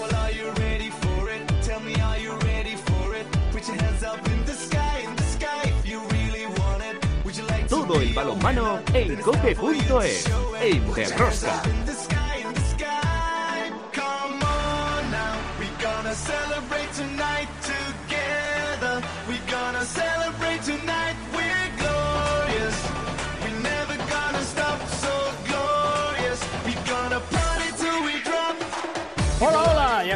Well, 0.00 0.16
are 0.16 0.32
you 0.32 0.50
ready 0.52 0.88
for 0.88 1.28
it? 1.28 1.42
Tell 1.62 1.78
me, 1.80 1.94
are 2.00 2.18
you 2.18 2.32
ready 2.38 2.74
for 2.74 3.14
it? 3.14 3.26
Put 3.52 3.68
your 3.68 3.76
hands 3.76 4.02
up 4.02 4.26
in 4.28 4.42
the 4.46 4.54
sky, 4.54 5.00
in 5.06 5.14
the 5.14 5.22
sky, 5.22 5.64
if 5.64 5.86
you 5.86 6.00
really 6.08 6.46
want 6.46 6.82
it. 6.82 7.04
Would 7.22 7.36
you 7.36 7.44
like 7.44 7.68
to 7.68 7.68
Todo 7.68 8.00
el 8.00 8.14
balonmano 8.14 8.80
en 8.94 9.16
cope.es, 9.16 10.26
en 10.62 10.94
Derrosca. 10.94 11.62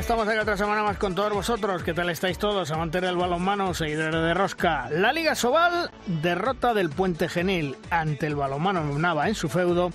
Estamos 0.05 0.29
aquí 0.29 0.37
otra 0.37 0.59
semana 0.59 0.83
más 0.83 0.99
con 0.99 1.15
todos 1.15 1.33
vosotros. 1.33 1.83
¿Qué 1.83 1.95
tal 1.95 2.11
estáis 2.11 2.37
todos? 2.37 2.71
Amantes 2.71 3.01
del 3.01 3.17
balonmano, 3.17 3.73
seguidores 3.73 4.13
de 4.21 4.35
Rosca. 4.35 4.91
La 4.91 5.15
Liga 5.15 5.35
Sobal, 5.35 5.91
derrota 6.05 6.75
del 6.75 6.91
Puente 6.91 7.27
Genil 7.27 7.75
ante 7.89 8.27
el 8.27 8.37
balonmano 8.37 8.85
Nava 8.99 9.29
en 9.29 9.35
su 9.35 9.49
feudo. 9.49 9.93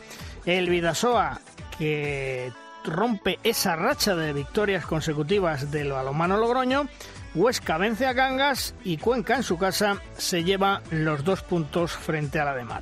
El 0.48 0.68
Vidasoa, 0.68 1.40
que 1.78 2.52
rompe 2.84 3.38
esa 3.44 3.76
racha 3.76 4.16
de 4.16 4.34
victorias 4.34 4.84
consecutivas 4.84 5.70
del 5.70 5.92
balonmano 5.92 6.38
Logroño. 6.38 6.88
Huesca 7.36 7.78
vence 7.78 8.08
a 8.08 8.16
Cangas 8.16 8.74
y 8.84 8.98
Cuenca 8.98 9.36
en 9.36 9.44
su 9.44 9.60
casa 9.60 10.02
se 10.18 10.44
lleva 10.44 10.82
los 10.90 11.24
dos 11.24 11.44
puntos 11.44 11.92
frente 11.92 12.40
a 12.40 12.46
la 12.46 12.56
de 12.56 12.64
Mar. 12.64 12.82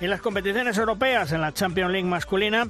En 0.00 0.10
las 0.10 0.20
competiciones 0.20 0.78
europeas, 0.78 1.32
en 1.32 1.40
la 1.40 1.52
Champions 1.52 1.90
League 1.90 2.08
masculina, 2.08 2.68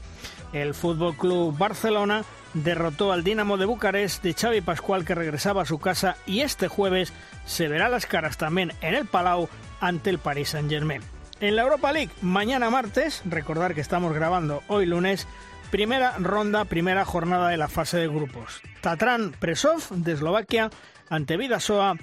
el 0.55 0.73
Fútbol 0.73 1.15
Club 1.15 1.59
Barcelona 1.59 2.25
derrotó 2.55 3.13
al 3.13 3.25
Dinamo 3.25 3.57
de 3.57 3.67
Bucarest 3.67 4.23
de 4.23 4.35
Xavi 4.35 4.61
Pascual 4.61 5.05
que 5.05 5.15
regresaba 5.15 5.63
a 5.63 5.67
su 5.67 5.79
casa 5.79 6.17
y 6.27 6.41
este 6.41 6.69
jueves 6.69 7.13
se 7.47 7.69
verá 7.69 7.89
las 7.89 8.07
caras 8.07 8.37
también 8.37 8.73
en 8.81 8.95
el 8.95 9.07
Palau 9.07 9.49
ante 9.81 10.11
el 10.11 10.19
Paris 10.19 10.51
Saint-Germain. 10.51 11.03
En 11.41 11.55
la 11.55 11.63
Europa 11.63 11.93
League, 11.93 12.11
mañana 12.21 12.69
martes, 12.69 13.23
recordar 13.25 13.75
que 13.75 13.81
estamos 13.81 14.13
grabando 14.13 14.63
hoy 14.67 14.87
lunes, 14.87 15.29
primera 15.71 16.17
ronda, 16.19 16.65
primera 16.65 17.05
jornada 17.05 17.49
de 17.49 17.57
la 17.57 17.69
fase 17.69 17.99
de 17.99 18.09
grupos. 18.09 18.61
Tatran 18.81 19.33
Presov 19.39 19.89
de 19.91 20.13
Eslovaquia 20.13 20.71
ante 21.09 21.37
Vidasoa 21.37 21.97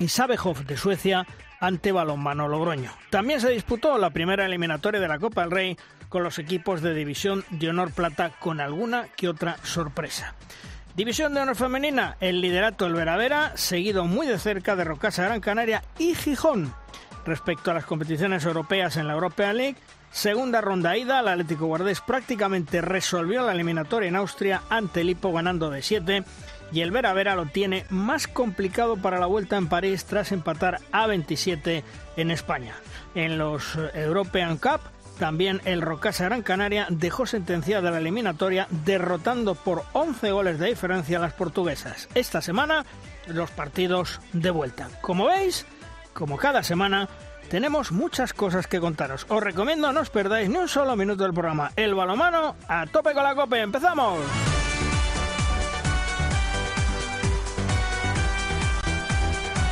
y 0.00 0.08
Sabejov 0.08 0.64
de 0.64 0.76
Suecia 0.76 1.26
ante 1.60 1.92
Balonmano 1.92 2.48
Logroño. 2.48 2.90
También 3.10 3.40
se 3.40 3.50
disputó 3.50 3.96
la 3.98 4.10
primera 4.10 4.44
eliminatoria 4.44 5.00
de 5.00 5.06
la 5.06 5.20
Copa 5.20 5.42
del 5.42 5.52
Rey 5.52 5.76
con 6.12 6.22
los 6.22 6.38
equipos 6.38 6.82
de 6.82 6.92
División 6.92 7.42
de 7.48 7.70
Honor 7.70 7.90
Plata 7.90 8.32
con 8.38 8.60
alguna 8.60 9.08
que 9.16 9.30
otra 9.30 9.56
sorpresa. 9.62 10.34
División 10.94 11.32
de 11.32 11.40
Honor 11.40 11.56
Femenina, 11.56 12.18
el 12.20 12.42
liderato 12.42 12.84
el 12.84 12.92
Veravera, 12.92 13.56
seguido 13.56 14.04
muy 14.04 14.26
de 14.26 14.38
cerca 14.38 14.76
de 14.76 14.84
Rocasa 14.84 15.24
Gran 15.24 15.40
Canaria 15.40 15.82
y 15.98 16.14
Gijón. 16.14 16.74
Respecto 17.24 17.70
a 17.70 17.74
las 17.74 17.86
competiciones 17.86 18.44
europeas 18.44 18.98
en 18.98 19.08
la 19.08 19.14
European 19.14 19.56
League, 19.56 19.78
segunda 20.10 20.60
ronda 20.60 20.98
ida, 20.98 21.20
el 21.20 21.28
Atlético 21.28 21.64
Guardés 21.64 22.02
prácticamente 22.02 22.82
resolvió 22.82 23.46
la 23.46 23.52
eliminatoria 23.52 24.10
en 24.10 24.16
Austria 24.16 24.60
ante 24.68 25.00
el 25.00 25.08
Hipo 25.08 25.32
ganando 25.32 25.70
de 25.70 25.80
7 25.80 26.24
y 26.72 26.82
el 26.82 26.90
Vera 26.90 27.14
Vera 27.14 27.36
lo 27.36 27.46
tiene 27.46 27.86
más 27.88 28.26
complicado 28.26 28.98
para 28.98 29.18
la 29.18 29.26
vuelta 29.26 29.56
en 29.56 29.68
París 29.68 30.04
tras 30.04 30.30
empatar 30.30 30.78
a 30.92 31.06
27 31.06 31.82
en 32.18 32.30
España. 32.30 32.74
En 33.14 33.38
los 33.38 33.78
European 33.94 34.58
Cup, 34.58 34.80
también 35.18 35.60
el 35.64 35.82
Rocasa 35.82 36.24
Gran 36.24 36.42
Canaria 36.42 36.86
dejó 36.90 37.26
sentenciada 37.26 37.90
la 37.90 37.98
eliminatoria 37.98 38.66
derrotando 38.70 39.54
por 39.54 39.84
11 39.92 40.32
goles 40.32 40.58
de 40.58 40.68
diferencia 40.68 41.18
a 41.18 41.20
las 41.20 41.32
portuguesas. 41.32 42.08
Esta 42.14 42.40
semana, 42.40 42.84
los 43.26 43.50
partidos 43.50 44.20
de 44.32 44.50
vuelta. 44.50 44.88
Como 45.00 45.26
veis, 45.26 45.66
como 46.12 46.36
cada 46.36 46.62
semana, 46.62 47.08
tenemos 47.48 47.92
muchas 47.92 48.32
cosas 48.32 48.66
que 48.66 48.80
contaros. 48.80 49.26
Os 49.28 49.42
recomiendo 49.42 49.92
no 49.92 50.00
os 50.00 50.10
perdáis 50.10 50.48
ni 50.48 50.56
un 50.56 50.68
solo 50.68 50.96
minuto 50.96 51.24
del 51.24 51.34
programa. 51.34 51.70
El 51.76 51.94
balomano 51.94 52.56
a 52.66 52.86
tope 52.86 53.12
con 53.12 53.24
la 53.24 53.34
cope. 53.34 53.60
¡Empezamos! 53.60 54.18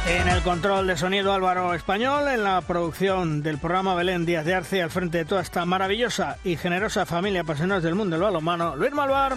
En 0.06 0.28
el 0.28 0.42
control 0.42 0.86
de 0.86 0.96
sonido 0.96 1.32
Álvaro 1.32 1.74
Español, 1.74 2.28
en 2.28 2.42
la 2.42 2.60
producción 2.62 3.42
del 3.42 3.58
programa 3.58 3.94
Belén 3.94 4.24
Díaz 4.24 4.44
de 4.44 4.54
Arce, 4.54 4.82
al 4.82 4.90
frente 4.90 5.18
de 5.18 5.24
toda 5.24 5.42
esta 5.42 5.64
maravillosa 5.64 6.38
y 6.42 6.56
generosa 6.56 7.06
familia 7.06 7.42
apasionados 7.42 7.84
del 7.84 7.94
mundo 7.94 8.16
del 8.16 8.24
balonmano, 8.24 8.76
Luis 8.76 8.92
Malvar. 8.92 9.36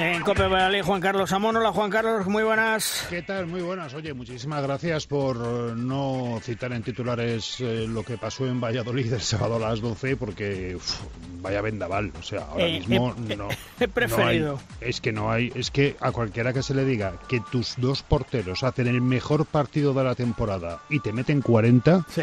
En 0.00 0.22
Cope 0.22 0.46
Valladolid, 0.46 0.82
Juan 0.84 1.00
Carlos 1.00 1.32
Amón. 1.32 1.56
Hola, 1.56 1.72
Juan 1.72 1.90
Carlos, 1.90 2.26
muy 2.28 2.44
buenas. 2.44 3.04
¿Qué 3.10 3.20
tal? 3.22 3.48
Muy 3.48 3.62
buenas. 3.62 3.94
Oye, 3.94 4.14
muchísimas 4.14 4.62
gracias 4.62 5.08
por 5.08 5.36
eh, 5.36 5.72
no 5.76 6.38
citar 6.40 6.72
en 6.72 6.84
titulares 6.84 7.56
eh, 7.58 7.84
lo 7.88 8.04
que 8.04 8.16
pasó 8.16 8.46
en 8.46 8.60
Valladolid 8.60 9.12
el 9.12 9.20
sábado 9.20 9.56
a 9.56 9.70
las 9.70 9.80
12, 9.80 10.14
porque 10.16 10.76
uf, 10.76 11.00
vaya 11.42 11.60
vendaval. 11.62 12.12
O 12.16 12.22
sea, 12.22 12.42
ahora 12.50 12.68
Eh, 12.68 12.78
mismo 12.78 13.12
no. 13.36 13.48
he 13.80 13.88
preferido. 13.88 14.52
no 14.52 14.58
hay- 14.80 14.88
es 14.88 15.00
que 15.00 15.10
no 15.12 15.32
hay. 15.32 15.50
Es 15.56 15.72
que 15.72 15.96
a 16.00 16.12
cualquiera 16.12 16.52
que 16.52 16.62
se 16.62 16.74
le 16.74 16.84
diga 16.84 17.14
que 17.28 17.40
tus 17.50 17.74
dos 17.78 18.04
porteros 18.04 18.62
hacen 18.62 18.86
el 18.86 19.00
mejor 19.00 19.46
partido 19.46 19.94
de 19.94 20.04
la 20.04 20.14
temporada 20.14 20.80
y 20.90 21.00
te 21.00 21.12
meten 21.12 21.42
40, 21.42 22.06
Sí. 22.08 22.22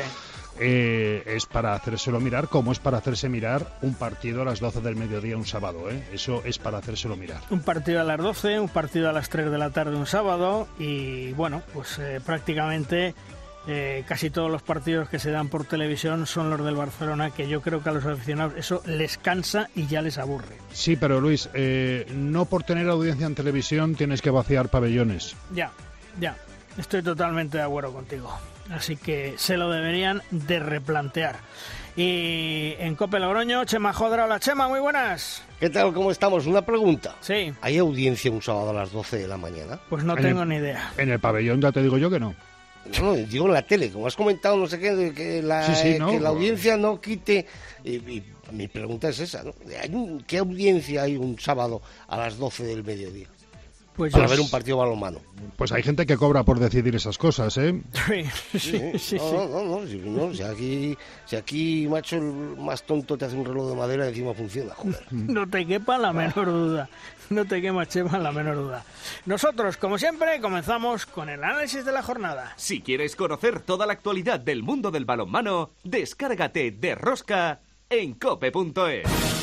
Eh, 0.60 1.24
es 1.26 1.46
para 1.46 1.74
hacérselo 1.74 2.20
mirar, 2.20 2.48
como 2.48 2.72
es 2.72 2.80
para 2.80 2.98
hacerse 2.98 3.30
mirar 3.30 3.78
un 3.82 3.94
partido 3.94 4.42
a 4.42 4.46
las 4.46 4.60
12 4.60 4.82
del 4.82 4.96
mediodía 4.96 5.38
un 5.38 5.46
sábado. 5.46 5.90
¿eh? 5.90 6.04
Eso 6.14 6.42
es 6.46 6.60
para 6.60 6.78
hacérselo 6.80 7.16
mirar. 7.16 7.42
Un 7.50 7.62
partido 7.62 8.02
a 8.02 8.04
las 8.04 8.18
12, 8.18 8.60
un 8.60 8.70
partido 8.70 9.10
a 9.10 9.14
las 9.14 9.30
3 9.30 9.52
de 9.52 9.58
la 9.58 9.70
tarde 9.70 9.96
un 9.96 10.08
sábado 10.08 10.68
y 10.80 11.34
bueno, 11.34 11.62
pues 11.74 12.00
eh, 12.00 12.22
prácticamente 12.26 13.14
eh, 13.68 14.04
casi 14.08 14.30
todos 14.30 14.52
los 14.52 14.62
partidos 14.62 15.10
que 15.10 15.18
se 15.18 15.32
dan 15.32 15.48
por 15.48 15.66
televisión 15.66 16.28
son 16.28 16.50
los 16.52 16.64
del 16.64 16.76
Barcelona, 16.76 17.32
que 17.32 17.48
yo 17.48 17.62
creo 17.62 17.82
que 17.82 17.90
a 17.90 17.94
los 17.94 18.06
aficionados 18.06 18.54
eso 18.58 18.84
les 18.86 19.18
cansa 19.18 19.70
y 19.76 19.88
ya 19.88 20.02
les 20.02 20.20
aburre. 20.20 20.58
Sí, 20.72 20.96
pero 20.96 21.20
Luis, 21.20 21.50
eh, 21.54 22.06
no 22.14 22.46
por 22.46 22.64
tener 22.64 22.88
audiencia 22.90 23.26
en 23.26 23.34
televisión 23.34 23.96
tienes 23.96 24.22
que 24.22 24.30
vaciar 24.30 24.70
pabellones. 24.70 25.36
Ya, 25.54 25.72
ya, 26.20 26.38
estoy 26.78 27.02
totalmente 27.02 27.58
de 27.58 27.64
acuerdo 27.64 27.92
contigo. 27.92 28.38
Así 28.72 28.96
que 28.98 29.36
se 29.38 29.58
lo 29.58 29.70
deberían 29.70 30.22
de 30.31 30.59
replantear. 30.59 31.38
Y 31.96 32.74
en 32.80 32.96
Cope 32.96 33.20
Logroño, 33.20 33.64
Chema 33.66 33.94
Jodra, 33.94 34.26
hola 34.26 34.40
Chema, 34.40 34.68
muy 34.68 34.80
buenas. 34.81 35.44
¿Qué 35.59 35.70
tal? 35.70 35.94
¿Cómo 35.94 36.12
estamos? 36.12 36.46
Una 36.46 36.62
pregunta. 36.66 37.16
Sí, 37.22 37.54
¿Hay 37.62 37.78
audiencia 37.78 38.30
un 38.31 38.42
sábado 38.42 38.72
a 38.72 38.74
las 38.74 38.92
12 38.92 39.18
de 39.20 39.28
la 39.28 39.38
mañana? 39.38 39.80
pues 39.90 40.04
no 40.04 40.18
En 40.18 40.24
tengo 40.24 40.44
el- 40.44 40.50
ni 40.50 40.56
idea. 40.58 40.92
En 40.98 41.09
el 41.09 41.20
pabellón 41.20 41.62
ya 41.62 41.72
te 41.72 41.81
digo 41.81 41.98
yo 41.98 42.09
que 42.09 42.20
no. 42.20 42.36
No, 43.00 43.06
no, 43.06 43.14
digo 43.16 43.46
en 43.48 43.54
la 43.54 43.62
tele, 43.64 43.90
como 43.92 44.06
has 44.08 44.16
comentado, 44.16 44.58
no 44.58 44.68
sé 44.68 44.78
qué, 44.80 44.94
de 44.94 45.14
que 45.14 45.42
la, 45.42 45.66
Sí, 45.66 45.74
sí, 45.94 46.00
no, 46.00 46.12
que 46.12 46.20
la 46.20 46.30
audiencia 46.30 46.78
no 46.78 47.00
quite... 47.02 47.48
Y, 47.84 47.96
y 47.96 48.24
mi 48.52 48.68
pregunta 48.68 49.09
es 49.09 49.20
esa, 49.20 49.42
¿no? 49.44 49.54
¿Hay 49.81 49.90
un- 49.94 50.22
¿Qué 50.22 50.38
audiencia 50.40 51.04
hay 51.04 51.16
un 51.18 51.40
sábado 51.40 51.81
a 52.08 52.18
las 52.18 52.38
12 52.38 52.64
del 52.64 52.84
mediodía? 52.84 53.28
Pues 53.95 54.11
Para 54.11 54.25
yo- 54.25 54.31
ver 54.31 54.39
un 54.41 54.50
partido 54.50 54.78
balonmano. 54.78 55.19
Pues 55.56 55.72
hay 55.72 55.81
gente 55.83 56.06
que 56.06 56.17
cobra 56.17 56.44
por 56.44 56.59
decidir 56.59 56.95
esas 56.95 57.17
cosas, 57.17 57.57
¿eh? 57.57 57.81
Sí, 58.07 58.23
sí, 58.59 58.59
sí, 58.59 59.00
sí. 59.00 59.16
no, 59.17 59.47
no, 59.47 59.63
no, 59.81 59.88
si, 59.88 59.97
no, 59.97 60.33
si 60.33 60.44
aquí, 60.44 60.97
si 61.25 61.35
aquí, 61.38 61.88
macho, 61.89 62.17
el 62.17 62.23
más 62.57 62.83
tonto 62.83 63.17
te 63.17 63.25
hace 63.25 63.35
un 63.38 63.45
reloj 63.45 63.69
de 63.69 63.75
madera 63.75 64.06
y 64.06 64.09
encima 64.09 64.33
funciona, 64.33 64.73
joder. 64.75 65.01
No 65.11 65.47
te 65.50 65.66
quepa 65.66 65.97
la 65.97 66.11
menor 66.11 66.45
duda. 66.47 66.89
No 67.29 67.44
te 67.45 67.59
quema, 67.61 67.88
Chema, 67.88 68.19
la 68.19 68.31
menor 68.31 68.56
duda. 68.57 68.83
Nosotros, 69.25 69.78
como 69.78 69.97
siempre, 69.97 70.39
comenzamos 70.41 71.06
con 71.07 71.27
el 71.29 71.44
análisis 71.44 71.83
de 71.83 71.91
la 71.91 72.03
jornada. 72.03 72.53
Si 72.56 72.81
quieres 72.81 73.16
conocer 73.16 73.62
toda 73.62 73.88
la 73.88 73.94
actualidad 73.94 74.39
del 74.39 74.62
mundo 74.62 74.91
del 74.91 75.06
balonmano, 75.06 75.72
descárgate 75.83 76.69
de 76.69 76.94
Rosca 76.95 77.62
en 77.89 78.13
cope.es. 78.13 79.34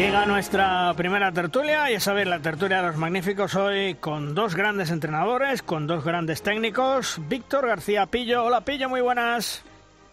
Llega 0.00 0.24
nuestra 0.24 0.94
primera 0.96 1.30
tertulia, 1.30 1.90
ya 1.90 2.00
sabéis, 2.00 2.26
la 2.26 2.38
tertulia 2.38 2.78
de 2.78 2.84
los 2.84 2.96
magníficos 2.96 3.54
hoy 3.54 3.96
con 3.96 4.34
dos 4.34 4.54
grandes 4.54 4.90
entrenadores, 4.90 5.62
con 5.62 5.86
dos 5.86 6.06
grandes 6.06 6.42
técnicos. 6.42 7.20
Víctor 7.28 7.66
García 7.66 8.06
Pillo, 8.06 8.42
hola 8.42 8.62
Pillo, 8.62 8.88
muy 8.88 9.02
buenas. 9.02 9.62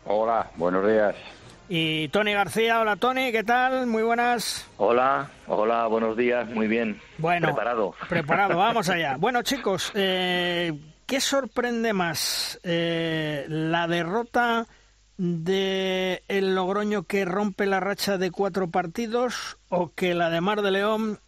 Hola, 0.03 0.51
buenos 0.57 0.85
días. 0.85 1.15
Y 1.69 2.09
Tony 2.09 2.33
García, 2.33 2.81
hola 2.81 2.97
Tony, 2.97 3.31
¿qué 3.31 3.45
tal? 3.45 3.87
Muy 3.87 4.03
buenas. 4.03 4.69
Hola, 4.75 5.29
hola, 5.47 5.87
buenos 5.87 6.17
días, 6.17 6.49
muy 6.49 6.67
bien. 6.67 6.99
Bueno, 7.17 7.47
Preparado. 7.47 7.95
Preparado, 8.09 8.57
vamos 8.57 8.89
allá. 8.89 9.15
Bueno, 9.17 9.41
chicos, 9.41 9.93
eh, 9.95 10.73
¿qué 11.05 11.21
sorprende 11.21 11.93
más? 11.93 12.59
Eh, 12.61 13.45
¿La 13.47 13.87
derrota 13.87 14.67
de 15.17 16.23
el 16.27 16.55
Logroño 16.55 17.03
que 17.03 17.25
rompe 17.25 17.65
la 17.65 17.79
racha 17.79 18.17
de 18.17 18.31
cuatro 18.31 18.69
partidos 18.69 19.57
o 19.69 19.91
que 19.93 20.13
la 20.13 20.29
de 20.29 20.41
Mar 20.41 20.61
de 20.61 20.71
León 20.71 21.19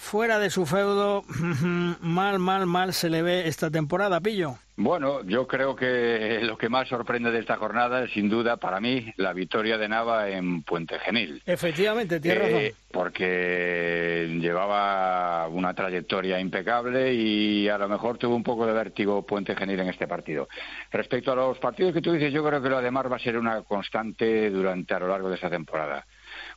fuera 0.00 0.38
de 0.38 0.48
su 0.48 0.64
feudo 0.64 1.22
mal, 2.00 2.38
mal, 2.38 2.66
mal 2.66 2.94
se 2.94 3.10
le 3.10 3.22
ve 3.22 3.46
esta 3.46 3.70
temporada, 3.70 4.20
Pillo? 4.20 4.56
Bueno, 4.76 5.22
yo 5.24 5.46
creo 5.46 5.76
que 5.76 6.40
lo 6.42 6.56
que 6.56 6.70
más 6.70 6.88
sorprende 6.88 7.30
de 7.30 7.38
esta 7.38 7.58
jornada 7.58 8.04
es 8.04 8.10
sin 8.12 8.30
duda 8.30 8.56
para 8.56 8.80
mí 8.80 9.12
la 9.18 9.34
victoria 9.34 9.76
de 9.76 9.88
Nava 9.88 10.30
en 10.30 10.62
Puente 10.62 10.98
Genil. 11.00 11.42
Efectivamente, 11.44 12.18
tienes 12.18 12.42
razón. 12.42 12.60
Eh, 12.60 12.74
porque 12.90 14.38
llevaba 14.40 15.46
una 15.48 15.74
trayectoria 15.74 16.40
impecable 16.40 17.12
y 17.12 17.68
a 17.68 17.76
lo 17.76 17.86
mejor 17.86 18.16
tuvo 18.16 18.34
un 18.34 18.42
poco 18.42 18.66
de 18.66 18.72
vértigo 18.72 19.26
Puente 19.26 19.54
Genil 19.54 19.80
en 19.80 19.90
este 19.90 20.08
partido. 20.08 20.48
Respecto 20.90 21.30
a 21.30 21.36
los 21.36 21.58
partidos 21.58 21.92
que 21.92 22.00
tú 22.00 22.12
dices, 22.12 22.32
yo 22.32 22.42
creo 22.42 22.62
que 22.62 22.70
lo 22.70 22.80
de 22.80 22.90
Mar 22.90 23.12
va 23.12 23.16
a 23.16 23.20
ser 23.20 23.36
una 23.36 23.60
constante 23.62 24.48
durante 24.48 24.94
a 24.94 24.98
lo 24.98 25.08
largo 25.08 25.28
de 25.28 25.34
esta 25.34 25.50
temporada 25.50 26.06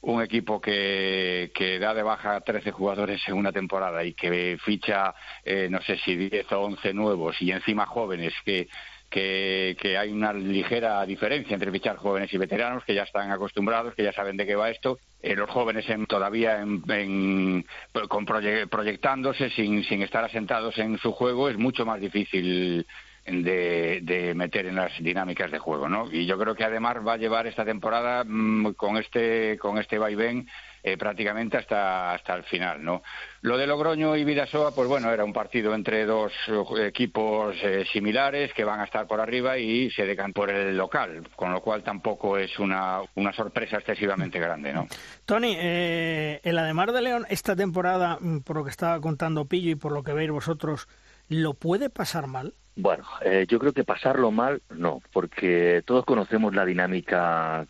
un 0.04 0.22
equipo 0.22 0.60
que, 0.60 1.52
que 1.56 1.80
da 1.80 1.94
de 1.94 2.04
baja 2.04 2.36
a 2.36 2.42
13 2.42 2.72
jugadores 2.72 3.22
en 3.28 3.36
una 3.36 3.54
temporada 3.54 4.04
y 4.04 4.14
que 4.14 4.58
ficha, 4.64 5.14
eh, 5.44 5.68
no 5.70 5.82
sé 5.82 5.98
si 5.98 6.16
10 6.16 6.52
o 6.52 6.62
11 6.62 6.94
nuevos 6.94 7.42
y 7.42 7.52
encima 7.52 7.86
jóvenes 7.86 8.34
que, 8.44 8.68
que, 9.10 9.98
hay 9.98 10.12
una 10.12 10.34
ligera 10.34 11.06
diferencia 11.06 11.54
entre 11.54 11.72
fichar 11.72 11.96
jóvenes 11.96 12.34
y 12.34 12.38
veteranos 12.38 12.84
que 12.84 12.96
ya 12.96 13.04
están 13.04 13.32
acostumbrados, 13.32 13.94
que 13.96 14.04
ya 14.04 14.12
saben 14.12 14.36
de 14.36 14.46
qué 14.46 14.56
va 14.56 14.72
esto. 14.72 15.00
Eh, 15.22 15.36
los 15.36 15.50
jóvenes 15.50 15.88
en, 15.90 16.06
todavía 16.06 16.60
en, 16.60 17.66
con 18.10 18.26
proyectándose 18.26 19.52
sin, 19.52 19.86
sin 19.86 20.02
estar 20.02 20.26
asentados 20.26 20.78
en 20.80 20.98
su 20.98 21.14
juego 21.14 21.48
es 21.48 21.58
mucho 21.58 21.86
más 21.86 22.02
difícil 22.02 22.86
de, 23.26 24.34
meter 24.36 24.66
en 24.66 24.76
las 24.76 24.92
dinámicas 25.00 25.52
de 25.52 25.60
juego, 25.60 25.88
¿no? 25.88 26.12
Y 26.12 26.26
yo 26.26 26.38
creo 26.38 26.56
que 26.56 26.66
además 26.66 26.98
va 27.06 27.14
a 27.14 27.18
llevar 27.18 27.48
esta 27.48 27.64
temporada 27.64 28.24
mm, 28.26 28.74
con 28.74 28.98
este 28.98 29.58
con 29.58 29.78
este 29.78 29.98
vaivén 29.98 30.48
eh, 30.84 30.98
prácticamente 30.98 31.56
hasta 31.56 32.14
hasta 32.14 32.36
el 32.36 32.44
final, 32.44 32.84
¿no? 32.84 33.02
Lo 33.42 33.58
de 33.58 33.66
Logroño 33.66 34.18
y 34.18 34.26
Vidasoa, 34.26 34.76
pues 34.76 34.90
bueno, 34.90 35.12
era 35.12 35.24
un 35.24 35.32
partido 35.32 35.74
entre 35.74 36.06
dos 36.06 36.34
eh, 36.48 36.88
equipos 36.88 37.56
eh, 37.64 37.86
similares 37.94 38.54
que 38.54 38.66
van 38.66 38.82
a 38.82 38.86
estar 38.86 39.08
por 39.08 39.22
arriba 39.22 39.58
y 39.58 39.90
se 39.92 40.06
decan 40.06 40.34
por 40.34 40.50
el 40.50 40.76
local, 40.76 41.30
con 41.38 41.54
lo 41.54 41.62
cual 41.62 41.84
tampoco 41.84 42.38
es 42.38 42.60
una, 42.60 43.00
una 43.16 43.32
sorpresa 43.32 43.78
excesivamente 43.78 44.40
grande, 44.40 44.74
¿no? 44.74 44.88
Tony, 45.26 45.56
el 45.58 46.58
Ademar 46.58 46.92
de 46.92 47.02
León 47.02 47.26
esta 47.30 47.56
temporada, 47.56 48.18
mm, 48.20 48.40
por 48.40 48.58
lo 48.58 48.64
que 48.66 48.72
estaba 48.72 49.00
contando 49.00 49.46
Pillo 49.46 49.72
y 49.72 49.76
por 49.76 49.94
lo 49.94 50.04
que 50.04 50.12
veis 50.12 50.32
vosotros, 50.32 50.90
¿lo 51.30 51.54
puede 51.54 51.90
pasar 51.90 52.28
mal? 52.28 52.56
Bueno, 52.76 53.04
eh, 53.24 53.46
yo 53.48 53.60
creo 53.60 53.74
que 53.74 53.84
pasarlo 53.84 54.32
mal 54.32 54.62
no, 54.70 55.02
porque 55.12 55.84
todos 55.86 56.06
conocemos 56.06 56.56
la 56.56 56.66
dinámica 56.66 57.68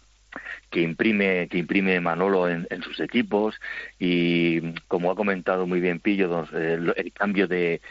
que 0.69 0.81
imprime 0.81 1.47
que 1.50 1.57
imprime 1.59 2.00
Manolo 2.00 2.50
en, 2.50 2.67
sus 2.81 3.00
equipos 3.00 3.55
y 4.00 4.73
como 4.88 5.11
ha 5.11 5.15
comentado 5.15 5.67
muy 5.67 5.79
bien 5.79 6.00
Pillo 6.00 6.47
el, 6.53 7.13
cambio 7.13 7.47
de, 7.47 7.81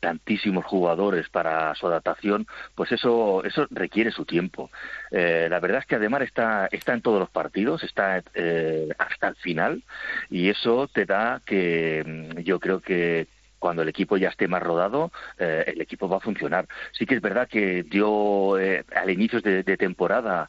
tantísimos 0.00 0.64
jugadores 0.64 1.28
para 1.28 1.74
su 1.74 1.86
adaptación 1.86 2.46
pues 2.74 2.92
eso 2.92 3.42
eso 3.44 3.66
requiere 3.70 4.10
su 4.12 4.24
tiempo. 4.24 4.70
Eh, 5.10 5.48
la 5.50 5.60
verdad 5.60 5.80
es 5.80 5.86
que 5.86 5.96
además 5.96 6.22
está 6.22 6.68
está 6.70 6.94
en 6.94 7.02
todos 7.02 7.18
los 7.18 7.30
partidos 7.30 7.82
está 7.82 8.22
eh, 8.34 8.88
hasta 8.98 9.28
el 9.28 9.36
final 9.36 9.82
y 10.30 10.48
eso 10.48 10.88
te 10.88 11.06
da 11.06 11.42
que 11.44 12.30
yo 12.44 12.60
creo 12.60 12.80
que 12.80 13.26
cuando 13.58 13.82
el 13.82 13.88
equipo 13.88 14.16
ya 14.16 14.28
esté 14.28 14.48
más 14.48 14.62
rodado, 14.62 15.12
eh, 15.38 15.64
el 15.66 15.80
equipo 15.80 16.08
va 16.08 16.18
a 16.18 16.20
funcionar. 16.20 16.66
Sí 16.92 17.06
que 17.06 17.16
es 17.16 17.20
verdad 17.20 17.48
que 17.48 17.82
dio 17.82 18.58
eh, 18.58 18.84
al 18.94 19.10
inicio 19.10 19.40
de, 19.40 19.76
temporada 19.76 20.48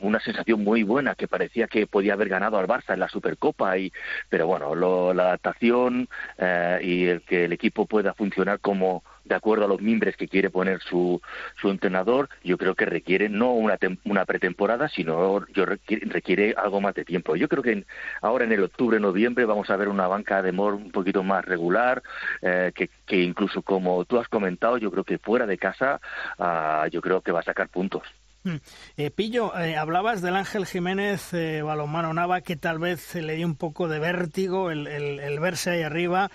una 0.00 0.20
sensación 0.20 0.62
muy 0.62 0.82
buena, 0.82 1.14
que 1.14 1.26
parecía 1.26 1.66
que 1.66 1.86
podía 1.86 2.12
haber 2.12 2.28
ganado 2.28 2.58
al 2.58 2.66
Barça 2.66 2.94
en 2.94 3.00
la 3.00 3.08
Supercopa, 3.08 3.76
y, 3.78 3.92
pero 4.28 4.46
bueno, 4.46 4.74
la 5.14 5.22
adaptación 5.22 6.08
eh, 6.38 6.78
y 6.82 7.06
el 7.06 7.22
que 7.22 7.44
el 7.46 7.52
equipo 7.52 7.86
pueda 7.86 8.14
funcionar 8.14 8.60
como 8.60 9.02
de 9.24 9.34
acuerdo 9.34 9.64
a 9.64 9.68
los 9.68 9.80
mimbres 9.80 10.16
que 10.16 10.28
quiere 10.28 10.50
poner 10.50 10.80
su, 10.80 11.20
su 11.60 11.70
entrenador, 11.70 12.28
yo 12.42 12.56
creo 12.58 12.74
que 12.74 12.84
requiere 12.84 13.28
no 13.28 13.52
una, 13.52 13.78
una 14.04 14.24
pretemporada, 14.24 14.88
sino 14.88 15.46
yo 15.48 15.64
requiere, 15.66 16.54
algo 16.56 16.80
más 16.80 16.94
de 16.94 17.04
tiempo. 17.04 17.36
Yo 17.36 17.48
creo 17.48 17.62
que 17.62 17.84
ahora 18.22 18.44
en 18.44 18.52
el 18.52 18.64
octubre, 18.64 18.98
noviembre 18.98 19.44
vamos 19.44 19.70
a 19.70 19.76
ver 19.76 19.88
una 19.88 20.06
banca 20.06 20.42
de 20.42 20.52
Mor 20.52 20.74
un 20.74 20.90
poquito 20.90 21.22
más 21.22 21.44
regular, 21.44 22.02
eh, 22.42 22.72
que, 22.74 23.20
incluso 23.22 23.62
como 23.62 24.04
tú 24.04 24.18
has 24.18 24.28
comentado, 24.28 24.78
yo 24.78 24.90
creo 24.90 25.04
que 25.04 25.18
fuera 25.18 25.46
de 25.46 25.58
casa, 25.58 26.00
uh, 26.38 26.88
yo 26.90 27.00
creo 27.00 27.20
que 27.20 27.32
va 27.32 27.40
a 27.40 27.44
sacar 27.44 27.68
puntos. 27.68 28.02
Hmm. 28.42 28.56
Eh, 28.96 29.10
Pillo, 29.10 29.56
eh, 29.58 29.76
hablabas 29.76 30.22
del 30.22 30.34
Ángel 30.34 30.64
Jiménez 30.64 31.34
eh, 31.34 31.62
Nava, 31.62 32.40
que 32.40 32.56
tal 32.56 32.78
vez 32.78 33.14
le 33.14 33.34
dio 33.34 33.46
un 33.46 33.56
poco 33.56 33.86
de 33.86 33.98
vértigo 33.98 34.70
el, 34.70 34.86
el 34.86 35.40
verse 35.40 35.70
ahí 35.70 35.82
arriba 35.82 36.30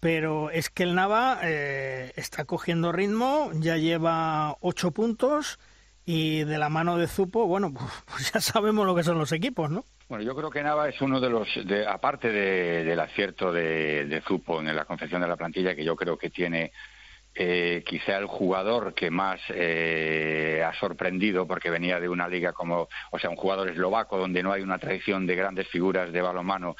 pero 0.00 0.50
es 0.50 0.70
que 0.70 0.84
el 0.84 0.94
Nava 0.94 1.40
eh, 1.42 2.12
está 2.16 2.44
cogiendo 2.44 2.92
ritmo, 2.92 3.50
ya 3.54 3.76
lleva 3.76 4.56
ocho 4.60 4.92
puntos 4.92 5.58
y 6.04 6.44
de 6.44 6.56
la 6.56 6.68
mano 6.68 6.96
de 6.96 7.06
Zupo, 7.06 7.46
bueno, 7.46 7.72
pues 8.06 8.32
ya 8.32 8.40
sabemos 8.40 8.86
lo 8.86 8.94
que 8.94 9.02
son 9.02 9.18
los 9.18 9.32
equipos, 9.32 9.70
¿no? 9.70 9.84
Bueno, 10.08 10.24
yo 10.24 10.34
creo 10.34 10.50
que 10.50 10.62
Nava 10.62 10.88
es 10.88 11.00
uno 11.02 11.20
de 11.20 11.28
los, 11.28 11.48
de, 11.66 11.86
aparte 11.86 12.30
del 12.30 12.98
acierto 12.98 13.52
de, 13.52 14.22
Zupo 14.26 14.60
en 14.60 14.74
la 14.74 14.86
confección 14.86 15.20
de 15.20 15.28
la 15.28 15.36
plantilla, 15.36 15.74
que 15.74 15.84
yo 15.84 15.96
creo 15.96 16.16
que 16.16 16.30
tiene 16.30 16.72
eh, 17.34 17.84
quizá 17.86 18.16
el 18.16 18.24
jugador 18.24 18.94
que 18.94 19.10
más 19.10 19.38
eh, 19.50 20.64
ha 20.66 20.72
sorprendido 20.80 21.46
porque 21.46 21.68
venía 21.68 22.00
de 22.00 22.08
una 22.08 22.26
liga 22.26 22.54
como, 22.54 22.88
o 23.10 23.18
sea, 23.18 23.28
un 23.28 23.36
jugador 23.36 23.68
eslovaco 23.68 24.16
donde 24.16 24.42
no 24.42 24.52
hay 24.52 24.62
una 24.62 24.78
tradición 24.78 25.26
de 25.26 25.36
grandes 25.36 25.68
figuras 25.68 26.10
de 26.10 26.22
balonmano 26.22 26.74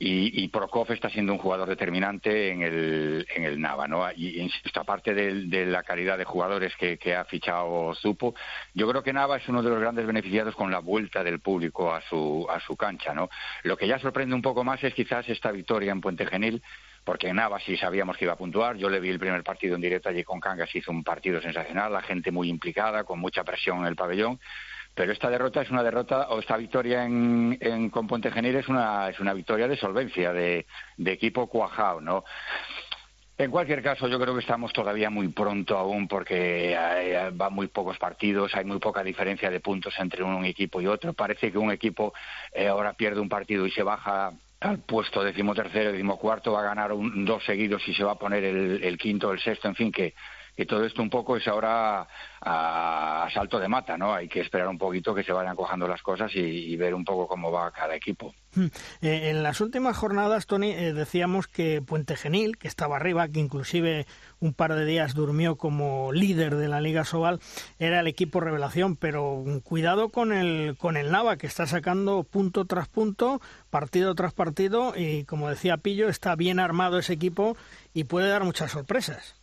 y, 0.00 0.44
y, 0.44 0.48
Prokov 0.48 0.92
está 0.92 1.10
siendo 1.10 1.32
un 1.32 1.40
jugador 1.40 1.68
determinante 1.68 2.50
en 2.50 2.62
el, 2.62 3.26
en 3.34 3.44
el 3.44 3.60
Nava, 3.60 3.88
¿no? 3.88 4.08
Y 4.12 4.40
insisto, 4.40 4.80
aparte 4.80 5.12
de, 5.12 5.46
de 5.46 5.66
la 5.66 5.82
calidad 5.82 6.16
de 6.16 6.24
jugadores 6.24 6.72
que, 6.76 7.16
ha 7.16 7.24
fichado 7.24 7.94
Zupo, 7.96 8.34
yo 8.74 8.88
creo 8.88 9.02
que 9.02 9.12
Nava 9.12 9.38
es 9.38 9.48
uno 9.48 9.60
de 9.60 9.70
los 9.70 9.80
grandes 9.80 10.06
beneficiados 10.06 10.54
con 10.54 10.70
la 10.70 10.78
vuelta 10.78 11.24
del 11.24 11.40
público 11.40 11.92
a 11.92 12.00
su, 12.02 12.46
a 12.48 12.60
su 12.60 12.76
cancha, 12.76 13.12
¿no? 13.12 13.28
Lo 13.64 13.76
que 13.76 13.88
ya 13.88 13.98
sorprende 13.98 14.36
un 14.36 14.42
poco 14.42 14.62
más 14.62 14.82
es 14.84 14.94
quizás 14.94 15.28
esta 15.28 15.50
victoria 15.50 15.90
en 15.90 16.00
Puente 16.00 16.26
Genil, 16.26 16.62
porque 17.02 17.32
Nava 17.32 17.58
sí 17.58 17.76
sabíamos 17.76 18.16
que 18.16 18.24
iba 18.24 18.34
a 18.34 18.38
puntuar. 18.38 18.76
Yo 18.76 18.88
le 18.88 19.00
vi 19.00 19.08
el 19.08 19.18
primer 19.18 19.42
partido 19.42 19.74
en 19.74 19.80
directo 19.80 20.10
allí 20.10 20.22
con 20.22 20.38
Cangas, 20.38 20.72
hizo 20.76 20.92
un 20.92 21.02
partido 21.02 21.40
sensacional, 21.42 21.92
la 21.92 22.02
gente 22.02 22.30
muy 22.30 22.48
implicada, 22.48 23.02
con 23.02 23.18
mucha 23.18 23.42
presión 23.42 23.80
en 23.80 23.86
el 23.86 23.96
pabellón 23.96 24.38
pero 24.98 25.12
esta 25.12 25.30
derrota 25.30 25.62
es 25.62 25.70
una 25.70 25.84
derrota, 25.84 26.26
o 26.30 26.40
esta 26.40 26.56
victoria 26.56 27.04
en, 27.04 27.56
en 27.60 27.88
con 27.88 28.08
Puente 28.08 28.32
Genil 28.32 28.56
es 28.56 28.66
una, 28.66 29.08
es 29.08 29.20
una 29.20 29.32
victoria 29.32 29.68
de 29.68 29.76
solvencia, 29.76 30.32
de, 30.32 30.66
de 30.96 31.12
equipo 31.12 31.46
cuajado, 31.46 32.00
¿no? 32.00 32.24
En 33.38 33.52
cualquier 33.52 33.80
caso, 33.80 34.08
yo 34.08 34.18
creo 34.18 34.34
que 34.34 34.40
estamos 34.40 34.72
todavía 34.72 35.08
muy 35.08 35.28
pronto 35.28 35.78
aún 35.78 36.08
porque 36.08 36.76
van 37.34 37.52
muy 37.52 37.68
pocos 37.68 37.96
partidos, 37.96 38.52
hay 38.56 38.64
muy 38.64 38.80
poca 38.80 39.04
diferencia 39.04 39.48
de 39.48 39.60
puntos 39.60 39.94
entre 40.00 40.24
un 40.24 40.44
equipo 40.44 40.80
y 40.80 40.88
otro. 40.88 41.12
Parece 41.12 41.52
que 41.52 41.58
un 41.58 41.70
equipo 41.70 42.12
eh, 42.52 42.66
ahora 42.66 42.94
pierde 42.94 43.20
un 43.20 43.28
partido 43.28 43.64
y 43.64 43.70
se 43.70 43.84
baja 43.84 44.32
al 44.58 44.80
puesto 44.80 45.22
decimotercero, 45.22 45.92
decimocuarto, 45.92 46.54
va 46.54 46.62
a 46.62 46.74
ganar 46.74 46.90
un, 46.90 47.24
dos 47.24 47.44
seguidos 47.44 47.86
y 47.86 47.94
se 47.94 48.02
va 48.02 48.12
a 48.12 48.18
poner 48.18 48.42
el, 48.42 48.82
el 48.82 48.98
quinto, 48.98 49.30
el 49.30 49.38
sexto, 49.38 49.68
en 49.68 49.76
fin, 49.76 49.92
que, 49.92 50.14
que 50.58 50.66
todo 50.66 50.84
esto 50.84 51.02
un 51.02 51.08
poco 51.08 51.36
es 51.36 51.46
ahora 51.46 52.08
a, 52.40 53.28
salto 53.32 53.60
de 53.60 53.68
mata, 53.68 53.96
¿no? 53.96 54.12
Hay 54.12 54.26
que 54.26 54.40
esperar 54.40 54.66
un 54.66 54.76
poquito 54.76 55.14
que 55.14 55.22
se 55.22 55.30
vayan 55.30 55.54
cojando 55.54 55.86
las 55.86 56.02
cosas 56.02 56.32
y, 56.34 56.74
ver 56.74 56.94
un 56.94 57.04
poco 57.04 57.28
cómo 57.28 57.52
va 57.52 57.70
cada 57.70 57.94
equipo. 57.94 58.34
Hmm. 58.56 58.66
Eh, 59.00 59.30
en 59.30 59.44
las 59.44 59.60
últimas 59.60 59.96
jornadas, 59.96 60.46
Tony, 60.46 60.72
eh, 60.72 60.92
decíamos 60.92 61.46
que 61.46 61.80
Puente 61.80 62.16
Genil, 62.16 62.58
que 62.58 62.66
estaba 62.66 62.96
arriba, 62.96 63.28
que 63.28 63.38
inclusive 63.38 64.08
un 64.40 64.52
par 64.52 64.74
de 64.74 64.84
días 64.84 65.14
durmió 65.14 65.54
como 65.54 66.12
líder 66.12 66.56
de 66.56 66.66
la 66.66 66.80
Liga 66.80 67.04
Sobal, 67.04 67.38
era 67.78 68.00
el 68.00 68.08
equipo 68.08 68.40
revelación, 68.40 68.96
pero 68.96 69.44
cuidado 69.62 70.08
con 70.08 70.32
el, 70.32 70.76
con 70.76 70.96
el 70.96 71.12
Nava, 71.12 71.36
que 71.36 71.46
está 71.46 71.68
sacando 71.68 72.24
punto 72.24 72.64
tras 72.64 72.88
punto, 72.88 73.40
partido 73.70 74.12
tras 74.16 74.34
partido, 74.34 74.92
y 74.96 75.22
como 75.22 75.50
decía 75.50 75.76
Pillo, 75.76 76.08
está 76.08 76.34
bien 76.34 76.58
armado 76.58 76.98
ese 76.98 77.12
equipo 77.12 77.56
y 77.94 78.04
puede 78.04 78.28
dar 78.28 78.42
muchas 78.42 78.72
sorpresas. 78.72 79.37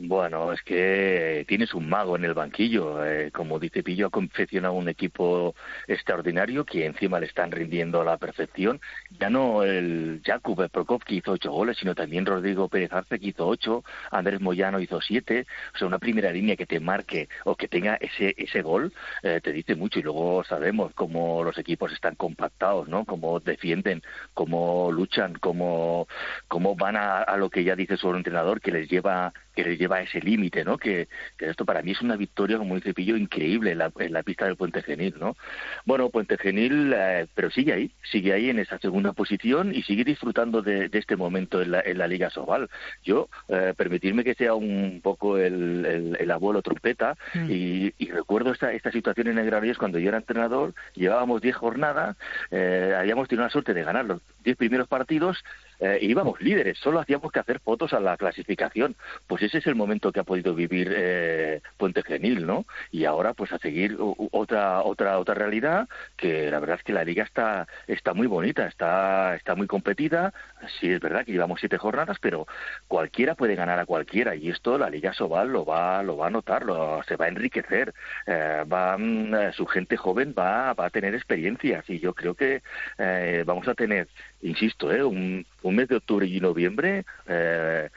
Bueno, 0.00 0.52
es 0.52 0.62
que 0.62 1.44
tienes 1.48 1.74
un 1.74 1.88
mago 1.88 2.14
en 2.14 2.24
el 2.24 2.32
banquillo. 2.32 3.04
Eh, 3.04 3.32
como 3.32 3.58
dice 3.58 3.82
Pillo, 3.82 4.06
ha 4.06 4.10
confeccionado 4.10 4.74
un 4.74 4.88
equipo 4.88 5.56
extraordinario 5.88 6.64
que 6.64 6.86
encima 6.86 7.18
le 7.18 7.26
están 7.26 7.50
rindiendo 7.50 8.00
a 8.00 8.04
la 8.04 8.16
perfección. 8.16 8.80
Ya 9.18 9.28
no 9.28 9.64
el 9.64 10.20
Jakub 10.24 10.70
Prokop 10.70 11.02
que 11.02 11.16
hizo 11.16 11.32
ocho 11.32 11.50
goles, 11.50 11.78
sino 11.78 11.96
también 11.96 12.26
Rodrigo 12.26 12.68
Pérez 12.68 12.92
Arce 12.92 13.18
que 13.18 13.26
hizo 13.26 13.44
ocho, 13.48 13.82
Andrés 14.12 14.40
Moyano 14.40 14.78
hizo 14.78 15.00
siete. 15.00 15.46
O 15.74 15.78
sea, 15.78 15.88
una 15.88 15.98
primera 15.98 16.30
línea 16.30 16.54
que 16.54 16.66
te 16.66 16.78
marque 16.78 17.28
o 17.44 17.56
que 17.56 17.66
tenga 17.66 17.96
ese, 17.96 18.36
ese 18.38 18.62
gol 18.62 18.92
eh, 19.24 19.40
te 19.42 19.50
dice 19.52 19.74
mucho. 19.74 19.98
Y 19.98 20.02
luego 20.02 20.44
sabemos 20.44 20.94
cómo 20.94 21.42
los 21.42 21.58
equipos 21.58 21.92
están 21.92 22.14
compactados, 22.14 22.86
¿no? 22.86 23.04
Cómo 23.04 23.40
defienden, 23.40 24.02
cómo 24.32 24.92
luchan, 24.92 25.34
cómo, 25.40 26.06
cómo 26.46 26.76
van 26.76 26.94
a, 26.94 27.18
a 27.22 27.36
lo 27.36 27.50
que 27.50 27.64
ya 27.64 27.74
dice 27.74 27.96
su 27.96 28.14
entrenador, 28.14 28.60
que 28.60 28.70
les 28.70 28.88
lleva 28.88 29.32
que 29.58 29.64
le 29.64 29.76
lleva 29.76 29.96
a 29.96 30.02
ese 30.02 30.20
límite, 30.20 30.64
¿no? 30.64 30.78
Que, 30.78 31.08
que, 31.36 31.50
esto 31.50 31.64
para 31.64 31.82
mí 31.82 31.90
es 31.90 32.00
una 32.00 32.14
victoria, 32.14 32.58
como 32.58 32.76
dice 32.76 32.94
Pillo, 32.94 33.16
increíble 33.16 33.72
en 33.72 33.78
la, 33.78 33.90
en 33.98 34.12
la 34.12 34.22
pista 34.22 34.44
del 34.44 34.54
Puente 34.54 34.82
Genil, 34.82 35.16
¿no? 35.18 35.36
Bueno, 35.84 36.10
Puente 36.10 36.38
Genil, 36.38 36.92
eh, 36.94 37.26
pero 37.34 37.50
sigue 37.50 37.72
ahí, 37.72 37.90
sigue 38.08 38.32
ahí 38.32 38.50
en 38.50 38.60
esa 38.60 38.78
segunda 38.78 39.14
posición 39.14 39.74
y 39.74 39.82
sigue 39.82 40.04
disfrutando 40.04 40.62
de, 40.62 40.88
de 40.88 40.98
este 41.00 41.16
momento 41.16 41.60
en 41.60 41.72
la, 41.72 41.80
en 41.80 41.98
la 41.98 42.06
Liga 42.06 42.30
Sobal. 42.30 42.70
Yo, 43.02 43.28
eh, 43.48 43.74
permitirme 43.76 44.22
que 44.22 44.36
sea 44.36 44.54
un 44.54 45.00
poco 45.02 45.38
el, 45.38 45.84
el, 45.84 46.16
el 46.20 46.30
abuelo 46.30 46.62
trompeta 46.62 47.16
mm. 47.34 47.50
y, 47.50 47.94
y, 47.98 48.10
recuerdo 48.12 48.52
esta, 48.52 48.72
esta 48.72 48.92
situación 48.92 49.26
en 49.26 49.38
el 49.38 49.46
Granollers 49.46 49.76
cuando 49.76 49.98
yo 49.98 50.10
era 50.10 50.18
entrenador, 50.18 50.72
llevábamos 50.94 51.42
10 51.42 51.56
jornadas, 51.56 52.16
eh, 52.52 52.94
habíamos 52.96 53.26
tenido 53.26 53.42
la 53.42 53.50
suerte 53.50 53.74
de 53.74 53.82
ganar 53.82 54.04
los 54.04 54.22
10 54.44 54.56
primeros 54.56 54.86
partidos 54.86 55.42
eh, 55.80 55.98
íbamos 56.02 56.40
líderes, 56.40 56.78
solo 56.78 57.00
hacíamos 57.00 57.30
que 57.32 57.40
hacer 57.40 57.60
fotos 57.60 57.92
a 57.92 58.00
la 58.00 58.16
clasificación. 58.16 58.96
Pues 59.26 59.42
ese 59.42 59.58
es 59.58 59.66
el 59.66 59.74
momento 59.74 60.12
que 60.12 60.20
ha 60.20 60.24
podido 60.24 60.54
vivir 60.54 60.92
eh, 60.94 61.60
Puente 61.76 62.02
Genil, 62.02 62.46
¿no? 62.46 62.66
Y 62.90 63.04
ahora 63.04 63.34
pues 63.34 63.52
a 63.52 63.58
seguir 63.58 63.96
otra 63.98 64.82
otra 64.82 65.18
otra 65.18 65.34
realidad 65.34 65.88
que 66.16 66.50
la 66.50 66.60
verdad 66.60 66.76
es 66.78 66.84
que 66.84 66.92
la 66.92 67.04
liga 67.04 67.24
está 67.24 67.66
está 67.86 68.14
muy 68.14 68.26
bonita, 68.26 68.66
está 68.66 69.36
está 69.36 69.54
muy 69.54 69.66
competida. 69.66 70.32
Sí 70.80 70.90
es 70.90 71.00
verdad 71.00 71.24
que 71.24 71.32
llevamos 71.32 71.60
siete 71.60 71.78
jornadas, 71.78 72.18
pero 72.20 72.46
cualquiera 72.88 73.34
puede 73.34 73.54
ganar 73.54 73.78
a 73.78 73.86
cualquiera 73.86 74.34
y 74.34 74.50
esto 74.50 74.78
la 74.78 74.90
liga 74.90 75.12
Sobal 75.12 75.48
lo 75.52 75.64
va 75.64 76.02
lo 76.02 76.16
va 76.16 76.26
a 76.28 76.30
notar, 76.30 76.64
lo, 76.64 77.02
se 77.04 77.16
va 77.16 77.26
a 77.26 77.28
enriquecer, 77.28 77.94
eh, 78.26 78.64
va 78.70 78.96
mm, 78.98 79.52
su 79.52 79.66
gente 79.66 79.96
joven 79.96 80.34
va 80.36 80.74
va 80.74 80.86
a 80.86 80.90
tener 80.90 81.14
experiencias 81.14 81.88
y 81.88 82.00
yo 82.00 82.14
creo 82.14 82.34
que 82.34 82.62
eh, 82.98 83.44
vamos 83.46 83.68
a 83.68 83.74
tener, 83.74 84.08
insisto, 84.42 84.92
eh, 84.92 85.04
un 85.04 85.44
un 85.68 85.76
mes 85.76 85.88
de 85.88 85.96
octubre 85.96 86.26
y 86.26 86.40
noviembre, 86.40 87.04
eh, 87.26 87.90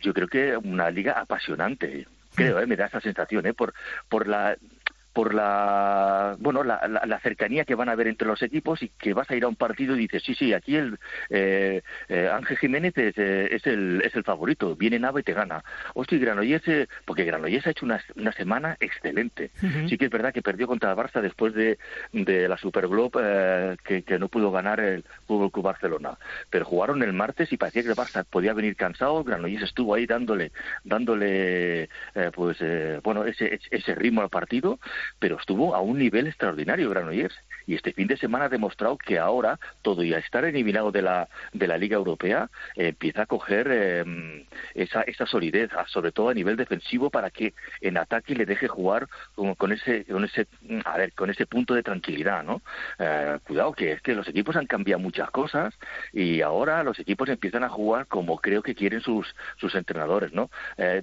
yo 0.00 0.12
creo 0.12 0.28
que 0.28 0.56
una 0.56 0.90
liga 0.90 1.12
apasionante. 1.12 2.06
Creo, 2.34 2.60
eh, 2.60 2.66
me 2.66 2.76
da 2.76 2.86
esa 2.86 3.00
sensación, 3.00 3.46
eh, 3.46 3.54
por, 3.54 3.72
por 4.08 4.26
la 4.26 4.56
por 5.16 5.32
la 5.32 6.36
bueno 6.40 6.62
la, 6.62 6.86
la, 6.86 7.20
cercanía 7.20 7.64
que 7.64 7.74
van 7.74 7.88
a 7.88 7.92
haber 7.92 8.06
entre 8.06 8.28
los 8.28 8.42
equipos 8.42 8.82
y 8.82 8.90
que 8.90 9.14
vas 9.14 9.30
a 9.30 9.34
ir 9.34 9.44
a 9.44 9.48
un 9.48 9.56
partido 9.56 9.96
y 9.96 10.00
dices 10.00 10.22
sí 10.22 10.34
sí 10.34 10.52
aquí 10.52 10.76
el 10.76 10.98
eh, 11.30 11.80
eh, 12.10 12.28
Ángel 12.30 12.58
Jiménez 12.58 12.92
es, 12.98 13.16
eh, 13.16 13.48
es, 13.50 13.66
el 13.66 14.02
es 14.04 14.14
el 14.14 14.24
favorito 14.24 14.76
viene 14.76 14.98
Nava 14.98 15.18
y 15.18 15.22
te 15.22 15.32
gana. 15.32 15.64
Hostia 15.94 16.18
Granollers 16.18 16.86
porque 17.06 17.24
Granollers 17.24 17.66
ha 17.66 17.70
hecho 17.70 17.86
una, 17.86 17.98
una 18.14 18.32
semana 18.32 18.76
excelente. 18.78 19.52
Sí 19.88 19.96
que 19.96 20.04
es 20.04 20.10
verdad 20.10 20.34
que 20.34 20.42
perdió 20.42 20.66
contra 20.66 20.90
el 20.90 20.96
Barça 20.98 21.22
después 21.22 21.54
de, 21.54 21.78
de 22.12 22.46
la 22.46 22.58
Super 22.58 22.86
Globe 22.86 23.76
que, 23.84 24.02
que, 24.02 24.18
no 24.18 24.28
pudo 24.28 24.50
ganar 24.50 24.80
el 24.80 25.02
Fútbol 25.26 25.50
Club 25.50 25.64
Barcelona. 25.64 26.18
Pero 26.50 26.66
jugaron 26.66 27.02
el 27.02 27.14
martes 27.14 27.50
y 27.52 27.56
parecía 27.56 27.82
que 27.82 27.88
el 27.88 27.96
Barça 27.96 28.22
podía 28.24 28.52
venir 28.52 28.76
cansado. 28.76 29.24
Granollers 29.24 29.62
estuvo 29.62 29.94
ahí 29.94 30.04
dándole 30.04 30.52
dándole 30.84 31.88
pues 32.34 32.58
bueno 33.02 33.24
ese 33.24 33.58
ese 33.70 33.94
ritmo 33.94 34.20
al 34.20 34.28
partido 34.28 34.78
pero 35.18 35.36
estuvo 35.38 35.74
a 35.74 35.80
un 35.80 35.98
nivel 35.98 36.26
extraordinario 36.26 36.90
Granollers 36.90 37.34
y 37.66 37.74
este 37.74 37.92
fin 37.92 38.06
de 38.06 38.16
semana 38.16 38.46
ha 38.46 38.48
demostrado 38.48 38.96
que 38.96 39.18
ahora 39.18 39.58
todo 39.82 40.02
y 40.02 40.14
a 40.14 40.18
estar 40.18 40.44
eliminado 40.44 40.92
de 40.92 41.02
la 41.02 41.28
de 41.52 41.66
la 41.66 41.78
Liga 41.78 41.96
Europea 41.96 42.50
eh, 42.76 42.88
empieza 42.88 43.22
a 43.22 43.26
coger 43.26 43.68
eh, 43.70 44.46
esa 44.74 45.02
esa 45.02 45.26
solidez 45.26 45.70
sobre 45.88 46.12
todo 46.12 46.28
a 46.28 46.34
nivel 46.34 46.56
defensivo 46.56 47.10
para 47.10 47.30
que 47.30 47.54
en 47.80 47.96
ataque 47.96 48.34
le 48.34 48.46
deje 48.46 48.68
jugar 48.68 49.08
con, 49.34 49.54
con 49.54 49.72
ese 49.72 50.04
con 50.04 50.24
ese 50.24 50.46
a 50.84 50.96
ver 50.96 51.12
con 51.12 51.30
ese 51.30 51.46
punto 51.46 51.74
de 51.74 51.82
tranquilidad 51.82 52.42
no 52.44 52.62
eh, 52.98 53.38
cuidado 53.44 53.72
que 53.72 53.92
es 53.92 54.02
que 54.02 54.14
los 54.14 54.28
equipos 54.28 54.56
han 54.56 54.66
cambiado 54.66 55.00
muchas 55.00 55.30
cosas 55.30 55.74
y 56.12 56.40
ahora 56.40 56.82
los 56.82 56.98
equipos 56.98 57.28
empiezan 57.28 57.64
a 57.64 57.68
jugar 57.68 58.06
como 58.06 58.38
creo 58.38 58.62
que 58.62 58.74
quieren 58.74 59.00
sus 59.00 59.34
sus 59.56 59.74
entrenadores 59.74 60.32
no 60.32 60.50
eh, 60.76 61.02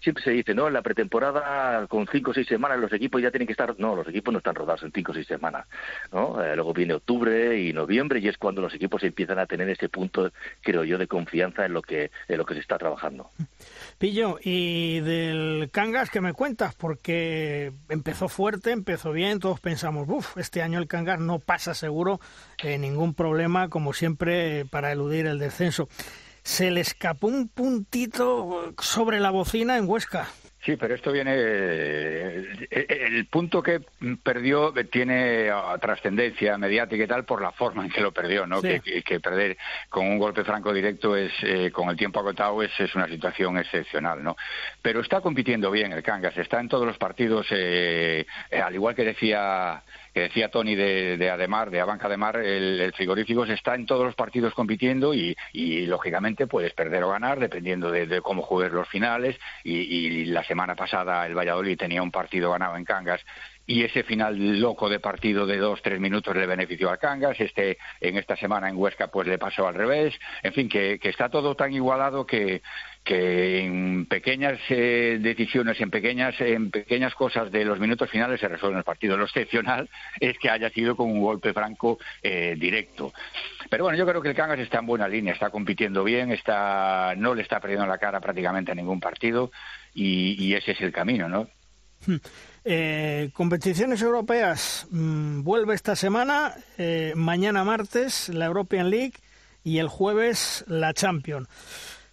siempre 0.00 0.24
se 0.24 0.30
dice, 0.30 0.54
¿no? 0.54 0.66
En 0.66 0.72
la 0.72 0.82
pretemporada, 0.82 1.86
con 1.86 2.06
cinco 2.08 2.30
o 2.30 2.34
seis 2.34 2.46
semanas, 2.46 2.78
los 2.78 2.92
equipos 2.92 3.22
ya 3.22 3.30
tienen 3.30 3.46
que 3.46 3.52
estar. 3.52 3.74
No, 3.78 3.94
los 3.94 4.08
equipos 4.08 4.32
no 4.32 4.38
están 4.38 4.54
rodados 4.54 4.82
en 4.82 4.92
cinco 4.92 5.12
o 5.12 5.14
seis 5.14 5.26
semanas, 5.26 5.66
¿no? 6.12 6.42
Eh, 6.42 6.54
luego 6.56 6.72
viene 6.72 6.94
octubre 6.94 7.60
y 7.60 7.72
noviembre 7.72 8.20
y 8.20 8.28
es 8.28 8.38
cuando 8.38 8.60
los 8.60 8.74
equipos 8.74 9.02
empiezan 9.02 9.38
a 9.38 9.46
tener 9.46 9.68
ese 9.68 9.88
punto, 9.88 10.32
creo 10.62 10.84
yo, 10.84 10.98
de 10.98 11.06
confianza 11.06 11.66
en 11.66 11.74
lo 11.74 11.82
que, 11.82 12.10
en 12.28 12.38
lo 12.38 12.44
que 12.44 12.54
se 12.54 12.60
está 12.60 12.78
trabajando. 12.78 13.30
Pillo, 13.98 14.38
y 14.42 15.00
del 15.00 15.70
Cangas, 15.72 16.10
¿qué 16.10 16.20
me 16.20 16.32
cuentas? 16.32 16.74
Porque 16.74 17.72
empezó 17.88 18.28
fuerte, 18.28 18.70
empezó 18.70 19.12
bien, 19.12 19.38
todos 19.38 19.60
pensamos, 19.60 20.08
uff, 20.08 20.36
este 20.38 20.62
año 20.62 20.78
el 20.78 20.86
Cangas 20.86 21.20
no 21.20 21.38
pasa 21.38 21.74
seguro 21.74 22.20
eh, 22.62 22.78
ningún 22.78 23.14
problema, 23.14 23.68
como 23.68 23.92
siempre, 23.92 24.64
para 24.64 24.92
eludir 24.92 25.26
el 25.26 25.38
descenso 25.38 25.88
se 26.42 26.70
le 26.70 26.80
escapó 26.80 27.28
un 27.28 27.48
puntito 27.48 28.74
sobre 28.78 29.20
la 29.20 29.30
bocina 29.30 29.76
en 29.76 29.88
Huesca. 29.88 30.28
Sí, 30.62 30.76
pero 30.76 30.94
esto 30.94 31.10
viene. 31.10 31.32
Eh, 31.36 32.44
el 32.70 33.26
punto 33.26 33.62
que 33.62 33.80
perdió 34.22 34.74
tiene 34.90 35.48
ah, 35.48 35.78
trascendencia 35.80 36.58
mediática 36.58 37.02
y 37.02 37.06
tal 37.06 37.24
por 37.24 37.40
la 37.40 37.50
forma 37.50 37.84
en 37.84 37.90
que 37.90 38.02
lo 38.02 38.12
perdió, 38.12 38.46
¿no? 38.46 38.60
Que, 38.60 39.20
perder 39.20 39.56
con 39.88 40.06
un 40.06 40.18
golpe 40.18 40.44
franco 40.44 40.74
directo 40.74 41.16
es, 41.16 41.32
eh, 41.42 41.70
con 41.72 41.88
el 41.88 41.96
tiempo 41.96 42.20
agotado, 42.20 42.62
es, 42.62 42.78
es, 42.78 42.94
una 42.94 43.08
situación 43.08 43.56
excepcional, 43.56 44.22
¿no? 44.22 44.36
Pero 44.82 45.00
está 45.00 45.22
compitiendo 45.22 45.70
bien 45.70 45.92
el 45.92 46.02
Cangas, 46.02 46.36
está 46.36 46.60
en 46.60 46.68
todos 46.68 46.86
los 46.86 46.98
partidos, 46.98 47.46
eh, 47.50 48.26
al 48.50 48.74
igual 48.74 48.94
que 48.94 49.04
decía 49.04 49.82
que 50.14 50.20
decía 50.20 50.50
Tony 50.50 50.74
de, 50.74 51.16
de 51.16 51.30
Ademar, 51.30 51.70
de 51.70 51.80
Abanca 51.80 52.06
Ademar, 52.06 52.36
el, 52.36 52.80
el 52.80 52.92
frigorífico 52.92 53.44
está 53.44 53.74
en 53.74 53.86
todos 53.86 54.04
los 54.04 54.14
partidos 54.14 54.54
compitiendo 54.54 55.14
y, 55.14 55.36
lógicamente 55.86 56.46
puedes 56.46 56.72
perder 56.72 57.02
o 57.04 57.10
ganar 57.10 57.38
dependiendo 57.40 57.90
de, 57.90 58.20
cómo 58.20 58.42
juegues 58.42 58.72
los 58.72 58.88
finales. 58.88 59.36
Y, 59.64 60.24
la 60.26 60.44
semana 60.44 60.74
pasada 60.74 61.26
el 61.26 61.34
Valladolid 61.34 61.78
tenía 61.78 62.02
un 62.02 62.10
partido 62.10 62.52
ganado 62.52 62.76
en 62.76 62.84
Cangas 62.84 63.20
y 63.66 63.84
ese 63.84 64.02
final 64.02 64.60
loco 64.60 64.88
de 64.88 64.98
partido 64.98 65.46
de 65.46 65.58
dos, 65.58 65.80
tres 65.82 66.00
minutos 66.00 66.34
le 66.34 66.46
benefició 66.46 66.90
al 66.90 66.98
Cangas, 66.98 67.38
este, 67.40 67.78
en 68.00 68.16
esta 68.16 68.36
semana 68.36 68.68
en 68.68 68.76
Huesca 68.76 69.08
pues 69.08 69.28
le 69.28 69.38
pasó 69.38 69.68
al 69.68 69.74
revés, 69.74 70.14
en 70.42 70.52
fin, 70.52 70.68
que 70.68 70.98
está 71.02 71.28
todo 71.28 71.54
tan 71.54 71.72
igualado 71.72 72.26
que, 72.26 72.62
que 73.04 73.60
en 73.60 74.06
pequeñas 74.06 74.58
eh, 74.68 75.18
decisiones, 75.20 75.80
en 75.80 75.90
pequeñas, 75.90 76.40
en 76.40 76.70
pequeñas 76.70 77.14
cosas 77.14 77.50
de 77.50 77.64
los 77.64 77.80
minutos 77.80 78.10
finales 78.10 78.40
se 78.40 78.48
resuelve 78.48 78.78
el 78.78 78.84
partido. 78.84 79.16
Lo 79.16 79.24
excepcional 79.24 79.88
es 80.18 80.38
que 80.38 80.50
haya 80.50 80.70
sido 80.70 80.96
con 80.96 81.10
un 81.10 81.20
golpe 81.20 81.52
franco 81.52 81.98
eh, 82.22 82.56
directo. 82.58 83.12
Pero 83.68 83.84
bueno, 83.84 83.98
yo 83.98 84.06
creo 84.06 84.20
que 84.20 84.28
el 84.28 84.34
Cangas 84.34 84.58
está 84.58 84.78
en 84.78 84.86
buena 84.86 85.08
línea, 85.08 85.32
está 85.32 85.50
compitiendo 85.50 86.04
bien, 86.04 86.30
está, 86.30 87.14
no 87.16 87.34
le 87.34 87.42
está 87.42 87.60
perdiendo 87.60 87.86
la 87.86 87.98
cara 87.98 88.20
prácticamente 88.20 88.72
a 88.72 88.74
ningún 88.74 89.00
partido 89.00 89.50
y, 89.94 90.36
y 90.44 90.54
ese 90.54 90.72
es 90.72 90.80
el 90.80 90.92
camino, 90.92 91.28
¿no? 91.28 91.48
Hmm. 92.06 92.16
Eh, 92.64 93.30
competiciones 93.32 94.02
europeas. 94.02 94.86
Mm, 94.90 95.42
vuelve 95.42 95.74
esta 95.74 95.96
semana, 95.96 96.54
eh, 96.78 97.12
mañana 97.16 97.64
martes 97.64 98.28
la 98.28 98.46
European 98.46 98.90
League 98.90 99.14
y 99.64 99.78
el 99.78 99.88
jueves 99.88 100.64
la 100.66 100.92
Champions. 100.92 101.48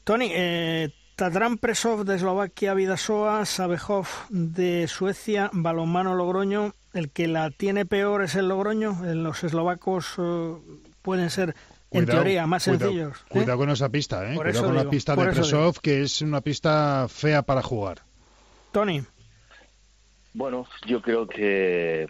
Tony, 0.07 0.31
eh, 0.31 0.91
Tatran 1.17 1.57
Presov 1.57 2.05
de 2.05 2.15
Eslovaquia, 2.15 2.73
Vidasoa, 2.73 3.43
Sabejov 3.43 4.07
de 4.29 4.87
Suecia, 4.87 5.49
Balonmano 5.51 6.15
Logroño. 6.15 6.73
El 6.93 7.09
que 7.09 7.27
la 7.27 7.51
tiene 7.51 7.85
peor 7.85 8.23
es 8.23 8.35
el 8.35 8.47
Logroño. 8.47 8.99
Los 9.03 9.43
eslovacos 9.43 10.15
eh, 10.17 10.55
pueden 11.01 11.29
ser 11.29 11.55
en 11.91 12.05
teoría, 12.05 12.47
más 12.47 12.63
sencillos. 12.63 13.17
Cuidado 13.27 13.57
con 13.57 13.69
esa 13.69 13.89
pista, 13.89 14.31
¿eh? 14.31 14.35
cuidado 14.37 14.67
con 14.67 14.75
la 14.77 14.89
pista 14.89 15.13
de 15.13 15.25
Presov, 15.25 15.81
que 15.81 16.03
es 16.03 16.21
una 16.21 16.39
pista 16.39 17.07
fea 17.09 17.41
para 17.41 17.61
jugar. 17.61 17.97
Tony. 18.71 19.03
Bueno, 20.33 20.67
yo 20.85 21.01
creo 21.01 21.27
que 21.27 22.07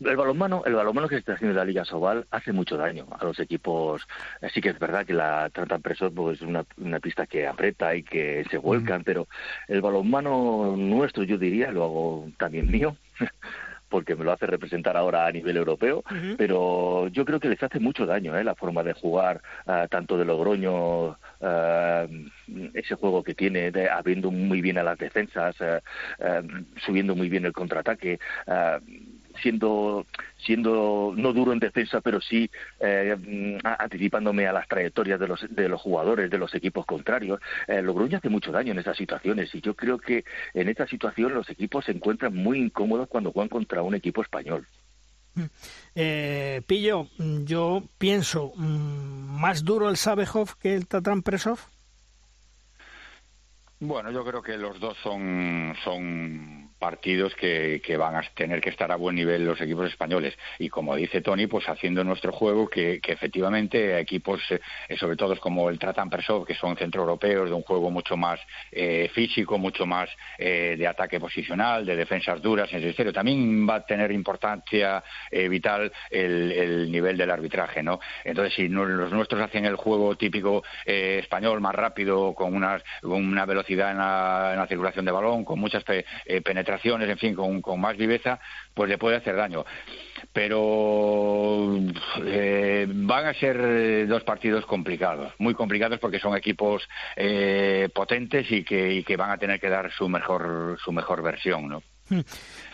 el 0.00 0.16
balonmano, 0.16 0.62
el 0.64 0.74
balonmano 0.74 1.08
que 1.08 1.16
se 1.16 1.20
está 1.20 1.32
haciendo 1.34 1.52
en 1.52 1.58
la 1.58 1.64
Liga 1.64 1.84
Sobal 1.84 2.26
hace 2.30 2.52
mucho 2.52 2.76
daño 2.76 3.06
a 3.18 3.24
los 3.24 3.38
equipos. 3.40 4.06
Sí 4.52 4.60
que 4.60 4.70
es 4.70 4.78
verdad 4.78 5.06
que 5.06 5.14
la 5.14 5.50
Trata 5.50 5.78
Presos 5.78 6.12
pues, 6.14 6.40
es 6.40 6.46
una, 6.46 6.64
una, 6.76 7.00
pista 7.00 7.26
que 7.26 7.46
aprieta 7.46 7.94
y 7.94 8.02
que 8.02 8.44
se 8.50 8.58
vuelcan, 8.58 9.04
pero 9.04 9.28
el 9.66 9.80
balonmano 9.80 10.74
nuestro, 10.76 11.24
yo 11.24 11.38
diría, 11.38 11.70
lo 11.72 11.84
hago 11.84 12.28
también 12.38 12.70
mío, 12.70 12.96
porque 13.88 14.14
me 14.14 14.24
lo 14.24 14.32
hace 14.32 14.46
representar 14.46 14.96
ahora 14.96 15.26
a 15.26 15.32
nivel 15.32 15.56
europeo, 15.56 16.04
pero 16.36 17.08
yo 17.08 17.24
creo 17.24 17.40
que 17.40 17.48
les 17.48 17.62
hace 17.62 17.80
mucho 17.80 18.06
daño 18.06 18.36
¿eh? 18.36 18.44
la 18.44 18.54
forma 18.54 18.82
de 18.82 18.92
jugar 18.92 19.40
uh, 19.66 19.88
tanto 19.88 20.18
de 20.18 20.24
Logroño, 20.24 21.08
uh, 21.08 21.16
ese 22.74 22.94
juego 22.96 23.22
que 23.22 23.34
tiene, 23.34 23.70
de, 23.70 23.88
abriendo 23.88 24.30
muy 24.30 24.60
bien 24.60 24.78
a 24.78 24.82
las 24.82 24.98
defensas, 24.98 25.56
subiendo 26.76 27.14
muy 27.14 27.28
bien 27.28 27.44
el 27.46 27.52
contraataque 27.52 28.18
siendo 29.42 30.06
siendo 30.38 31.12
no 31.16 31.32
duro 31.32 31.52
en 31.52 31.58
defensa, 31.58 32.00
pero 32.00 32.20
sí 32.20 32.50
eh, 32.80 33.58
anticipándome 33.62 34.46
a 34.46 34.52
las 34.52 34.68
trayectorias 34.68 35.18
de 35.18 35.28
los, 35.28 35.46
de 35.48 35.68
los 35.68 35.80
jugadores, 35.80 36.30
de 36.30 36.38
los 36.38 36.54
equipos 36.54 36.86
contrarios. 36.86 37.40
Eh, 37.66 37.82
Logroño 37.82 38.18
hace 38.18 38.28
mucho 38.28 38.52
daño 38.52 38.72
en 38.72 38.78
esas 38.78 38.96
situaciones 38.96 39.54
y 39.54 39.60
yo 39.60 39.74
creo 39.74 39.98
que 39.98 40.24
en 40.54 40.68
esta 40.68 40.86
situación 40.86 41.34
los 41.34 41.48
equipos 41.50 41.84
se 41.84 41.92
encuentran 41.92 42.34
muy 42.34 42.58
incómodos 42.58 43.08
cuando 43.08 43.32
juegan 43.32 43.48
contra 43.48 43.82
un 43.82 43.94
equipo 43.94 44.22
español. 44.22 44.66
Mm. 45.34 45.44
Eh, 45.94 46.62
Pillo, 46.66 47.08
yo 47.44 47.82
pienso, 47.98 48.52
mm, 48.56 49.40
¿más 49.40 49.64
duro 49.64 49.88
el 49.88 49.96
Sabejov 49.96 50.56
que 50.58 50.74
el 50.74 50.86
Tatran 50.86 51.22
Presov? 51.22 51.58
Bueno, 53.80 54.10
yo 54.10 54.24
creo 54.24 54.42
que 54.42 54.56
los 54.56 54.80
dos 54.80 54.96
son, 55.04 55.74
son 55.84 56.57
partidos 56.78 57.34
que, 57.34 57.80
que, 57.84 57.96
van 57.96 58.16
a 58.16 58.22
tener 58.34 58.60
que 58.60 58.70
estar 58.70 58.90
a 58.92 58.96
buen 58.96 59.16
nivel 59.16 59.44
los 59.44 59.60
equipos 59.60 59.88
españoles. 59.88 60.36
Y 60.58 60.68
como 60.68 60.96
dice 60.96 61.20
Tony, 61.20 61.46
pues 61.46 61.68
haciendo 61.68 62.04
nuestro 62.04 62.32
juego 62.32 62.68
que, 62.68 63.00
que 63.00 63.12
efectivamente 63.12 63.98
equipos, 63.98 64.40
eh, 64.50 64.96
sobre 64.96 65.16
todo 65.16 65.36
como 65.40 65.68
el 65.70 65.78
Tratan 65.78 66.10
Persov, 66.10 66.46
que 66.46 66.54
son 66.54 66.76
centroeuropeos, 66.76 67.48
de 67.48 67.54
un 67.54 67.62
juego 67.62 67.90
mucho 67.90 68.16
más 68.16 68.40
eh, 68.72 69.10
físico, 69.14 69.58
mucho 69.58 69.86
más 69.86 70.08
eh, 70.38 70.76
de 70.78 70.86
ataque 70.86 71.20
posicional, 71.20 71.84
de 71.84 71.96
defensas 71.96 72.40
duras, 72.40 72.72
en 72.72 72.94
serio. 72.94 73.12
También 73.12 73.68
va 73.68 73.76
a 73.76 73.86
tener 73.86 74.10
importancia 74.12 75.02
eh, 75.30 75.48
vital 75.48 75.92
el, 76.10 76.52
el, 76.52 76.90
nivel 76.90 77.16
del 77.16 77.30
arbitraje, 77.30 77.82
¿no? 77.82 78.00
Entonces, 78.24 78.54
si 78.54 78.68
no, 78.68 78.84
los 78.84 79.12
nuestros 79.12 79.42
hacen 79.42 79.64
el 79.64 79.76
juego 79.76 80.16
típico 80.16 80.62
eh, 80.86 81.18
español, 81.20 81.60
más 81.60 81.74
rápido, 81.74 82.34
con 82.34 82.54
una, 82.54 82.82
una 83.02 83.46
velocidad 83.46 83.90
en 83.90 83.98
la, 83.98 84.50
en 84.52 84.58
la, 84.58 84.66
circulación 84.66 85.04
de 85.04 85.12
balón, 85.12 85.44
con 85.44 85.58
muchas 85.58 85.84
pe, 85.84 86.04
penetraciones, 86.68 87.08
en 87.08 87.18
fin, 87.18 87.34
con, 87.34 87.62
con, 87.62 87.80
más 87.80 87.96
viveza, 87.96 88.38
pues 88.74 88.88
le 88.88 88.98
puede 88.98 89.16
hacer 89.16 89.36
daño. 89.36 89.64
Pero 90.32 91.78
eh, 92.24 92.86
van 92.88 93.26
a 93.26 93.34
ser 93.34 94.06
dos 94.06 94.22
partidos 94.24 94.66
complicados, 94.66 95.32
muy 95.38 95.54
complicados 95.54 95.98
porque 95.98 96.18
son 96.18 96.36
equipos 96.36 96.86
eh, 97.16 97.88
potentes 97.94 98.50
y 98.50 98.64
que, 98.64 98.92
y 98.94 99.04
que 99.04 99.16
van 99.16 99.30
a 99.30 99.38
tener 99.38 99.58
que 99.58 99.70
dar 99.70 99.90
su 99.92 100.08
mejor, 100.08 100.78
su 100.84 100.92
mejor 100.92 101.22
versión, 101.22 101.68
¿no? 101.68 101.82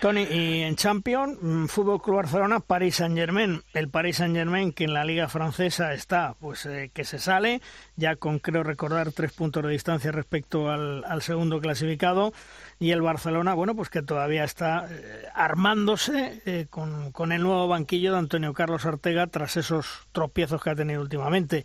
Tony, 0.01 0.23
y 0.23 0.63
en 0.63 0.77
Champions, 0.77 1.39
mm, 1.41 1.67
Fútbol 1.67 2.01
Club 2.03 2.17
Barcelona, 2.17 2.61
Paris 2.61 2.97
Saint 2.97 3.17
Germain. 3.17 3.63
El 3.73 3.89
Paris 3.89 4.17
Saint 4.17 4.35
Germain 4.35 4.73
que 4.73 4.85
en 4.85 4.95
la 4.95 5.05
Liga 5.05 5.29
Francesa 5.29 5.93
está, 5.95 6.35
pues 6.41 6.67
eh, 6.67 6.91
que 6.93 7.05
se 7.05 7.19
sale, 7.19 7.61
ya 7.97 8.17
con 8.17 8.39
creo 8.39 8.63
recordar 8.63 9.13
tres 9.13 9.33
puntos 9.33 9.63
de 9.63 9.71
distancia 9.71 10.13
respecto 10.13 10.71
al, 10.71 11.05
al 11.05 11.23
segundo 11.23 11.61
clasificado. 11.61 12.33
Y 12.79 12.91
el 12.91 13.03
Barcelona, 13.03 13.55
bueno, 13.55 13.75
pues 13.75 13.89
que 13.89 14.03
todavía 14.03 14.45
está 14.45 14.87
eh, 14.91 15.27
armándose 15.35 16.43
eh, 16.45 16.67
con, 16.69 17.13
con 17.13 17.33
el 17.33 17.43
nuevo 17.43 17.69
banquillo 17.69 18.13
de 18.13 18.19
Antonio 18.19 18.53
Carlos 18.53 18.85
Ortega 18.85 19.27
tras 19.27 19.57
esos 19.57 19.87
tropiezos 20.13 20.63
que 20.63 20.71
ha 20.71 20.75
tenido 20.75 21.01
últimamente 21.01 21.65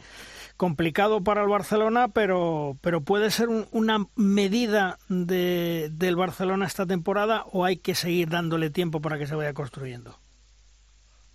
complicado 0.60 1.24
para 1.24 1.42
el 1.42 1.48
Barcelona, 1.48 2.10
pero, 2.10 2.78
pero 2.82 3.00
puede 3.00 3.32
ser 3.32 3.48
un, 3.48 3.66
una 3.72 4.08
medida 4.18 5.00
de, 5.08 5.90
del 5.94 6.18
Barcelona 6.18 6.66
esta 6.66 6.86
temporada 6.86 7.46
o 7.54 7.64
hay 7.64 7.78
que 7.78 7.96
seguir 7.96 8.28
dándole 8.28 8.70
tiempo 8.70 9.00
para 9.00 9.18
que 9.18 9.26
se 9.26 9.36
vaya 9.36 9.54
construyendo. 9.54 10.20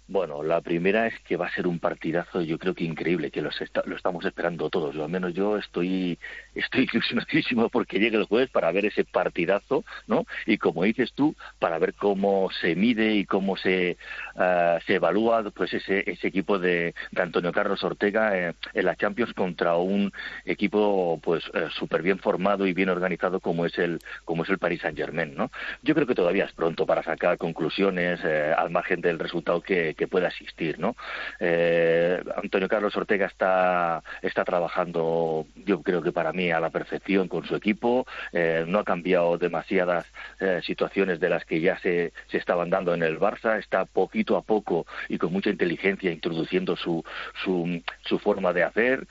Bueno, 0.07 0.43
la 0.43 0.61
primera 0.61 1.07
es 1.07 1.19
que 1.21 1.39
va 1.39 1.47
a 1.47 1.55
ser 1.55 1.67
un 1.67 1.79
partidazo, 1.79 2.43
yo 2.43 2.59
creo 2.59 2.75
que 2.75 2.85
increíble, 2.85 3.31
que 3.31 3.41
los 3.41 3.59
está, 3.63 3.83
lo 3.87 3.97
estamos 3.97 4.23
esperando 4.27 4.69
todos. 4.69 4.95
Yo, 4.95 5.03
al 5.03 5.11
menos 5.11 5.33
yo 5.33 5.57
estoy, 5.57 6.19
estoy 6.55 6.87
ilusionadísimo 6.93 7.71
porque 7.71 7.99
llegue 7.99 8.19
el 8.19 8.25
jueves 8.25 8.51
para 8.51 8.71
ver 8.71 8.85
ese 8.85 9.05
partidazo, 9.05 9.83
¿no? 10.07 10.27
Y 10.45 10.59
como 10.59 10.85
dices 10.85 11.15
tú, 11.15 11.35
para 11.59 11.79
ver 11.79 11.95
cómo 11.95 12.51
se 12.61 12.75
mide 12.77 13.15
y 13.15 13.25
cómo 13.25 13.57
se, 13.57 13.97
uh, 14.37 14.79
se 14.87 14.97
evalúa 14.97 15.43
pues 15.51 15.73
ese, 15.73 16.05
ese 16.11 16.29
equipo 16.29 16.59
de, 16.59 16.95
de 17.11 17.23
Antonio 17.23 17.51
Carlos 17.53 17.83
Ortega 17.83 18.37
eh, 18.37 18.55
en 18.75 18.85
la 18.85 18.97
Champions 18.97 19.33
contra 19.33 19.77
un 19.77 20.13
equipo 20.45 21.19
pues 21.23 21.45
eh, 21.55 21.69
súper 21.79 22.03
bien 22.03 22.19
formado 22.19 22.67
y 22.67 22.75
bien 22.75 22.91
organizado 22.91 23.41
como 23.41 23.65
es 23.65 23.79
el, 23.79 24.01
como 24.27 24.43
es 24.43 24.51
el 24.51 24.59
Paris 24.59 24.83
Saint 24.83 24.99
Germain, 24.99 25.35
¿no? 25.35 25.51
Yo 25.83 25.95
creo 25.95 26.07
que 26.07 26.15
todavía 26.15 26.45
es 26.45 26.53
pronto 26.53 26.85
para 26.85 27.03
sacar 27.03 27.39
conclusiones 27.39 28.21
eh, 28.23 28.53
al 28.55 28.69
margen 28.71 29.01
del 29.01 29.19
resultado 29.19 29.63
que 29.63 29.94
que 29.95 30.09
pueda 30.09 30.29
existir, 30.29 30.79
¿no? 30.79 30.97
Eh, 31.41 32.23
Antonio 32.43 32.69
Carlos 32.69 32.97
Ortega 32.97 33.27
está 33.27 34.03
está 34.23 34.45
trabajando, 34.45 35.47
yo 35.65 35.83
creo 35.83 36.03
que 36.03 36.13
para 36.13 36.33
mí 36.33 36.51
a 36.51 36.61
la 36.61 36.71
perfección 36.71 37.29
con 37.29 37.45
su 37.47 37.57
equipo, 37.57 38.07
eh, 38.33 38.65
no 38.67 38.79
ha 38.79 38.85
cambiado 38.85 39.39
demasiadas 39.39 40.07
eh, 40.41 40.61
situaciones 40.65 41.21
de 41.21 41.29
las 41.29 41.45
que 41.45 41.61
ya 41.61 41.79
se, 41.79 42.13
se 42.29 42.39
estaban 42.39 42.71
dando 42.71 42.95
en 42.95 43.03
el 43.03 43.19
Barça, 43.19 43.59
está 43.59 43.85
poquito 43.85 44.37
a 44.37 44.43
poco 44.43 44.87
y 45.09 45.19
con 45.19 45.33
mucha 45.33 45.51
inteligencia 45.51 46.11
introduciendo 46.11 46.77
su 46.77 47.05
su, 47.43 47.83
su 48.03 48.19
forma 48.19 48.53
de 48.53 48.63
hacer, 48.63 49.07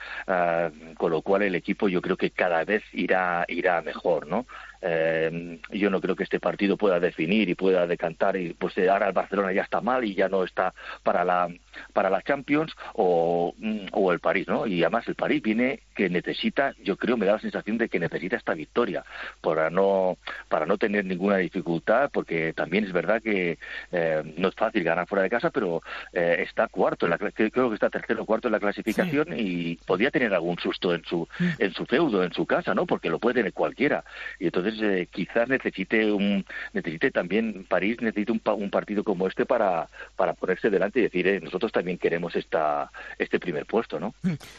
con 0.96 1.10
lo 1.10 1.22
cual 1.22 1.42
el 1.42 1.54
equipo 1.54 1.88
yo 1.88 2.00
creo 2.00 2.16
que 2.16 2.30
cada 2.30 2.64
vez 2.64 2.82
irá 2.92 3.44
irá 3.48 3.82
mejor, 3.82 4.26
¿no? 4.26 4.46
Eh, 4.86 5.60
yo 5.70 5.88
no 5.88 5.98
creo 5.98 6.14
que 6.14 6.24
este 6.24 6.40
partido 6.40 6.76
pueda 6.76 7.00
definir 7.00 7.48
y 7.48 7.54
pueda 7.54 7.86
decantar 7.86 8.36
y 8.36 8.52
pues 8.52 8.76
ahora 8.76 9.06
el 9.06 9.14
Barcelona 9.14 9.50
ya 9.50 9.62
está 9.62 9.80
mal 9.80 10.04
y 10.04 10.14
ya 10.14 10.28
no 10.28 10.44
está 10.44 10.74
para 11.02 11.24
la 11.24 11.48
para 11.92 12.10
la 12.10 12.22
Champions 12.22 12.72
o, 12.94 13.54
o 13.92 14.12
el 14.12 14.20
París, 14.20 14.46
¿no? 14.48 14.66
Y 14.66 14.82
además 14.82 15.06
el 15.08 15.14
París 15.14 15.42
viene 15.42 15.80
que 15.94 16.08
necesita, 16.10 16.74
yo 16.82 16.96
creo, 16.96 17.16
me 17.16 17.26
da 17.26 17.34
la 17.34 17.40
sensación 17.40 17.78
de 17.78 17.88
que 17.88 18.00
necesita 18.00 18.36
esta 18.36 18.54
victoria 18.54 19.04
para 19.40 19.70
no 19.70 20.18
para 20.48 20.66
no 20.66 20.78
tener 20.78 21.04
ninguna 21.04 21.36
dificultad, 21.38 22.10
porque 22.12 22.52
también 22.52 22.84
es 22.84 22.92
verdad 22.92 23.22
que 23.22 23.58
eh, 23.92 24.34
no 24.36 24.48
es 24.48 24.54
fácil 24.54 24.82
ganar 24.82 25.06
fuera 25.06 25.22
de 25.22 25.30
casa, 25.30 25.50
pero 25.50 25.82
eh, 26.12 26.44
está 26.46 26.68
cuarto, 26.68 27.06
en 27.06 27.10
la, 27.10 27.18
creo 27.18 27.68
que 27.68 27.74
está 27.74 27.90
tercero 27.90 28.22
o 28.22 28.26
cuarto 28.26 28.48
en 28.48 28.52
la 28.52 28.60
clasificación 28.60 29.28
sí. 29.30 29.34
y 29.36 29.76
podría 29.86 30.10
tener 30.10 30.32
algún 30.34 30.58
susto 30.58 30.94
en 30.94 31.04
su 31.04 31.28
en 31.58 31.72
su 31.72 31.86
feudo, 31.86 32.24
en 32.24 32.32
su 32.32 32.46
casa, 32.46 32.74
¿no? 32.74 32.86
Porque 32.86 33.10
lo 33.10 33.18
puede 33.18 33.36
tener 33.36 33.52
cualquiera 33.52 34.04
y 34.38 34.46
entonces 34.46 34.74
eh, 34.82 35.08
quizás 35.10 35.48
necesite 35.48 36.10
un 36.10 36.44
necesite 36.72 37.10
también 37.10 37.64
París 37.68 37.98
necesite 38.00 38.32
un, 38.32 38.42
un 38.44 38.70
partido 38.70 39.04
como 39.04 39.26
este 39.26 39.46
para 39.46 39.88
para 40.16 40.34
ponerse 40.34 40.70
delante 40.70 41.00
y 41.00 41.02
decir 41.02 41.26
eh, 41.26 41.40
nosotros 41.64 41.72
también 41.72 41.98
queremos 41.98 42.36
esta 42.36 42.90
este 43.18 43.40
primer 43.40 43.66
puesto, 43.66 43.98
¿no? 43.98 44.14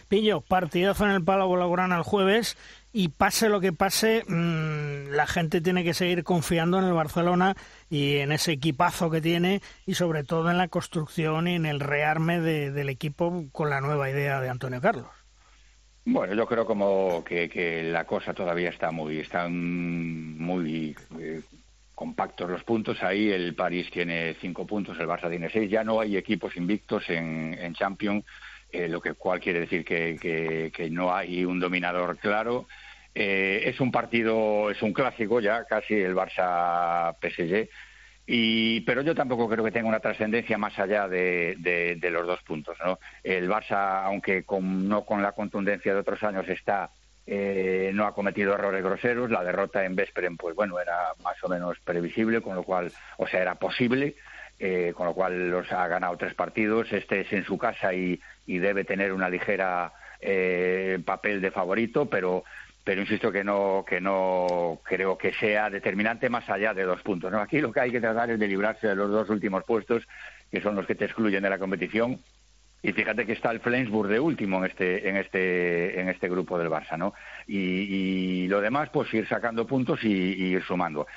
Pillo, 0.08 0.41
partidazo 0.41 1.06
en 1.06 1.12
el 1.12 1.24
Palau 1.24 1.54
Blaugrana 1.54 1.98
el 1.98 2.04
jueves 2.04 2.58
y 2.91 3.10
pase 3.10 3.50
lo 3.50 3.60
que 3.60 3.74
pase, 3.74 4.24
mmm, 4.28 5.12
la 5.12 5.28
gente 5.28 5.62
tiene 5.62 5.84
que 5.84 5.94
seguir 5.94 6.24
confiando 6.24 6.80
en 6.80 6.86
el 6.86 6.94
Barcelona 6.94 7.56
y 7.89 8.18
en 8.18 8.32
ese 8.32 8.54
equipazo 8.54 9.12
que 9.12 9.22
tiene 9.22 9.62
y 9.86 9.94
sobre 9.94 10.24
todo 10.24 10.50
en 10.50 10.58
la 10.58 10.68
construcción 10.68 11.48
y 11.48 11.56
en 11.56 11.65
el 11.65 11.80
rearme 11.80 12.39
de, 12.39 12.72
del 12.72 12.89
equipo 12.89 13.46
con 13.52 13.70
la 13.70 13.82
nueva 13.82 14.10
idea 14.10 14.41
de 14.41 14.50
Antonio 14.50 14.82
Carlos. 14.82 15.08
Bueno, 16.06 16.36
yo 16.36 16.46
creo 16.46 16.65
como 16.65 17.24
que, 17.24 17.50
que 17.50 17.84
la 17.84 18.06
cosa 18.06 18.34
todavía 18.34 18.70
está 18.70 18.91
muy, 18.91 19.20
están 19.20 20.38
muy 20.38 20.96
eh, 21.20 21.41
compactos 21.95 22.49
los 22.49 22.63
puntos. 22.63 23.01
Ahí 23.01 23.31
el 23.31 23.55
París 23.55 23.89
tiene 23.89 24.36
cinco 24.41 24.67
puntos, 24.67 24.99
el 24.99 25.08
Barça 25.08 25.29
tiene 25.29 25.49
seis. 25.49 25.71
Ya 25.71 25.84
no 25.84 25.99
hay 25.99 26.17
equipos 26.17 26.55
invictos 26.58 27.10
en, 27.10 27.58
en 27.60 27.73
Champions, 27.73 28.23
eh, 28.71 28.88
lo 28.88 29.01
que 29.01 29.13
cual 29.13 29.39
quiere 29.39 29.62
decir 29.62 29.84
que, 29.84 30.71
que, 30.71 30.89
no 30.89 31.15
hay 31.15 31.45
un 31.45 31.60
dominador 31.60 32.17
claro. 32.17 32.67
Eh, 33.15 33.63
es 33.65 33.79
un 33.79 33.91
partido, 33.91 34.69
es 34.69 34.81
un 34.81 34.91
clásico 34.91 35.39
ya, 35.39 35.63
casi 35.63 35.95
el 35.95 36.13
Barça 36.13 37.15
PSG. 37.21 37.69
Y, 38.27 38.81
pero 38.81 39.01
yo 39.01 39.13
tampoco 39.15 39.47
creo 39.47 39.63
que 39.63 39.71
tenga 39.71 39.88
una 39.88 39.99
trascendencia 39.99 40.58
más 40.58 40.77
allá 40.79 41.08
de, 41.08 41.55
de, 41.60 41.95
de, 41.95 42.10
los 42.10 42.25
dos 42.25 42.41
puntos. 42.41 42.75
¿no? 42.84 42.99
El 43.23 43.47
Barça, 43.47 44.03
aunque 44.03 44.43
con, 44.43 44.89
no 44.89 45.05
con 45.05 45.21
la 45.21 45.31
contundencia 45.31 45.93
de 45.93 45.99
otros 45.99 46.21
años, 46.23 46.47
está 46.49 46.89
eh, 47.28 47.92
no 47.94 48.06
ha 48.06 48.14
cometido 48.14 48.54
errores 48.54 48.84
groseros. 48.84 49.32
La 49.32 49.44
derrota 49.44 49.84
en 49.84 49.96
Vesperen, 49.96 50.38
pues 50.38 50.56
bueno, 50.56 50.80
era 50.80 51.14
más 51.24 51.44
o 51.44 51.50
menos 51.50 51.78
previsible, 51.80 52.42
con 52.42 52.56
lo 52.56 52.64
cual, 52.64 52.92
o 53.18 53.28
sea, 53.28 53.42
era 53.42 53.56
posible. 53.56 54.16
Eh, 54.58 54.94
con 54.96 55.06
lo 55.06 55.14
cual 55.14 55.50
los 55.50 55.70
ha 55.74 55.86
ganado 55.88 56.16
tres 56.16 56.34
partidos. 56.34 56.92
Este 56.94 57.22
es 57.22 57.34
en 57.34 57.44
su 57.44 57.58
casa 57.58 57.94
y, 57.94 58.22
y 58.48 58.58
debe 58.60 58.86
tener 58.86 59.12
una 59.12 59.28
ligera 59.28 59.92
eh, 60.22 60.98
papel 61.06 61.42
de 61.42 61.52
favorito, 61.52 62.06
pero 62.10 62.44
pero 62.84 63.02
insisto 63.02 63.32
que 63.32 63.44
no 63.44 63.84
que 63.86 64.00
no 64.00 64.80
creo 64.84 65.18
que 65.18 65.34
sea 65.34 65.70
determinante 65.70 66.30
más 66.30 66.48
allá 66.50 66.74
de 66.74 66.84
dos 66.84 67.02
puntos. 67.02 67.32
¿no? 67.32 67.42
Aquí 67.42 67.60
lo 67.60 67.72
que 67.72 67.82
hay 67.82 67.92
que 67.92 68.00
tratar 68.00 68.30
es 68.30 68.40
de 68.40 68.48
librarse 68.48 68.88
de 68.88 68.96
los 68.96 69.10
dos 69.10 69.30
últimos 69.30 69.64
puestos, 69.66 70.08
que 70.52 70.62
son 70.62 70.76
los 70.76 70.86
que 70.86 70.96
te 70.96 71.06
excluyen 71.06 71.44
de 71.44 71.50
la 71.50 71.60
competición. 71.60 72.20
Y 72.86 72.93
fíjate 72.93 73.26
que 73.26 73.34
está 73.34 73.50
el 73.50 73.62
Flensburg 73.62 74.10
de 74.10 74.19
último 74.19 74.60
en 74.60 74.65
este 74.65 75.10
en 75.10 75.17
este 75.17 76.00
en 76.00 76.08
este 76.08 76.30
grupo 76.30 76.60
del 76.60 76.69
Barça, 76.69 76.95
¿no? 77.00 77.15
Y, 77.48 77.58
y 77.58 78.48
lo 78.48 78.62
demás, 78.62 78.89
pues 78.93 79.12
ir 79.12 79.28
sacando 79.28 79.65
puntos 79.65 80.04
y, 80.04 80.10
y 80.10 80.43
ir 80.54 80.63
sumando. 80.63 81.08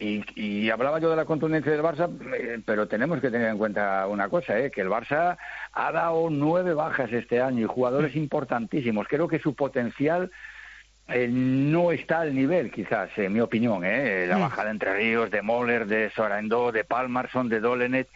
Y, 0.00 0.24
y, 0.34 0.70
hablaba 0.70 0.98
yo 0.98 1.10
de 1.10 1.14
la 1.14 1.24
contundencia 1.24 1.70
del 1.70 1.82
Barça, 1.82 2.10
eh, 2.36 2.60
pero 2.66 2.88
tenemos 2.88 3.20
que 3.20 3.30
tener 3.30 3.48
en 3.48 3.58
cuenta 3.58 4.08
una 4.08 4.28
cosa, 4.28 4.58
¿eh? 4.58 4.72
que 4.72 4.80
el 4.80 4.88
Barça 4.88 5.36
ha 5.72 5.92
dado 5.92 6.30
nueve 6.30 6.74
bajas 6.74 7.12
este 7.12 7.40
año 7.40 7.60
y 7.60 7.68
jugadores 7.68 8.16
importantísimos. 8.16 9.06
Creo 9.06 9.28
que 9.28 9.38
su 9.38 9.54
potencial 9.54 10.32
eh, 11.06 11.28
no 11.30 11.92
está 11.92 12.22
al 12.22 12.34
nivel, 12.34 12.72
quizás, 12.72 13.10
en 13.18 13.34
mi 13.34 13.40
opinión. 13.40 13.84
¿eh? 13.84 14.26
La 14.26 14.38
bajada 14.38 14.72
entre 14.72 14.96
Ríos, 14.96 15.30
de 15.30 15.42
Moller, 15.42 15.86
de 15.86 16.10
Sorandó, 16.10 16.72
de 16.72 16.82
Palmarson, 16.82 17.48
de 17.48 17.60
Dolenet. 17.60 18.08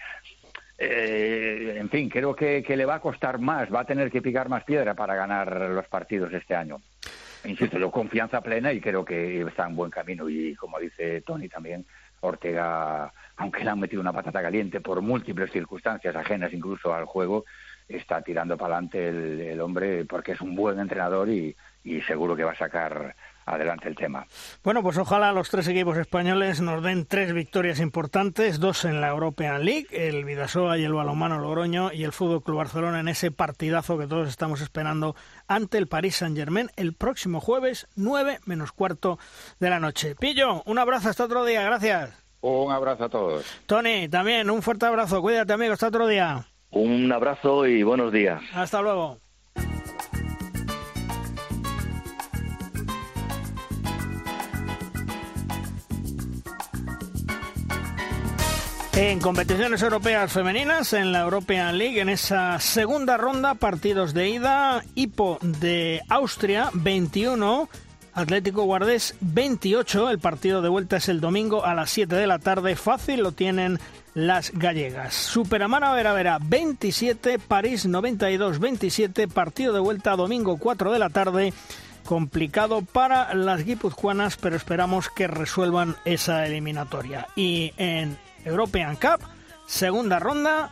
Eh, 0.81 1.75
en 1.77 1.91
fin, 1.91 2.09
creo 2.09 2.37
que, 2.37 2.63
le 2.65 2.85
va 2.85 2.97
a 2.97 3.01
costar 3.01 3.41
más, 3.41 3.73
va 3.73 3.81
a 3.81 3.85
tener 3.85 4.11
que 4.11 4.23
picar 4.23 4.49
más 4.49 4.63
piedra 4.63 4.95
para 4.95 5.17
ganar 5.17 5.71
los 5.71 5.89
partidos 5.89 6.33
este 6.33 6.55
año. 6.55 6.81
Insisto, 7.45 7.79
yo 7.79 7.91
confianza 7.91 8.41
plena 8.41 8.73
y 8.73 8.81
creo 8.81 9.05
que 9.05 9.41
está 9.43 9.67
en 9.67 9.75
buen 9.75 9.91
camino. 9.91 10.29
Y 10.29 10.55
como 10.55 10.79
dice 10.79 11.21
Tony 11.23 11.49
también, 11.49 11.85
Ortega, 12.21 13.13
aunque 13.37 13.65
le 13.65 13.71
han 13.71 13.81
metido 13.81 14.01
una 14.01 14.13
patata 14.13 14.41
caliente 14.41 14.81
por 14.81 15.01
múltiples 15.03 15.51
circunstancias 15.51 16.15
ajenas 16.15 16.53
incluso 16.53 16.95
al 16.95 17.07
juego, 17.07 17.45
está 17.89 18.23
tirando 18.23 18.57
para 18.57 18.77
adelante 18.77 19.53
el, 19.53 19.61
hombre 19.61 20.05
porque 20.05 20.33
es 20.33 20.41
un 20.41 20.55
buen 20.55 20.79
entrenador 20.79 21.29
y 21.29 21.57
seguro 22.07 22.37
que 22.37 22.45
va 22.45 22.53
a 22.53 22.59
sacar 22.59 23.15
adelante 23.55 23.89
el 23.89 23.97
tema. 23.97 24.27
Bueno, 24.63 24.83
pues 24.83 24.99
ojalá 24.99 25.33
los 25.33 25.51
tres 25.51 25.69
equipos 25.69 25.97
españoles 25.97 26.61
nos 26.61 26.83
den 26.83 27.07
tres 27.07 27.33
victorias 27.33 27.81
importantes, 27.81 28.61
dos 28.61 28.85
en 28.85 29.01
la 29.01 29.09
European 29.09 29.65
League, 29.65 29.87
el 29.91 30.25
Vidasoa 30.25 30.79
y 30.79 30.85
el 30.85 30.95
Balonmano 30.95 31.39
Logroño 31.39 31.93
y 31.93 32.05
el 32.05 32.13
Fútbol 32.13 32.43
Club 32.43 32.59
Barcelona 32.59 33.01
en 33.01 33.09
ese 33.09 33.31
partidazo 33.31 33.99
que 33.99 34.07
todos 34.07 34.29
estamos 34.29 34.61
esperando 34.61 35.15
ante 35.47 35.79
el 35.79 35.89
Paris 35.89 36.17
Saint-Germain 36.17 36.71
el 36.77 36.95
próximo 36.95 37.41
jueves 37.41 37.89
9 37.97 38.41
menos 38.45 38.73
cuarto 38.73 39.19
de 39.61 39.71
la 39.71 39.81
noche. 39.81 40.15
Pillo, 40.15 40.63
un 40.67 40.79
abrazo 40.79 41.09
hasta 41.09 41.25
otro 41.25 41.45
día, 41.45 41.63
gracias. 41.63 42.11
Un 42.41 42.71
abrazo 42.73 43.05
a 43.05 43.09
todos. 43.09 43.45
Tony, 43.67 44.09
también 44.09 44.51
un 44.51 44.63
fuerte 44.63 44.87
abrazo, 44.87 45.21
cuídate 45.21 45.53
amigo, 45.53 45.73
hasta 45.73 45.89
otro 45.89 46.07
día. 46.07 46.47
Un 46.71 47.11
abrazo 47.11 47.67
y 47.67 47.83
buenos 47.83 48.13
días. 48.13 48.41
Hasta 48.55 48.83
luego. 48.83 49.19
En 59.01 59.21
competiciones 59.21 59.81
europeas 59.83 60.33
femeninas, 60.33 60.93
en 60.93 61.13
la 61.13 61.21
European 61.21 61.79
League, 61.79 62.01
en 62.01 62.09
esa 62.09 62.59
segunda 62.59 63.17
ronda, 63.17 63.55
partidos 63.55 64.13
de 64.13 64.29
ida, 64.29 64.83
Hipo 64.97 65.39
de 65.41 66.03
Austria 66.09 66.71
21, 66.75 67.69
Atlético 68.13 68.65
Guardés 68.65 69.15
28, 69.21 70.11
el 70.11 70.19
partido 70.19 70.63
de 70.63 70.69
vuelta 70.69 70.97
es 70.97 71.09
el 71.09 71.21
domingo 71.21 71.65
a 71.65 71.75
las 71.75 71.91
7 71.91 72.17
de 72.17 72.27
la 72.27 72.41
tarde, 72.41 72.75
fácil 72.75 73.21
lo 73.23 73.31
tienen 73.31 73.79
las 74.15 74.51
gallegas. 74.51 75.15
Superamara 75.15 75.93
Vera 75.93 76.13
Vera 76.13 76.39
27, 76.43 77.39
París 77.39 77.87
92 77.87 78.59
27, 78.59 79.29
partido 79.29 79.73
de 79.75 79.81
vuelta 79.81 80.17
domingo 80.17 80.57
4 80.57 80.91
de 80.91 80.99
la 80.99 81.11
tarde 81.11 81.53
complicado 82.05 82.83
para 82.83 83.33
las 83.35 83.65
guipuzcoanas, 83.65 84.39
pero 84.39 84.57
esperamos 84.57 85.09
que 85.09 85.29
resuelvan 85.29 85.95
esa 86.05 86.45
eliminatoria. 86.47 87.29
Y 87.37 87.75
en 87.77 88.19
European 88.45 88.97
Cup, 88.97 89.21
segunda 89.67 90.19
ronda 90.19 90.71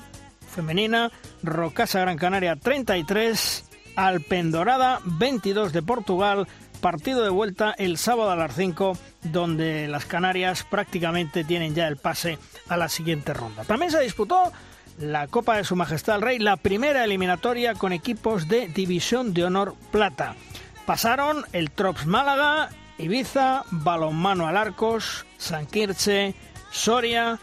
femenina, 0.56 1.10
Rocasa 1.42 2.00
Gran 2.00 2.16
Canaria 2.16 2.56
33, 2.56 3.64
Alpendorada 3.94 5.00
22 5.04 5.72
de 5.72 5.82
Portugal, 5.82 6.48
partido 6.80 7.22
de 7.22 7.30
vuelta 7.30 7.74
el 7.76 7.98
sábado 7.98 8.30
a 8.30 8.36
las 8.36 8.54
5, 8.54 8.96
donde 9.24 9.88
las 9.88 10.06
Canarias 10.06 10.64
prácticamente 10.64 11.44
tienen 11.44 11.74
ya 11.74 11.88
el 11.88 11.96
pase 11.96 12.38
a 12.68 12.76
la 12.76 12.88
siguiente 12.88 13.34
ronda. 13.34 13.64
También 13.64 13.90
se 13.90 14.00
disputó 14.00 14.52
la 14.98 15.26
Copa 15.26 15.56
de 15.56 15.64
Su 15.64 15.76
Majestad 15.76 16.16
el 16.16 16.22
Rey, 16.22 16.38
la 16.38 16.56
primera 16.56 17.04
eliminatoria 17.04 17.74
con 17.74 17.92
equipos 17.92 18.48
de 18.48 18.68
División 18.68 19.34
de 19.34 19.44
Honor 19.44 19.74
Plata. 19.90 20.34
Pasaron 20.86 21.44
el 21.52 21.70
Trops 21.70 22.06
Málaga, 22.06 22.70
Ibiza, 22.98 23.64
Balonmano 23.70 24.46
Alarcos, 24.46 25.26
San 25.36 25.66
Quirche, 25.66 26.34
Soria, 26.70 27.38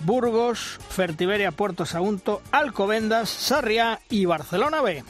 Burgos, 0.00 0.78
Fertiberia 0.88 1.52
Puerto 1.52 1.86
Sagunto, 1.86 2.42
Alcobendas, 2.52 3.28
Sarriá 3.28 4.00
y 4.08 4.24
Barcelona 4.24 4.82
B. 4.82 5.04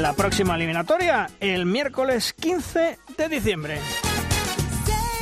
La 0.00 0.14
próxima 0.14 0.56
eliminatoria 0.56 1.28
el 1.40 1.66
miércoles 1.66 2.32
15 2.32 2.98
de 3.18 3.28
diciembre. 3.28 3.78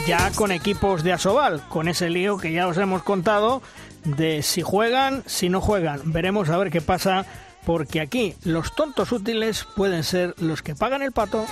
Ya 0.06 0.30
con 0.36 0.52
equipos 0.52 1.02
de 1.02 1.12
Asobal, 1.12 1.62
con 1.68 1.88
ese 1.88 2.08
lío 2.08 2.38
que 2.38 2.52
ya 2.52 2.66
os 2.66 2.78
hemos 2.78 3.02
contado 3.02 3.60
de 4.04 4.42
si 4.42 4.62
juegan, 4.62 5.22
si 5.26 5.48
no 5.48 5.60
juegan. 5.60 6.12
Veremos 6.12 6.48
a 6.48 6.56
ver 6.56 6.70
qué 6.70 6.80
pasa, 6.80 7.26
porque 7.66 8.00
aquí 8.00 8.34
los 8.44 8.74
tontos 8.74 9.12
útiles 9.12 9.66
pueden 9.76 10.04
ser 10.04 10.34
los 10.38 10.62
que 10.62 10.74
pagan 10.74 11.02
el 11.02 11.12
pato. 11.12 11.44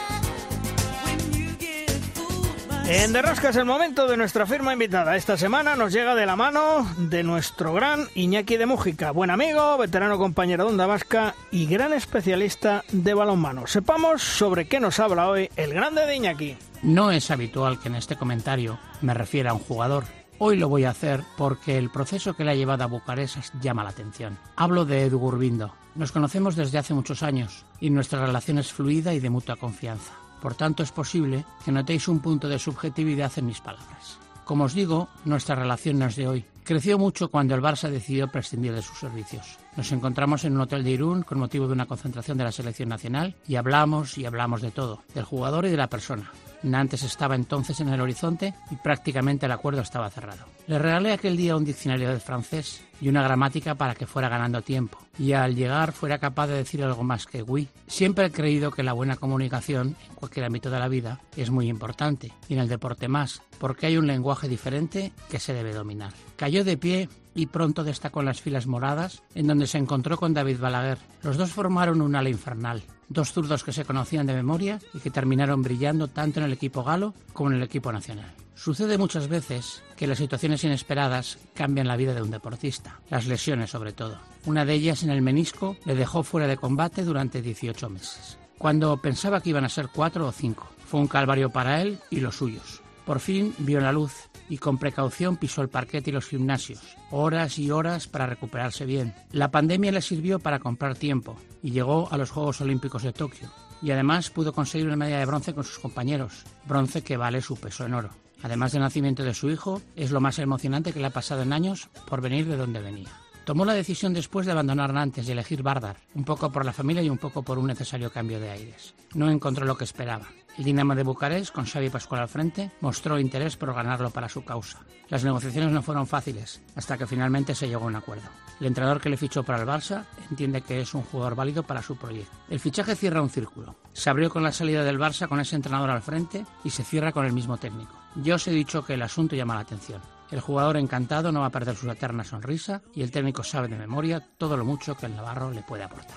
En 2.89 3.13
Derrosca 3.13 3.49
es 3.49 3.57
el 3.57 3.65
momento 3.65 4.07
de 4.07 4.17
nuestra 4.17 4.47
firma 4.47 4.73
invitada. 4.73 5.17
Esta 5.17 5.37
semana 5.37 5.75
nos 5.75 5.93
llega 5.93 6.15
de 6.15 6.25
la 6.25 6.37
mano 6.37 6.87
de 6.97 7.25
nuestro 7.25 7.73
gran 7.73 8.07
Iñaki 8.15 8.57
de 8.57 8.67
Mújica, 8.67 9.11
buen 9.11 9.31
amigo, 9.31 9.77
veterano 9.77 10.19
compañero 10.19 10.65
de 10.65 10.71
Onda 10.71 10.87
Vasca 10.87 11.35
y 11.51 11.67
gran 11.67 11.93
especialista 11.93 12.85
de 12.93 13.13
balonmano. 13.13 13.67
Sepamos 13.67 14.23
sobre 14.23 14.69
qué 14.69 14.79
nos 14.79 15.01
habla 15.01 15.29
hoy 15.29 15.51
el 15.57 15.75
grande 15.75 16.07
de 16.07 16.15
Iñaki. 16.15 16.57
No 16.85 17.11
es 17.11 17.33
habitual 17.33 17.81
que 17.81 17.89
en 17.89 17.97
este 17.97 18.15
comentario 18.15 18.79
me 19.03 19.15
refiera 19.15 19.51
a 19.51 19.55
un 19.55 19.61
jugador. 19.61 20.05
Hoy 20.39 20.57
lo 20.57 20.69
voy 20.69 20.85
a 20.85 20.91
hacer 20.91 21.25
porque 21.37 21.79
el 21.79 21.91
proceso 21.91 22.35
que 22.35 22.45
le 22.45 22.53
ha 22.53 22.55
llevado 22.55 22.85
a 22.85 22.87
Bucarest 22.87 23.53
llama 23.61 23.83
la 23.83 23.91
atención. 23.91 24.39
Hablo 24.55 24.85
de 24.85 25.07
Edu 25.07 25.19
Gurbindo. 25.19 25.75
Nos 25.97 26.13
conocemos 26.13 26.55
desde 26.55 26.79
hace 26.79 26.95
muchos 26.95 27.25
años 27.25 27.67
y 27.81 27.91
nuestra 27.91 28.25
relación 28.25 28.59
es 28.59 28.73
fluida 28.73 29.13
y 29.13 29.19
de 29.19 29.31
mutua 29.31 29.57
confianza. 29.57 30.13
Por 30.41 30.55
tanto, 30.55 30.83
es 30.83 30.93
posible 30.93 31.45
que 31.65 31.73
notéis 31.73 32.09
un 32.09 32.21
punto 32.21 32.49
de 32.49 32.59
subjetividad 32.59 33.33
en 33.37 33.47
mis 33.47 33.61
palabras. 33.61 34.19
Como 34.45 34.65
os 34.65 34.75
digo, 34.75 35.09
nuestra 35.25 35.57
relación 35.57 35.99
no 35.99 36.07
es 36.07 36.17
de 36.17 36.29
hoy. 36.29 36.45
Creció 36.63 36.99
mucho 36.99 37.29
cuando 37.29 37.55
el 37.55 37.63
Barça 37.63 37.89
decidió 37.91 38.29
prescindir 38.29 38.73
de 38.73 38.83
sus 38.83 38.99
servicios. 38.99 39.59
Nos 39.77 39.91
encontramos 39.93 40.45
en 40.45 40.55
un 40.55 40.63
hotel 40.63 40.83
de 40.83 40.91
Irún 40.91 41.23
con 41.23 41.39
motivo 41.39 41.67
de 41.67 41.73
una 41.73 41.87
concentración 41.87 42.39
de 42.39 42.45
la 42.45 42.53
selección 42.53 42.89
nacional 42.89 43.37
y 43.47 43.57
hablamos 43.57 44.19
y 44.19 44.25
hablamos 44.25 44.63
de 44.63 44.71
todo, 44.71 45.03
del 45.15 45.25
jugador 45.25 45.67
y 45.67 45.71
de 45.71 45.77
la 45.77 45.89
persona. 45.89 46.31
Nantes 46.63 47.03
estaba 47.03 47.35
entonces 47.35 47.81
en 47.81 47.89
el 47.89 48.01
horizonte 48.01 48.55
y 48.71 48.77
prácticamente 48.77 49.47
el 49.47 49.53
acuerdo 49.53 49.81
estaba 49.81 50.11
cerrado. 50.11 50.45
Le 50.67 50.79
regalé 50.79 51.13
aquel 51.13 51.37
día 51.37 51.57
un 51.57 51.65
diccionario 51.65 52.11
de 52.11 52.21
francés 52.21 52.83
y 53.01 53.09
una 53.09 53.23
gramática 53.23 53.75
para 53.75 53.95
que 53.95 54.07
fuera 54.07 54.29
ganando 54.29 54.63
tiempo 54.63 54.99
y 55.19 55.33
al 55.33 55.55
llegar 55.55 55.93
fuera 55.93 56.19
capaz 56.19 56.47
de 56.49 56.57
decir 56.57 56.83
algo 56.83 57.03
más 57.03 57.27
que 57.27 57.43
oui. 57.43 57.69
Siempre 57.87 58.27
he 58.27 58.31
creído 58.31 58.71
que 58.71 58.83
la 58.83 58.93
buena 58.93 59.17
comunicación 59.17 59.97
en 60.09 60.15
cualquier 60.15 60.47
ámbito 60.47 60.71
de 60.71 60.79
la 60.79 60.89
vida 60.89 61.21
es 61.37 61.51
muy 61.51 61.69
importante 61.69 62.33
y 62.49 62.55
en 62.55 62.61
el 62.61 62.69
deporte 62.69 63.09
más, 63.09 63.43
porque 63.59 63.87
hay 63.87 63.97
un 63.97 64.07
lenguaje 64.07 64.49
diferente 64.49 65.13
que 65.31 65.41
se 65.41 65.55
debe 65.55 65.73
dominar. 65.73 66.13
Cayó 66.37 66.65
de 66.65 66.77
pie 66.77 67.09
y 67.35 67.47
pronto 67.47 67.85
destacó 67.85 68.21
en 68.21 68.27
las 68.27 68.41
filas 68.41 68.67
moradas, 68.67 69.23
en 69.35 69.47
donde 69.47 69.67
se 69.67 69.79
encontró 69.79 70.17
con 70.17 70.35
David 70.35 70.59
Balaguer. 70.59 70.99
Los 71.23 71.37
dos 71.37 71.53
formaron 71.53 72.01
un 72.01 72.17
ala 72.17 72.31
infernal, 72.31 72.83
dos 73.09 73.33
zurdos 73.33 73.63
que 73.63 73.73
se 73.73 73.85
conocían 73.85 74.27
de 74.27 74.35
memoria 74.35 74.81
y 74.95 75.01
que 75.01 75.11
terminaron 75.11 75.63
brillando 75.63 76.09
tanto 76.09 76.41
en 76.41 76.47
el 76.47 76.53
equipo 76.53 76.83
galo 76.83 77.15
como 77.33 77.51
en 77.51 77.57
el 77.57 77.63
equipo 77.63 77.93
nacional. 77.93 78.33
Sucede 78.57 78.97
muchas 78.97 79.29
veces 79.29 79.83
que 79.97 80.07
las 80.07 80.17
situaciones 80.17 80.65
inesperadas 80.65 81.39
cambian 81.55 81.87
la 81.87 81.97
vida 81.97 82.15
de 82.15 82.23
un 82.23 82.31
deportista, 82.31 83.01
las 83.11 83.27
lesiones 83.27 83.71
sobre 83.71 83.93
todo. 83.93 84.19
Una 84.47 84.65
de 84.65 84.73
ellas 84.73 85.03
en 85.03 85.11
el 85.11 85.21
menisco 85.21 85.77
le 85.85 85.95
dejó 85.95 86.23
fuera 86.23 86.47
de 86.47 86.57
combate 86.57 87.05
durante 87.05 87.43
18 87.43 87.91
meses. 87.91 88.39
Cuando 88.57 88.97
pensaba 88.97 89.43
que 89.43 89.51
iban 89.51 89.67
a 89.67 89.69
ser 89.69 89.89
cuatro 89.95 90.27
o 90.27 90.33
cinco, 90.33 90.69
fue 90.87 91.01
un 91.01 91.07
calvario 91.07 91.51
para 91.51 91.83
él 91.83 91.99
y 92.11 92.21
los 92.21 92.37
suyos. 92.37 92.81
Por 93.05 93.21
fin 93.21 93.55
vio 93.59 93.79
la 93.79 93.93
luz 93.93 94.31
y 94.49 94.57
con 94.57 94.79
precaución 94.79 95.37
pisó 95.37 95.61
el 95.61 95.69
parquet 95.69 96.09
y 96.09 96.13
los 96.13 96.27
gimnasios, 96.27 96.97
horas 97.11 97.59
y 97.59 97.71
horas 97.71 98.09
para 98.09 98.27
recuperarse 98.27 98.87
bien. 98.87 99.15
La 99.33 99.51
pandemia 99.51 99.93
le 99.93 100.01
sirvió 100.01 100.39
para 100.39 100.61
comprar 100.61 100.97
tiempo 100.97 101.37
y 101.63 101.73
llegó 101.73 102.09
a 102.11 102.17
los 102.17 102.31
Juegos 102.31 102.63
Olímpicos 102.63 103.03
de 103.03 103.13
Tokio. 103.13 103.53
Y 103.83 103.91
además 103.91 104.31
pudo 104.31 104.55
conseguir 104.55 104.87
una 104.87 104.97
medalla 104.97 105.19
de 105.19 105.27
bronce 105.27 105.53
con 105.53 105.63
sus 105.63 105.79
compañeros, 105.79 106.45
bronce 106.67 107.03
que 107.03 107.19
vale 107.19 107.43
su 107.43 107.57
peso 107.57 107.85
en 107.85 107.93
oro. 107.93 108.26
Además 108.43 108.73
del 108.73 108.83
nacimiento 108.83 109.25
de 109.25 109.35
su 109.35 109.51
hijo, 109.51 109.83
es 109.95 110.11
lo 110.11 110.21
más 110.21 110.39
emocionante 110.39 110.93
que 110.93 111.01
le 111.01 111.07
ha 111.07 111.11
pasado 111.11 111.43
en 111.43 111.53
años 111.53 111.89
por 112.09 112.21
venir 112.21 112.47
de 112.47 112.57
donde 112.57 112.81
venía. 112.81 113.11
Tomó 113.45 113.65
la 113.65 113.75
decisión 113.75 114.13
después 114.13 114.45
de 114.45 114.53
abandonar 114.53 114.93
Nantes 114.93 115.29
y 115.29 115.33
elegir 115.33 115.63
Bardar, 115.63 115.97
un 116.15 116.25
poco 116.25 116.51
por 116.51 116.65
la 116.65 116.73
familia 116.73 117.03
y 117.03 117.11
un 117.11 117.19
poco 117.19 117.43
por 117.43 117.59
un 117.59 117.69
necesario 117.69 118.11
cambio 118.11 118.41
de 118.41 118.51
aires. 118.51 118.95
No 119.15 119.31
encontró 119.31 119.65
lo 119.65 119.77
que 119.77 119.85
esperaba. 119.85 120.27
El 120.59 120.65
Dinamo 120.65 120.95
de 120.95 121.03
Bucarest, 121.03 121.53
con 121.53 121.67
Xavi 121.67 121.91
Pascual 121.91 122.23
al 122.23 122.29
frente, 122.29 122.71
mostró 122.81 123.19
interés 123.19 123.57
por 123.57 123.75
ganarlo 123.75 124.11
para 124.11 124.29
su 124.29 124.43
causa. 124.43 124.81
Las 125.09 125.23
negociaciones 125.23 125.71
no 125.71 125.83
fueron 125.83 126.07
fáciles, 126.07 126.63
hasta 126.75 126.97
que 126.97 127.07
finalmente 127.07 127.55
se 127.55 127.69
llegó 127.69 127.85
a 127.85 127.89
un 127.89 127.97
acuerdo. 127.97 128.29
El 128.59 128.69
entrenador 128.69 129.01
que 129.01 129.11
le 129.11 129.19
fichó 129.19 129.43
para 129.43 129.61
el 129.61 129.69
Barça 129.69 130.05
entiende 130.31 130.63
que 130.63 130.81
es 130.81 130.95
un 130.95 131.03
jugador 131.03 131.35
válido 131.35 131.63
para 131.63 131.83
su 131.83 131.97
proyecto. 131.97 132.35
El 132.49 132.59
fichaje 132.59 132.97
cierra 132.97 133.21
un 133.21 133.29
círculo. 133.29 133.77
Se 133.93 134.09
abrió 134.09 134.31
con 134.31 134.43
la 134.43 134.51
salida 134.51 134.83
del 134.83 134.99
Barça 134.99 135.29
con 135.29 135.41
ese 135.41 135.57
entrenador 135.57 135.91
al 135.91 136.03
frente 136.03 136.47
y 136.65 136.71
se 136.71 136.85
cierra 136.85 137.13
con 137.13 137.27
el 137.27 137.35
mismo 137.35 137.59
técnico. 137.59 137.95
Yo 138.17 138.37
os 138.37 138.49
he 138.49 138.53
dicho 138.53 138.83
que 138.83 138.95
el 138.95 139.03
asunto 139.03 139.37
llama 139.37 139.55
la 139.55 139.61
atención. 139.61 140.01
El 140.31 140.41
jugador 140.41 140.79
encantado 140.79 141.31
no 141.31 141.41
va 141.41 141.47
a 141.47 141.51
perder 141.51 141.77
su 141.77 141.89
eterna 141.91 142.25
sonrisa 142.25 142.83
y 142.95 143.03
el 143.03 143.11
técnico 143.11 143.45
sabe 143.45 143.69
de 143.69 143.77
memoria 143.77 144.27
todo 144.39 144.57
lo 144.57 144.65
mucho 144.65 144.97
que 144.97 145.07
el 145.07 145.15
Navarro 145.15 145.51
le 145.51 145.63
puede 145.63 145.85
aportar. 145.85 146.17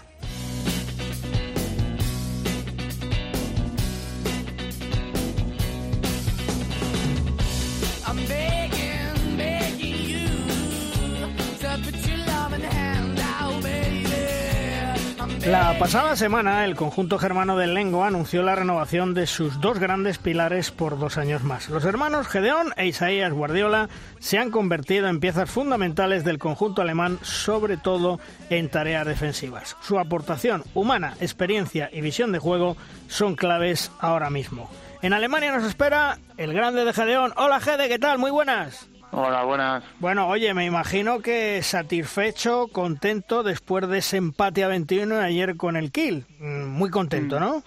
La 15.46 15.80
pasada 15.80 16.16
semana, 16.18 16.66
el 16.66 16.76
conjunto 16.76 17.18
germano 17.18 17.58
del 17.58 17.74
Lengo 17.74 18.04
anunció 18.04 18.44
la 18.44 18.56
renovación 18.56 19.14
de 19.14 19.26
sus 19.26 19.62
dos 19.62 19.80
grandes 19.80 20.18
pilares 20.18 20.70
por 20.70 21.00
dos 21.00 21.18
años 21.18 21.44
más. 21.44 21.70
Los 21.70 21.86
hermanos 21.86 22.28
Gedeón 22.28 22.74
e 22.76 22.88
Isaías 22.88 23.32
Guardiola 23.32 23.90
se 24.20 24.38
han 24.38 24.52
convertido 24.52 25.08
en 25.08 25.22
piezas 25.22 25.50
fundamentales 25.50 26.26
del 26.26 26.40
conjunto 26.40 26.82
alemán, 26.82 27.20
sobre 27.22 27.78
todo 27.78 28.20
en 28.50 28.70
tareas 28.70 29.08
defensivas. 29.08 29.78
Su 29.82 29.98
aportación 29.98 30.64
humana, 30.74 31.16
experiencia 31.22 31.90
y 31.92 32.02
visión 32.02 32.32
de 32.32 32.40
juego 32.40 32.76
son 33.08 33.36
claves 33.36 33.92
ahora 34.00 34.30
mismo. 34.30 34.70
En 35.02 35.14
Alemania 35.14 35.54
nos 35.54 35.64
espera 35.64 36.20
el 36.38 36.54
grande 36.54 36.84
de 36.84 36.94
Gedeón. 36.94 37.34
Hola 37.38 37.62
Gede, 37.62 37.88
¿qué 37.88 37.98
tal? 37.98 38.18
Muy 38.20 38.30
buenas. 38.30 38.90
Hola, 39.12 39.44
buenas. 39.44 39.84
Bueno, 40.00 40.28
oye, 40.28 40.54
me 40.54 40.66
imagino 40.66 41.20
que 41.20 41.62
satisfecho, 41.64 42.68
contento 42.68 43.42
después 43.44 43.88
de 43.88 43.98
ese 43.98 44.18
empate 44.18 44.64
a 44.64 44.68
21 44.68 45.20
ayer 45.20 45.58
con 45.58 45.76
el 45.76 45.92
Kiel. 45.92 46.26
Mm, 46.40 46.68
Muy 46.68 46.90
contento, 46.90 47.40
¿no? 47.40 47.64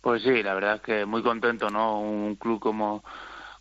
Pues 0.00 0.22
sí, 0.22 0.42
la 0.42 0.54
verdad 0.54 0.76
es 0.76 0.80
que 0.82 1.06
muy 1.06 1.22
contento, 1.22 1.70
¿no? 1.70 2.00
Un 2.00 2.34
club 2.36 2.58
como 2.58 3.04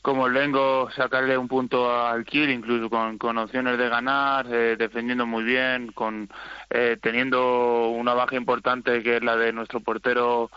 como 0.01 0.27
el 0.27 0.33
Lengo, 0.33 0.89
sacarle 0.95 1.37
un 1.37 1.49
punto 1.49 1.93
al 1.93 2.23
Kiel, 2.23 2.49
incluso 2.51 2.89
con, 2.89 3.17
con 3.17 3.37
opciones 3.37 3.77
de 3.77 3.89
ganar, 3.89 4.47
eh, 4.49 4.77
defendiendo 4.77 5.25
muy 5.25 5.43
bien, 5.43 5.91
con 5.91 6.29
eh, 6.69 6.97
teniendo 7.01 7.89
una 7.89 8.13
baja 8.13 8.37
importante 8.37 9.03
que 9.03 9.17
es 9.17 9.23
la 9.23 9.35
de 9.35 9.51
nuestro 9.51 9.81
portero 9.81 10.49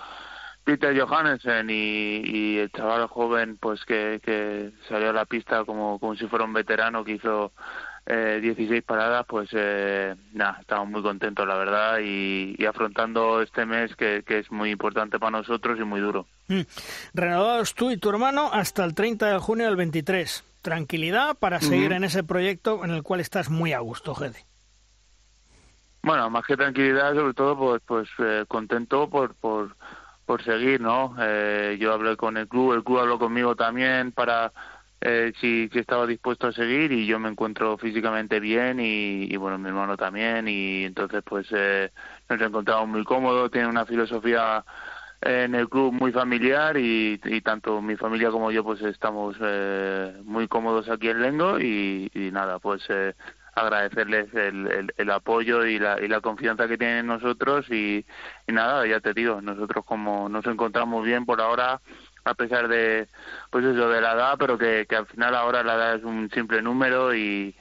Peter 0.64 0.98
Johansen 0.98 1.68
y, 1.70 2.22
y 2.25 2.59
el 2.59 2.70
chaval 2.70 3.07
joven 3.09 3.57
pues 3.59 3.85
que, 3.85 4.20
que 4.22 4.72
salió 4.88 5.11
a 5.11 5.12
la 5.12 5.25
pista 5.25 5.64
como, 5.64 5.98
como 5.98 6.14
si 6.14 6.27
fuera 6.27 6.44
un 6.44 6.53
veterano 6.53 7.05
que 7.05 7.12
hizo 7.12 7.53
eh, 8.07 8.40
16 8.42 8.83
paradas, 8.83 9.25
pues 9.29 9.48
eh, 9.53 10.14
nada, 10.33 10.59
estamos 10.61 10.88
muy 10.88 11.03
contentos 11.03 11.46
la 11.46 11.57
verdad 11.57 11.98
y, 12.03 12.55
y 12.59 12.64
afrontando 12.66 13.42
este 13.42 13.64
mes 13.66 13.94
que, 13.96 14.22
que 14.27 14.40
es 14.40 14.51
muy 14.51 14.70
importante 14.70 15.18
para 15.18 15.38
nosotros 15.38 15.79
y 15.79 15.85
muy 15.85 16.01
duro. 16.01 16.27
Mm. 16.48 16.62
Renovados 17.14 17.75
tú 17.75 17.90
y 17.90 17.96
tu 17.96 18.11
hermano 18.11 18.51
hasta 18.53 18.85
el 18.85 18.94
30 18.94 19.33
de 19.33 19.38
junio 19.38 19.66
del 19.66 19.77
23. 19.77 20.44
Tranquilidad 20.62 21.37
para 21.38 21.61
seguir 21.61 21.92
en 21.92 22.05
ese 22.05 22.22
proyecto 22.22 22.85
en 22.85 22.92
el 22.92 23.03
cual 23.03 23.18
estás 23.18 23.51
muy 23.51 23.72
a 23.72 23.81
gusto, 23.81 24.14
Gede. 24.14 24.46
Bueno, 26.05 26.29
más 26.31 26.44
que 26.44 26.57
tranquilidad, 26.57 27.14
sobre 27.14 27.35
todo, 27.35 27.57
pues, 27.57 27.83
pues 27.87 28.09
eh, 28.18 28.44
contento 28.48 29.09
por, 29.09 29.35
por, 29.35 29.77
por 30.32 30.42
seguir, 30.44 30.80
¿no? 30.80 31.14
Eh, 31.20 31.76
yo 31.78 31.92
hablé 31.92 32.16
con 32.16 32.38
el 32.38 32.48
club, 32.48 32.72
el 32.72 32.82
club 32.82 33.00
habló 33.00 33.18
conmigo 33.18 33.54
también 33.54 34.12
para 34.12 34.50
eh, 34.98 35.30
si, 35.38 35.68
si 35.70 35.78
estaba 35.78 36.06
dispuesto 36.06 36.46
a 36.46 36.52
seguir 36.52 36.90
y 36.90 37.04
yo 37.06 37.18
me 37.18 37.28
encuentro 37.28 37.76
físicamente 37.76 38.40
bien 38.40 38.80
y, 38.80 39.36
bueno, 39.36 39.58
mi 39.58 39.68
hermano 39.68 39.98
también 39.98 40.48
y 40.48 40.84
entonces 40.84 41.22
pues 41.22 41.48
eh, 41.50 41.90
nos 42.30 42.40
encontramos 42.40 42.88
muy 42.88 43.04
cómodos, 43.04 43.50
tiene 43.50 43.66
una 43.66 43.84
filosofía 43.84 44.64
en 45.20 45.54
el 45.54 45.68
club 45.68 45.92
muy 45.92 46.12
familiar 46.12 46.78
y, 46.78 47.20
y 47.22 47.42
tanto 47.42 47.82
mi 47.82 47.96
familia 47.96 48.30
como 48.30 48.50
yo 48.50 48.64
pues 48.64 48.80
estamos 48.80 49.36
eh, 49.38 50.14
muy 50.24 50.48
cómodos 50.48 50.88
aquí 50.88 51.10
en 51.10 51.20
Lengo 51.20 51.60
y, 51.60 52.10
y 52.14 52.30
nada, 52.30 52.58
pues 52.58 52.82
eh, 52.88 53.12
agradecerles 53.54 54.32
el, 54.34 54.66
el, 54.66 54.94
el 54.96 55.10
apoyo 55.10 55.64
y 55.66 55.78
la, 55.78 56.00
y 56.00 56.08
la 56.08 56.20
confianza 56.20 56.66
que 56.68 56.78
tienen 56.78 56.98
en 56.98 57.06
nosotros 57.06 57.70
y, 57.70 58.04
nada, 58.46 58.86
ya 58.86 59.00
te 59.00 59.12
digo, 59.14 59.40
nosotros 59.40 59.84
como 59.84 60.28
nos 60.28 60.46
encontramos 60.46 61.04
bien 61.04 61.24
por 61.26 61.40
ahora 61.40 61.80
a 62.24 62.34
pesar 62.34 62.68
de 62.68 63.08
pues 63.50 63.64
eso 63.64 63.88
de 63.88 64.00
la 64.00 64.12
edad 64.12 64.34
pero 64.38 64.56
que, 64.56 64.86
que 64.88 64.94
al 64.96 65.06
final 65.06 65.34
ahora 65.34 65.62
la 65.64 65.74
edad 65.74 65.94
es 65.96 66.04
un 66.04 66.30
simple 66.30 66.62
número 66.62 67.14
y, 67.14 67.54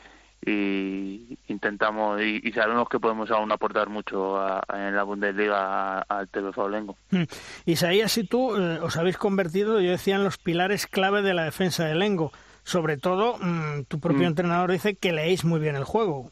y 0.45 1.37
intentamos 1.47 2.21
y, 2.21 2.41
y 2.43 2.51
sabemos 2.51 2.87
que 2.89 2.99
podemos 2.99 3.29
aún 3.31 3.51
aportar 3.51 3.89
mucho 3.89 4.39
a- 4.39 4.63
en 4.73 4.95
la 4.95 5.03
Bundesliga 5.03 5.99
al 6.01 6.27
TVV 6.29 6.69
Lengo. 6.69 6.97
Mm. 7.11 7.23
Isaías 7.65 8.17
y 8.17 8.23
tú 8.25 8.55
eh, 8.55 8.79
os 8.81 8.97
habéis 8.97 9.17
convertido, 9.17 9.79
yo 9.81 9.91
decía, 9.91 10.15
en 10.15 10.23
los 10.23 10.37
pilares 10.37 10.87
clave 10.87 11.21
de 11.21 11.33
la 11.33 11.43
defensa 11.43 11.85
de 11.85 11.95
Lengo. 11.95 12.31
Sobre 12.63 12.97
todo, 12.97 13.37
mm, 13.39 13.83
tu 13.87 13.99
propio 13.99 14.23
Mm. 14.23 14.31
entrenador 14.31 14.71
dice 14.71 14.95
que 14.95 15.11
leéis 15.11 15.43
muy 15.45 15.59
bien 15.59 15.75
el 15.75 15.83
juego. 15.83 16.31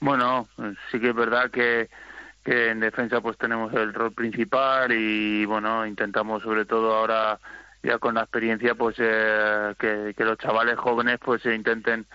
Bueno, 0.00 0.48
sí 0.90 0.98
que 0.98 1.10
es 1.10 1.14
verdad 1.14 1.50
que, 1.50 1.90
que 2.44 2.70
en 2.70 2.80
defensa 2.80 3.20
pues 3.20 3.36
tenemos 3.36 3.72
el 3.74 3.92
rol 3.92 4.12
principal 4.12 4.92
y 4.92 5.44
bueno, 5.44 5.84
intentamos 5.86 6.42
sobre 6.42 6.64
todo 6.64 6.94
ahora 6.96 7.38
ya 7.82 7.98
con 7.98 8.14
la 8.14 8.22
experiencia 8.22 8.74
pues 8.74 8.96
eh, 8.98 9.74
que, 9.78 10.14
que 10.16 10.24
los 10.24 10.38
chavales 10.38 10.78
jóvenes 10.78 11.18
pues 11.22 11.42
se 11.42 11.54
intenten 11.54 12.06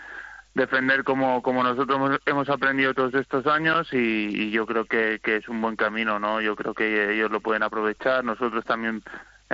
defender 0.55 1.03
como, 1.03 1.43
como 1.43 1.61
nosotros 1.63 1.97
hemos, 1.97 2.19
hemos 2.25 2.49
aprendido 2.49 2.93
todos 2.95 3.13
estos 3.13 3.45
años 3.45 3.87
y, 3.91 3.97
y 3.97 4.51
yo 4.51 4.65
creo 4.65 4.85
que, 4.85 5.19
que 5.21 5.35
es 5.37 5.47
un 5.49 5.61
buen 5.61 5.75
camino, 5.75 6.17
¿no? 6.17 6.39
Yo 6.41 6.55
creo 6.55 6.73
que 6.73 7.13
ellos 7.13 7.29
lo 7.29 7.41
pueden 7.41 7.61
aprovechar, 7.61 8.23
nosotros 8.23 8.63
también 8.65 9.03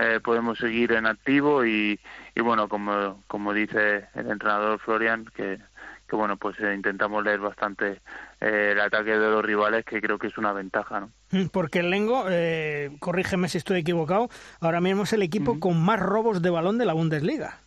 eh, 0.01 0.19
podemos 0.19 0.57
seguir 0.57 0.93
en 0.93 1.05
activo 1.05 1.65
y, 1.65 1.99
y 2.35 2.41
bueno, 2.41 2.67
como, 2.67 3.23
como 3.27 3.53
dice 3.53 4.07
el 4.15 4.31
entrenador 4.31 4.79
Florian, 4.79 5.25
que, 5.35 5.59
que 6.07 6.15
bueno, 6.15 6.37
pues 6.37 6.59
eh, 6.59 6.73
intentamos 6.73 7.23
leer 7.23 7.39
bastante 7.39 8.01
eh, 8.41 8.69
el 8.73 8.79
ataque 8.81 9.11
de 9.11 9.29
los 9.29 9.45
rivales, 9.45 9.85
que 9.85 10.01
creo 10.01 10.17
que 10.19 10.27
es 10.27 10.37
una 10.37 10.51
ventaja, 10.53 10.99
¿no? 10.99 11.11
Mm, 11.31 11.47
Porque 11.47 11.79
el 11.79 11.89
Lengo, 11.89 12.25
eh, 12.29 12.95
corrígeme 12.99 13.47
si 13.47 13.59
estoy 13.59 13.79
equivocado, 13.79 14.29
ahora 14.59 14.81
mismo 14.81 15.03
es 15.03 15.13
el 15.13 15.21
equipo 15.21 15.59
con 15.59 15.81
más 15.81 15.99
robos 15.99 16.41
de 16.41 16.49
balón 16.49 16.77
de 16.77 16.85
la 16.85 16.93
Bundesliga. 16.93 17.59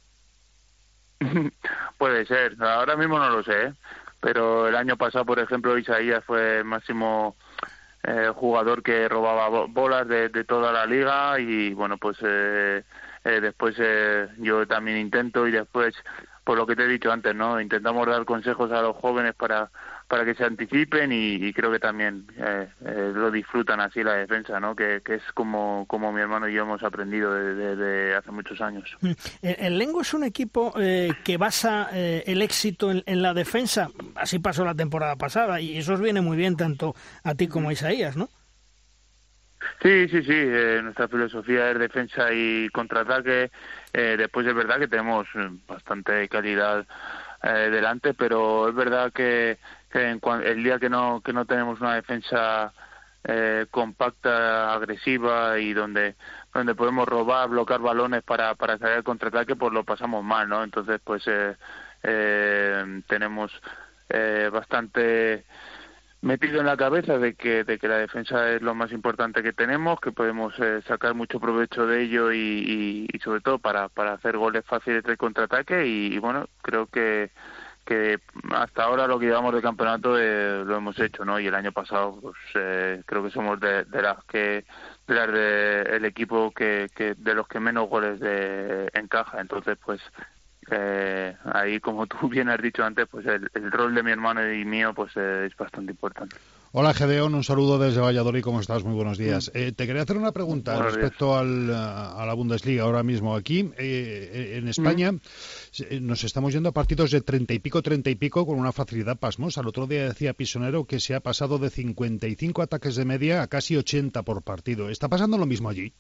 Puede 1.99 2.27
ser, 2.27 2.57
ahora 2.61 2.97
mismo 2.97 3.19
no 3.19 3.31
lo 3.31 3.43
sé, 3.43 3.69
¿eh? 3.69 3.73
pero 4.21 4.69
el 4.69 4.77
año 4.77 4.97
pasado, 4.97 5.25
por 5.25 5.39
ejemplo, 5.39 5.79
Isaías 5.79 6.25
fue 6.25 6.65
máximo 6.65 7.37
eh, 8.07 8.31
jugador 8.35 8.83
que 8.83 9.09
robaba 9.09 9.49
bo- 9.49 9.69
bolas 9.69 10.07
de, 10.09 10.29
de 10.29 10.45
toda 10.45 10.73
la 10.73 10.87
liga 10.87 11.39
y 11.41 11.73
bueno, 11.75 11.97
pues 11.99 12.17
eh, 12.23 12.83
eh, 13.25 13.41
después 13.41 13.75
eh, 13.79 14.29
yo 14.39 14.67
también 14.67 14.99
intento 14.99 15.47
y 15.49 15.53
después, 15.53 15.95
por 16.45 16.59
lo 16.59 16.67
que 16.67 16.77
te 16.77 16.85
he 16.85 16.89
dicho 16.89 17.11
antes, 17.11 17.35
¿no? 17.35 17.61
Intentamos 17.61 18.07
dar 18.07 18.25
consejos 18.25 18.71
a 18.73 18.83
los 18.83 18.97
jóvenes 18.97 19.35
para 19.35 19.71
para 20.09 20.25
que 20.25 20.35
se 20.35 20.45
anticipen 20.45 21.13
y, 21.13 21.35
y 21.35 21.53
creo 21.53 21.71
que 21.71 21.79
también 21.79 22.27
eh, 22.37 22.69
eh, 22.85 23.13
lo 23.15 23.31
disfrutan 23.31 23.81
así 23.81 24.03
la 24.03 24.15
defensa, 24.15 24.61
¿no? 24.61 24.77
Que, 24.77 25.01
que 25.05 25.15
es 25.15 25.23
como, 25.35 25.87
como 25.87 26.13
mi 26.13 26.21
hermano 26.21 26.49
y 26.49 26.55
yo 26.55 26.63
hemos 26.63 26.83
aprendido 26.83 27.33
desde 27.33 27.77
de, 27.77 28.15
hace 28.15 28.31
muchos 28.31 28.61
años. 28.61 28.97
Mm. 29.01 29.13
El, 29.43 29.79
Lengo 29.79 30.03
es 30.03 30.15
un 30.15 30.25
equipo 30.25 30.75
eh, 30.79 31.13
que 31.25 31.37
basa 31.37 31.89
eh, 31.93 32.23
el 32.27 32.43
éxito 32.43 32.91
en, 32.91 33.03
en 33.07 33.23
la 33.23 33.35
defensa. 33.35 33.89
Así 34.15 34.39
pasó 34.39 34.65
la 34.65 34.75
temporada 34.75 35.17
pasada 35.17 35.61
y 35.61 35.79
eso 35.79 35.95
os 35.95 36.01
viene 36.01 36.21
muy 36.21 36.37
bien 36.37 36.57
tanto 36.57 36.95
a 37.23 37.35
ti 37.35 37.49
como 37.49 37.71
a 37.71 37.73
Isaías, 37.73 38.17
¿no? 38.17 38.29
Sí, 39.83 40.09
sí, 40.09 40.23
sí. 40.23 40.33
eh, 40.33 40.81
nuestra 40.83 41.09
filosofía 41.09 41.71
es 41.71 41.79
defensa 41.79 42.33
y 42.33 42.69
contraataque. 42.71 43.51
Eh, 43.93 44.17
después 44.17 44.47
es 44.47 44.55
verdad 44.55 44.79
que 44.79 44.89
tenemos 44.89 45.27
bastante 45.67 46.29
calidad 46.29 46.87
eh, 47.43 47.71
delante, 47.71 48.15
pero 48.15 48.69
es 48.69 48.75
verdad 48.75 49.13
que, 49.13 49.59
que 49.95 50.11
en 50.11 50.21
el 50.43 50.65
día 50.65 50.81
que 50.81 50.91
no 50.91 51.21
que 51.25 51.33
no 51.33 51.45
tenemos 51.47 51.81
una 51.81 51.95
defensa 51.95 52.73
eh, 53.23 53.67
compacta, 53.71 54.75
agresiva 54.75 55.59
y 55.61 55.73
donde 55.73 56.17
donde 56.53 56.75
podemos 56.75 57.07
robar, 57.09 57.49
bloquear 57.49 57.81
balones 57.81 58.25
para 58.25 58.57
para 58.57 58.77
salir 58.79 58.97
al 58.97 59.05
contraataque, 59.05 59.55
pues 59.55 59.73
lo 59.73 59.85
pasamos 59.85 60.25
mal, 60.25 60.49
¿no? 60.49 60.65
Entonces, 60.65 61.01
pues 61.05 61.23
eh, 61.29 61.57
eh, 62.03 63.03
tenemos 63.09 63.53
eh, 64.09 64.51
bastante 64.53 65.45
metido 66.23 66.59
en 66.61 66.67
la 66.67 66.77
cabeza 66.77 67.19
de 67.19 67.35
que, 67.35 67.63
de 67.65 67.79
que 67.79 67.87
la 67.87 67.99
defensa 67.99 68.51
es 68.51 68.63
lo 68.63 68.75
más 68.75 68.91
importante 68.93 69.43
que 69.43 69.53
tenemos, 69.53 70.01
que 70.01 70.11
podemos 70.11 70.55
eh, 70.59 70.83
sacar 70.89 71.15
mucho 71.15 71.39
provecho 71.39 71.87
de 71.87 72.03
ello 72.03 72.33
y, 72.33 73.07
sobre 73.23 73.43
todo 73.43 73.59
para, 73.59 73.89
para 73.91 74.15
hacer 74.15 74.39
goles 74.39 74.65
fáciles 74.67 75.05
de 75.05 75.17
contraataque 75.17 75.87
y 75.87 76.19
bueno, 76.19 76.49
creo 76.63 76.87
que 76.87 77.31
que 77.85 78.19
hasta 78.53 78.85
ahora 78.85 79.07
lo 79.07 79.19
que 79.19 79.27
llevamos 79.27 79.55
de 79.55 79.63
campeonato 79.63 80.19
eh, 80.19 80.65
lo 80.65 80.77
hemos 80.77 80.99
hecho, 80.99 81.25
¿no? 81.25 81.39
Y 81.39 81.47
el 81.47 81.55
año 81.55 81.73
pasado, 81.73 82.19
pues 82.21 82.37
eh, 82.55 83.03
creo 83.07 83.23
que 83.23 83.31
somos 83.31 83.61
de, 83.61 83.85
de 83.85 84.03
las 84.03 84.25
que 84.25 84.65
de 85.07 85.15
las 85.15 85.33
de 85.33 85.83
el 85.97 86.05
equipo 86.05 86.51
que, 86.51 86.89
que 86.95 87.15
de 87.15 87.35
los 87.35 87.47
que 87.47 87.61
menos 87.61 87.89
goles 87.89 88.19
de 88.21 88.91
encaja, 88.95 89.41
entonces 89.41 89.77
pues 89.85 90.01
eh, 90.71 91.37
ahí 91.53 91.81
como 91.81 92.07
tú 92.07 92.17
bien 92.29 92.49
has 92.49 92.61
dicho 92.61 92.85
antes, 92.85 93.07
pues 93.09 93.27
el, 93.27 93.51
el 93.55 93.71
rol 93.71 93.95
de 93.95 94.03
mi 94.03 94.11
hermano 94.11 94.51
y 94.51 94.65
mío 94.65 94.95
pues 94.95 95.13
eh, 95.17 95.47
es 95.47 95.57
bastante 95.57 95.93
importante. 95.93 96.37
Hola 96.77 96.93
Gedeón, 96.93 97.37
un 97.37 97.45
saludo 97.45 97.79
desde 97.79 98.01
Valladolid, 98.01 98.43
¿cómo 98.43 98.59
estás? 98.61 98.83
Muy 98.83 98.95
buenos 98.97 99.17
días. 99.17 99.49
Eh, 99.55 99.71
te 99.71 99.87
quería 99.87 100.03
hacer 100.03 100.17
una 100.17 100.33
pregunta 100.33 100.73
Mm. 100.73 100.77
Buenos 100.79 100.95
respecto 100.95 101.39
al, 101.39 101.73
a 101.73 102.25
la 102.27 102.35
Bundesliga 102.35 102.83
ahora 102.83 103.05
mismo. 103.05 103.37
Aquí, 103.37 103.71
eh, 103.79 104.55
en 104.59 104.67
España, 104.67 105.13
Mm. 105.13 105.21
eh, 105.89 106.01
nos 106.01 106.25
estamos 106.25 106.53
yendo 106.53 106.71
a 106.71 106.73
partidos 106.73 107.13
de 107.13 107.21
treinta 107.21 107.55
y 107.55 107.61
pico, 107.61 107.81
treinta 107.81 108.11
y 108.11 108.17
pico 108.17 108.45
con 108.45 108.59
una 108.59 108.73
facilidad 108.73 109.17
pasmosa. 109.17 109.61
El 109.61 109.69
otro 109.69 109.87
día 109.87 110.09
decía 110.09 110.33
Pisonero 110.35 110.85
que 110.85 110.99
se 110.99 111.15
ha 111.15 111.21
pasado 111.21 111.59
de 111.59 111.71
55 111.71 112.61
ataques 112.61 112.97
de 112.97 113.05
media 113.05 113.43
a 113.43 113.47
casi 113.47 113.77
80 113.77 114.23
por 114.25 114.43
partido. 114.43 114.91
¿Está 114.91 115.07
pasando 115.09 115.39
lo 115.39 115.47
mismo 115.47 115.69
allí? 115.69 115.93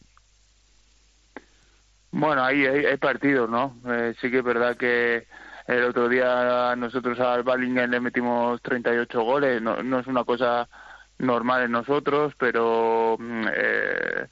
Bueno, 2.10 2.42
ahí 2.44 2.66
hay, 2.66 2.84
hay 2.84 2.96
partidos, 2.96 3.48
¿no? 3.48 3.76
Eh, 3.86 4.12
sí 4.20 4.28
que 4.28 4.38
es 4.38 4.44
verdad 4.44 4.76
que 4.76 5.28
el 5.66 5.84
otro 5.84 6.08
día 6.08 6.74
nosotros 6.76 7.18
al 7.20 7.42
Balingen 7.42 7.90
le 7.90 8.00
metimos 8.00 8.60
38 8.62 9.22
goles, 9.22 9.62
no, 9.62 9.98
es 9.98 10.06
una 10.06 10.24
cosa 10.24 10.68
normal 11.18 11.64
en 11.64 11.72
nosotros, 11.72 12.34
pero 12.38 13.16
mm, 13.18 13.46
eh, 13.54 14.26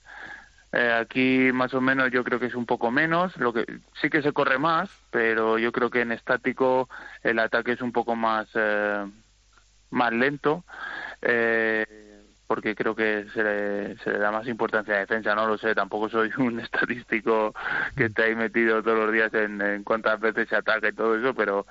eh, 0.73 0.93
aquí 1.01 1.53
más 1.53 1.75
o 1.75 1.81
menos 1.81 2.11
yo 2.11 2.25
creo 2.25 2.41
que 2.41 2.47
es 2.47 2.55
un 2.55 2.67
poco 2.67 2.91
menos, 2.91 3.37
lo 3.37 3.53
que 3.53 3.65
sí 4.01 4.11
que 4.11 4.23
se 4.23 4.33
corre 4.33 4.59
más, 4.59 4.91
pero 5.11 5.59
yo 5.59 5.73
creo 5.73 5.91
que 5.91 6.01
en 6.01 6.13
estático 6.13 6.89
el 7.23 7.39
ataque 7.39 7.73
es 7.73 7.83
un 7.83 7.93
poco 7.93 8.17
más 8.17 8.49
eh, 8.55 9.05
más 9.93 10.13
lento. 10.13 10.65
Eh, 11.21 12.02
porque 12.53 12.75
creo 12.75 12.95
que 12.95 13.25
se 13.33 13.43
le, 13.43 13.97
se 13.97 14.11
le, 14.11 14.19
da 14.19 14.31
más 14.31 14.47
importancia 14.47 14.93
a 14.93 14.97
la 14.97 15.01
defensa, 15.01 15.35
no 15.35 15.47
lo 15.47 15.57
sé, 15.57 15.75
tampoco 15.75 16.11
soy 16.11 16.31
un 16.37 16.61
estadístico 16.61 17.55
que 17.97 18.05
esté 18.05 18.25
ahí 18.25 18.35
metido 18.35 18.83
todos 18.83 18.99
los 18.99 19.11
días 19.11 19.33
en, 19.33 19.59
en 19.63 19.83
cuántas 19.85 20.21
veces 20.21 20.51
se 20.51 20.57
ataca 20.57 20.89
y 20.89 20.93
todo 20.93 21.17
eso, 21.17 21.33
pero 21.33 21.65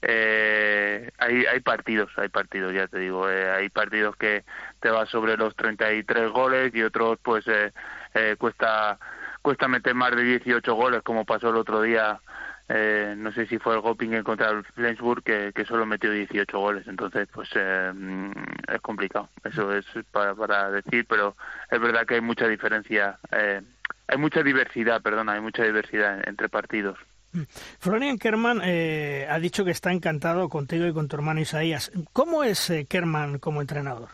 eh, 0.00 1.10
hay, 1.18 1.44
hay 1.44 1.60
partidos, 1.60 2.10
hay 2.16 2.30
partidos, 2.30 2.72
ya 2.72 2.86
te 2.86 3.00
digo, 3.00 3.28
eh, 3.28 3.50
hay 3.50 3.68
partidos 3.68 4.16
que 4.16 4.44
te 4.80 4.88
vas 4.88 5.10
sobre 5.10 5.36
los 5.36 5.54
33 5.54 6.30
goles 6.30 6.74
y 6.74 6.82
otros 6.82 7.18
pues 7.22 7.46
eh, 7.46 7.70
eh, 8.14 8.36
cuesta 8.38 8.98
cuesta 9.42 9.68
meter 9.68 9.94
más 9.94 10.16
de 10.16 10.22
18 10.22 10.74
goles 10.74 11.02
como 11.02 11.26
pasó 11.26 11.50
el 11.50 11.56
otro 11.56 11.82
día 11.82 12.22
eh, 12.74 13.14
no 13.16 13.32
sé 13.32 13.46
si 13.46 13.58
fue 13.58 13.74
el 13.74 13.82
Gopingen 13.82 14.24
contra 14.24 14.50
el 14.50 14.64
Flensburg 14.64 15.22
que, 15.22 15.52
que, 15.54 15.64
solo 15.66 15.84
metió 15.84 16.10
18 16.10 16.58
goles, 16.58 16.86
entonces 16.88 17.28
pues 17.32 17.50
eh, 17.54 17.92
es 18.72 18.80
complicado, 18.80 19.28
eso 19.44 19.72
es 19.74 19.84
para, 20.10 20.34
para, 20.34 20.70
decir, 20.70 21.04
pero 21.06 21.36
es 21.70 21.80
verdad 21.80 22.06
que 22.06 22.14
hay 22.14 22.20
mucha 22.22 22.48
diferencia, 22.48 23.18
eh, 23.30 23.60
hay 24.08 24.18
mucha 24.18 24.42
diversidad, 24.42 25.02
perdona, 25.02 25.32
hay 25.32 25.40
mucha 25.42 25.64
diversidad 25.64 26.26
entre 26.26 26.48
partidos. 26.48 26.98
Florian 27.78 28.18
Kerman 28.18 28.60
eh, 28.62 29.26
ha 29.28 29.38
dicho 29.38 29.64
que 29.64 29.70
está 29.70 29.92
encantado 29.92 30.48
contigo 30.48 30.86
y 30.86 30.92
con 30.92 31.08
tu 31.08 31.16
hermano 31.16 31.40
Isaías. 31.40 31.90
¿Cómo 32.12 32.44
es 32.44 32.70
eh, 32.70 32.86
Kerman 32.86 33.38
como 33.38 33.60
entrenador? 33.60 34.08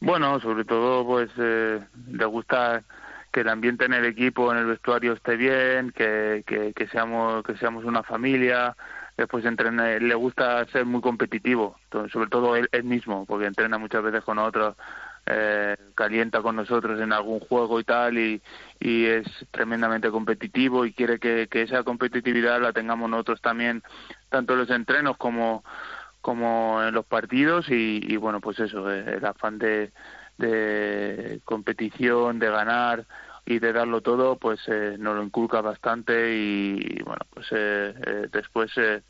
Bueno, 0.00 0.40
sobre 0.40 0.64
todo 0.64 1.04
pues 1.06 1.30
eh, 1.38 1.80
le 2.08 2.24
gusta 2.24 2.82
que 3.32 3.40
el 3.40 3.48
ambiente 3.48 3.86
en 3.86 3.94
el 3.94 4.04
equipo, 4.04 4.52
en 4.52 4.58
el 4.58 4.66
vestuario 4.66 5.14
esté 5.14 5.36
bien, 5.36 5.90
que, 5.92 6.44
que, 6.46 6.86
seamos 6.88 7.42
que 7.44 7.56
seamos 7.56 7.84
una 7.84 8.02
familia. 8.02 8.76
Después 9.16 9.44
entrena, 9.44 9.98
le 9.98 10.14
gusta 10.14 10.64
ser 10.66 10.84
muy 10.84 11.00
competitivo, 11.00 11.76
sobre 12.12 12.28
todo 12.28 12.56
él, 12.56 12.68
mismo, 12.84 13.26
porque 13.26 13.46
entrena 13.46 13.78
muchas 13.78 14.02
veces 14.02 14.22
con 14.24 14.38
otros 14.38 14.76
eh, 15.26 15.76
calienta 15.94 16.42
con 16.42 16.56
nosotros 16.56 17.00
en 17.00 17.12
algún 17.12 17.40
juego 17.40 17.78
y 17.78 17.84
tal 17.84 18.18
y, 18.18 18.42
y 18.80 19.04
es 19.04 19.26
tremendamente 19.50 20.10
competitivo 20.10 20.84
y 20.84 20.92
quiere 20.92 21.20
que, 21.20 21.48
esa 21.52 21.84
competitividad 21.84 22.60
la 22.60 22.72
tengamos 22.72 23.08
nosotros 23.08 23.40
también 23.40 23.82
tanto 24.30 24.54
en 24.54 24.58
los 24.58 24.70
entrenos 24.70 25.16
como 25.18 25.62
como 26.20 26.82
en 26.82 26.92
los 26.92 27.04
partidos 27.04 27.68
y, 27.68 28.00
y 28.02 28.16
bueno 28.16 28.40
pues 28.40 28.58
eso 28.58 28.90
eh, 28.92 29.18
el 29.18 29.24
afán 29.24 29.58
de, 29.58 29.92
de 30.38 31.40
competición 31.44 32.38
de 32.38 32.50
ganar 32.50 33.06
y 33.44 33.58
de 33.58 33.72
darlo 33.72 34.00
todo 34.00 34.36
pues 34.36 34.60
eh, 34.68 34.96
nos 34.98 35.16
lo 35.16 35.22
inculca 35.22 35.60
bastante 35.60 36.34
y, 36.34 37.02
bueno 37.02 37.24
pues 37.30 37.46
eh, 37.50 37.94
eh, 38.06 38.28
después 38.32 38.70
eh, 38.76 39.02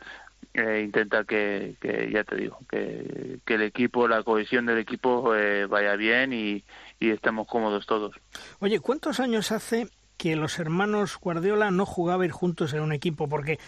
eh, 0.54 0.82
intenta 0.84 1.24
que, 1.24 1.76
que, 1.80 2.10
ya 2.12 2.24
te 2.24 2.36
digo, 2.36 2.58
que, 2.68 3.38
que, 3.46 3.54
el 3.54 3.62
equipo, 3.62 4.06
la 4.06 4.22
cohesión 4.22 4.66
del 4.66 4.78
equipo 4.78 5.34
eh, 5.34 5.64
vaya 5.64 5.96
bien 5.96 6.34
y, 6.34 6.62
y, 7.00 7.10
estemos 7.10 7.46
cómodos 7.46 7.86
todos. 7.86 8.14
Oye, 8.60 8.78
¿cuántos 8.80 9.18
años 9.18 9.50
hace 9.50 9.88
que 10.18 10.36
los 10.36 10.58
hermanos 10.58 11.18
Guardiola 11.18 11.70
no 11.70 11.86
jugabais 11.86 12.32
juntos 12.32 12.74
en 12.74 12.80
un 12.80 12.92
equipo? 12.92 13.30
Porque 13.30 13.58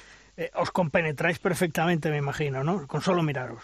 os 0.56 0.70
compenetráis 0.72 1.38
perfectamente, 1.38 2.10
me 2.10 2.18
imagino, 2.18 2.62
¿no? 2.64 2.86
Con 2.86 3.00
solo 3.00 3.22
miraros. 3.22 3.62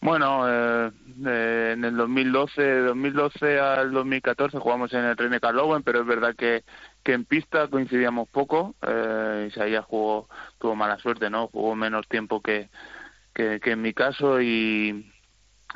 Bueno, 0.00 0.44
eh, 0.48 0.90
eh, 1.26 1.70
en 1.74 1.84
el 1.84 1.96
2012, 1.96 2.80
2012 2.80 3.58
al 3.58 3.92
2014 3.92 4.58
jugamos 4.58 4.92
en 4.92 5.04
el 5.04 5.16
René 5.16 5.40
Carlowen, 5.40 5.82
pero 5.82 6.00
es 6.00 6.06
verdad 6.06 6.34
que, 6.36 6.64
que 7.02 7.12
en 7.12 7.24
pista 7.24 7.68
coincidíamos 7.68 8.28
poco. 8.28 8.74
Eh, 8.86 9.48
Isaías 9.50 9.84
jugó, 9.84 10.28
tuvo 10.58 10.76
mala 10.76 10.98
suerte, 10.98 11.30
¿no? 11.30 11.48
Jugó 11.48 11.74
menos 11.74 12.06
tiempo 12.08 12.40
que, 12.40 12.68
que, 13.34 13.58
que 13.60 13.72
en 13.72 13.82
mi 13.82 13.94
caso 13.94 14.40
y, 14.40 15.12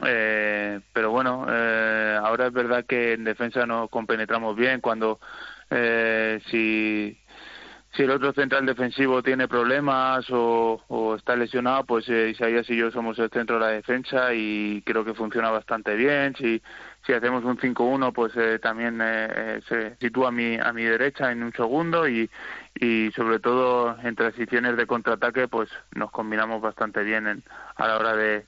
eh, 0.07 0.81
pero 0.93 1.11
bueno, 1.11 1.47
eh, 1.49 2.19
ahora 2.23 2.47
es 2.47 2.53
verdad 2.53 2.85
que 2.87 3.15
en 3.15 3.25
defensa 3.25 3.67
nos 3.67 3.91
compenetramos 3.91 4.57
bien 4.57 4.81
cuando 4.81 5.21
eh, 5.71 6.41
si 6.51 7.19
si 7.93 8.03
el 8.05 8.11
otro 8.11 8.33
central 8.33 8.67
defensivo 8.67 9.23
tiene 9.23 9.49
problemas 9.49 10.25
o, 10.31 10.81
o 10.87 11.17
está 11.17 11.35
lesionado, 11.35 11.85
pues 11.85 12.09
eh, 12.09 12.31
Isaías 12.31 12.69
y 12.71 12.77
yo 12.77 12.91
somos 12.93 13.19
el 13.19 13.31
centro 13.31 13.57
de 13.57 13.63
la 13.63 13.73
defensa 13.73 14.33
y 14.33 14.81
creo 14.83 15.05
que 15.05 15.15
funciona 15.15 15.51
bastante 15.51 15.97
bien. 15.97 16.37
Si, 16.37 16.63
si 17.05 17.13
hacemos 17.13 17.45
un 17.45 17.59
5-1, 17.59 18.13
pues 18.13 18.33
eh, 18.37 18.61
también 18.61 19.01
eh, 19.03 19.61
se 19.69 19.97
sitúa 19.97 20.29
a 20.29 20.33
mi, 20.33 20.57
a 20.57 20.73
mi 20.73 20.85
derecha 20.85 21.33
en 21.33 21.43
un 21.43 21.53
segundo 21.53 22.09
y, 22.09 22.31
y 22.77 23.11
sobre 23.11 23.41
todo 23.41 23.97
en 24.05 24.15
transiciones 24.15 24.77
de 24.77 24.87
contraataque, 24.87 25.49
pues 25.49 25.69
nos 25.93 26.13
combinamos 26.13 26.63
bastante 26.63 27.03
bien 27.03 27.27
en, 27.27 27.43
a 27.75 27.89
la 27.89 27.99
hora 27.99 28.15
de, 28.15 28.47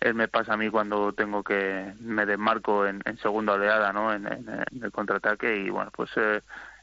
él 0.00 0.14
me 0.14 0.28
pasa 0.28 0.54
a 0.54 0.56
mí 0.56 0.70
cuando 0.70 1.12
tengo 1.12 1.42
que 1.42 1.92
me 2.00 2.24
desmarco 2.24 2.86
en, 2.86 3.02
segunda 3.20 3.54
oleada 3.54 3.92
no 3.92 4.12
en, 4.12 4.26
en, 4.26 4.48
en, 4.48 4.84
el 4.84 4.92
contraataque 4.92 5.56
y 5.56 5.70
bueno 5.70 5.90
pues 5.94 6.10
eh, 6.16 6.40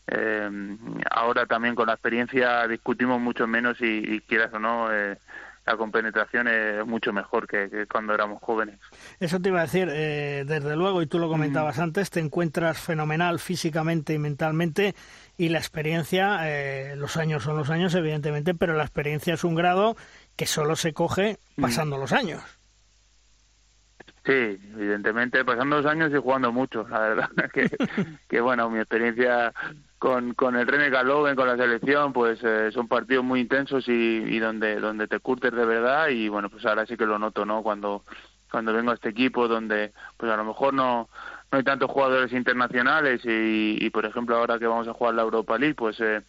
eh, 0.07 0.77
ahora 1.09 1.45
también 1.45 1.75
con 1.75 1.87
la 1.87 1.93
experiencia 1.93 2.67
discutimos 2.67 3.19
mucho 3.19 3.47
menos 3.47 3.81
y, 3.81 4.15
y 4.15 4.21
quieras 4.21 4.53
o 4.53 4.59
no 4.59 4.93
eh, 4.93 5.17
la 5.65 5.77
compenetración 5.77 6.47
es 6.47 6.85
mucho 6.85 7.11
mejor 7.11 7.47
que, 7.47 7.69
que, 7.69 7.87
cuando 7.87 8.13
éramos 8.13 8.41
jóvenes. 8.41 8.79
Eso 9.19 9.39
te 9.39 9.49
iba 9.49 9.59
a 9.59 9.63
decir, 9.63 9.89
eh, 9.91 10.43
desde 10.45 10.75
luego, 10.75 11.01
y 11.01 11.07
tú 11.07 11.17
lo 11.17 11.27
comentabas 11.27 11.79
mm. 11.79 11.81
antes, 11.81 12.11
te 12.11 12.19
encuentras 12.19 12.79
fenomenal 12.79 13.39
físicamente 13.39 14.13
y 14.13 14.19
mentalmente 14.19 14.93
y 15.37 15.49
la 15.49 15.57
experiencia, 15.57 16.39
eh, 16.43 16.95
los 16.95 17.17
años 17.17 17.43
son 17.43 17.57
los 17.57 17.69
años, 17.71 17.95
evidentemente, 17.95 18.53
pero 18.53 18.75
la 18.75 18.83
experiencia 18.83 19.33
es 19.33 19.43
un 19.43 19.55
grado 19.55 19.95
que 20.35 20.45
solo 20.45 20.75
se 20.75 20.93
coge 20.93 21.39
pasando 21.59 21.97
mm. 21.97 21.99
los 21.99 22.11
años. 22.11 22.43
Sí, 24.23 24.31
evidentemente, 24.31 25.45
pasando 25.45 25.77
los 25.77 25.85
años 25.85 26.11
y 26.11 26.17
jugando 26.17 26.51
mucho, 26.51 26.87
la 26.87 26.99
verdad. 26.99 27.29
que, 27.53 27.69
que 28.27 28.41
bueno, 28.41 28.69
mi 28.69 28.79
experiencia 28.79 29.51
con, 30.05 30.35
con 30.35 30.55
el 30.55 30.67
René 30.67 30.91
Galoven, 30.91 31.35
con 31.35 31.47
la 31.47 31.57
selección, 31.57 32.13
pues 32.13 32.39
eh, 32.43 32.69
son 32.71 32.87
partidos 32.87 33.25
muy 33.25 33.39
intensos 33.39 33.87
y, 33.87 34.37
donde, 34.37 34.79
donde 34.79 35.07
te 35.07 35.17
curtes 35.17 35.51
de 35.51 35.65
verdad 35.65 36.09
y 36.09 36.29
bueno, 36.29 36.47
pues 36.51 36.63
ahora 36.67 36.85
sí 36.85 36.95
que 36.95 37.07
lo 37.07 37.17
noto, 37.17 37.43
¿no? 37.43 37.63
Cuando, 37.63 38.03
cuando 38.51 38.71
vengo 38.71 38.91
a 38.91 38.93
este 38.93 39.09
equipo 39.09 39.47
donde 39.47 39.93
pues 40.15 40.31
a 40.31 40.37
lo 40.37 40.45
mejor 40.45 40.75
no, 40.75 41.09
no 41.51 41.57
hay 41.57 41.63
tantos 41.63 41.89
jugadores 41.89 42.31
internacionales 42.33 43.21
y, 43.25 43.83
y 43.83 43.89
por 43.89 44.05
ejemplo 44.05 44.37
ahora 44.37 44.59
que 44.59 44.67
vamos 44.67 44.87
a 44.87 44.93
jugar 44.93 45.15
la 45.15 45.23
Europa 45.23 45.57
League, 45.57 45.73
pues 45.73 45.99
eh, 45.99 46.21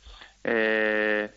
eh, 0.43 1.31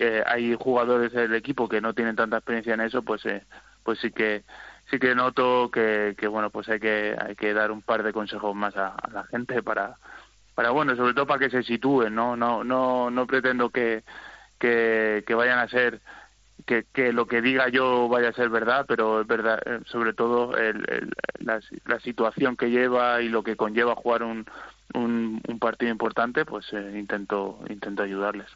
eh, 0.00 0.24
hay 0.26 0.56
jugadores 0.58 1.12
del 1.12 1.36
equipo 1.36 1.68
que 1.68 1.80
no 1.80 1.94
tienen 1.94 2.16
tanta 2.16 2.38
experiencia 2.38 2.74
en 2.74 2.80
eso, 2.80 3.02
pues 3.02 3.24
eh, 3.26 3.44
pues 3.84 4.00
sí 4.00 4.10
que 4.10 4.42
sí 4.90 4.98
que 4.98 5.14
noto 5.14 5.70
que, 5.70 6.16
que 6.18 6.26
bueno 6.26 6.50
pues 6.50 6.68
hay 6.68 6.80
que 6.80 7.16
hay 7.16 7.36
que 7.36 7.54
dar 7.54 7.70
un 7.70 7.82
par 7.82 8.02
de 8.02 8.12
consejos 8.12 8.56
más 8.56 8.76
a, 8.76 8.96
la 9.12 9.22
gente 9.24 9.62
para 9.62 9.98
para 10.58 10.70
bueno 10.70 10.96
sobre 10.96 11.14
todo 11.14 11.24
para 11.24 11.38
que 11.38 11.50
se 11.50 11.62
sitúen 11.62 12.16
no 12.16 12.34
no 12.34 12.64
no 12.64 13.12
no 13.12 13.26
pretendo 13.28 13.70
que 13.70 14.02
que, 14.58 15.22
que 15.24 15.34
vayan 15.34 15.60
a 15.60 15.68
ser 15.68 16.00
que, 16.66 16.84
que 16.92 17.12
lo 17.12 17.26
que 17.26 17.40
diga 17.40 17.68
yo 17.68 18.08
vaya 18.08 18.30
a 18.30 18.32
ser 18.32 18.48
verdad 18.48 18.84
pero 18.88 19.20
es 19.20 19.26
verdad 19.28 19.60
eh, 19.64 19.78
sobre 19.86 20.14
todo 20.14 20.56
el, 20.56 21.12
la, 21.38 22.00
situación 22.00 22.56
que 22.56 22.72
lleva 22.72 23.22
y 23.22 23.28
lo 23.28 23.44
que 23.44 23.54
conlleva 23.54 23.94
jugar 23.94 24.24
un 24.24 24.46
un, 24.94 25.42
un, 25.46 25.58
partido 25.58 25.92
importante, 25.92 26.46
pues 26.46 26.64
eh, 26.72 26.94
intento 26.98 27.60
intento 27.68 28.02
ayudarles. 28.02 28.46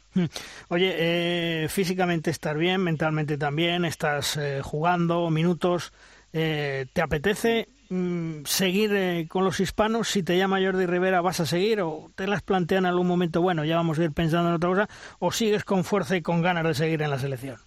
Oye, 0.69 0.95
eh, 0.97 1.67
físicamente 1.69 2.31
estar 2.31 2.57
bien, 2.57 2.81
mentalmente 2.81 3.37
también, 3.37 3.85
estás 3.85 4.35
eh, 4.37 4.59
jugando 4.63 5.29
minutos, 5.29 5.93
eh, 6.33 6.87
¿Te 6.93 7.01
apetece 7.03 7.67
mm, 7.93 8.45
seguir 8.45 8.93
eh, 8.93 9.27
con 9.29 9.43
los 9.45 9.59
hispanos? 9.59 10.07
Si 10.09 10.23
te 10.23 10.37
llama 10.37 10.59
Jordi 10.61 10.85
Rivera, 10.85 11.21
¿vas 11.21 11.39
a 11.39 11.45
seguir? 11.45 11.81
¿O 11.81 12.11
te 12.15 12.27
las 12.27 12.41
plantean 12.41 12.85
en 12.85 12.91
algún 12.91 13.07
momento, 13.07 13.41
bueno, 13.41 13.63
ya 13.65 13.75
vamos 13.75 13.99
a 13.99 14.03
ir 14.03 14.11
pensando 14.11 14.49
en 14.49 14.55
otra 14.55 14.69
cosa? 14.69 14.87
¿O 15.19 15.31
sigues 15.31 15.63
con 15.63 15.83
fuerza 15.83 16.15
y 16.15 16.21
con 16.21 16.41
ganas 16.41 16.63
de 16.63 16.73
seguir 16.73 17.01
en 17.01 17.09
la 17.09 17.19
selección? 17.19 17.57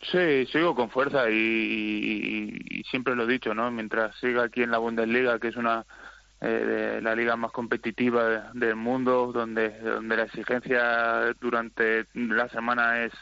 Sí, 0.00 0.46
sigo 0.46 0.74
con 0.74 0.90
fuerza 0.90 1.28
y, 1.28 1.34
y, 1.34 2.82
siempre 2.84 3.16
lo 3.16 3.24
he 3.24 3.32
dicho, 3.32 3.52
¿no? 3.52 3.70
Mientras 3.70 4.16
siga 4.20 4.44
aquí 4.44 4.62
en 4.62 4.70
la 4.70 4.78
Bundesliga, 4.78 5.38
que 5.40 5.48
es 5.48 5.56
una 5.56 5.84
eh, 6.40 7.00
la 7.02 7.16
liga 7.16 7.34
más 7.34 7.50
competitiva 7.50 8.52
del 8.54 8.76
mundo, 8.76 9.32
donde 9.32 9.80
donde 9.80 10.16
la 10.16 10.22
exigencia 10.22 11.34
durante 11.40 12.06
la 12.14 12.48
semana 12.48 13.04
es 13.04 13.12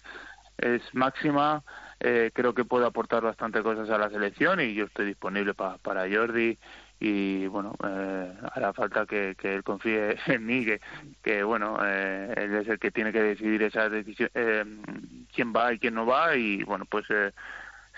es 0.59 0.83
máxima, 0.93 1.63
eh, 2.01 2.31
creo 2.35 2.55
que 2.55 2.65
puedo 2.65 2.87
aportar 2.87 3.23
bastante 3.23 3.63
cosas 3.63 3.89
a 3.91 3.99
la 3.99 4.11
selección 4.11 4.61
y 4.61 4.75
yo 4.75 4.85
estoy 4.87 5.07
disponible 5.07 5.55
pa, 5.55 5.79
para 5.79 6.07
Jordi 6.11 6.59
y 7.01 7.47
bueno 7.47 7.75
eh, 7.85 8.33
hará 8.53 8.73
falta 8.73 9.07
que, 9.07 9.37
él 9.43 9.63
confíe 9.63 10.17
en 10.27 10.47
mí 10.47 10.67
que, 11.23 11.43
bueno 11.43 11.79
eh, 11.85 12.35
él 12.37 12.55
es 12.55 12.69
el 12.69 12.79
que 12.79 12.91
tiene 12.91 13.13
que 13.13 13.23
decidir 13.23 13.63
esa 13.63 13.89
decisión 13.89 14.31
eh, 14.35 14.65
quién 15.35 15.53
va 15.55 15.73
y 15.73 15.79
quién 15.79 15.95
no 15.95 16.07
va 16.07 16.35
y 16.37 16.63
bueno 16.65 16.85
pues 16.87 17.05
eh, 17.11 17.33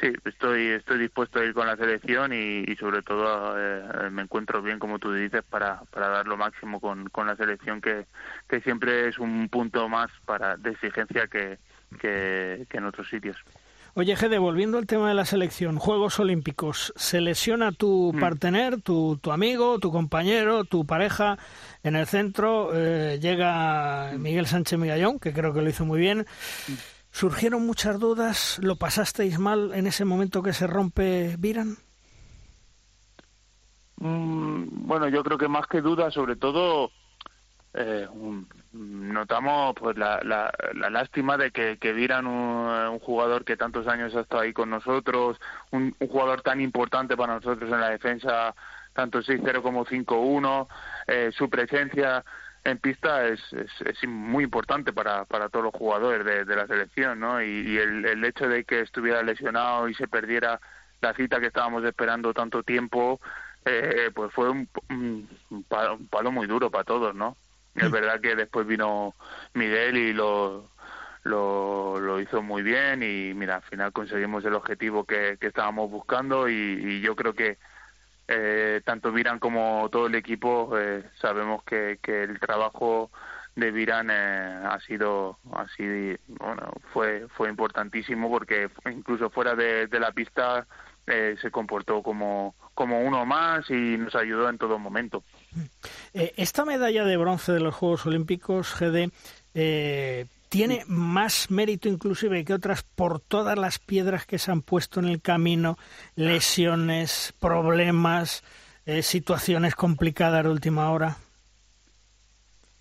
sí, 0.01 0.12
estoy 0.24 0.66
estoy 0.68 0.99
dispuesto 0.99 1.40
a 1.40 1.44
ir 1.44 1.55
con 1.55 1.66
la 1.66 1.76
selección 1.76 2.32
y, 2.32 2.64
sobre 2.76 3.03
todo 3.03 3.55
eh, 3.59 4.11
me 4.11 4.22
encuentro 4.22 4.62
bien, 4.62 4.78
como 4.78 4.99
tú 4.99 5.12
dices, 5.12 5.42
para, 5.49 5.82
para 5.90 6.09
dar 6.09 6.26
lo 6.26 6.36
máximo 6.36 6.80
con, 6.80 7.09
con 7.09 7.26
la 7.26 7.36
selección, 7.36 7.80
que, 7.80 8.07
que 8.49 8.61
siempre 8.61 9.09
es 9.09 9.18
un 9.18 9.49
punto 9.49 9.88
más 9.88 10.11
para 10.24 10.57
de 10.57 10.70
exigencia 10.70 11.26
que, 11.26 11.59
que, 12.01 12.66
en 12.70 12.84
otros 12.84 13.09
sitios. 13.09 13.36
Oye, 13.99 14.14
Gede, 14.14 14.38
volviendo 14.38 14.78
al 14.78 14.86
tema 14.86 15.09
de 15.09 15.14
la 15.14 15.24
selección, 15.24 15.76
Juegos 15.76 16.20
Olímpicos, 16.20 16.92
¿se 16.94 17.20
lesiona 17.20 17.72
tu 17.72 18.12
mm. 18.14 18.20
partener, 18.20 18.80
tu, 18.80 19.18
tu 19.20 19.32
amigo, 19.32 19.80
tu 19.80 19.90
compañero, 19.90 20.62
tu 20.62 20.86
pareja 20.86 21.36
en 21.82 21.96
el 21.96 22.07
centro? 22.07 22.70
Eh, 22.72 23.18
llega 23.20 24.12
Miguel 24.16 24.46
Sánchez 24.46 24.78
Migallón, 24.78 25.18
que 25.18 25.32
creo 25.32 25.53
que 25.53 25.62
lo 25.62 25.68
hizo 25.68 25.84
muy 25.84 25.99
bien. 25.99 26.18
Mm. 26.68 26.72
¿Surgieron 27.11 27.66
muchas 27.66 27.99
dudas? 27.99 28.61
¿Lo 28.62 28.76
pasasteis 28.76 29.40
mal 29.40 29.72
en 29.74 29.88
ese 29.88 30.05
momento 30.05 30.44
que 30.44 30.53
se 30.53 30.68
rompe 30.68 31.34
Viran? 31.36 31.76
Mm, 33.96 34.86
bueno, 34.86 35.09
yo 35.09 35.24
creo 35.24 35.38
que 35.38 35.49
más 35.49 35.66
que 35.66 35.80
dudas, 35.80 36.14
sobre 36.14 36.36
todo 36.36 36.92
eh, 37.74 38.08
notamos 38.72 39.74
pues 39.78 39.96
la, 39.96 40.20
la, 40.22 40.52
lástima 40.90 41.36
de 41.36 41.50
que, 41.50 41.78
que 41.78 41.92
Viran, 41.92 42.26
un, 42.26 42.98
jugador 43.00 43.44
que 43.44 43.56
tantos 43.56 43.86
años 43.86 44.14
ha 44.14 44.20
estado 44.20 44.42
ahí 44.42 44.52
con 44.52 44.70
nosotros, 44.70 45.38
un, 45.70 45.94
jugador 45.98 46.42
tan 46.42 46.60
importante 46.60 47.16
para 47.16 47.34
nosotros 47.34 47.70
en 47.70 47.80
la 47.80 47.90
defensa, 47.90 48.54
tanto 48.92 49.20
6-0 49.20 49.62
como 49.62 49.84
5-1, 49.84 50.68
eh, 51.06 51.30
su 51.36 51.48
presencia 51.48 52.24
en 52.64 52.78
pista 52.78 53.26
es, 53.26 53.40
es, 53.52 54.08
muy 54.08 54.44
importante 54.44 54.92
para, 54.92 55.24
para 55.24 55.48
todos 55.48 55.66
los 55.66 55.74
jugadores 55.74 56.24
de, 56.46 56.56
la 56.56 56.66
selección, 56.66 57.20
¿no? 57.20 57.40
Y, 57.40 57.78
el, 57.78 58.04
el, 58.04 58.24
hecho 58.24 58.48
de 58.48 58.64
que 58.64 58.80
estuviera 58.80 59.22
lesionado 59.22 59.88
y 59.88 59.94
se 59.94 60.08
perdiera 60.08 60.60
la 61.00 61.14
cita 61.14 61.40
que 61.40 61.46
estábamos 61.46 61.84
esperando 61.84 62.34
tanto 62.34 62.62
tiempo, 62.62 63.20
eh, 63.64 64.10
pues 64.14 64.32
fue 64.32 64.50
un, 64.50 64.68
un, 64.90 65.64
palo, 65.68 66.32
muy 66.32 66.46
duro 66.46 66.70
para 66.70 66.84
todos, 66.84 67.14
¿no? 67.14 67.36
Es 67.74 67.90
verdad 67.90 68.20
que 68.20 68.34
después 68.34 68.66
vino 68.66 69.14
Miguel 69.54 69.96
y 69.96 70.12
lo, 70.12 70.68
lo, 71.24 72.00
lo 72.00 72.20
hizo 72.20 72.42
muy 72.42 72.62
bien 72.62 73.02
y 73.02 73.34
mira, 73.34 73.56
al 73.56 73.62
final 73.62 73.92
conseguimos 73.92 74.44
el 74.44 74.54
objetivo 74.54 75.04
que, 75.04 75.36
que 75.40 75.48
estábamos 75.48 75.90
buscando 75.90 76.48
y, 76.48 76.54
y 76.54 77.00
yo 77.00 77.14
creo 77.14 77.34
que 77.34 77.58
eh, 78.30 78.82
tanto 78.84 79.10
Viran 79.10 79.38
como 79.38 79.88
todo 79.90 80.06
el 80.06 80.14
equipo 80.14 80.78
eh, 80.78 81.02
sabemos 81.18 81.62
que, 81.64 81.98
que, 82.02 82.24
el 82.24 82.38
trabajo 82.38 83.10
de 83.56 83.70
Viran 83.70 84.10
eh, 84.10 84.60
ha 84.64 84.78
sido 84.80 85.38
así 85.54 86.14
bueno 86.26 86.70
fue 86.92 87.26
fue 87.28 87.48
importantísimo 87.48 88.28
porque 88.28 88.68
incluso 88.90 89.30
fuera 89.30 89.54
de, 89.54 89.88
la 89.92 90.12
pista 90.12 90.66
eh, 91.09 91.36
se 91.40 91.50
comportó 91.50 92.02
como 92.02 92.54
como 92.74 93.00
uno 93.00 93.26
más 93.26 93.68
y 93.70 93.96
nos 93.96 94.14
ayudó 94.14 94.48
en 94.48 94.59
todo 94.59 94.78
momento 94.78 95.24
esta 96.12 96.64
medalla 96.64 97.04
de 97.04 97.16
bronce 97.16 97.52
de 97.52 97.61
los 97.61 97.74
Juegos 97.74 98.06
Olímpicos 98.06 98.74
GD 98.78 99.11
tiene 100.48 100.84
más 100.86 101.50
mérito 101.50 101.88
inclusive 101.88 102.44
que 102.44 102.54
otras 102.54 102.82
por 102.82 103.20
todas 103.20 103.59
las 103.59 103.78
piedras 103.78 104.26
que 104.26 104.38
se 104.38 104.50
han 104.50 104.62
puesto 104.62 105.00
en 105.00 105.06
el 105.06 105.20
camino, 105.20 105.76
lesiones, 106.16 107.34
problemas, 107.40 108.42
eh, 108.86 109.02
situaciones 109.02 109.74
complicadas 109.74 110.44
de 110.44 110.50
última 110.50 110.90
hora. 110.90 111.16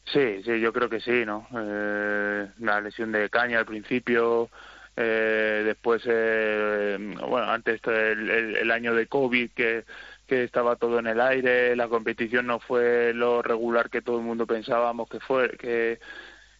Sí, 0.05 0.41
sí, 0.43 0.59
yo 0.61 0.71
creo 0.71 0.87
que 0.87 1.01
sí, 1.01 1.25
¿no? 1.25 1.47
Eh, 1.53 2.47
la 2.59 2.79
lesión 2.79 3.11
de 3.11 3.29
Caña 3.29 3.59
al 3.59 3.65
principio, 3.65 4.49
eh, 4.97 5.61
después, 5.65 6.03
bueno, 6.05 7.51
antes 7.51 7.79
el, 7.85 8.57
el, 8.57 8.71
año 8.71 8.93
de 8.93 9.07
COVID 9.07 9.51
que, 9.51 9.85
que 10.27 10.43
estaba 10.43 10.75
todo 10.75 10.99
en 10.99 11.07
el 11.07 11.21
aire, 11.21 11.75
la 11.75 11.87
competición 11.87 12.47
no 12.47 12.59
fue 12.59 13.13
lo 13.13 13.41
regular 13.41 13.89
que 13.89 14.01
todo 14.01 14.17
el 14.17 14.25
mundo 14.25 14.47
pensábamos 14.47 15.07
que 15.09 15.19
fue, 15.19 15.51
que 15.51 15.99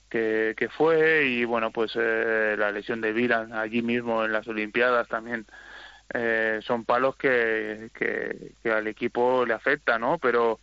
que, 0.10 0.70
fue 0.78 1.26
y 1.26 1.46
bueno 1.46 1.72
pues 1.72 1.92
eh, 1.96 2.56
la 2.58 2.72
lesión 2.72 3.02
de 3.02 3.14
Viran 3.14 3.54
allí 3.54 3.82
mismo 3.82 4.24
en 4.24 4.32
las 4.32 4.48
Olimpiadas 4.48 5.08
también 5.08 5.46
eh, 6.14 6.60
son 6.64 6.86
palos 6.86 7.16
que, 7.18 7.90
que, 7.94 8.54
que, 8.64 8.72
al 8.72 8.88
equipo 8.88 9.46
le 9.46 9.54
afecta 9.54 10.00
no 10.00 10.18
pero 10.20 10.60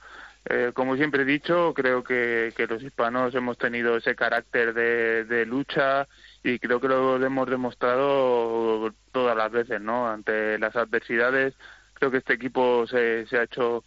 eh, 0.46 0.72
como 0.74 0.96
siempre 0.96 1.22
he 1.22 1.26
dicho 1.26 1.74
creo 1.74 2.02
que, 2.02 2.52
que 2.56 2.66
los 2.66 2.82
hispanos 2.82 3.34
hemos 3.34 3.58
tenido 3.58 3.96
ese 3.96 4.14
carácter 4.14 4.72
de, 4.72 5.24
de 5.24 5.46
lucha 5.46 6.08
y 6.44 6.58
creo 6.58 6.78
que 6.78 6.88
lo 6.88 7.16
hemos 7.24 7.48
demostrado 7.48 8.92
todas 9.10 9.36
las 9.36 9.50
veces 9.50 9.80
no 9.80 10.08
ante 10.08 10.58
las 10.58 10.76
adversidades 10.76 11.54
creo 11.94 12.10
que 12.10 12.18
este 12.18 12.34
equipo 12.34 12.86
se, 12.86 13.26
se 13.26 13.38
ha 13.38 13.44
hecho 13.44 13.82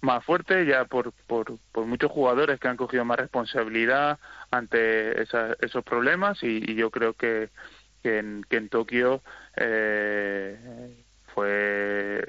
más 0.00 0.24
fuerte 0.24 0.66
ya 0.66 0.86
por, 0.86 1.12
por, 1.26 1.58
por 1.72 1.86
muchos 1.86 2.10
jugadores 2.10 2.58
que 2.58 2.68
han 2.68 2.76
cogido 2.76 3.04
más 3.04 3.18
responsabilidad 3.18 4.18
ante 4.50 5.22
esos 5.22 5.84
problemas 5.84 6.42
y, 6.42 6.74
yo 6.74 6.90
creo 6.90 7.14
que, 7.14 7.50
que, 8.02 8.18
en, 8.18 8.44
que 8.48 8.56
en 8.56 8.68
Tokio 8.68 9.22
eh, 9.56 11.04
fue 11.34 12.24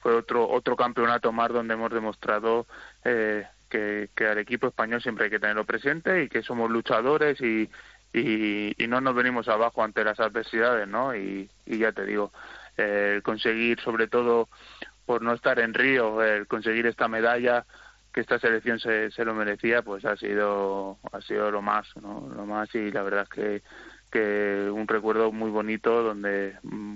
fue 0.00 0.14
otro 0.14 0.48
otro 0.48 0.76
campeonato 0.76 1.32
más 1.32 1.48
donde 1.48 1.74
hemos 1.74 1.90
demostrado 1.90 2.66
eh, 3.04 3.46
que, 3.70 4.10
que 4.14 4.26
al 4.26 4.38
equipo 4.38 4.68
español 4.68 5.00
siempre 5.02 5.24
hay 5.24 5.30
que 5.30 5.40
tenerlo 5.40 5.64
presente 5.64 6.22
y 6.22 6.28
que 6.28 6.42
somos 6.42 6.70
luchadores 6.70 7.40
y, 7.40 7.68
y, 8.14 8.82
y 8.82 8.86
no 8.86 9.00
nos 9.00 9.14
venimos 9.14 9.48
abajo 9.48 9.82
ante 9.82 10.04
las 10.04 10.20
adversidades, 10.20 10.86
¿no? 10.86 11.14
Y, 11.16 11.50
ya 11.66 11.92
te 11.92 12.06
digo, 12.06 12.32
eh, 12.76 13.20
conseguir 13.24 13.80
sobre 13.80 14.06
todo 14.06 14.48
por 15.04 15.20
no 15.20 15.34
estar 15.34 15.58
en 15.58 15.74
Río, 15.74 16.22
el 16.22 16.46
conseguir 16.46 16.86
esta 16.86 17.08
medalla 17.08 17.66
que 18.12 18.20
esta 18.20 18.38
selección 18.38 18.78
se, 18.78 19.10
se 19.10 19.24
lo 19.24 19.34
merecía, 19.34 19.82
pues 19.82 20.04
ha 20.04 20.16
sido 20.16 20.98
ha 21.12 21.20
sido 21.20 21.50
lo 21.50 21.60
más, 21.60 21.88
¿no? 22.00 22.30
Lo 22.34 22.46
más 22.46 22.72
y 22.74 22.92
la 22.92 23.02
verdad 23.02 23.24
es 23.24 23.28
que, 23.28 23.62
que 24.12 24.70
un 24.70 24.86
recuerdo 24.86 25.32
muy 25.32 25.50
bonito 25.50 26.02
donde 26.04 26.56
mm, 26.62 26.94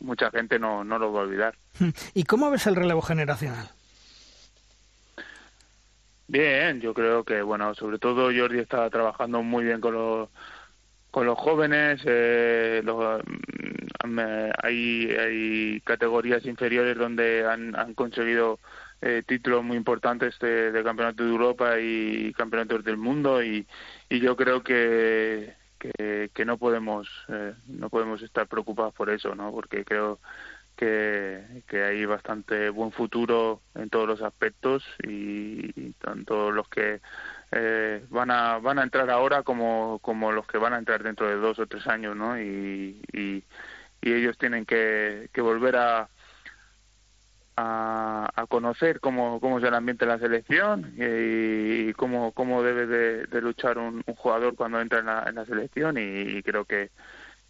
mucha 0.00 0.30
gente 0.30 0.60
no, 0.60 0.84
no 0.84 1.00
lo 1.00 1.12
va 1.12 1.20
a 1.20 1.24
olvidar. 1.24 1.56
¿Y 2.14 2.22
cómo 2.24 2.50
ves 2.52 2.68
el 2.68 2.76
relevo 2.76 3.02
generacional? 3.02 3.68
Bien, 6.26 6.80
yo 6.80 6.94
creo 6.94 7.24
que, 7.24 7.42
bueno, 7.42 7.74
sobre 7.74 7.98
todo 7.98 8.30
Jordi 8.34 8.60
está 8.60 8.88
trabajando 8.90 9.42
muy 9.42 9.64
bien 9.64 9.80
con 9.80 9.94
los, 9.94 10.30
con 11.10 11.26
los 11.26 11.38
jóvenes. 11.38 12.02
Eh, 12.06 12.82
los, 12.84 13.22
mm, 14.04 14.18
hay, 14.62 15.10
hay 15.10 15.80
categorías 15.82 16.44
inferiores 16.46 16.96
donde 16.96 17.46
han, 17.46 17.76
han 17.76 17.94
conseguido 17.94 18.60
eh, 19.00 19.22
títulos 19.26 19.64
muy 19.64 19.76
importantes 19.76 20.38
de, 20.38 20.72
de, 20.72 20.84
campeonato 20.84 21.24
de 21.24 21.30
Europa 21.30 21.78
y 21.80 22.32
campeonatos 22.34 22.84
del 22.84 22.96
mundo 22.96 23.42
y, 23.42 23.66
y 24.08 24.20
yo 24.20 24.36
creo 24.36 24.62
que, 24.62 25.54
que, 25.78 26.30
que 26.34 26.44
no 26.44 26.58
podemos 26.58 27.08
eh, 27.28 27.54
no 27.66 27.90
podemos 27.90 28.22
estar 28.22 28.46
preocupados 28.48 28.94
por 28.94 29.10
eso 29.10 29.34
no 29.34 29.50
porque 29.52 29.84
creo 29.84 30.20
que, 30.76 31.62
que 31.66 31.82
hay 31.82 32.04
bastante 32.06 32.70
buen 32.70 32.92
futuro 32.92 33.60
en 33.74 33.90
todos 33.90 34.06
los 34.08 34.22
aspectos 34.22 34.84
y, 35.02 35.92
tanto 35.94 36.50
los 36.50 36.68
que 36.68 37.00
eh, 37.52 38.04
van 38.10 38.30
a 38.30 38.58
van 38.58 38.78
a 38.78 38.82
entrar 38.82 39.10
ahora 39.10 39.42
como 39.42 39.98
como 40.00 40.32
los 40.32 40.46
que 40.46 40.58
van 40.58 40.72
a 40.72 40.78
entrar 40.78 41.02
dentro 41.02 41.28
de 41.28 41.36
dos 41.36 41.58
o 41.58 41.66
tres 41.66 41.86
años 41.86 42.16
no 42.16 42.40
y, 42.40 43.02
y, 43.12 43.44
y 44.00 44.12
ellos 44.12 44.38
tienen 44.38 44.64
que, 44.66 45.28
que 45.32 45.40
volver 45.40 45.76
a 45.76 46.08
a, 47.56 48.46
conocer 48.48 49.00
cómo, 49.00 49.40
cómo 49.40 49.58
es 49.58 49.64
el 49.64 49.74
ambiente 49.74 50.04
de 50.04 50.12
la 50.12 50.18
selección 50.18 50.94
y, 50.96 51.92
cómo, 51.94 52.32
cómo 52.32 52.62
debe 52.62 52.86
de, 52.86 53.40
luchar 53.40 53.78
un, 53.78 54.02
jugador 54.16 54.54
cuando 54.54 54.80
entra 54.80 55.00
en 55.00 55.06
la, 55.06 55.24
en 55.28 55.34
la 55.34 55.44
selección 55.44 55.96
y, 55.98 56.42
creo 56.42 56.64
que, 56.64 56.90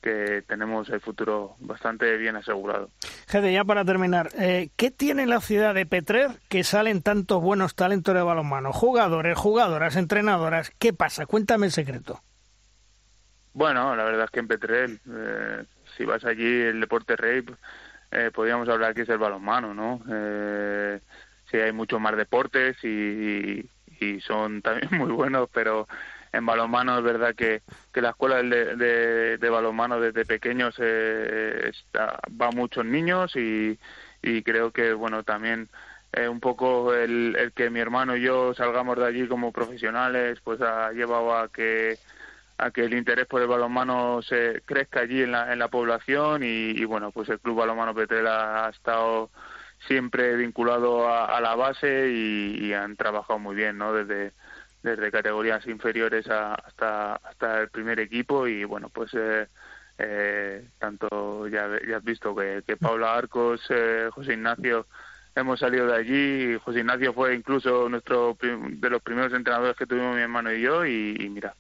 que 0.03 0.43
tenemos 0.47 0.91
el 0.91 1.01
futuro 1.01 1.57
bastante 1.61 2.17
bien 2.17 2.37
asegurado. 2.37 2.91
Gede, 3.29 3.53
ya 3.53 3.65
para 3.65 3.85
terminar, 3.85 4.31
eh, 4.39 4.71
¿qué 4.77 4.91
tiene 4.91 5.27
la 5.27 5.41
ciudad 5.41 5.75
de 5.75 5.87
Petrer 5.87 6.31
que 6.49 6.65
salen 6.65 7.03
tantos 7.03 7.41
buenos 7.41 7.75
talentos 7.75 8.15
de 8.15 8.23
balonmano? 8.23 8.73
Jugadores, 8.73 9.39
jugadoras, 9.39 9.97
entrenadoras, 9.97 10.71
¿qué 10.79 10.93
pasa? 10.93 11.25
Cuéntame 11.25 11.67
el 11.67 11.73
secreto. 11.73 12.21
Bueno, 13.55 13.95
la 13.95 14.05
verdad 14.05 14.25
es 14.25 14.31
que 14.31 14.41
en 14.41 14.49
Petrer, 14.49 14.91
eh, 15.11 15.65
si 15.97 16.05
vas 16.05 16.25
allí, 16.25 16.63
el 16.63 16.81
deporte 16.81 17.17
rey 17.17 17.45
eh, 18.11 18.31
podríamos 18.33 18.69
hablar 18.69 18.95
que 18.95 19.03
es 19.03 19.09
el 19.09 19.19
balonmano, 19.19 19.73
¿no? 19.73 20.03
Eh, 20.11 21.01
sí, 21.51 21.57
hay 21.59 21.73
muchos 21.73 22.01
más 22.01 22.17
deportes 22.17 22.77
y, 22.83 23.69
y, 24.01 24.21
son 24.21 24.63
también 24.63 24.89
muy 24.99 25.13
buenos, 25.13 25.49
pero 25.53 25.87
en 26.33 26.47
balonmano 26.47 26.99
es 26.99 27.05
verdad 27.05 27.35
que, 27.35 27.63
que 27.93 28.01
la 28.01 28.11
escuela 28.11 28.43
de, 28.43 29.37
de, 29.39 29.51
balonmano 29.51 30.01
desde 30.01 30.25
pequeños 30.25 30.75
eh, 30.79 31.71
está, 31.71 32.19
va 32.41 32.51
muchos 32.51 32.85
niños 32.85 33.37
y, 33.37 33.79
y 34.23 34.43
creo 34.43 34.71
que, 34.71 34.93
bueno, 34.95 35.25
también 35.25 35.69
eh, 36.13 36.29
un 36.29 36.41
poco 36.41 36.95
el, 36.95 37.37
el 37.39 37.53
que 37.53 37.71
mi 37.71 37.81
hermano 37.81 38.17
y 38.17 38.23
yo 38.23 38.55
salgamos 38.55 38.97
de 38.99 39.07
allí 39.07 39.29
como 39.29 39.53
profesionales, 39.53 40.41
pues 40.43 40.61
ha 40.63 40.93
llevado 40.93 41.37
a 41.37 41.49
que 41.49 41.99
a 42.59 42.71
que 42.71 42.85
el 42.85 42.95
interés 42.95 43.27
por 43.27 43.43
el 43.43 43.49
balonmano 43.49 44.23
se 44.23 44.63
crezca 44.65 45.01
allí 45.01 45.23
en 45.23 45.33
la, 45.33 45.53
en 45.53 45.59
la 45.59 45.69
población 45.69 46.43
y, 46.45 46.85
bueno, 46.85 47.11
pues 47.11 47.29
el 47.29 47.41
Club 47.41 47.57
Balonmano 47.57 47.95
Petrela 47.95 48.67
ha 48.67 48.71
estado 48.71 49.31
siempre 49.87 50.37
vinculado 50.37 51.09
a, 51.13 51.41
la 51.41 51.57
base 51.57 52.11
y, 52.11 52.73
han 52.73 52.97
trabajado 52.97 53.39
muy 53.39 53.57
bien, 53.57 53.79
¿no? 53.79 53.93
Desde, 53.93 54.33
desde 54.83 55.13
categorías 55.13 55.67
inferiores 55.67 56.27
hasta, 56.29 57.15
hasta 57.17 57.61
el 57.61 57.69
primer 57.69 58.01
equipo 58.01 58.47
y 58.47 58.65
bueno, 58.65 58.89
pues 58.89 59.11
eh, 59.15 59.47
eh, 59.99 60.69
tanto 60.79 61.47
ya, 61.49 61.69
ya 61.89 61.99
has 61.99 62.05
visto 62.05 62.35
que, 62.35 62.63
que 62.67 62.77
Paula 62.77 63.15
Arcos, 63.15 63.61
eh, 63.71 64.09
José 64.13 64.35
Ignacio 64.35 64.87
hemos 65.35 65.61
salido 65.61 65.87
de 65.87 65.95
allí. 65.95 66.59
José 66.65 66.81
Ignacio 66.81 67.13
fue 67.13 67.35
incluso 67.35 67.89
nuestro 67.89 68.37
de 68.41 68.91
los 68.91 69.03
primeros 69.03 69.33
entrenadores 69.33 69.77
que 69.77 69.87
tuvimos 69.87 70.17
mi 70.17 70.23
hermano 70.23 70.53
y 70.53 70.61
yo 70.61 70.85
y 70.85 71.29
mira, 71.31 71.55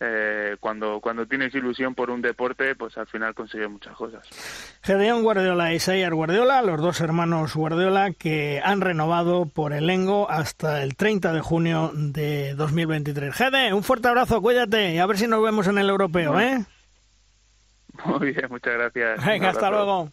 eh, 0.00 0.56
cuando, 0.60 1.00
cuando 1.00 1.26
tienes 1.26 1.54
ilusión 1.54 1.94
por 1.94 2.10
un 2.10 2.22
deporte, 2.22 2.74
pues 2.76 2.96
al 2.98 3.06
final 3.08 3.34
consigues 3.34 3.68
muchas 3.68 3.96
cosas. 3.96 4.28
Gedeón 4.82 5.22
Guardiola 5.22 5.72
y 5.72 5.76
Isaías 5.76 6.12
Guardiola, 6.12 6.62
los 6.62 6.80
dos 6.80 7.00
hermanos 7.00 7.56
Guardiola 7.56 8.12
que 8.12 8.60
han 8.62 8.80
renovado 8.80 9.46
por 9.46 9.72
el 9.72 9.86
Lengo 9.86 10.30
hasta 10.30 10.82
el 10.82 10.96
30 10.96 11.32
de 11.32 11.40
junio 11.40 11.90
de 11.94 12.54
2023. 12.54 13.34
Gede, 13.34 13.74
un 13.74 13.82
fuerte 13.82 14.08
abrazo, 14.08 14.40
cuídate 14.40 14.94
y 14.94 14.98
a 14.98 15.06
ver 15.06 15.18
si 15.18 15.26
nos 15.26 15.42
vemos 15.42 15.66
en 15.66 15.78
el 15.78 15.90
europeo, 15.90 16.38
¿eh? 16.38 16.64
Muy 18.04 18.32
bien, 18.32 18.46
muchas 18.48 18.74
gracias. 18.74 19.24
Venga, 19.26 19.50
hasta 19.50 19.70
luego. 19.70 20.10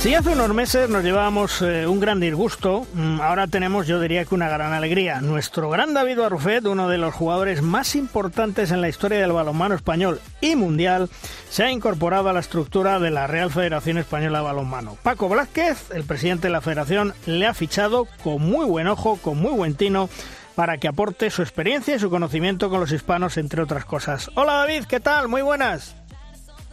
Si 0.00 0.14
hace 0.14 0.30
unos 0.30 0.54
meses 0.54 0.88
nos 0.88 1.02
llevábamos 1.02 1.60
eh, 1.60 1.84
un 1.88 1.98
gran 1.98 2.20
disgusto, 2.20 2.86
mm, 2.94 3.20
ahora 3.20 3.48
tenemos, 3.48 3.88
yo 3.88 3.98
diría 3.98 4.24
que 4.24 4.34
una 4.36 4.48
gran 4.48 4.72
alegría. 4.72 5.20
Nuestro 5.20 5.68
gran 5.70 5.92
David 5.92 6.18
Barrufet, 6.18 6.64
uno 6.66 6.88
de 6.88 6.98
los 6.98 7.12
jugadores 7.12 7.62
más 7.62 7.96
importantes 7.96 8.70
en 8.70 8.80
la 8.80 8.88
historia 8.88 9.18
del 9.18 9.32
balonmano 9.32 9.74
español 9.74 10.20
y 10.40 10.54
mundial, 10.54 11.10
se 11.50 11.64
ha 11.64 11.72
incorporado 11.72 12.28
a 12.28 12.32
la 12.32 12.38
estructura 12.38 13.00
de 13.00 13.10
la 13.10 13.26
Real 13.26 13.50
Federación 13.50 13.98
Española 13.98 14.38
de 14.38 14.44
Balonmano. 14.44 14.96
Paco 15.02 15.28
Blázquez, 15.28 15.90
el 15.90 16.04
presidente 16.04 16.46
de 16.46 16.52
la 16.52 16.60
federación, 16.60 17.12
le 17.26 17.46
ha 17.46 17.52
fichado 17.52 18.06
con 18.22 18.40
muy 18.40 18.66
buen 18.66 18.86
ojo, 18.86 19.18
con 19.20 19.38
muy 19.38 19.52
buen 19.52 19.74
tino, 19.74 20.08
para 20.54 20.78
que 20.78 20.86
aporte 20.86 21.28
su 21.30 21.42
experiencia 21.42 21.96
y 21.96 21.98
su 21.98 22.08
conocimiento 22.08 22.70
con 22.70 22.78
los 22.78 22.92
hispanos, 22.92 23.36
entre 23.36 23.62
otras 23.62 23.84
cosas. 23.84 24.30
Hola 24.36 24.54
David, 24.54 24.84
¿qué 24.84 25.00
tal? 25.00 25.26
Muy 25.26 25.42
buenas. 25.42 25.96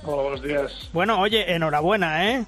Hola, 0.03 0.21
buenos 0.21 0.43
días. 0.43 0.89
Bueno, 0.93 1.19
oye, 1.19 1.55
enhorabuena, 1.55 2.29
¿eh? 2.31 2.45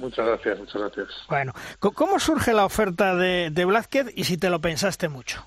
Muchas 0.00 0.26
gracias, 0.26 0.58
muchas 0.58 0.80
gracias. 0.80 1.08
Bueno, 1.28 1.52
¿cómo 1.78 2.18
surge 2.18 2.54
la 2.54 2.64
oferta 2.64 3.14
de, 3.14 3.50
de 3.50 3.64
Blázquez 3.66 4.12
y 4.16 4.24
si 4.24 4.38
te 4.38 4.48
lo 4.48 4.60
pensaste 4.60 5.08
mucho? 5.08 5.46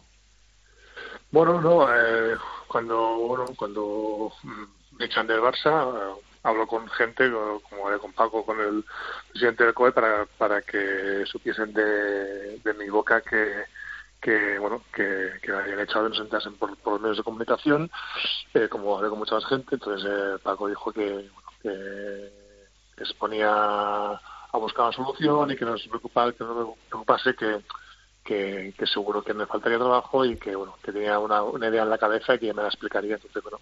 Bueno, 1.31 1.59
no, 1.59 1.87
eh, 1.91 2.37
cuando 2.67 3.17
bueno, 3.17 3.45
cuando 3.55 4.31
me 4.91 5.05
echan 5.05 5.25
del 5.25 5.41
Barça, 5.41 5.91
eh, 5.91 6.21
hablo 6.43 6.67
con 6.67 6.87
gente, 6.89 7.31
como 7.67 7.87
hablé 7.87 7.97
con 7.97 8.13
Paco, 8.13 8.45
con 8.45 8.59
el 8.61 8.85
presidente 9.31 9.63
del 9.63 9.73
COE, 9.73 9.91
para, 9.91 10.27
para 10.37 10.61
que 10.61 11.23
supiesen 11.25 11.73
de, 11.73 12.59
de 12.59 12.73
mi 12.75 12.87
boca 12.89 13.21
que, 13.21 13.63
que 14.21 14.59
bueno 14.59 14.83
que, 14.93 15.31
que 15.41 15.51
habían 15.51 15.79
echado 15.79 16.07
de 16.07 16.19
nos 16.19 16.47
por, 16.59 16.77
por 16.77 17.01
medios 17.01 17.17
de 17.17 17.23
comunicación, 17.23 17.89
eh, 18.53 18.67
como 18.69 18.95
hablé 18.95 19.09
con 19.09 19.17
mucha 19.17 19.33
más 19.33 19.45
gente, 19.47 19.73
entonces 19.73 20.39
Paco 20.41 20.67
dijo 20.67 20.91
que, 20.93 21.09
bueno, 21.09 21.49
que, 21.63 22.31
que 22.95 23.05
se 23.05 23.13
ponía 23.15 24.21
a 24.53 24.57
buscar 24.57 24.85
una 24.85 24.95
solución 24.95 25.51
y 25.51 25.55
que 25.55 25.65
no 25.65 25.77
se 25.77 25.89
preocupase, 25.89 26.37
que 26.37 26.43
no 26.43 26.75
preocupase 26.87 27.35
que, 27.35 27.61
que, 28.23 28.73
seguro 28.85 29.23
que 29.23 29.33
me 29.33 29.45
faltaría 29.45 29.77
trabajo 29.77 30.23
y 30.23 30.37
que 30.37 30.55
bueno 30.55 30.75
que 30.81 30.91
tenía 30.91 31.19
una, 31.19 31.41
idea 31.67 31.83
en 31.83 31.89
la 31.89 31.97
cabeza 31.97 32.35
y 32.35 32.39
que 32.39 32.53
me 32.53 32.61
la 32.61 32.69
explicaría 32.69 33.15
entonces 33.15 33.43
bueno 33.43 33.59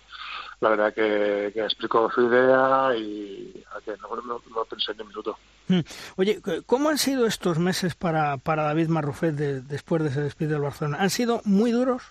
la 0.59 0.69
verdad 0.69 0.93
que, 0.93 1.51
que 1.53 1.61
explicó 1.61 2.11
su 2.11 2.27
idea 2.27 2.91
y 2.95 3.63
que 3.85 3.97
no, 3.97 4.15
no, 4.21 4.65
pensé 4.65 4.93
ni 4.93 5.01
un 5.01 5.07
minuto 5.07 5.37
mm. 5.69 5.79
Oye, 6.17 6.41
¿cómo 6.67 6.89
han 6.89 6.97
sido 6.97 7.25
estos 7.25 7.57
meses 7.57 7.95
para, 7.95 8.37
para 8.37 8.63
David 8.63 8.89
Marrufet 8.89 9.33
después 9.33 10.03
de 10.03 10.09
ese 10.09 10.21
despido 10.21 10.51
del 10.51 10.61
Barcelona? 10.61 10.97
¿Han 10.99 11.09
sido 11.09 11.41
muy 11.45 11.71
duros? 11.71 12.03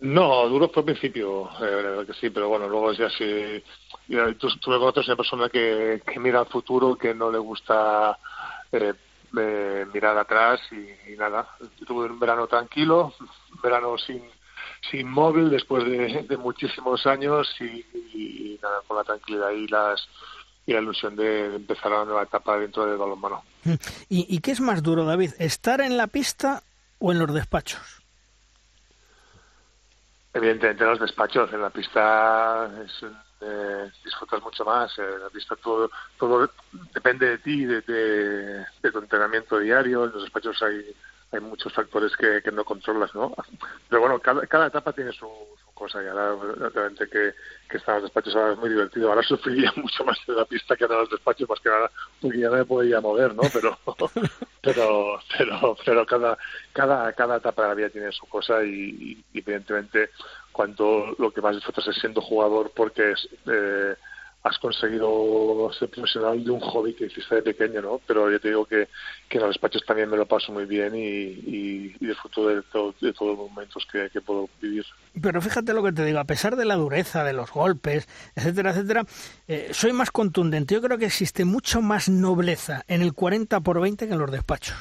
No, 0.00 0.48
duros 0.48 0.70
por 0.70 0.84
principio, 0.84 1.50
eh, 1.60 2.04
que 2.06 2.14
sí, 2.14 2.30
pero 2.30 2.48
bueno, 2.48 2.66
luego 2.68 2.92
ya 2.92 3.10
sí. 3.10 3.62
Tú, 4.38 4.48
tú 4.58 4.70
me 4.70 4.78
conoces 4.78 5.06
una 5.08 5.16
persona 5.16 5.48
que, 5.50 6.02
que 6.06 6.18
mira 6.18 6.40
al 6.40 6.46
futuro, 6.46 6.96
que 6.96 7.14
no 7.14 7.30
le 7.30 7.38
gusta 7.38 8.18
eh, 8.72 8.94
mirar 9.92 10.16
atrás 10.16 10.60
y, 10.72 11.16
nada. 11.16 11.46
Tuve 11.86 12.06
un 12.06 12.18
verano 12.18 12.46
tranquilo, 12.46 13.12
un 13.20 13.60
verano 13.62 13.96
sin, 13.98 14.22
móvil 15.06 15.50
después 15.50 15.84
de, 15.84 16.36
muchísimos 16.38 17.06
años 17.06 17.48
y, 17.60 18.58
nada, 18.62 18.80
con 18.88 18.96
la 18.96 19.04
tranquilidad 19.04 19.50
y 19.50 19.68
las 19.68 20.00
y 20.66 20.72
la 20.72 20.80
ilusión 20.80 21.16
de 21.16 21.56
empezar 21.56 21.90
una 21.90 22.04
nueva 22.04 22.22
etapa 22.22 22.58
dentro 22.58 22.86
del 22.86 22.96
balonmano. 22.96 23.42
¿Y, 24.08 24.34
¿Y 24.34 24.40
qué 24.40 24.52
es 24.52 24.60
más 24.60 24.82
duro, 24.82 25.04
David? 25.04 25.32
¿Estar 25.38 25.80
en 25.80 25.96
la 25.96 26.06
pista 26.06 26.62
o 26.98 27.12
en 27.12 27.18
los 27.18 27.34
despachos? 27.34 27.99
Evidentemente 30.32 30.84
en 30.84 30.90
los 30.90 31.00
despachos, 31.00 31.52
en 31.52 31.60
la 31.60 31.70
pista 31.70 32.70
es, 32.84 33.04
eh, 33.40 33.90
disfrutas 34.04 34.40
mucho 34.42 34.64
más, 34.64 34.96
en 34.98 35.20
la 35.20 35.28
pista 35.28 35.56
todo, 35.56 35.90
todo 36.18 36.48
depende 36.94 37.30
de 37.30 37.38
ti, 37.38 37.64
de, 37.64 37.80
de, 37.80 38.92
tu 38.92 38.98
entrenamiento 38.98 39.58
diario, 39.58 40.04
en 40.04 40.12
los 40.12 40.22
despachos 40.22 40.62
hay, 40.62 40.94
hay 41.32 41.40
muchos 41.40 41.72
factores 41.72 42.16
que, 42.16 42.42
que 42.42 42.52
no 42.52 42.64
controlas, 42.64 43.12
¿no? 43.14 43.34
Pero 43.88 44.00
bueno, 44.02 44.20
cada, 44.20 44.46
cada 44.46 44.68
etapa 44.68 44.92
tiene 44.92 45.10
su, 45.12 45.26
cosa 45.80 46.02
y 46.02 46.06
ahora 46.06 46.36
realmente 46.74 47.08
que, 47.08 47.32
que 47.68 47.78
están 47.78 47.96
los 47.96 48.04
despachos 48.04 48.36
ahora 48.36 48.52
es 48.52 48.58
muy 48.58 48.68
divertido. 48.68 49.08
Ahora 49.08 49.22
sufriría 49.22 49.72
mucho 49.76 50.04
más 50.04 50.18
en 50.28 50.36
la 50.36 50.44
pista 50.44 50.76
que 50.76 50.84
en 50.84 50.90
los 50.90 51.10
despachos, 51.10 51.48
más 51.48 51.60
que 51.60 51.70
nada 51.70 51.90
porque 52.20 52.38
ya 52.38 52.50
no 52.50 52.56
me 52.56 52.64
podía 52.66 53.00
mover, 53.00 53.34
¿no? 53.34 53.42
Pero 53.52 53.78
pero 54.62 55.18
pero 55.36 55.76
pero 55.84 56.06
cada 56.06 56.38
cada 56.72 57.12
cada 57.14 57.36
etapa 57.38 57.62
de 57.62 57.68
la 57.68 57.74
vida 57.74 57.88
tiene 57.88 58.12
su 58.12 58.26
cosa 58.26 58.62
y, 58.62 59.24
evidentemente 59.32 60.10
cuando 60.52 61.14
lo 61.18 61.30
que 61.30 61.40
más 61.40 61.54
disfrutas 61.54 61.86
es 61.88 61.96
siendo 61.96 62.20
jugador 62.20 62.72
porque 62.76 63.12
es 63.12 63.28
eh, 63.46 63.96
has 64.42 64.58
conseguido 64.58 65.70
ser 65.78 65.90
profesional 65.90 66.42
de 66.42 66.50
un 66.50 66.60
hobby 66.60 66.94
que 66.94 67.06
hiciste 67.06 67.36
de 67.36 67.42
pequeño, 67.42 67.82
¿no? 67.82 68.00
Pero 68.06 68.30
yo 68.30 68.40
te 68.40 68.48
digo 68.48 68.64
que, 68.64 68.88
que 69.28 69.36
en 69.36 69.42
los 69.42 69.50
despachos 69.50 69.84
también 69.84 70.08
me 70.08 70.16
lo 70.16 70.24
paso 70.26 70.50
muy 70.50 70.64
bien 70.64 70.94
y, 70.94 71.00
y, 71.00 71.94
disfruto 72.00 72.48
de, 72.48 72.56
de 72.56 73.12
todos 73.12 73.36
los 73.36 73.50
momentos 73.50 73.86
que, 73.92 74.08
que, 74.08 74.22
puedo 74.22 74.48
vivir. 74.60 74.84
Pero 75.20 75.42
fíjate 75.42 75.74
lo 75.74 75.82
que 75.82 75.92
te 75.92 76.04
digo, 76.06 76.18
a 76.20 76.24
pesar 76.24 76.56
de 76.56 76.64
la 76.64 76.76
dureza, 76.76 77.22
de 77.22 77.34
los 77.34 77.50
golpes, 77.50 78.08
etcétera, 78.34 78.70
etcétera, 78.70 79.04
eh, 79.46 79.68
soy 79.72 79.92
más 79.92 80.10
contundente. 80.10 80.74
Yo 80.74 80.80
creo 80.80 80.96
que 80.96 81.06
existe 81.06 81.44
mucho 81.44 81.82
más 81.82 82.08
nobleza 82.08 82.84
en 82.88 83.02
el 83.02 83.12
40 83.12 83.60
por 83.60 83.80
20 83.80 84.06
que 84.06 84.12
en 84.14 84.18
los 84.18 84.30
despachos. 84.30 84.76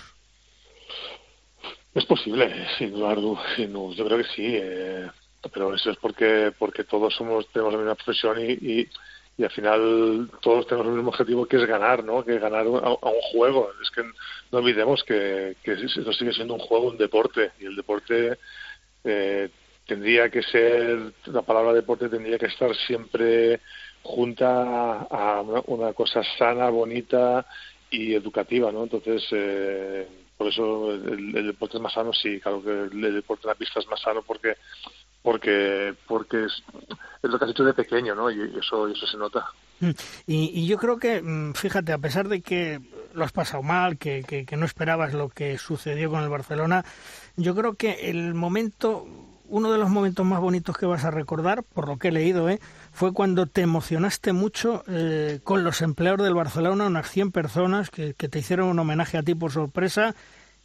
Es 1.93 2.05
posible, 2.05 2.65
sin 2.77 2.91
duda, 2.91 3.13
yo 3.15 4.05
creo 4.05 4.17
que 4.19 4.29
sí, 4.35 4.45
eh, 4.45 5.09
pero 5.53 5.73
eso 5.73 5.91
es 5.91 5.97
porque 5.97 6.53
porque 6.57 6.83
todos 6.83 7.13
somos 7.13 7.47
tenemos 7.51 7.73
la 7.73 7.79
misma 7.79 7.95
profesión 7.95 8.39
y 8.39 8.51
y 8.51 8.89
al 9.43 9.51
final 9.51 10.29
todos 10.41 10.67
tenemos 10.67 10.87
el 10.87 10.95
mismo 10.95 11.09
objetivo 11.09 11.45
que 11.45 11.57
es 11.57 11.65
ganar, 11.65 12.03
¿no? 12.03 12.23
Que 12.25 12.39
ganar 12.39 12.65
a, 12.65 12.69
un 12.69 13.21
juego. 13.31 13.71
Es 13.81 13.89
que 13.91 14.03
no 14.03 14.59
olvidemos 14.59 15.03
que, 15.03 15.55
que 15.63 15.73
eso 15.73 16.13
sigue 16.13 16.33
siendo 16.33 16.55
un 16.55 16.59
juego, 16.59 16.87
un 16.87 16.97
deporte 16.97 17.51
y 17.59 17.65
el 17.65 17.75
deporte 17.75 18.37
eh, 19.03 19.49
tendría 19.85 20.29
que 20.29 20.43
ser, 20.43 21.13
la 21.25 21.41
palabra 21.41 21.73
deporte 21.73 22.09
tendría 22.09 22.37
que 22.37 22.45
estar 22.45 22.75
siempre 22.75 23.59
junta 24.03 25.07
a 25.09 25.41
una, 25.41 25.93
cosa 25.93 26.21
sana, 26.37 26.69
bonita 26.69 27.45
y 27.89 28.13
educativa, 28.13 28.71
¿no? 28.71 28.83
Entonces, 28.83 29.25
eh, 29.31 30.07
por 30.37 30.47
eso 30.47 30.91
el, 30.93 31.47
deporte 31.47 31.77
es 31.77 31.83
más 31.83 31.93
sano, 31.93 32.13
sí, 32.13 32.39
claro 32.39 32.63
que 32.63 32.69
el, 32.69 33.13
deporte 33.13 33.43
en 33.45 33.49
la 33.49 33.55
pista 33.55 33.79
es 33.79 33.87
más 33.87 33.99
sano 33.99 34.21
porque 34.21 34.55
porque 35.21 35.95
porque 36.07 36.45
es, 36.45 36.63
es, 37.21 37.29
lo 37.29 37.37
que 37.37 37.45
has 37.45 37.51
hecho 37.51 37.63
de 37.63 37.73
pequeño, 37.73 38.15
¿no? 38.15 38.31
Y 38.31 38.57
eso, 38.57 38.87
eso 38.87 39.05
se 39.05 39.17
nota. 39.17 39.47
Mm. 39.79 39.89
Y, 40.27 40.51
y, 40.61 40.67
yo 40.67 40.77
creo 40.77 40.97
que, 40.97 41.21
mm, 41.21 41.53
fíjate, 41.53 41.93
a 41.93 41.97
pesar 41.97 42.27
de 42.27 42.41
que 42.41 42.79
lo 43.13 43.23
has 43.23 43.31
pasado 43.31 43.63
mal, 43.63 43.97
que, 43.97 44.23
que, 44.23 44.57
no 44.57 44.65
esperabas 44.65 45.13
lo 45.13 45.29
que 45.29 45.57
sucedió 45.57 46.09
con 46.09 46.23
el 46.23 46.29
Barcelona, 46.29 46.85
yo 47.35 47.55
creo 47.55 47.73
que 47.73 48.09
el 48.09 48.33
momento, 48.33 49.07
uno 49.47 49.71
de 49.71 49.77
los 49.77 49.89
momentos 49.89 50.25
más 50.25 50.39
bonitos 50.39 50.77
que 50.77 50.85
vas 50.85 51.05
a 51.05 51.11
recordar, 51.11 51.63
por 51.63 51.87
lo 51.87 51.97
que 51.97 52.09
he 52.09 52.11
leído, 52.11 52.49
¿eh? 52.49 52.59
fue 52.91 53.13
cuando 53.13 53.47
te 53.47 53.61
emocionaste 53.61 54.33
mucho 54.33 54.83
eh, 54.87 55.39
con 55.43 55.63
los 55.63 55.81
empleados 55.81 56.23
del 56.23 56.35
Barcelona, 56.35 56.87
unas 56.87 57.09
100 57.09 57.31
personas 57.31 57.89
que, 57.89 58.13
que 58.13 58.29
te 58.29 58.39
hicieron 58.39 58.67
un 58.67 58.79
homenaje 58.79 59.17
a 59.17 59.23
ti 59.23 59.35
por 59.35 59.51
sorpresa. 59.51 60.15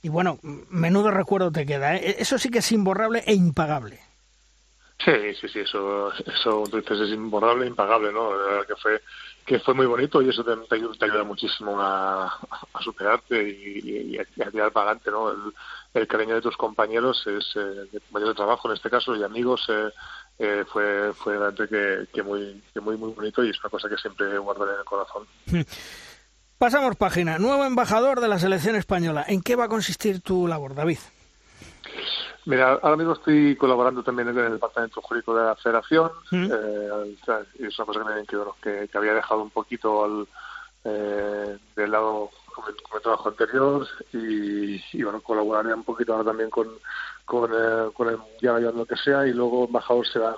Y 0.03 0.11
bueno, 0.11 0.39
menudo 0.69 1.11
recuerdo 1.11 1.51
te 1.51 1.65
queda. 1.65 1.97
¿eh? 1.97 2.17
Eso 2.19 2.39
sí 2.39 2.51
que 2.51 2.59
es 2.59 2.73
imborrable 2.73 3.25
e 3.27 3.33
impagable. 3.33 4.01
Sí, 4.99 5.35
sí, 5.41 5.49
sí, 5.49 5.61
eso, 5.61 6.13
eso 6.13 6.65
entonces 6.65 7.01
es 7.01 7.11
imborrable, 7.11 7.67
impagable, 7.67 8.13
¿no? 8.13 8.31
que 8.67 8.77
fue, 8.77 9.03
que 9.45 9.59
fue 9.59 9.75
muy 9.75 9.87
bonito 9.87 10.23
y 10.23 10.31
eso 10.31 10.45
te, 10.45 10.57
te 10.69 10.77
ayuda, 10.77 10.95
te 10.99 11.05
ayuda 11.05 11.25
muchísimo 11.25 11.77
a, 11.79 12.39
superarte 12.81 13.43
y, 13.43 14.17
a, 14.17 14.23
y 14.37 14.43
a 14.43 14.51
tirar 14.51 14.73
para 14.73 14.91
adelante, 14.91 15.11
¿no? 15.11 15.31
El, 15.31 15.53
el 15.95 16.09
cariño 16.09 16.35
de 16.35 16.41
tus 16.41 16.57
compañeros, 16.57 17.25
es, 17.27 17.45
eh, 17.57 17.89
de 17.93 18.01
compañeros 18.01 18.35
de 18.35 18.37
trabajo 18.37 18.69
en 18.69 18.75
este 18.75 18.91
caso, 18.91 19.15
y 19.15 19.23
amigos, 19.23 19.65
eh, 19.69 19.91
eh, 20.39 20.65
fue, 20.73 21.13
fue 21.13 21.39
realmente 21.39 21.69
que, 21.69 22.07
que 22.13 22.23
muy, 22.23 22.63
que 22.73 22.81
muy, 22.81 22.97
muy 22.97 23.13
bonito 23.13 23.45
y 23.45 23.51
es 23.51 23.61
una 23.61 23.71
cosa 23.71 23.89
que 23.89 23.97
siempre 23.97 24.37
guardaré 24.39 24.73
en 24.73 24.79
el 24.79 24.85
corazón. 24.85 25.27
Pasamos 26.59 26.97
página. 26.97 27.39
Nuevo 27.39 27.65
embajador 27.65 28.21
de 28.21 28.29
la 28.29 28.39
selección 28.39 28.75
española. 28.77 29.25
¿En 29.27 29.43
qué 29.43 29.55
va 29.55 29.65
a 29.65 29.69
consistir 29.69 30.21
tu 30.21 30.49
labor, 30.49 30.75
David? 30.75 30.99
Mira, 32.47 32.79
ahora 32.83 32.97
mismo 32.97 33.15
estoy 33.15 33.57
colaborando 33.57 34.03
también 34.03 34.29
en 34.29 34.39
el 34.39 34.53
departamento 34.53 35.01
jurídico 35.01 35.35
de 35.35 35.45
la 35.45 35.57
Federación. 35.57 36.11
Eh, 36.33 37.17
y 37.59 37.67
es 37.67 37.79
una 37.79 37.87
cosa 37.87 38.01
que, 38.29 38.37
bueno, 38.37 38.57
que, 38.63 38.89
que 38.89 38.99
había 38.99 39.15
dejado 39.15 39.43
un 39.43 39.51
poquito 39.51 40.05
al, 40.05 40.29
eh, 40.85 41.59
del 41.75 41.91
lado 41.91 42.31
con 42.55 42.69
el, 42.69 42.83
con 42.83 42.97
el 42.97 43.03
trabajo 43.03 43.29
anterior 43.31 43.87
y, 44.13 44.75
y, 44.93 45.03
bueno, 45.03 45.23
colaboraré 45.23 45.73
un 45.73 45.83
poquito 45.85 46.13
ahora 46.13 46.27
también 46.27 46.51
con, 46.51 46.69
con, 47.25 47.51
eh, 47.53 47.91
con 47.95 48.09
el 48.09 48.19
Mundial 48.19 48.61
y 48.61 48.77
lo 48.77 48.85
que 48.85 48.97
sea 48.97 49.27
y 49.27 49.33
luego 49.33 49.65
embajador 49.65 50.07
será 50.07 50.37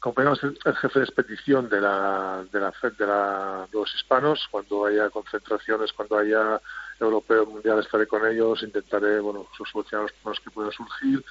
como, 0.00 0.20
el, 0.20 0.76
jefe 0.76 0.98
de 1.00 1.04
expedición 1.04 1.68
de 1.68 1.80
la, 1.80 2.44
de 2.52 2.60
la 2.60 2.72
de 2.96 3.06
la 3.06 3.66
de 3.70 3.78
los 3.78 3.94
hispanos 3.94 4.46
cuando 4.50 4.86
haya 4.86 5.10
concentraciones, 5.10 5.92
cuando 5.92 6.18
haya 6.18 6.60
europeo 7.02 7.46
mundial 7.46 7.80
estaré 7.80 8.06
con 8.06 8.26
ellos, 8.26 8.62
intentaré 8.62 9.20
bueno 9.20 9.46
solucionar 9.56 10.04
los 10.04 10.12
problemas 10.12 10.40
que 10.44 10.50
puedan 10.50 10.72
surgir 10.72 11.24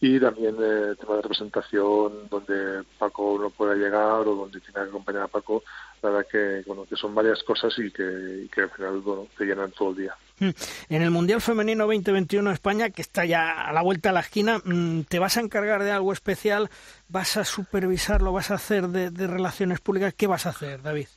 y 0.00 0.20
también 0.20 0.56
eh, 0.60 0.94
tema 0.98 1.16
de 1.16 1.22
representación 1.22 2.28
donde 2.30 2.84
Paco 2.98 3.38
no 3.40 3.50
pueda 3.50 3.74
llegar 3.74 4.26
o 4.26 4.34
donde 4.34 4.60
tenga 4.60 4.84
que 4.84 4.90
acompañar 4.90 5.22
a 5.22 5.28
Paco 5.28 5.62
la 6.02 6.10
verdad 6.10 6.26
que 6.30 6.62
bueno 6.66 6.84
que 6.88 6.96
son 6.96 7.14
varias 7.14 7.42
cosas 7.42 7.72
y 7.78 7.90
que, 7.90 8.48
que 8.52 8.60
al 8.62 8.70
final 8.70 9.00
bueno 9.00 9.26
te 9.36 9.44
llenan 9.44 9.72
todo 9.72 9.90
el 9.90 9.96
día 9.96 10.16
en 10.40 11.02
el 11.02 11.10
Mundial 11.10 11.40
Femenino 11.40 11.84
2021 11.86 12.52
España, 12.52 12.90
que 12.90 13.02
está 13.02 13.24
ya 13.24 13.62
a 13.62 13.72
la 13.72 13.82
vuelta 13.82 14.10
a 14.10 14.12
la 14.12 14.20
esquina, 14.20 14.60
mm, 14.64 15.02
¿te 15.02 15.18
vas 15.18 15.36
a 15.36 15.40
encargar 15.40 15.82
de 15.82 15.90
algo 15.90 16.12
especial? 16.12 16.70
¿Vas 17.08 17.36
a 17.36 17.44
supervisarlo? 17.44 18.32
¿Vas 18.32 18.52
a 18.52 18.54
hacer 18.54 18.88
de, 18.88 19.10
de 19.10 19.26
relaciones 19.26 19.80
públicas? 19.80 20.14
¿Qué 20.16 20.28
vas 20.28 20.46
a 20.46 20.50
hacer, 20.50 20.80
David? 20.82 21.08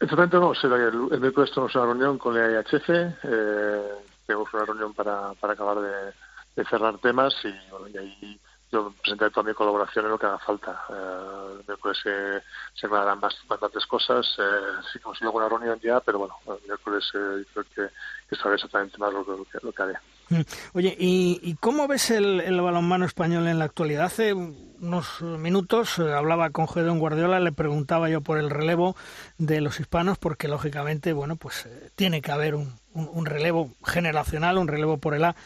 Exactamente 0.00 0.36
no, 0.36 0.54
será 0.54 0.76
el, 0.76 1.08
el 1.10 1.20
miércoles 1.20 1.50
tenemos 1.50 1.74
una 1.74 1.86
reunión 1.86 2.18
con 2.18 2.34
la 2.34 2.60
IHF, 2.60 2.88
eh, 2.88 3.94
tenemos 4.26 4.54
una 4.54 4.64
reunión 4.64 4.94
para, 4.94 5.34
para 5.34 5.54
acabar 5.54 5.78
de, 5.80 6.64
cerrar 6.64 6.98
temas 6.98 7.34
y, 7.44 7.70
bueno, 7.70 7.88
y 7.88 7.96
ahí 7.96 8.40
yo 8.70 8.92
presentaré 9.00 9.30
toda 9.30 9.48
mi 9.48 9.54
colaboración 9.54 10.04
en 10.04 10.10
lo 10.12 10.18
que 10.18 10.26
haga 10.26 10.38
falta. 10.38 10.84
Eh, 10.90 11.56
el 11.58 11.64
miércoles 11.66 11.98
se, 12.02 12.42
se 12.74 12.86
aclararán 12.86 13.20
bastantes 13.20 13.86
cosas. 13.86 14.26
Eh, 14.38 14.82
sí 14.92 14.98
que 14.98 15.04
hemos 15.04 15.20
ido 15.20 15.28
a 15.28 15.30
alguna 15.30 15.48
reunión 15.48 15.80
ya, 15.80 16.00
pero 16.00 16.18
bueno, 16.18 16.36
el 16.46 16.66
miércoles 16.66 17.04
eh, 17.14 17.44
creo 17.52 17.64
que, 17.74 17.94
que 18.28 18.36
sabré 18.36 18.56
exactamente 18.56 18.98
más 18.98 19.12
lo, 19.12 19.24
que, 19.24 19.58
lo 19.62 19.72
que 19.72 19.82
haré. 19.82 19.98
Oye, 20.74 20.96
¿y, 20.98 21.56
cómo 21.60 21.88
ves 21.88 22.10
el, 22.10 22.60
balonmano 22.60 23.04
español 23.04 23.46
en 23.48 23.58
la 23.58 23.64
actualidad? 23.64 24.06
Hace 24.06 24.34
unos 24.34 25.20
minutos 25.22 25.98
eh, 25.98 26.12
hablaba 26.12 26.50
con 26.50 26.68
Gedeón 26.68 26.98
Guardiola, 26.98 27.40
le 27.40 27.52
preguntaba 27.52 28.08
yo 28.08 28.20
por 28.20 28.38
el 28.38 28.50
relevo 28.50 28.96
de 29.38 29.60
los 29.60 29.80
hispanos, 29.80 30.18
porque 30.18 30.48
lógicamente, 30.48 31.12
bueno, 31.12 31.36
pues 31.36 31.66
eh, 31.66 31.90
tiene 31.94 32.22
que 32.22 32.32
haber 32.32 32.54
un 32.54 33.26
relevo 33.26 33.72
generacional, 33.84 34.58
un 34.58 34.68
relevo 34.68 34.98
por 34.98 35.14
el 35.14 35.24
A. 35.24 35.36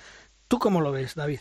¿Tú 0.48 0.58
cómo 0.58 0.80
lo 0.80 0.92
ves, 0.92 1.14
David? 1.14 1.40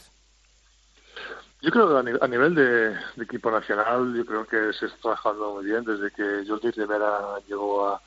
Yo 1.61 1.69
creo 1.69 2.03
que 2.03 2.17
a 2.19 2.27
nivel 2.27 2.55
de, 2.55 2.89
de, 2.89 3.23
equipo 3.23 3.51
nacional, 3.51 4.15
yo 4.15 4.25
creo 4.25 4.47
que 4.47 4.73
se 4.73 4.87
está 4.87 4.97
trabajando 4.99 5.53
muy 5.53 5.65
bien 5.65 5.83
desde 5.83 6.09
que 6.09 6.43
Jordi 6.47 6.71
Rivera 6.71 7.37
llegó 7.47 7.87
a, 7.87 8.01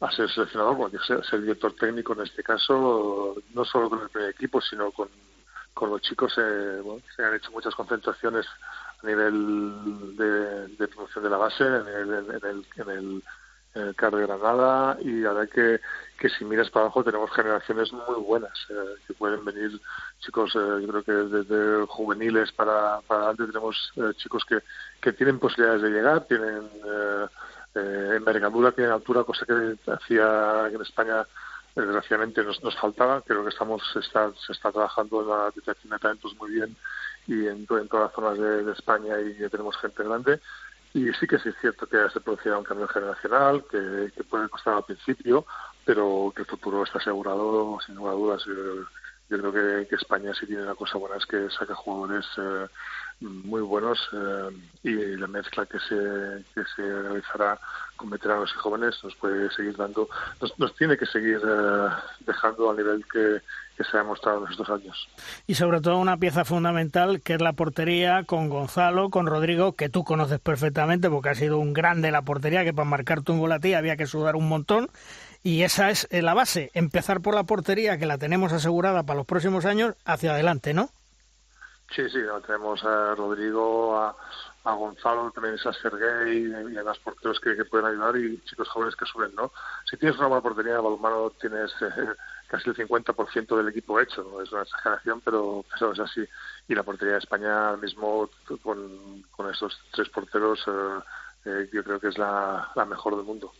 a 0.00 0.12
ser 0.12 0.30
seleccionador, 0.30 0.76
porque 0.76 0.98
ser, 0.98 1.24
ser 1.24 1.40
director 1.40 1.72
técnico 1.74 2.12
en 2.12 2.22
este 2.22 2.42
caso, 2.42 3.36
no 3.54 3.64
solo 3.64 3.90
con 3.90 4.02
el 4.02 4.08
primer 4.08 4.30
equipo, 4.30 4.60
sino 4.60 4.90
con, 4.92 5.08
los 5.80 6.02
chicos. 6.02 6.34
Eh, 6.38 6.80
bueno, 6.82 7.00
se 7.14 7.24
han 7.24 7.34
hecho 7.34 7.52
muchas 7.52 7.74
concentraciones 7.74 8.46
a 9.02 9.06
nivel 9.06 10.16
de, 10.16 10.68
de 10.76 10.88
promoción 10.88 11.22
de 11.24 11.30
la 11.30 11.36
base, 11.36 11.64
en 11.64 11.86
el, 11.86 12.14
en 12.14 12.30
el, 12.44 12.66
en 12.76 12.90
el, 12.90 13.22
en 13.74 13.94
de 13.94 14.26
Granada, 14.26 14.96
y 15.00 15.20
la 15.20 15.46
que 15.46 15.80
que 16.18 16.28
si 16.28 16.44
miras 16.44 16.68
para 16.70 16.86
abajo 16.86 17.04
tenemos 17.04 17.30
generaciones 17.30 17.92
muy 17.92 18.20
buenas 18.20 18.52
eh, 18.70 18.96
que 19.06 19.14
pueden 19.14 19.44
venir 19.44 19.80
chicos 20.18 20.52
eh, 20.56 20.82
yo 20.82 20.88
creo 20.88 21.02
que 21.04 21.12
desde 21.12 21.86
juveniles 21.86 22.50
para, 22.52 23.00
para 23.06 23.28
adelante 23.28 23.46
tenemos 23.46 23.92
eh, 23.96 24.12
chicos 24.16 24.44
que, 24.44 24.58
que 25.00 25.12
tienen 25.12 25.38
posibilidades 25.38 25.82
de 25.82 25.90
llegar 25.90 26.24
tienen 26.26 26.68
eh, 27.78 28.16
envergadura 28.16 28.72
tienen 28.72 28.92
altura 28.92 29.24
cosa 29.24 29.46
que 29.46 29.76
hacía 29.90 30.68
en 30.72 30.80
España 30.80 31.26
desgraciadamente 31.74 32.42
nos, 32.42 32.62
nos 32.62 32.76
faltaba 32.78 33.22
creo 33.22 33.42
que 33.44 33.50
estamos 33.50 33.82
se 33.92 34.00
está, 34.00 34.32
se 34.46 34.52
está 34.52 34.72
trabajando 34.72 35.22
en 35.22 35.28
la 35.28 35.50
detección 35.54 35.92
de 35.92 35.98
talentos 35.98 36.34
muy 36.36 36.50
bien 36.52 36.76
y 37.26 37.46
en, 37.46 37.66
en 37.68 37.88
todas 37.88 38.06
las 38.06 38.12
zonas 38.14 38.38
de, 38.38 38.72
España 38.72 39.20
y 39.20 39.48
tenemos 39.48 39.76
gente 39.76 40.02
grande 40.02 40.40
y 40.94 41.12
sí 41.14 41.26
que 41.26 41.38
sí 41.38 41.50
es 41.50 41.56
cierto 41.60 41.86
que 41.86 42.08
se 42.12 42.20
producirá 42.20 42.58
un 42.58 42.64
cambio 42.64 42.88
generacional, 42.88 43.64
que, 43.70 44.10
que 44.14 44.24
puede 44.24 44.48
costar 44.48 44.74
al 44.74 44.84
principio, 44.84 45.44
pero 45.84 46.32
que 46.34 46.42
el 46.42 46.48
futuro 46.48 46.82
está 46.82 46.98
asegurado 46.98 47.78
sin 47.84 47.94
lugar 47.94 48.14
a 48.14 48.16
dudas. 48.16 48.44
Yo, 48.46 48.54
yo 49.28 49.38
creo 49.38 49.52
que, 49.52 49.86
que, 49.88 49.96
España 49.96 50.32
sí 50.34 50.46
tiene 50.46 50.62
una 50.62 50.74
cosa 50.74 50.96
buena, 50.96 51.16
es 51.16 51.26
que 51.26 51.50
saca 51.50 51.74
jugadores 51.74 52.26
eh, 52.38 52.66
muy 53.20 53.62
buenos 53.62 53.98
eh, 54.12 54.56
y 54.84 55.16
la 55.16 55.26
mezcla 55.26 55.66
que 55.66 55.78
se, 55.80 56.44
que 56.54 56.62
se 56.76 56.82
realizará 56.82 57.58
con 57.96 58.10
veteranos 58.10 58.50
y 58.54 58.58
jóvenes 58.58 58.94
nos 59.02 59.14
puede 59.16 59.50
seguir 59.50 59.76
dando, 59.76 60.08
nos, 60.40 60.56
nos 60.58 60.74
tiene 60.76 60.96
que 60.96 61.06
seguir 61.06 61.40
eh, 61.44 61.88
dejando 62.20 62.70
al 62.70 62.76
nivel 62.76 63.04
que, 63.12 63.40
que 63.76 63.84
se 63.84 63.96
ha 63.96 64.00
demostrado 64.00 64.44
en 64.44 64.52
estos 64.52 64.70
años. 64.70 65.08
Y 65.46 65.54
sobre 65.54 65.80
todo 65.80 65.98
una 65.98 66.16
pieza 66.16 66.44
fundamental 66.44 67.20
que 67.20 67.34
es 67.34 67.40
la 67.40 67.54
portería 67.54 68.24
con 68.24 68.48
Gonzalo, 68.48 69.10
con 69.10 69.26
Rodrigo, 69.26 69.74
que 69.74 69.88
tú 69.88 70.04
conoces 70.04 70.38
perfectamente 70.38 71.10
porque 71.10 71.30
ha 71.30 71.34
sido 71.34 71.58
un 71.58 71.72
grande 71.72 72.10
la 72.10 72.22
portería, 72.22 72.64
que 72.64 72.72
para 72.72 72.88
marcarte 72.88 73.32
un 73.32 73.40
gol 73.40 73.52
a 73.52 73.60
ti 73.60 73.74
había 73.74 73.96
que 73.96 74.06
sudar 74.06 74.36
un 74.36 74.48
montón. 74.48 74.90
Y 75.42 75.62
esa 75.62 75.90
es 75.90 76.08
la 76.10 76.34
base, 76.34 76.70
empezar 76.74 77.20
por 77.20 77.34
la 77.34 77.44
portería, 77.44 77.98
que 77.98 78.06
la 78.06 78.18
tenemos 78.18 78.52
asegurada 78.52 79.04
para 79.04 79.18
los 79.18 79.26
próximos 79.26 79.64
años, 79.64 79.94
hacia 80.04 80.32
adelante, 80.32 80.74
¿no? 80.74 80.90
Sí, 81.90 82.08
sí, 82.10 82.18
tenemos 82.46 82.84
a 82.84 83.14
Rodrigo, 83.14 83.96
a, 83.96 84.14
Gonzalo, 84.64 85.30
también 85.30 85.54
es 85.54 85.64
a 85.64 85.72
Sergei 85.72 86.52
y 86.72 86.76
a 86.76 86.82
los 86.82 86.98
porteros 86.98 87.40
que, 87.40 87.64
pueden 87.64 87.86
ayudar 87.86 88.14
y 88.16 88.38
chicos 88.44 88.68
jóvenes 88.68 88.94
que 88.94 89.06
suben, 89.06 89.34
¿no? 89.34 89.50
Si 89.88 89.96
tienes 89.96 90.18
una 90.18 90.28
buena 90.28 90.42
portería 90.42 90.74
de 90.74 90.80
balonmano 90.80 91.30
tienes 91.40 91.72
eh, 91.80 92.14
casi 92.48 92.68
el 92.68 92.76
50% 92.76 93.56
del 93.56 93.68
equipo 93.68 93.98
hecho. 93.98 94.42
Es 94.42 94.52
una 94.52 94.62
exageración, 94.62 95.22
pero 95.22 95.64
eso 95.74 95.92
es 95.92 96.00
así. 96.00 96.20
Y 96.68 96.74
la 96.74 96.82
portería 96.82 97.14
de 97.14 97.20
España 97.20 97.76
mismo 97.76 98.28
con, 98.62 99.22
con 99.30 99.50
estos 99.50 99.80
tres 99.92 100.10
porteros 100.10 100.62
eh, 100.66 101.00
eh, 101.44 101.68
yo 101.72 101.82
creo 101.84 102.00
que 102.00 102.08
es 102.08 102.18
la, 102.18 102.68
mejor 102.88 103.16
del 103.16 103.24
mundo. 103.24 103.52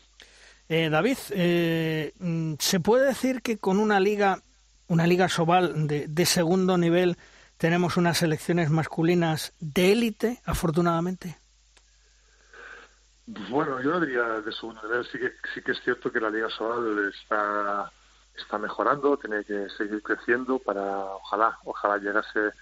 Eh, 0.68 0.89
David, 0.91 1.16
eh, 1.31 2.12
¿se 2.59 2.81
puede 2.81 3.07
decir 3.07 3.41
que 3.41 3.59
con 3.59 3.79
una 3.79 4.01
liga, 4.01 4.43
una 4.89 5.07
liga 5.07 5.29
Sobal 5.29 5.87
de, 5.87 6.07
de, 6.09 6.26
segundo 6.26 6.76
nivel, 6.76 7.16
tenemos 7.59 7.96
unas 7.96 8.18
selecciones 8.18 8.70
masculinas 8.70 9.52
de 9.61 9.92
élite, 9.92 10.40
afortunadamente? 10.46 11.36
Bueno, 13.50 13.82
yo 13.82 13.90
no 13.90 14.00
diría 14.00 14.22
de 14.40 14.52
segundo 14.52 14.80
nivel. 14.82 15.04
Sí 15.12 15.18
que, 15.18 15.32
sí 15.52 15.61
que 15.61 15.72
es 15.72 15.80
cierto 15.82 16.11
que 16.11 16.20
la 16.20 16.30
liga 16.30 16.48
Sobal 16.48 17.12
está, 17.12 17.92
está 18.34 18.59
mejorando, 18.59 19.18
tiene 19.18 19.44
que 19.44 19.68
seguir 19.76 20.02
creciendo 20.02 20.59
para, 20.59 21.04
ojalá, 21.04 21.59
ojalá 21.64 21.98
llegase, 21.98 22.52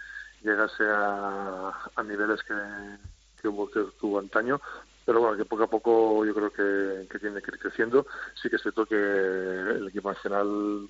llegase 0.42 0.82
a, 0.88 1.72
a 1.94 2.02
niveles 2.02 2.42
que, 2.42 2.54
que 3.42 3.48
que 3.72 3.80
tuvo 4.00 4.18
antaño, 4.18 4.60
pero 5.06 5.20
bueno, 5.20 5.36
que 5.36 5.44
poco 5.44 5.62
a 5.62 5.70
poco 5.70 6.26
yo 6.26 6.34
creo 6.34 6.50
que, 6.50 7.08
que, 7.08 7.18
tiene 7.20 7.40
que 7.40 7.52
ir 7.52 7.60
creciendo. 7.60 8.06
Sí 8.34 8.50
que 8.50 8.56
es 8.56 8.62
cierto 8.62 8.84
que 8.84 8.96
el 8.96 9.86
equipo 9.88 10.12
nacional, 10.12 10.88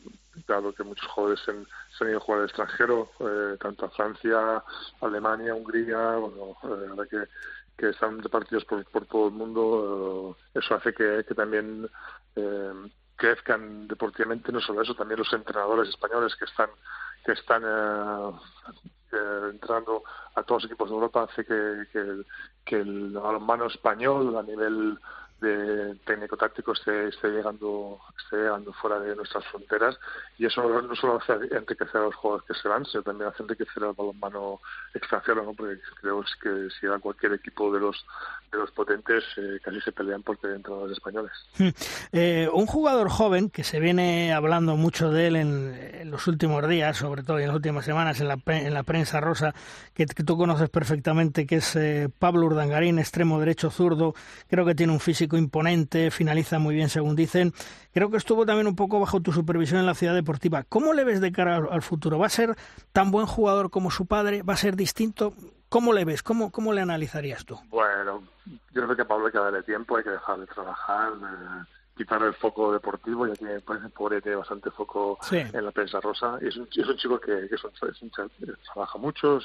dado 0.49 0.73
que 0.73 0.83
muchos 0.83 1.07
jugadores 1.09 1.47
han, 1.49 1.67
se 1.97 2.05
han 2.05 2.11
ido 2.11 2.19
a 2.19 2.23
jugar 2.23 2.41
al 2.41 2.47
extranjero, 2.47 3.11
eh, 3.21 3.57
tanto 3.61 3.85
a 3.85 3.91
Francia, 3.91 4.65
Alemania, 5.03 5.55
Hungría, 5.55 6.17
bueno, 6.17 6.57
eh, 6.63 6.87
la 6.89 6.95
verdad 6.95 7.09
que, 7.11 7.25
que 7.77 7.91
están 7.91 8.23
repartidos 8.23 8.65
por, 8.65 8.83
por 8.87 9.05
todo 9.05 9.29
el 9.29 9.35
mundo, 9.35 10.35
eh, 10.55 10.59
eso 10.59 10.75
hace 10.75 10.95
que, 10.95 11.23
que 11.29 11.35
también 11.35 11.87
eh, 12.37 12.73
crezcan 13.17 13.87
deportivamente, 13.87 14.51
no 14.51 14.61
solo 14.61 14.81
eso, 14.81 14.95
también 14.95 15.19
los 15.19 15.33
entrenadores 15.33 15.91
españoles 15.91 16.35
que 16.37 16.47
están 16.47 16.71
que 17.27 17.33
están 17.33 17.63
eh, 17.67 18.33
entrando 19.51 20.03
a 20.35 20.43
todos 20.43 20.63
los 20.63 20.71
equipos 20.71 20.89
de 20.89 20.95
Europa 20.95 21.23
hace 21.23 21.45
que, 21.45 21.87
que, 21.93 22.23
que 22.65 22.77
el 22.81 23.13
balonmano 23.13 23.67
español 23.67 24.37
a 24.37 24.43
nivel 24.43 24.99
de 25.41 25.95
técnico-táctico 26.07 26.73
esté, 26.73 27.09
esté, 27.09 27.29
llegando, 27.29 27.99
esté 28.19 28.37
llegando 28.37 28.73
fuera 28.73 28.99
de 29.01 29.15
nuestras 29.15 29.45
fronteras 29.47 29.99
y 30.39 30.47
eso 30.47 30.63
no 30.83 30.97
solo 30.97 31.19
hace 31.21 31.33
enriquecer 31.55 32.01
a 32.01 32.05
los 32.05 32.15
jugadores 32.15 32.47
que 32.47 32.55
se 32.55 32.69
van, 32.69 32.85
sino 32.87 33.03
también 33.03 33.29
hace 33.29 33.43
enriquecer 33.43 33.85
al 33.85 33.93
balonmano 33.93 34.61
extranjero, 34.95 35.45
¿no? 35.45 35.53
porque 35.53 35.79
creo 36.01 36.25
que 36.41 36.69
si 36.71 36.87
era 36.87 36.99
cualquier 36.99 37.35
equipo 37.35 37.73
de 37.73 37.81
los 37.81 38.05
de 38.51 38.59
los 38.59 38.71
potentes 38.71 39.25
eh, 39.37 39.59
casi 39.63 39.81
se 39.81 39.93
pelean 39.93 40.23
porque 40.23 40.47
entran 40.55 40.81
los 40.81 40.93
españoles. 40.93 41.33
Eh, 42.13 42.49
un 42.53 42.67
jugador 42.67 43.11
joven 43.11 43.51
que 43.51 43.65
se 43.65 43.81
viene 43.81 44.33
hablando 44.33 44.77
mucho 44.77 45.11
de 45.11 45.27
él 45.27 45.37
en, 45.37 46.11
los 46.11 46.27
últimos 46.29 46.67
días, 46.67 46.97
sobre 46.97 47.23
todo 47.23 47.39
en 47.39 47.49
las 47.49 47.57
últimas 47.57 47.85
semanas 47.85 48.21
en 48.21 48.29
la, 48.29 48.39
en 48.47 48.73
la 48.73 48.85
prensa 48.85 49.21
rosa, 49.21 49.55
que, 49.93 50.07
tú 50.07 50.37
conoces 50.39 50.71
perfectamente, 50.71 51.47
que 51.47 51.57
es 51.57 51.77
eh, 51.77 52.09
Pablo 52.19 52.47
Urdangarín, 52.47 52.99
extremo 52.99 53.39
derecho 53.41 53.71
zurdo, 53.71 54.15
creo 54.49 54.65
que 54.65 54.75
tiene 54.75 54.93
un 54.93 55.01
físico 55.01 55.26
imponente, 55.35 56.11
finaliza 56.11 56.59
muy 56.59 56.75
bien 56.75 56.89
según 56.89 57.17
dicen. 57.17 57.53
Creo 57.93 58.11
que 58.11 58.19
estuvo 58.19 58.47
también 58.47 58.67
un 58.67 58.77
poco 58.77 59.01
bajo 59.01 59.21
tu 59.21 59.33
supervisión 59.33 59.81
en 59.81 59.87
la 59.87 59.95
ciudad 59.95 60.15
deportiva. 60.15 60.63
¿Cómo 60.69 60.93
le 60.93 61.03
ves 61.03 61.21
de 61.21 61.33
cara 61.33 61.57
al, 61.57 61.83
futuro? 61.83 62.19
¿Va 62.19 62.27
a 62.27 62.31
ser 62.31 62.55
tan 62.93 63.11
buen 63.11 63.27
jugador 63.27 63.71
como 63.71 63.91
su 63.91 64.07
padre? 64.07 64.43
¿Va 64.43 64.53
a 64.53 64.59
ser 64.59 64.77
distinto? 64.77 65.33
¿Cómo 65.69 65.93
le 65.93 66.05
ves? 66.05 66.23
¿Cómo, 66.23 66.53
cómo 66.53 66.73
le 66.73 66.83
analizarías 66.83 67.45
tú? 67.45 67.59
Bueno, 67.71 68.23
yo 68.47 68.85
creo 68.85 68.95
que 68.95 69.03
a 69.03 69.09
Pablo 69.09 69.27
hay 69.27 69.33
que 69.33 69.39
darle 69.39 69.63
tiempo, 69.63 69.97
hay 69.97 70.05
que 70.05 70.11
dejar 70.11 70.39
de 70.39 70.47
trabajar, 70.47 71.13
quitar 71.97 72.23
el 72.23 72.35
foco 72.35 72.73
deportivo, 72.73 73.27
ya 73.27 73.35
que 73.35 73.61
parece 73.61 73.89
pobre 73.89 74.21
tiene 74.21 74.37
bastante 74.37 74.71
foco 74.71 75.19
en 75.31 75.65
la 75.65 75.71
prensa 75.71 76.01
rosa. 76.01 76.39
Y 76.43 76.49
es 76.49 76.57
un, 76.57 76.69
es 76.71 76.87
un 76.87 76.97
chico 76.97 77.19
que, 77.19 77.49
que 77.49 77.57
trabaja 78.73 78.99
mucho, 78.99 79.41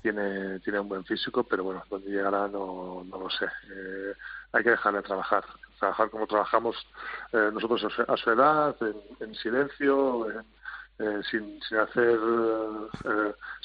tiene, 0.00 0.60
tiene 0.60 0.80
un 0.80 0.88
buen 0.88 1.04
físico, 1.04 1.42
pero 1.42 1.64
bueno, 1.64 1.82
donde 1.90 2.10
llegará 2.10 2.46
no, 2.48 3.04
no 3.04 3.18
lo 3.18 3.30
sé. 3.30 3.46
Eh, 3.46 4.14
hay 4.52 4.62
que 4.62 4.70
dejar 4.70 4.94
de 4.94 5.02
trabajar, 5.02 5.44
trabajar 5.78 6.10
como 6.10 6.26
trabajamos 6.26 6.76
eh, 7.32 7.50
nosotros 7.52 7.84
a 8.06 8.16
su, 8.16 8.30
edad, 8.30 8.76
en, 9.20 9.34
silencio, 9.34 10.30
eh, 10.30 11.20
sin, 11.28 11.60
sin 11.62 11.78
hacer, 11.78 12.18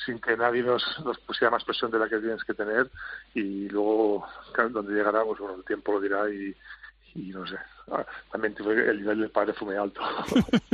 sin 0.05 0.19
que 0.19 0.35
nadie 0.35 0.63
nos, 0.63 0.83
nos 1.05 1.19
pusiera 1.19 1.51
más 1.51 1.63
presión 1.63 1.91
de 1.91 1.99
la 1.99 2.09
que 2.09 2.17
tienes 2.17 2.43
que 2.43 2.53
tener 2.55 2.89
y 3.35 3.69
luego 3.69 4.25
donde 4.71 4.93
llegará, 4.93 5.23
pues 5.23 5.39
bueno, 5.39 5.55
el 5.55 5.65
tiempo 5.65 5.93
lo 5.93 6.01
dirá 6.01 6.27
y, 6.29 6.55
y 7.13 7.29
no 7.29 7.45
sé, 7.45 7.57
ah, 7.91 8.05
también 8.31 8.55
el 8.59 8.99
nivel 8.99 9.19
del 9.21 9.29
padre 9.29 9.53
fue 9.53 9.67
muy 9.67 9.75
alto. 9.77 10.01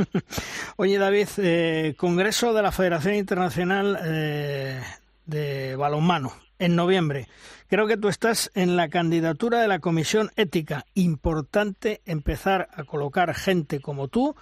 Oye 0.76 0.98
David, 0.98 1.28
eh, 1.38 1.94
Congreso 1.96 2.52
de 2.52 2.62
la 2.62 2.72
Federación 2.72 3.14
Internacional 3.14 3.98
eh, 4.04 4.82
de 5.26 5.76
Balonmano 5.76 6.32
en 6.58 6.76
noviembre. 6.76 7.28
Creo 7.68 7.86
que 7.86 7.96
tú 7.96 8.08
estás 8.08 8.50
en 8.54 8.76
la 8.76 8.88
candidatura 8.88 9.60
de 9.60 9.68
la 9.68 9.80
Comisión 9.80 10.30
Ética. 10.36 10.84
Importante 10.94 12.02
empezar 12.04 12.68
a 12.74 12.84
colocar 12.84 13.34
gente 13.34 13.80
como 13.80 14.08
tú 14.08 14.36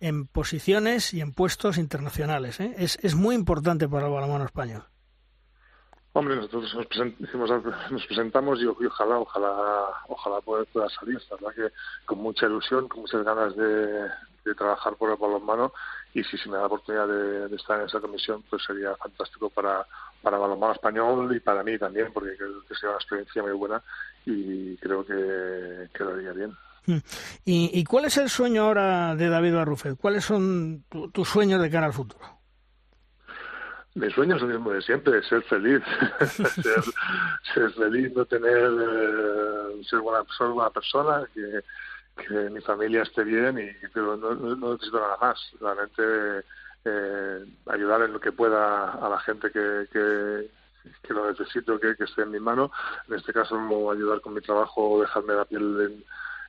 en 0.00 0.26
posiciones 0.26 1.14
y 1.14 1.20
en 1.20 1.32
puestos 1.32 1.78
internacionales. 1.78 2.58
¿eh? 2.60 2.74
Es, 2.76 2.98
es 3.02 3.14
muy 3.14 3.34
importante 3.36 3.88
para 3.88 4.06
el 4.06 4.12
balonmano 4.12 4.44
español. 4.44 4.84
Hombre, 6.14 6.36
nosotros 6.36 6.74
nos, 6.74 8.06
presentamos 8.06 8.60
y, 8.60 8.66
ojalá, 8.66 9.18
ojalá, 9.18 9.86
ojalá 10.08 10.40
pueda, 10.42 10.88
salir. 10.90 11.18
La 11.30 11.36
verdad 11.36 11.54
que 11.54 11.74
con 12.04 12.18
mucha 12.18 12.46
ilusión, 12.46 12.86
con 12.86 13.00
muchas 13.00 13.24
ganas 13.24 13.56
de, 13.56 14.10
trabajar 14.56 14.94
por 14.96 15.10
el 15.10 15.16
balonmano 15.16 15.72
y 16.12 16.22
si 16.24 16.36
se 16.36 16.48
me 16.48 16.56
da 16.56 16.62
la 16.62 16.66
oportunidad 16.66 17.08
de, 17.08 17.56
estar 17.56 17.80
en 17.80 17.86
esa 17.86 18.00
comisión, 18.00 18.44
pues 18.50 18.62
sería 18.62 18.94
fantástico 18.96 19.48
para, 19.48 19.86
para 20.20 20.36
balonmano 20.36 20.74
español 20.74 21.34
y 21.34 21.40
para 21.40 21.62
mí 21.62 21.78
también, 21.78 22.12
porque 22.12 22.36
creo 22.36 22.60
que 22.68 22.74
sería 22.74 22.90
una 22.90 22.98
experiencia 22.98 23.42
muy 23.42 23.52
buena 23.52 23.82
y 24.26 24.76
creo 24.76 25.06
que 25.06 25.88
quedaría 25.94 26.32
bien. 26.32 26.54
Hmm. 26.84 26.98
¿Y, 27.46 27.84
cuál 27.84 28.06
es 28.06 28.18
el 28.18 28.28
sueño 28.28 28.64
ahora 28.64 29.14
de 29.14 29.28
David 29.30 29.54
Barrufet? 29.54 29.96
¿Cuáles 29.96 30.24
son 30.24 30.84
tus 31.12 31.28
sueños 31.28 31.62
de 31.62 31.70
cara 31.70 31.86
al 31.86 31.92
futuro? 31.94 32.41
Mi 33.94 34.10
sueño 34.10 34.36
es 34.36 34.42
lo 34.42 34.48
mismo 34.48 34.70
de 34.70 34.82
siempre, 34.82 35.22
ser 35.22 35.42
feliz, 35.42 35.82
ser, 37.54 37.70
feliz, 37.72 38.12
no 38.14 38.24
tener, 38.24 38.70
eh, 38.80 39.82
ser, 39.88 40.00
buena, 40.00 40.24
ser 40.36 40.72
persona, 40.72 41.24
que, 41.34 41.62
mi 42.50 42.60
familia 42.60 43.02
esté 43.02 43.24
bien 43.24 43.58
y 43.58 43.86
pero 43.88 44.16
no, 44.18 44.34
no 44.34 44.72
necesito 44.72 45.00
nada 45.00 45.16
más, 45.20 45.38
realmente 45.60 46.46
eh, 46.84 47.44
ayudar 47.66 48.02
en 48.02 48.12
lo 48.12 48.20
que 48.20 48.32
pueda 48.32 48.92
a 48.92 49.08
la 49.08 49.18
gente 49.20 49.50
que, 49.50 49.86
que, 49.90 50.50
que 51.02 51.14
lo 51.14 51.30
necesito, 51.30 51.80
que, 51.80 51.96
que 51.96 52.04
esté 52.04 52.22
en 52.22 52.30
mi 52.30 52.40
mano, 52.40 52.70
en 53.08 53.14
este 53.14 53.32
caso 53.32 53.56
ayudar 53.90 54.20
con 54.20 54.34
mi 54.34 54.40
trabajo, 54.40 55.00
dejarme 55.00 55.34
la 55.34 55.44
piel 55.46 56.04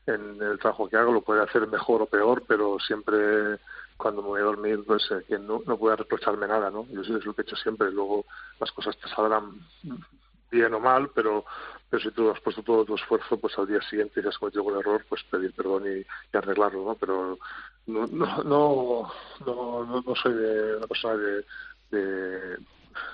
en 0.06 0.42
el 0.42 0.60
trabajo 0.60 0.90
que 0.90 0.98
hago, 0.98 1.14
lo 1.14 1.22
puede 1.22 1.44
hacer 1.44 1.66
mejor 1.68 2.02
o 2.02 2.06
peor, 2.06 2.44
pero 2.48 2.78
siempre 2.80 3.58
cuando 3.98 4.22
me 4.22 4.30
voy 4.30 4.42
a 4.42 4.46
dormir, 4.46 4.84
pues 4.86 5.04
eh, 5.12 5.24
que 5.28 5.38
no, 5.40 5.62
no 5.66 5.78
pueda 5.78 5.96
reprocharme 5.96 6.48
nada, 6.48 6.70
¿no? 6.70 6.86
Yo 6.88 7.02
eso 7.02 7.18
es 7.18 7.26
lo 7.26 7.34
que 7.34 7.42
he 7.42 7.46
hecho 7.46 7.56
siempre. 7.56 7.92
Luego 7.92 8.26
las 8.60 8.72
cosas 8.72 8.98
te 8.98 9.08
saldrán 9.10 9.60
bien 10.52 10.74
o 10.74 10.80
mal, 10.80 11.10
pero, 11.14 11.46
pero 11.90 12.04
si 12.04 12.12
tú 12.12 12.30
has 12.30 12.40
puesto 12.40 12.62
todo 12.62 12.86
tu 12.86 12.96
esfuerzo, 12.96 13.38
pues 13.38 13.58
al 13.58 13.68
día 13.68 13.82
siguiente 13.82 14.22
si 14.22 14.28
has 14.28 14.38
cometido 14.38 14.64
un 14.64 14.78
error, 14.80 15.04
pues 15.10 15.24
pedir 15.24 15.54
perdón 15.54 15.84
y, 15.88 16.38
arreglarlo, 16.38 16.86
¿no? 16.86 16.96
Pero 16.96 17.38
no, 17.88 18.08
no, 18.08 18.44
no, 18.44 19.12
no, 19.46 20.04
no 20.06 20.16
soy 20.16 20.34
de 20.34 20.78
una 20.78 20.88
persona 20.88 21.16
de, 21.92 22.58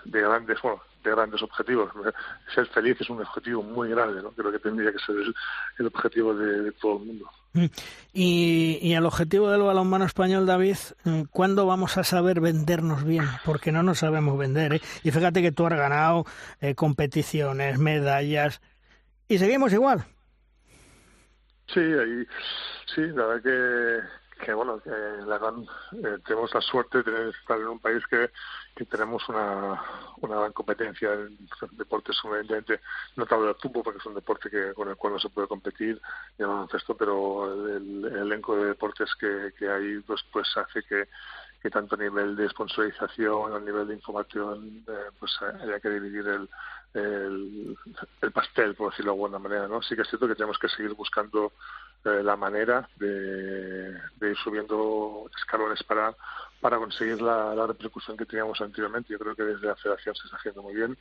de 0.06 0.22
grandes, 0.22 0.62
bueno, 0.62 0.82
de 1.04 1.12
grandes 1.12 1.42
objetivos. 1.42 1.92
Ser 2.54 2.68
feliz 2.68 3.00
es 3.00 3.10
un 3.10 3.22
objetivo 3.22 3.64
muy 3.64 3.90
grande, 3.90 4.22
¿no? 4.22 4.32
Creo 4.32 4.52
que 4.52 4.60
tendría 4.60 4.92
que 4.92 5.00
ser 5.00 5.16
el, 5.78 5.86
objetivo 5.86 6.34
de, 6.34 6.72
todo 6.74 7.00
el 7.00 7.06
mundo. 7.06 7.30
Mm. 7.54 7.66
Y, 8.14 8.80
y 8.82 8.94
el 8.94 9.06
objetivo 9.06 9.50
del 9.50 9.62
balonmano 9.62 10.06
español, 10.06 10.46
David, 10.46 10.78
mm, 11.04 11.24
¿cuándo 11.32 11.66
vamos 11.66 11.98
a 11.98 12.04
saber 12.04 12.42
vendernos 12.42 13.04
bien? 13.04 13.26
Porque 13.46 13.72
no 13.72 13.84
nos 13.84 14.00
sabemos 14.00 14.38
vender, 14.38 14.74
¿eh? 14.74 14.82
Y 15.04 15.12
fíjate 15.12 15.42
que 15.42 15.52
tú 15.52 15.66
has 15.66 15.74
ganado 15.74 16.26
eh, 16.62 16.76
competiciones, 16.76 17.80
medallas, 17.80 18.62
y 19.28 19.38
seguimos 19.38 19.72
igual. 19.74 20.06
Sí, 21.74 21.80
ahí, 21.80 22.26
sí, 22.96 23.02
la 23.14 23.28
verdad 23.28 23.44
que 23.44 24.00
que 24.40 24.54
bueno, 24.54 24.80
que 24.82 24.90
la 24.90 25.38
gran, 25.38 25.64
eh, 25.92 26.18
tenemos 26.26 26.54
la 26.54 26.62
suerte 26.62 27.04
de 27.04 27.30
estar 27.30 27.60
en 27.60 27.68
un 27.68 27.80
país 27.80 28.06
que, 28.08 28.32
que 28.76 28.86
tenemos 28.86 29.28
una, 29.28 29.82
una 30.22 30.36
gran 30.38 30.54
competencia 30.54 31.14
en 31.14 31.38
deportes 31.72 32.18
evidentemente 32.24 32.80
no 33.16 33.26
te 33.26 33.36
hablo 33.36 33.48
del 33.48 33.56
fútbol 33.56 33.84
porque 33.84 34.00
es 34.00 34.06
un 34.06 34.16
deporte 34.16 34.50
que, 34.50 34.74
con 34.74 34.88
el 34.90 34.96
cual 34.96 35.14
no 35.14 35.20
se 35.20 35.30
puede 35.30 35.48
competir 35.48 36.02
y 36.38 36.42
el 36.42 36.48
baloncesto, 36.48 36.96
pero 36.96 37.54
el, 37.76 38.06
elenco 38.06 38.56
de 38.56 38.68
deportes 38.68 39.14
que, 39.20 39.54
que 39.58 39.70
hay 39.70 40.00
pues, 40.00 40.24
pues 40.32 40.48
hace 40.56 40.84
que, 40.84 41.10
que 41.62 41.70
tanto 41.70 41.96
a 41.96 42.00
nivel 42.00 42.36
de 42.36 42.50
sponsorización, 42.50 43.54
a 43.54 43.60
nivel 43.60 43.88
de 43.88 43.96
información, 43.96 44.84
eh, 44.88 45.12
pues 45.20 45.32
haya 45.42 45.80
que 45.80 45.90
dividir 45.90 46.28
el, 46.28 46.50
el, 46.94 47.78
el, 48.22 48.32
pastel, 48.32 48.76
por 48.76 48.92
decirlo 48.92 49.12
de 49.12 49.16
alguna 49.18 49.40
manera, 49.40 49.68
¿no? 49.68 49.82
Sí 49.82 49.96
que 49.96 50.04
es 50.04 50.08
cierto 50.08 50.28
que 50.28 50.36
tenemos 50.36 50.58
que 50.58 50.70
seguir 50.70 50.94
buscando 50.94 51.52
eh, 52.06 52.24
la 52.24 52.38
manera 52.38 52.88
de, 52.95 53.93
ir 54.22 54.38
subiendo 54.38 55.30
escalones 55.38 55.84
para, 55.84 56.16
para 56.62 56.78
conseguir 56.78 57.22
la, 57.22 57.68
repercusión 57.68 58.16
que 58.16 58.26
teníamos 58.26 58.62
anteriormente. 58.62 59.12
Yo 59.12 59.20
creo 59.20 59.36
que 59.36 59.43
desde 59.43 59.68
la 59.68 59.76
federación 59.76 60.16
se 60.16 60.26
está 60.26 60.38
haciendo 60.38 60.64
muy 60.64 60.76
bien. 60.76 60.97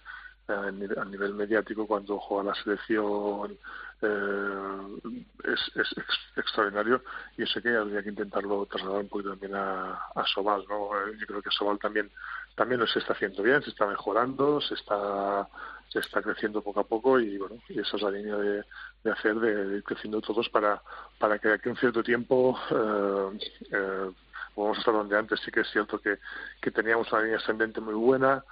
Eh, 0.49 0.53
a 0.97 1.05
nivel 1.05 1.35
mediático, 1.35 1.87
cuando 1.87 2.19
juega 2.19 2.51
la 2.51 2.63
selección 2.63 3.57
eh, 4.01 4.99
es, 5.45 5.95
extraordinario 6.37 7.03
y 7.37 7.45
sé 7.47 7.61
que 7.61 7.77
habría 7.77 8.03
que 8.03 8.09
intentarlo 8.09 8.65
trasladar 8.67 9.03
un 9.03 9.09
poquito 9.09 9.31
también 9.31 9.55
a, 9.55 9.93
a 10.15 10.27
Sobal. 10.27 10.65
¿no? 10.69 10.91
Yo 11.13 11.27
creo 11.27 11.43
que 11.43 11.51
Sobal 11.51 11.79
también, 11.79 12.11
también 12.57 12.81
lo 12.81 12.87
se 12.87 12.99
está 12.99 13.13
haciendo 13.13 13.43
bien, 13.43 13.63
se 13.63 13.71
está 13.71 13.87
mejorando, 13.87 14.61
se 14.61 14.75
está 14.75 15.49
se 15.89 16.01
está 16.01 16.21
creciendo 16.23 16.63
poco 16.63 16.81
a 16.81 16.85
poco 16.85 17.19
y 17.19 17.39
bueno 17.39 17.57
y 17.69 17.81
esa 17.81 17.97
es 17.97 18.03
la 18.03 18.11
línea 18.11 18.37
de, 18.37 18.65
de 19.05 19.11
hacer 19.11 19.35
de, 19.37 19.77
ir 19.77 19.85
creciendo 19.85 20.21
todos 20.21 20.49
para 20.49 20.83
para 21.19 21.39
que 21.39 21.53
aquí 21.53 21.69
un 21.69 21.77
cierto 21.77 22.03
tiempo 22.03 22.59
eh, 22.71 23.39
eh, 23.73 24.11
vamos 24.59 24.77
a 24.77 24.81
estar 24.81 24.95
donde 24.95 25.17
antes 25.17 25.41
sí 25.45 25.51
que 25.51 25.61
es 25.61 25.71
cierto 25.71 25.99
que, 25.99 26.19
que 26.61 26.71
teníamos 26.71 27.11
una 27.13 27.23
línea 27.23 27.39
ascendente 27.39 27.81
muy 27.81 27.95
buena. 27.95 28.45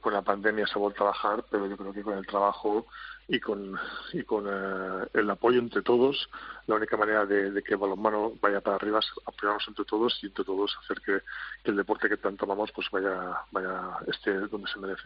Con 0.00 0.12
la 0.12 0.20
pandemia 0.22 0.66
se 0.66 0.78
ha 0.78 0.82
a 0.82 1.04
bajar 1.04 1.44
pero 1.50 1.66
yo 1.66 1.76
creo 1.76 1.92
que 1.92 2.02
con 2.02 2.18
el 2.18 2.26
trabajo 2.26 2.86
y 3.28 3.38
con, 3.38 3.76
y 4.12 4.22
con 4.24 4.46
eh, 4.48 5.06
el 5.14 5.30
apoyo 5.30 5.60
entre 5.60 5.82
todos, 5.82 6.28
la 6.66 6.76
única 6.76 6.96
manera 6.96 7.24
de, 7.26 7.62
que 7.62 7.74
el 7.74 7.80
balonmano 7.80 8.32
vaya 8.40 8.60
para 8.60 8.76
arriba 8.76 8.98
es 8.98 9.06
apoyarnos 9.26 9.64
entre 9.68 9.84
todos 9.84 10.18
y 10.22 10.26
entre 10.26 10.44
todos 10.44 10.76
hacer 10.82 11.00
que, 11.00 11.20
el 11.68 11.76
deporte 11.76 12.08
que 12.08 12.16
tanto 12.16 12.44
amamos 12.44 12.70
pues 12.74 12.88
vaya, 12.90 13.12
vaya 13.50 13.98
esté 14.06 14.32
donde 14.32 14.68
se 14.68 14.78
merece. 14.78 15.02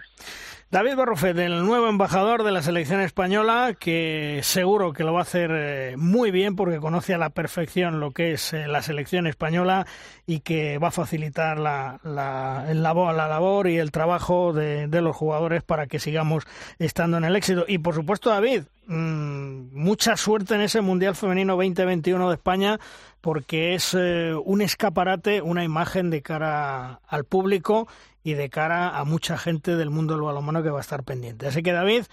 David 0.70 0.96
Barrufet, 0.96 1.36
el 1.38 1.64
nuevo 1.64 1.88
embajador 1.88 2.44
de 2.44 2.52
la 2.52 2.62
selección 2.62 3.00
española, 3.00 3.74
que 3.78 4.40
seguro 4.42 4.92
que 4.92 5.04
lo 5.04 5.12
va 5.12 5.20
a 5.20 5.22
hacer 5.22 5.50
eh, 5.52 5.94
muy 5.96 6.30
bien 6.30 6.56
porque 6.56 6.80
conoce 6.80 7.14
a 7.14 7.18
la 7.18 7.30
perfección 7.30 8.00
lo 8.00 8.12
que 8.12 8.32
es 8.32 8.52
eh, 8.52 8.66
la 8.66 8.82
selección 8.82 9.26
española 9.26 9.86
y 10.26 10.40
que 10.40 10.78
va 10.78 10.88
a 10.88 10.92
facilitar 10.92 11.58
la, 11.58 12.00
la, 12.02 12.64
la 12.72 13.28
labor 13.28 13.68
y 13.68 13.78
el 13.78 13.90
trabajo 13.90 14.52
de, 14.52 14.86
de 14.88 15.02
los 15.02 15.14
jugadores 15.14 15.62
para 15.62 15.86
que 15.86 15.98
sigamos 15.98 16.44
estando 16.78 17.18
en 17.18 17.24
el 17.24 17.36
éxito. 17.36 17.64
Y 17.68 17.78
por 17.78 17.94
supuesto, 17.94 18.13
David, 18.20 18.62
mmm, 18.86 19.72
mucha 19.72 20.16
suerte 20.16 20.54
en 20.54 20.60
ese 20.60 20.80
Mundial 20.80 21.14
Femenino 21.14 21.54
2021 21.54 22.28
de 22.28 22.34
España, 22.34 22.80
porque 23.20 23.74
es 23.74 23.94
eh, 23.94 24.34
un 24.44 24.60
escaparate, 24.60 25.42
una 25.42 25.64
imagen 25.64 26.10
de 26.10 26.22
cara 26.22 27.00
al 27.06 27.24
público 27.24 27.88
y 28.22 28.34
de 28.34 28.48
cara 28.50 28.96
a 28.96 29.04
mucha 29.04 29.36
gente 29.36 29.76
del 29.76 29.90
mundo 29.90 30.14
del 30.14 30.22
balonmano 30.22 30.62
que 30.62 30.70
va 30.70 30.78
a 30.78 30.82
estar 30.82 31.04
pendiente. 31.04 31.46
Así 31.46 31.62
que, 31.62 31.72
David, 31.72 32.04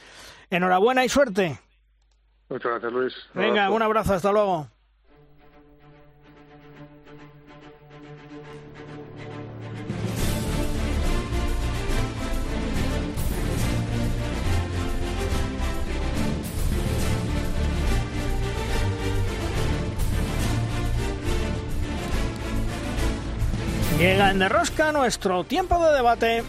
enhorabuena 0.49 1.05
y 1.05 1.09
suerte. 1.09 1.59
Muchas 2.49 2.71
gracias, 2.71 2.91
Luis. 2.91 3.13
Venga, 3.33 3.69
un 3.69 3.81
abrazo, 3.81 4.13
hasta 4.13 4.31
luego. 4.31 4.67
Llega 24.01 24.31
en 24.31 24.39
Derrosca 24.39 24.91
nuestro 24.91 25.43
tiempo 25.43 25.77
de 25.77 25.93
debate. 25.93 26.43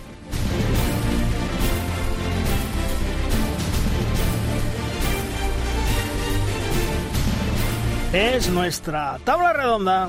Es 8.15 8.49
nuestra 8.49 9.19
tabla 9.23 9.53
redonda. 9.53 10.09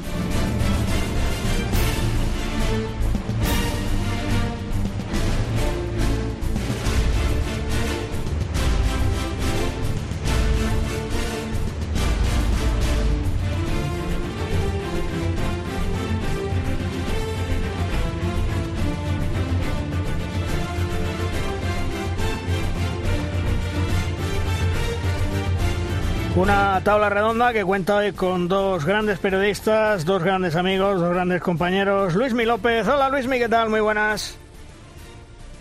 Una 26.44 26.82
tabla 26.84 27.08
redonda 27.08 27.54
que 27.54 27.64
cuenta 27.64 27.96
hoy 27.96 28.12
con 28.12 28.50
dos 28.50 28.84
grandes 28.84 29.18
periodistas, 29.18 30.04
dos 30.04 30.22
grandes 30.22 30.58
amigos, 30.58 31.00
dos 31.00 31.14
grandes 31.14 31.42
compañeros. 31.42 32.16
Luismi 32.16 32.44
López. 32.44 32.86
Hola 32.86 33.08
Luismi, 33.08 33.40
¿qué 33.40 33.48
tal? 33.48 33.70
Muy 33.70 33.80
buenas. 33.80 34.38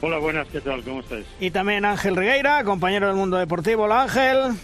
Hola, 0.00 0.18
buenas, 0.18 0.48
¿qué 0.48 0.60
tal? 0.60 0.82
¿Cómo 0.82 0.98
estáis? 0.98 1.24
Y 1.38 1.52
también 1.52 1.84
Ángel 1.84 2.16
Regueira, 2.16 2.64
compañero 2.64 3.06
del 3.06 3.14
mundo 3.14 3.36
deportivo. 3.36 3.84
Hola 3.84 4.02
Ángel. 4.02 4.56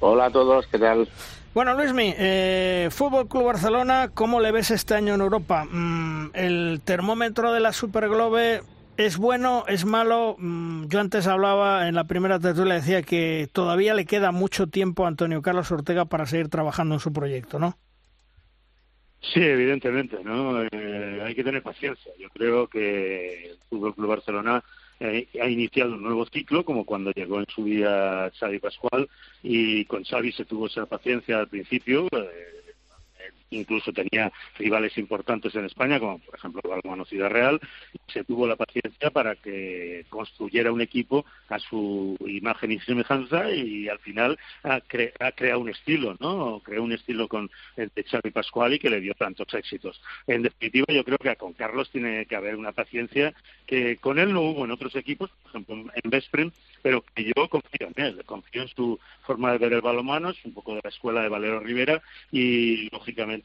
Hola 0.00 0.26
a 0.26 0.30
todos, 0.30 0.66
¿qué 0.66 0.78
tal? 0.78 1.08
Bueno, 1.54 1.72
Luismi, 1.72 2.14
eh, 2.18 2.90
Fútbol 2.90 3.26
Club 3.26 3.44
Barcelona, 3.44 4.10
¿cómo 4.12 4.40
le 4.40 4.52
ves 4.52 4.72
este 4.72 4.94
año 4.94 5.14
en 5.14 5.22
Europa? 5.22 5.64
Mm, 5.64 6.32
el 6.34 6.82
termómetro 6.84 7.50
de 7.54 7.60
la 7.60 7.72
Superglobe 7.72 8.60
¿Es 8.96 9.16
bueno? 9.18 9.64
¿Es 9.66 9.84
malo? 9.84 10.36
Mm, 10.38 10.86
yo 10.86 11.00
antes 11.00 11.26
hablaba 11.26 11.88
en 11.88 11.96
la 11.96 12.04
primera 12.04 12.38
tertulia, 12.38 12.74
decía 12.74 13.02
que 13.02 13.48
todavía 13.52 13.92
le 13.92 14.04
queda 14.06 14.30
mucho 14.30 14.68
tiempo 14.68 15.04
a 15.04 15.08
Antonio 15.08 15.42
Carlos 15.42 15.72
Ortega 15.72 16.04
para 16.04 16.26
seguir 16.26 16.48
trabajando 16.48 16.94
en 16.94 17.00
su 17.00 17.12
proyecto, 17.12 17.58
¿no? 17.58 17.76
Sí, 19.20 19.40
evidentemente, 19.40 20.18
¿no? 20.22 20.62
Eh, 20.62 21.22
hay 21.24 21.34
que 21.34 21.42
tener 21.42 21.62
paciencia. 21.62 22.12
Yo 22.20 22.28
creo 22.28 22.68
que 22.68 23.50
el 23.50 23.58
Fútbol 23.68 23.94
Club 23.96 24.08
Barcelona 24.08 24.62
eh, 25.00 25.26
ha 25.42 25.48
iniciado 25.48 25.94
un 25.94 26.02
nuevo 26.02 26.24
ciclo, 26.26 26.64
como 26.64 26.84
cuando 26.84 27.10
llegó 27.10 27.40
en 27.40 27.46
su 27.48 27.64
día 27.64 28.30
Xavi 28.38 28.60
Pascual, 28.60 29.08
y 29.42 29.86
con 29.86 30.04
Xavi 30.04 30.30
se 30.30 30.44
tuvo 30.44 30.68
esa 30.68 30.86
paciencia 30.86 31.40
al 31.40 31.48
principio. 31.48 32.06
Eh, 32.12 32.54
incluso 33.54 33.92
tenía 33.92 34.32
rivales 34.58 34.96
importantes 34.98 35.54
en 35.54 35.64
España, 35.64 35.98
como 35.98 36.18
por 36.18 36.34
ejemplo 36.34 36.60
el 36.64 36.70
Balonmano 36.70 37.04
Ciudad 37.04 37.30
Real, 37.30 37.60
y 37.92 38.12
se 38.12 38.24
tuvo 38.24 38.46
la 38.46 38.56
paciencia 38.56 39.10
para 39.10 39.36
que 39.36 40.04
construyera 40.08 40.72
un 40.72 40.80
equipo 40.80 41.24
a 41.48 41.58
su 41.58 42.16
imagen 42.26 42.72
y 42.72 42.80
semejanza 42.80 43.50
y 43.50 43.88
al 43.88 43.98
final 43.98 44.38
ha, 44.62 44.80
cre 44.80 45.12
ha 45.20 45.32
creado 45.32 45.60
un 45.60 45.70
estilo, 45.70 46.16
¿no? 46.20 46.60
Creó 46.64 46.82
un 46.82 46.92
estilo 46.92 47.28
con 47.28 47.50
el 47.76 47.90
de 47.94 48.04
Xavi 48.04 48.30
Pascual 48.30 48.74
y 48.74 48.78
que 48.78 48.90
le 48.90 49.00
dio 49.00 49.14
tantos 49.14 49.52
éxitos. 49.54 50.00
En 50.26 50.42
definitiva, 50.42 50.86
yo 50.88 51.04
creo 51.04 51.18
que 51.18 51.34
con 51.36 51.52
Carlos 51.52 51.90
tiene 51.90 52.26
que 52.26 52.36
haber 52.36 52.56
una 52.56 52.72
paciencia 52.72 53.34
que 53.66 53.96
con 53.96 54.18
él 54.18 54.32
no 54.32 54.42
hubo 54.42 54.64
en 54.64 54.70
otros 54.70 54.94
equipos, 54.96 55.30
por 55.42 55.50
ejemplo 55.50 55.74
en 55.94 56.10
Vespren, 56.10 56.52
pero 56.82 57.04
que 57.14 57.24
yo 57.24 57.48
confío 57.48 57.88
en 57.94 58.04
él, 58.04 58.24
confío 58.24 58.62
en 58.62 58.68
su 58.68 58.98
forma 59.22 59.52
de 59.52 59.58
ver 59.58 59.72
el 59.72 59.80
balonmano, 59.80 60.30
es 60.30 60.44
un 60.44 60.52
poco 60.52 60.74
de 60.74 60.80
la 60.82 60.90
escuela 60.90 61.22
de 61.22 61.28
Valero 61.28 61.60
Rivera 61.60 62.02
y 62.30 62.88
lógicamente 62.90 63.43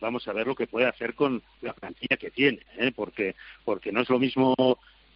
vamos 0.00 0.26
a 0.28 0.32
ver 0.32 0.46
lo 0.46 0.54
que 0.54 0.66
puede 0.66 0.86
hacer 0.86 1.14
con 1.14 1.42
la 1.60 1.72
plantilla 1.72 2.16
que 2.16 2.30
tiene, 2.30 2.60
¿eh? 2.78 2.92
porque 2.94 3.34
porque 3.64 3.92
no 3.92 4.00
es 4.00 4.08
lo 4.08 4.18
mismo 4.18 4.54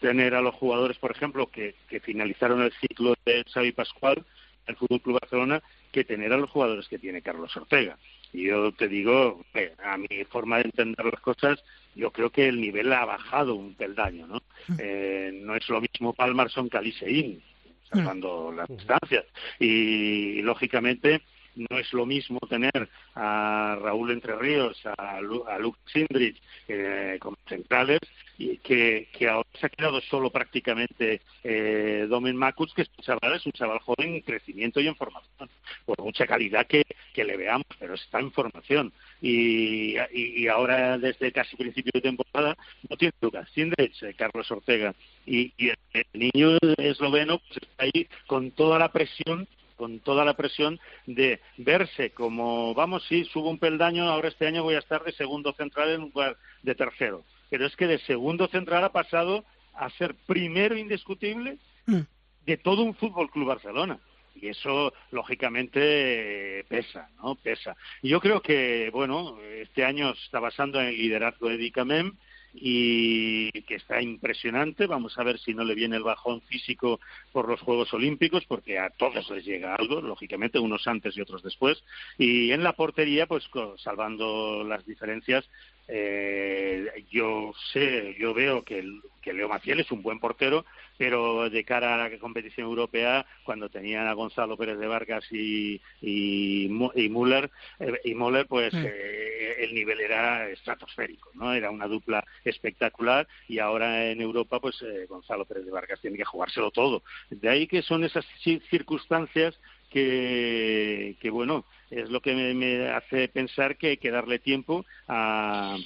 tener 0.01 0.35
a 0.35 0.43
los 0.43 0.55
jugadores, 0.55 0.99
por 0.99 1.11
ejemplo, 1.11 1.47
que, 1.49 1.75
que 1.89 2.01
finalizaron 2.01 2.63
el 2.63 2.73
ciclo 2.73 3.15
de 3.25 3.45
Xavi 3.53 3.73
Pascual, 3.73 4.25
el 4.67 4.77
Fútbol 4.77 5.01
Club 5.01 5.21
Barcelona, 5.21 5.63
que 5.91 6.05
tener 6.05 6.33
a 6.33 6.37
los 6.37 6.51
jugadores 6.51 6.89
que 6.89 6.99
tiene 6.99 7.23
Carlos 7.23 7.57
Ortega. 7.57 7.99
Y 8.33 8.45
yo 8.45 8.73
te 8.73 8.89
digo, 8.89 9.43
eh, 9.55 9.75
a 9.83 9.97
mi 9.97 10.25
forma 10.29 10.59
de 10.59 10.65
entender 10.65 11.07
las 11.07 11.21
cosas, 11.21 11.63
yo 11.95 12.13
creo 12.13 12.31
que 12.31 12.49
el 12.49 12.61
nivel 12.61 12.93
ha 12.93 13.05
bajado 13.05 13.55
un 13.55 13.75
peldaño, 13.75 14.27
¿no? 14.27 14.43
Eh, 14.79 15.31
no 15.43 15.57
es 15.57 15.69
lo 15.69 15.81
mismo 15.81 16.13
Palmarson 16.13 16.69
que 16.69 16.77
Aliseín, 16.77 17.43
salvando 17.91 18.53
las 18.53 18.69
distancias. 18.69 19.25
Y, 19.59 20.43
lógicamente, 20.43 21.23
no 21.59 21.79
es 21.79 21.93
lo 21.93 22.07
mismo 22.07 22.39
tener 22.49 22.89
a 23.15 23.79
Raúl 23.81 24.13
Entre 24.13 24.37
Ríos, 24.37 24.81
a, 24.97 25.21
Lu 25.21 25.45
a 25.47 25.59
Luke 25.59 25.79
Sindrich 25.87 26.41
eh, 26.69 27.19
como 27.21 27.37
centrales, 27.49 28.01
y 28.39 28.59
que, 28.59 29.09
ahora 29.29 29.49
se 29.59 29.67
ha 29.67 29.69
quedado 29.69 30.01
solo 30.03 30.31
prácticamente 30.31 31.21
eh, 31.43 32.07
Domen 32.09 32.37
Makuts, 32.37 32.73
que 32.73 32.83
es 32.83 32.91
un 32.97 33.05
chaval, 33.05 33.35
es 33.35 33.47
un 33.47 33.53
chaval 33.53 33.81
joven 33.81 34.15
en 34.15 34.21
crecimiento 34.21 34.81
y 34.81 34.87
en 34.87 34.95
formación, 34.95 35.51
por 35.85 36.01
mucha 36.01 36.27
calidad 36.27 36.67
que, 36.67 36.85
que 37.13 37.25
le 37.25 37.37
veamos, 37.37 37.67
pero 37.79 37.95
está 37.95 38.21
en 38.21 38.31
formación. 38.31 38.93
Y, 39.21 39.99
y, 39.99 40.43
y, 40.43 40.49
ahora, 40.49 40.99
desde 40.99 41.33
casi 41.33 41.57
principio 41.57 41.91
de 41.95 42.01
temporada, 42.01 42.57
no 42.89 42.97
tiene 42.97 43.13
Lucas 43.21 43.49
Sindrich, 43.53 44.03
eh, 44.05 44.15
Carlos 44.15 44.51
Ortega, 44.53 44.95
y, 45.27 45.53
y 45.57 45.71
el, 45.71 45.77
el, 45.93 46.07
niño 46.13 46.59
esloveno 46.79 47.39
pues, 47.39 47.63
está 47.63 47.85
ahí 47.85 48.07
con 48.27 48.53
toda 48.53 48.79
la 48.79 48.93
presión 48.93 49.49
con 49.79 50.01
toda 50.01 50.25
la 50.25 50.35
presión 50.35 50.79
de 51.07 51.41
verse 51.57 52.11
como, 52.11 52.75
vamos, 52.75 53.07
sí, 53.09 53.25
subo 53.25 53.49
un 53.49 53.59
peldaño, 53.59 54.05
ahora 54.05 54.29
este 54.29 54.47
año 54.47 54.65
voy 54.65 54.75
a 54.75 54.81
estar 54.81 55.03
de 55.05 55.13
segundo 55.13 55.55
central 55.55 55.89
en 55.91 56.01
lugar 56.03 56.37
de 56.63 56.75
tercero. 56.75 57.25
Pero 57.49 57.65
es 57.65 57.75
que 57.77 57.87
de 57.87 57.99
segundo 58.01 58.49
central 58.49 58.85
ha 58.85 58.93
pasado 58.93 59.45
a 59.73 59.89
ser 59.91 60.15
primero 60.27 60.77
indiscutible 60.77 61.59
mm. 61.87 62.01
de 62.45 62.57
todo 62.59 62.83
un 62.83 62.95
Fútbol 62.95 63.31
Club 63.31 63.47
Barcelona. 63.47 63.99
Y 64.35 64.49
eso, 64.49 64.93
lógicamente, 65.11 66.65
pesa, 66.69 67.09
¿no? 67.23 67.35
Pesa. 67.37 67.77
Y 68.03 68.11
yo 68.11 68.21
creo 68.21 68.41
que, 68.41 68.91
bueno, 68.93 69.39
este 69.41 69.85
año 69.85 70.11
está 70.11 70.39
basando 70.39 70.81
en 70.81 70.89
el 70.89 70.97
liderazgo 70.97 71.49
de 71.49 71.57
Dicamem, 71.57 72.13
y 72.55 73.51
que 73.63 73.77
está 73.77 74.01
impresionante. 74.01 74.87
Vamos 74.87 75.19
a 75.19 75.23
ver 75.23 75.39
si 75.39 75.55
no 75.55 75.65
le 75.65 75.75
viene 75.75 75.97
el 75.97 76.03
bajón 76.03 76.41
físico 76.43 77.01
por 77.33 77.49
los 77.49 77.61
Juegos 77.61 77.93
Olímpicos, 77.95 78.45
porque 78.47 78.79
a 78.79 78.91
todos 78.91 79.31
les 79.31 79.45
llega 79.45 79.75
algo, 79.75 80.01
lógicamente, 80.01 80.59
unos 80.59 80.87
antes 80.87 81.17
y 81.17 81.21
otros 81.21 81.43
después. 81.43 81.83
Y 82.17 82.51
en 82.53 82.63
la 82.63 82.73
portería, 82.73 83.27
pues 83.27 83.49
salvando 83.77 84.65
las 84.65 84.85
diferencias, 84.87 85.49
eh, 85.89 87.05
yo 87.11 87.53
sé, 87.73 88.15
yo 88.19 88.35
veo 88.35 88.63
que, 88.63 88.79
el, 88.79 89.01
que 89.23 89.33
Leo 89.33 89.49
Maciel 89.49 89.81
es 89.81 89.91
un 89.91 90.03
buen 90.03 90.21
portero, 90.21 90.67
pero 90.99 91.49
de 91.49 91.65
cara 91.65 91.95
a 91.95 92.09
la 92.09 92.19
competición 92.19 92.67
europea, 92.67 93.25
cuando 93.45 93.69
tenían 93.71 94.07
a 94.07 94.13
Gonzalo 94.13 94.57
Pérez 94.57 94.79
de 94.79 94.87
Vargas 94.87 95.25
y, 95.31 95.81
y, 96.03 96.67
y 96.95 97.09
Müller, 97.09 97.51
eh, 97.79 98.01
y 98.05 98.15
Müller, 98.15 98.47
pues 98.47 98.75
mm. 98.75 98.85
eh, 98.85 99.55
el 99.61 99.75
nivel 99.75 100.01
era 100.01 100.49
estratosférico, 100.51 101.31
¿no? 101.35 101.55
Era 101.55 101.71
una 101.71 101.87
dupla 101.87 102.25
espectacular 102.45 103.27
y 103.49 103.59
ahora 103.59 104.07
en 104.11 104.21
Europa, 104.21 104.61
pues 104.61 104.83
eh, 104.83 105.07
Gonzalo 105.09 105.47
Pérez 105.47 105.65
de 105.65 105.73
Vargas 105.73 106.01
tiene 106.01 106.19
que 106.19 106.25
jugárselo 106.25 106.71
todo. 106.71 107.03
De 107.31 107.49
ahí 107.49 107.67
que 107.67 107.83
son 107.83 108.05
esas 108.05 108.27
circunstancias 108.71 109.59
que, 109.89 111.17
que 111.21 111.31
bueno, 111.31 111.65
es 111.91 112.11
lo 112.11 112.21
que 112.21 112.35
me, 112.35 112.55
me 112.55 112.89
hace 112.91 113.29
pensar 113.29 113.77
que 113.77 113.89
hay 113.89 113.97
que 113.99 114.11
darle 114.11 114.39
tiempo 114.39 114.85
a, 115.07 115.77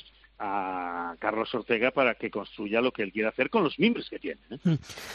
a 0.44 1.14
Carlos 1.20 1.54
Ortega 1.54 1.92
para 1.92 2.16
que 2.16 2.28
construya 2.28 2.80
lo 2.80 2.92
que 2.92 3.04
él 3.04 3.12
quiere 3.12 3.28
hacer 3.28 3.48
con 3.48 3.62
los 3.62 3.78
miembros 3.78 4.10
que 4.10 4.18
tiene. 4.18 4.40
¿eh? 4.50 4.58
Mm. 4.64 4.74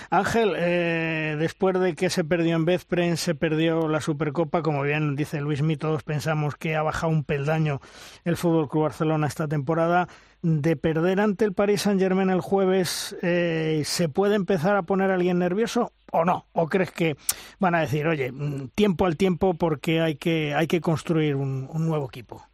Ángel, 0.09 0.53
eh, 0.55 1.35
después 1.37 1.77
de 1.79 1.95
que 1.95 2.09
se 2.09 2.23
perdió 2.23 2.55
en 2.55 2.63
Bezpren, 2.63 3.17
se 3.17 3.35
perdió 3.35 3.89
la 3.89 3.99
Supercopa, 3.99 4.61
como 4.61 4.83
bien 4.83 5.17
dice 5.17 5.41
Luis 5.41 5.61
Mí, 5.61 5.75
todos 5.75 6.03
pensamos 6.03 6.55
que 6.55 6.77
ha 6.77 6.81
bajado 6.81 7.11
un 7.11 7.25
peldaño 7.25 7.81
el 8.23 8.37
Fútbol 8.37 8.69
Club 8.69 8.83
Barcelona 8.83 9.27
esta 9.27 9.47
temporada. 9.47 10.07
De 10.41 10.77
perder 10.77 11.19
ante 11.19 11.43
el 11.43 11.53
Paris 11.53 11.81
Saint 11.81 11.99
Germain 11.99 12.29
el 12.29 12.41
jueves, 12.41 13.17
eh, 13.21 13.81
¿se 13.83 14.07
puede 14.07 14.35
empezar 14.35 14.77
a 14.77 14.83
poner 14.83 15.11
a 15.11 15.15
alguien 15.15 15.39
nervioso 15.39 15.91
o 16.11 16.23
no? 16.23 16.45
¿O 16.53 16.67
crees 16.67 16.91
que 16.91 17.17
van 17.59 17.75
a 17.75 17.81
decir, 17.81 18.07
oye, 18.07 18.31
mm, 18.31 18.69
tiempo 18.75 19.07
al 19.07 19.17
tiempo 19.17 19.55
porque 19.55 19.99
hay 19.99 20.15
que, 20.15 20.53
hay 20.53 20.67
que 20.67 20.79
construir 20.79 21.35
un 21.35 21.67
nuevo 21.73 22.05
equipo? 22.05 22.47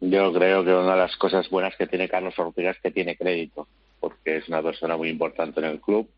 Yo 0.00 0.32
creo 0.32 0.64
que 0.64 0.72
una 0.72 0.92
de 0.92 1.00
las 1.00 1.16
cosas 1.16 1.48
buenas 1.50 1.76
que 1.76 1.86
tiene 1.86 2.08
Carlos 2.08 2.38
Ortega 2.38 2.70
es 2.70 2.80
que 2.80 2.90
tiene 2.90 3.16
crédito, 3.16 3.68
porque 4.00 4.38
es 4.38 4.48
una 4.48 4.62
persona 4.62 4.96
muy 4.96 5.10
importante 5.10 5.60
en 5.60 5.66
el 5.66 5.80
club, 5.80 6.08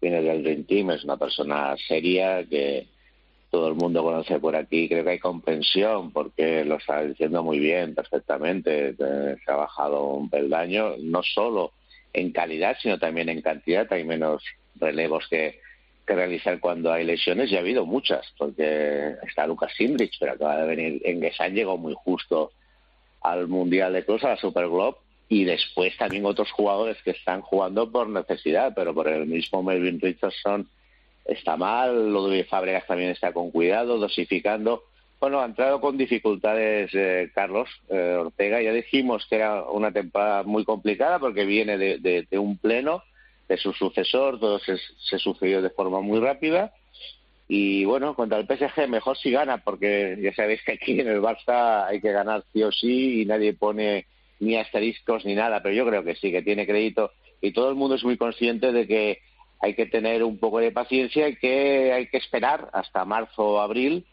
viene 0.00 0.22
del 0.22 0.42
Dream 0.42 0.64
Team, 0.64 0.90
es 0.90 1.04
una 1.04 1.16
persona 1.16 1.74
seria 1.86 2.44
que 2.44 2.86
todo 3.50 3.68
el 3.68 3.74
mundo 3.74 4.02
conoce 4.02 4.38
por 4.38 4.54
aquí. 4.56 4.88
Creo 4.88 5.04
que 5.04 5.10
hay 5.10 5.18
comprensión 5.18 6.12
porque 6.12 6.64
lo 6.64 6.76
está 6.76 7.02
diciendo 7.02 7.42
muy 7.42 7.58
bien, 7.58 7.94
perfectamente. 7.94 8.94
Se 8.96 9.50
ha 9.50 9.56
bajado 9.56 10.04
un 10.04 10.28
peldaño, 10.28 10.96
no 10.98 11.22
solo 11.22 11.72
en 12.12 12.30
calidad, 12.32 12.76
sino 12.80 12.98
también 12.98 13.28
en 13.28 13.40
cantidad. 13.40 13.90
Hay 13.92 14.04
menos 14.04 14.42
relevos 14.76 15.26
que, 15.28 15.60
realizar 16.06 16.58
cuando 16.58 16.90
hay 16.90 17.04
lesiones 17.04 17.52
y 17.52 17.56
ha 17.56 17.60
habido 17.60 17.84
muchas, 17.84 18.24
porque 18.38 19.14
está 19.28 19.46
Lucas 19.46 19.74
Sindrich, 19.76 20.16
pero 20.18 20.32
acaba 20.32 20.56
de 20.62 20.66
venir 20.66 21.02
en 21.04 21.20
Gesan, 21.20 21.54
llegó 21.54 21.76
muy 21.76 21.94
justo 21.94 22.52
al 23.22 23.48
Mundial 23.48 23.92
de 23.92 24.04
Cruz, 24.04 24.24
a 24.24 24.30
la 24.30 24.36
Super 24.36 24.68
Globe, 24.68 24.96
y 25.28 25.44
después 25.44 25.96
también 25.96 26.24
otros 26.24 26.50
jugadores 26.52 26.96
que 27.02 27.10
están 27.10 27.42
jugando 27.42 27.90
por 27.90 28.08
necesidad, 28.08 28.72
pero 28.74 28.94
por 28.94 29.08
el 29.08 29.26
mismo 29.26 29.62
Melvin 29.62 30.00
Richardson 30.00 30.68
está 31.24 31.56
mal, 31.56 32.10
Ludwig 32.10 32.46
Fabregas 32.46 32.86
también 32.86 33.10
está 33.10 33.32
con 33.32 33.50
cuidado, 33.50 33.98
dosificando. 33.98 34.84
Bueno, 35.20 35.40
ha 35.40 35.44
entrado 35.44 35.80
con 35.80 35.98
dificultades 35.98 36.90
eh, 36.94 37.30
Carlos 37.34 37.68
eh, 37.88 38.16
Ortega. 38.18 38.62
Ya 38.62 38.72
dijimos 38.72 39.26
que 39.28 39.36
era 39.36 39.64
una 39.64 39.92
temporada 39.92 40.44
muy 40.44 40.64
complicada 40.64 41.18
porque 41.18 41.44
viene 41.44 41.76
de, 41.76 42.26
un 42.32 42.56
pleno 42.56 43.02
de 43.48 43.56
su 43.56 43.72
sucesor, 43.72 44.38
todo 44.38 44.58
se, 44.60 44.76
se 44.76 45.18
sucedió 45.18 45.60
de 45.60 45.70
forma 45.70 46.00
muy 46.00 46.20
rápida 46.20 46.72
y 47.48 47.86
bueno, 47.86 48.14
contra 48.14 48.38
el 48.38 48.46
PSG 48.46 48.88
mejor 48.88 49.16
si 49.16 49.30
gana, 49.30 49.58
porque 49.58 50.18
ya 50.20 50.34
sabéis 50.34 50.62
que 50.62 50.72
aquí 50.72 51.00
en 51.00 51.08
el 51.08 51.22
Barça 51.22 51.86
hay 51.86 52.00
que 52.00 52.12
ganar 52.12 52.44
sí 52.52 52.62
o 52.62 52.70
sí 52.70 53.22
y 53.22 53.24
nadie 53.24 53.54
pone 53.54 54.06
ni 54.40 54.56
asteriscos 54.56 55.24
ni 55.24 55.34
nada, 55.34 55.62
pero 55.62 55.74
yo 55.74 55.86
creo 55.86 56.04
que 56.04 56.14
sí, 56.14 56.30
que 56.30 56.42
tiene 56.42 56.66
crédito 56.66 57.10
y 57.40 57.52
todo 57.52 57.70
el 57.70 57.74
mundo 57.74 57.96
es 57.96 58.04
muy 58.04 58.16
consciente 58.16 58.70
de 58.72 58.86
que 58.86 59.20
hay 59.60 59.74
que 59.74 59.86
tener 59.86 60.22
un 60.22 60.38
poco 60.38 60.58
de 60.58 60.72
paciencia 60.72 61.28
y 61.28 61.36
que 61.36 61.92
hay 61.92 62.06
que 62.08 62.18
esperar 62.18 62.68
hasta 62.72 63.04
marzo 63.04 63.42
o 63.42 63.60
abril 63.60 64.04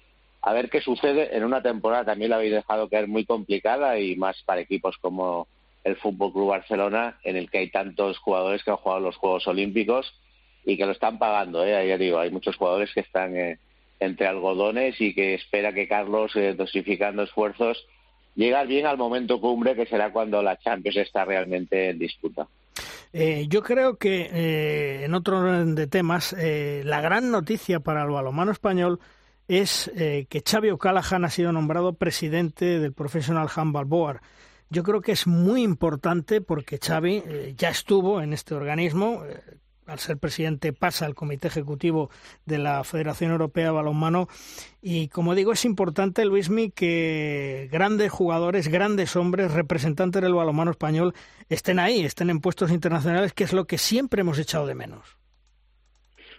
a 0.42 0.54
ver 0.54 0.70
qué 0.70 0.82
sucede 0.82 1.36
en 1.36 1.44
una 1.44 1.62
temporada. 1.62 2.06
También 2.06 2.30
la 2.30 2.38
habéis 2.38 2.54
dejado 2.54 2.90
caer 2.90 3.08
muy 3.08 3.26
complicada 3.26 4.00
y 4.00 4.16
más 4.16 4.42
para 4.44 4.62
equipos 4.62 4.98
como 4.98 5.48
el 5.84 5.96
Fútbol 5.98 6.32
Club 6.32 6.50
Barcelona, 6.50 7.20
en 7.24 7.36
el 7.36 7.50
que 7.50 7.60
hay 7.60 7.70
tantos 7.70 8.18
jugadores 8.20 8.64
que 8.64 8.72
han 8.72 8.78
jugado 8.78 9.02
los 9.02 9.18
Juegos 9.18 9.48
Olímpicos 9.48 10.14
y 10.66 10.78
que 10.78 10.86
lo 10.86 10.92
están 10.92 11.20
pagando. 11.20 11.64
¿eh? 11.64 11.88
Ya 11.88 11.98
digo, 11.98 12.20
hay 12.20 12.32
muchos 12.32 12.58
jugadores 12.58 12.92
que 12.94 13.02
están 13.02 13.36
eh, 13.38 13.60
entre 14.00 14.28
algodones 14.28 15.00
y 15.00 15.14
que 15.14 15.36
espera 15.36 15.74
que 15.74 15.88
Carlos, 15.88 16.36
eh, 16.36 16.56
dosificando 16.56 17.24
esfuerzos, 17.24 17.86
llegue 18.36 18.66
bien 18.66 18.86
al 18.88 18.98
momento 18.98 19.40
cumbre 19.40 19.76
que 19.76 19.86
será 19.86 20.12
cuando 20.12 20.42
la 20.42 20.58
Champions 20.58 20.98
está 20.98 21.24
realmente 21.24 21.90
en 21.90 22.00
disputa. 22.00 22.48
Eh, 23.14 23.46
yo 23.48 23.64
creo 23.64 23.96
que 23.96 25.06
en 25.06 25.14
otro 25.14 25.40
orden 25.40 25.74
de 25.76 25.88
temas, 25.88 26.36
la 26.38 27.00
gran 27.00 27.32
noticia 27.32 27.80
para 27.80 28.04
el 28.04 28.10
balonmano 28.10 28.52
español 28.52 29.00
es 29.48 29.90
que 29.96 30.44
Xavi 30.46 30.72
O'Callaghan 30.72 31.24
ha 31.24 31.30
sido 31.30 31.54
nombrado 31.54 31.94
presidente 31.94 32.80
del 32.80 32.92
Professional 32.92 33.48
Handball 33.56 33.86
Board. 33.86 34.20
Yo 34.70 34.84
creo 34.84 35.00
que 35.00 35.14
es 35.14 35.28
muy 35.28 35.62
importante 35.62 36.42
porque 36.42 36.78
Xavi 36.78 37.54
ya 37.56 37.70
estuvo 37.70 38.22
en 38.22 38.34
este 38.34 38.54
organismo, 38.54 39.24
al 39.86 40.00
ser 40.00 40.18
presidente, 40.18 40.74
pasa 40.74 41.06
al 41.06 41.16
Comité 41.16 41.48
Ejecutivo 41.48 42.10
de 42.46 42.58
la 42.58 42.84
Federación 42.84 43.32
Europea 43.32 43.66
de 43.66 43.72
Balonmano. 43.72 44.28
Y 44.82 45.08
como 45.10 45.36
digo, 45.36 45.52
es 45.52 45.66
importante, 45.66 46.26
Luismi, 46.26 46.72
que 46.72 47.70
grandes 47.72 48.12
jugadores, 48.12 48.68
grandes 48.68 49.16
hombres, 49.16 49.52
representantes 49.52 50.22
del 50.22 50.34
balonmano 50.34 50.72
español, 50.72 51.14
estén 51.50 51.80
ahí, 51.80 52.04
estén 52.04 52.30
en 52.30 52.40
puestos 52.40 52.72
internacionales, 52.72 53.34
que 53.34 53.44
es 53.44 53.54
lo 53.54 53.66
que 53.66 53.78
siempre 53.78 54.22
hemos 54.22 54.40
echado 54.40 54.66
de 54.66 54.76
menos. 54.76 55.18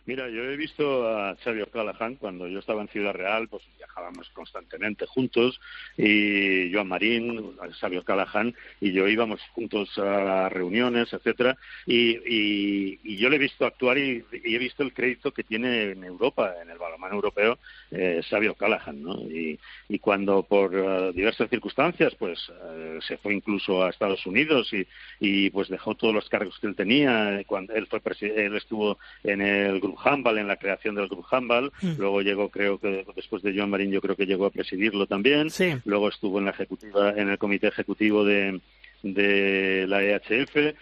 Mira, 0.07 0.29
yo 0.29 0.45
he 0.45 0.57
visto 0.57 1.09
a 1.09 1.35
Xavi 1.35 1.63
O'Callaghan 1.63 2.15
cuando 2.15 2.47
yo 2.47 2.61
estaba 2.61 2.81
en 2.81 2.87
Ciudad 2.87 3.13
Real, 3.13 3.49
pues 3.49 3.65
viajábamos 3.77 4.29
constantemente 4.31 5.05
juntos 5.05 5.61
y 5.97 6.73
Joan 6.73 6.87
Marín, 6.87 7.57
Xavi 7.81 7.97
O'Callaghan 7.97 8.55
y 8.81 8.93
yo 8.93 9.09
íbamos 9.09 9.41
juntos 9.53 9.99
a 9.99 10.49
reuniones, 10.49 11.13
etcétera, 11.13 11.59
y, 11.87 13.17
yo 13.17 13.29
le 13.31 13.37
he 13.37 13.41
visto 13.41 13.67
actuar 13.67 13.99
y, 13.99 14.25
he 14.31 14.59
visto 14.59 14.85
el 14.85 14.95
crédito 14.95 15.33
que 15.33 15.43
tiene 15.43 15.91
en 15.91 16.05
Europa, 16.05 16.55
en 16.63 16.71
el 16.71 16.79
balonmano 16.79 17.17
europeo, 17.17 17.59
eh, 17.91 18.23
Xavi 18.31 18.47
O'Callaghan, 18.47 19.03
¿no? 19.03 19.15
Y, 19.23 19.59
cuando 20.01 20.45
por 20.45 20.73
eh, 20.73 21.13
diversas 21.15 21.51
circunstancias, 21.51 22.15
pues 22.17 22.39
eh, 22.49 22.99
se 23.01 23.17
fue 23.17 23.35
incluso 23.35 23.83
a 23.83 23.91
Estados 23.91 24.25
Unidos 24.25 24.71
y, 25.19 25.51
pues 25.51 25.69
dejó 25.69 25.97
todos 25.97 26.15
los 26.15 26.29
cargos 26.29 26.57
que 26.61 26.69
él 26.69 26.77
tenía, 26.77 27.43
cuando 27.47 27.75
él 27.75 27.89
fue 27.89 28.01
él 28.21 28.55
estuvo 28.55 28.99
en 29.25 29.41
el 29.41 29.81
grupo 29.81 29.96
Handball, 30.03 30.39
en 30.39 30.49
la 30.49 30.57
creación 30.57 30.95
del 30.95 31.09
Club 31.09 31.25
Handball. 31.31 31.73
Mm. 31.83 31.93
Luego 31.99 32.23
llegó, 32.23 32.49
creo 32.49 32.79
que 32.79 33.05
después 33.15 33.43
de 33.43 33.55
Joan 33.57 33.71
Marín, 33.71 33.91
yo 33.91 34.01
creo 34.01 34.17
que 34.17 34.27
llegó 34.27 34.47
a 34.47 34.51
presidirlo 34.51 35.07
también. 35.07 35.49
Luego 35.85 36.09
estuvo 36.09 36.39
en 36.39 36.47
la 36.47 36.51
ejecutiva, 36.53 37.11
en 37.11 37.29
el 37.31 37.39
comité 37.39 37.69
ejecutivo 37.69 38.25
de, 38.25 38.61
de 39.03 39.87
la 39.89 40.03
EHF. 40.03 40.57
Eh, 40.57 40.75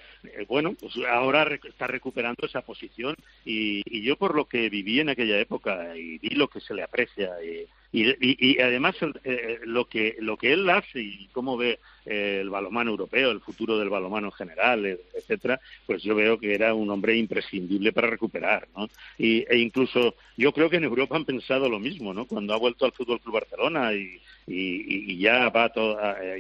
bueno, 0.49 0.75
pues 0.79 0.95
ahora 1.09 1.47
está 1.65 1.87
recuperando 1.87 2.47
esa 2.47 2.63
posición 2.63 3.17
y, 3.45 3.83
y, 3.85 4.03
yo 4.03 4.17
por 4.17 4.35
lo 4.35 4.47
que 4.47 4.71
viví 4.71 5.01
en 5.01 5.11
aquella 5.11 5.39
época 5.39 5.97
y 5.97 6.19
vi 6.19 6.31
lo 6.31 6.49
que 6.49 6.61
se 6.61 6.75
le 6.75 6.83
aprecia 6.83 7.31
y, 7.43 7.67
y, 7.93 8.61
además 8.61 8.97
eh, 9.25 9.61
lo 9.65 9.87
que 9.87 10.17
lo 10.19 10.37
que 10.37 10.53
él 10.53 10.69
hace 10.69 11.01
y 11.01 11.29
cómo 11.33 11.57
ve 11.57 11.73
eh, 11.73 11.79
el 12.05 12.51
balomano 12.51 12.91
europeo, 12.91 13.31
el 13.31 13.41
futuro 13.41 13.79
del 13.79 13.89
balomano 13.89 14.29
en 14.29 14.33
general, 14.33 14.87
eh, 14.87 15.01
etcétera, 15.15 15.61
pues 15.87 16.03
yo 16.03 16.15
veo 16.15 16.39
que 16.39 16.55
era 16.55 16.75
un 16.75 16.91
hombre 16.91 17.17
imprescindible 17.17 17.93
para 17.93 18.09
recuperar, 18.09 18.69
¿no? 18.77 18.89
Y, 19.19 19.45
e 19.49 19.59
incluso 19.59 20.15
yo 20.37 20.53
creo 20.53 20.69
que 20.69 20.77
en 20.77 20.85
Europa 20.85 21.17
han 21.17 21.25
pensado 21.25 21.69
lo 21.69 21.79
mismo, 21.79 22.13
¿no? 22.13 22.27
Cuando 22.27 22.53
ha 22.55 22.59
vuelto 22.59 22.85
al 22.85 22.93
Fútbol 22.93 23.21
Club 23.21 23.35
Barcelona 23.35 23.93
y, 23.95 24.21
ya 25.19 25.49
va 25.49 25.73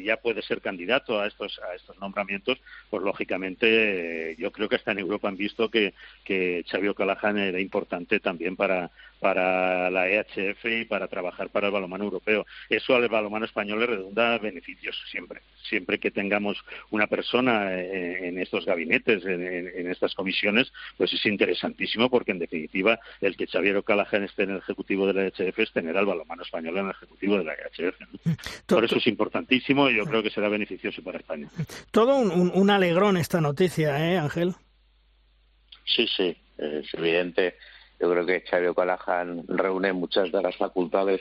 ya 0.02 0.18
puede 0.18 0.42
ser 0.42 0.60
candidato 0.60 1.18
a 1.18 1.26
estos 1.26 1.58
a 1.60 1.74
estos 1.74 1.98
nombramientos, 1.98 2.58
pues 2.90 3.02
lógicamente 3.02 4.36
yo 4.38 4.52
creo 4.52 4.68
que 4.68 4.76
hasta 4.76 4.92
en 4.92 4.98
Europa 4.98 5.28
han 5.28 5.36
visto 5.38 5.70
que 5.70 5.94
que 6.22 6.64
Xavi 6.68 6.90
era 7.38 7.60
importante 7.60 8.20
también 8.20 8.56
para 8.56 8.90
la 9.90 10.08
EHF 10.08 10.64
y 10.66 10.84
para 10.84 11.08
trabajar 11.08 11.48
para 11.48 11.68
el 11.68 11.72
balonmano 11.72 12.04
europeo. 12.04 12.44
Eso 12.68 12.94
al 12.94 13.08
balonmano 13.08 13.46
español 13.46 13.80
le 13.80 13.86
redunda 13.86 14.38
beneficios 14.38 14.96
siempre. 15.10 15.40
Siempre 15.68 15.98
que 15.98 16.10
tengamos 16.10 16.58
una 16.90 17.06
persona 17.06 17.74
eh, 17.74 18.28
en 18.28 18.38
estos 18.38 18.64
gabinetes, 18.64 19.24
en, 19.24 19.90
estas 19.90 20.14
comisiones, 20.14 20.72
pues 20.96 21.12
es 21.12 21.24
interesantísimo 21.26 22.10
porque 22.10 22.32
en 22.32 22.38
definitiva 22.38 22.98
el 23.20 23.36
que 23.36 23.46
Xavier 23.46 23.76
O'Callaghan 23.76 24.24
esté 24.24 24.44
en 24.44 24.50
el 24.50 24.58
ejecutivo 24.58 25.06
de 25.06 25.14
la 25.14 25.22
EHF 25.26 25.58
es 25.58 25.72
tener 25.72 25.96
al 25.96 26.06
balonmano 26.06 26.42
español 26.42 26.78
en 26.78 26.84
el 26.86 26.90
ejecutivo 26.90 27.38
de 27.38 27.44
la 27.44 27.54
EHF. 27.54 27.96
Por 28.66 28.84
eso 28.84 28.96
es 28.96 29.06
importantísimo 29.06 29.88
y 29.88 29.96
yo 29.96 30.04
creo 30.04 30.22
que 30.22 30.30
será 30.30 30.48
beneficioso 30.48 31.02
para 31.02 31.18
España. 31.18 31.48
Todo 31.90 32.16
un, 32.16 32.50
un 32.54 32.70
alegrón 32.70 33.16
esta 33.16 33.40
noticia, 33.40 34.12
¿eh, 34.12 34.18
Ángel? 34.18 34.54
Sí, 35.84 36.06
sí, 36.16 36.36
es 36.58 36.92
evidente 36.94 37.54
yo 38.00 38.10
creo 38.10 38.26
que 38.26 38.40
Xavi 38.42 38.66
O'Callaghan 38.66 39.44
reúne 39.48 39.92
muchas 39.92 40.30
de 40.30 40.42
las 40.42 40.56
facultades 40.56 41.20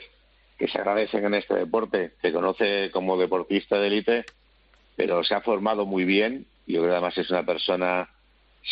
que 0.58 0.68
se 0.68 0.78
agradecen 0.78 1.24
en 1.24 1.34
este 1.34 1.54
deporte. 1.54 2.12
Se 2.22 2.32
conoce 2.32 2.90
como 2.90 3.16
deportista 3.16 3.78
de 3.78 3.86
élite, 3.88 4.24
pero 4.96 5.24
se 5.24 5.34
ha 5.34 5.40
formado 5.40 5.86
muy 5.86 6.04
bien. 6.04 6.46
Yo 6.66 6.80
creo 6.80 6.90
que 6.90 6.96
además 6.96 7.18
es 7.18 7.30
una 7.30 7.44
persona 7.44 8.08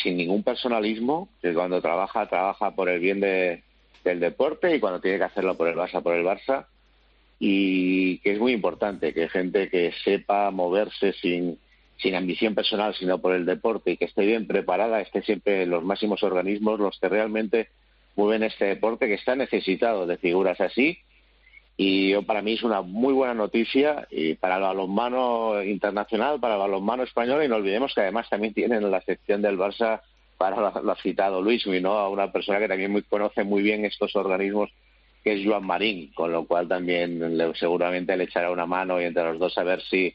sin 0.03 0.16
ningún 0.16 0.43
personalismo, 0.43 1.28
que 1.43 1.53
cuando 1.53 1.83
trabaja, 1.83 2.28
trabaja 2.28 2.70
por 2.74 2.89
el 2.89 3.01
bien 3.01 3.20
de, 3.20 3.62
del 4.05 4.20
deporte 4.20 4.74
y 4.74 4.80
cuando 4.80 5.01
tiene 5.01 5.18
que 5.18 5.24
hacerlo 5.24 5.57
por 5.57 5.68
el 5.68 5.74
Barça, 5.74 6.03
por 6.03 6.14
el 6.14 6.24
Barça. 6.24 6.66
Y 7.39 8.18
que 8.18 8.33
es 8.33 8.39
muy 8.39 8.53
importante 8.53 9.12
que 9.12 9.28
gente 9.28 9.68
que 9.68 9.93
sepa 10.05 10.51
moverse 10.53 11.12
sin, 11.14 11.59
sin 11.99 12.14
ambición 12.14 12.55
personal, 12.55 12.95
sino 12.95 13.20
por 13.20 13.35
el 13.35 13.45
deporte 13.45 13.91
y 13.91 13.97
que 13.97 14.05
esté 14.05 14.24
bien 14.24 14.47
preparada, 14.47 15.01
esté 15.01 15.22
siempre 15.22 15.64
en 15.64 15.70
los 15.70 15.83
máximos 15.83 16.22
organismos, 16.22 16.78
los 16.78 16.99
que 17.01 17.09
realmente 17.09 17.68
mueven 18.14 18.45
este 18.45 18.66
deporte 18.66 19.09
que 19.09 19.14
está 19.14 19.35
necesitado 19.35 20.07
de 20.07 20.18
figuras 20.18 20.61
así 20.61 20.99
y 21.77 22.11
yo, 22.11 22.23
para 22.23 22.43
mí 22.43 22.53
es 22.53 22.62
una 22.62 22.83
muy 22.83 23.12
buena 23.12 23.35
noticia 23.35 24.07
y 24.11 24.35
para 24.35 24.57
el 24.57 24.62
balonmano 24.62 25.62
internacional, 25.62 26.39
para 26.39 26.55
el 26.55 26.61
balonmano 26.61 27.03
español 27.03 27.43
y 27.43 27.49
no 27.49 27.57
olvidemos 27.57 27.95
que 27.95 28.03
además 28.03 28.29
también 28.29 28.55
tienen 28.55 28.91
la 28.91 29.01
sección 29.01 29.43
del 29.43 29.59
Barça 29.59 30.01
para 30.37 30.57
lo, 30.57 30.93
ha 30.93 30.97
citado 30.97 31.41
Luis, 31.41 31.66
¿no? 31.66 31.93
a 31.93 32.09
una 32.09 32.31
persona 32.31 32.59
que 32.59 32.68
también 32.68 32.91
muy, 32.91 33.03
conoce 33.03 33.45
muy 33.45 33.62
bien 33.62 33.85
estos 33.85 34.14
organismos 34.16 34.70
que 35.25 35.35
es 35.35 35.47
Joan 35.47 35.64
Marín, 35.64 36.12
con 36.14 36.33
lo 36.33 36.47
cual 36.47 36.66
también 36.66 37.39
le, 37.39 37.55
seguramente 37.55 38.16
le 38.16 38.25
echará 38.25 38.51
una 38.51 38.66
mano 38.66 39.01
y 39.01 39.05
entre 39.05 39.25
los 39.25 39.39
dos 39.39 39.57
a 39.57 39.62
ver 39.62 39.81
si 39.83 40.14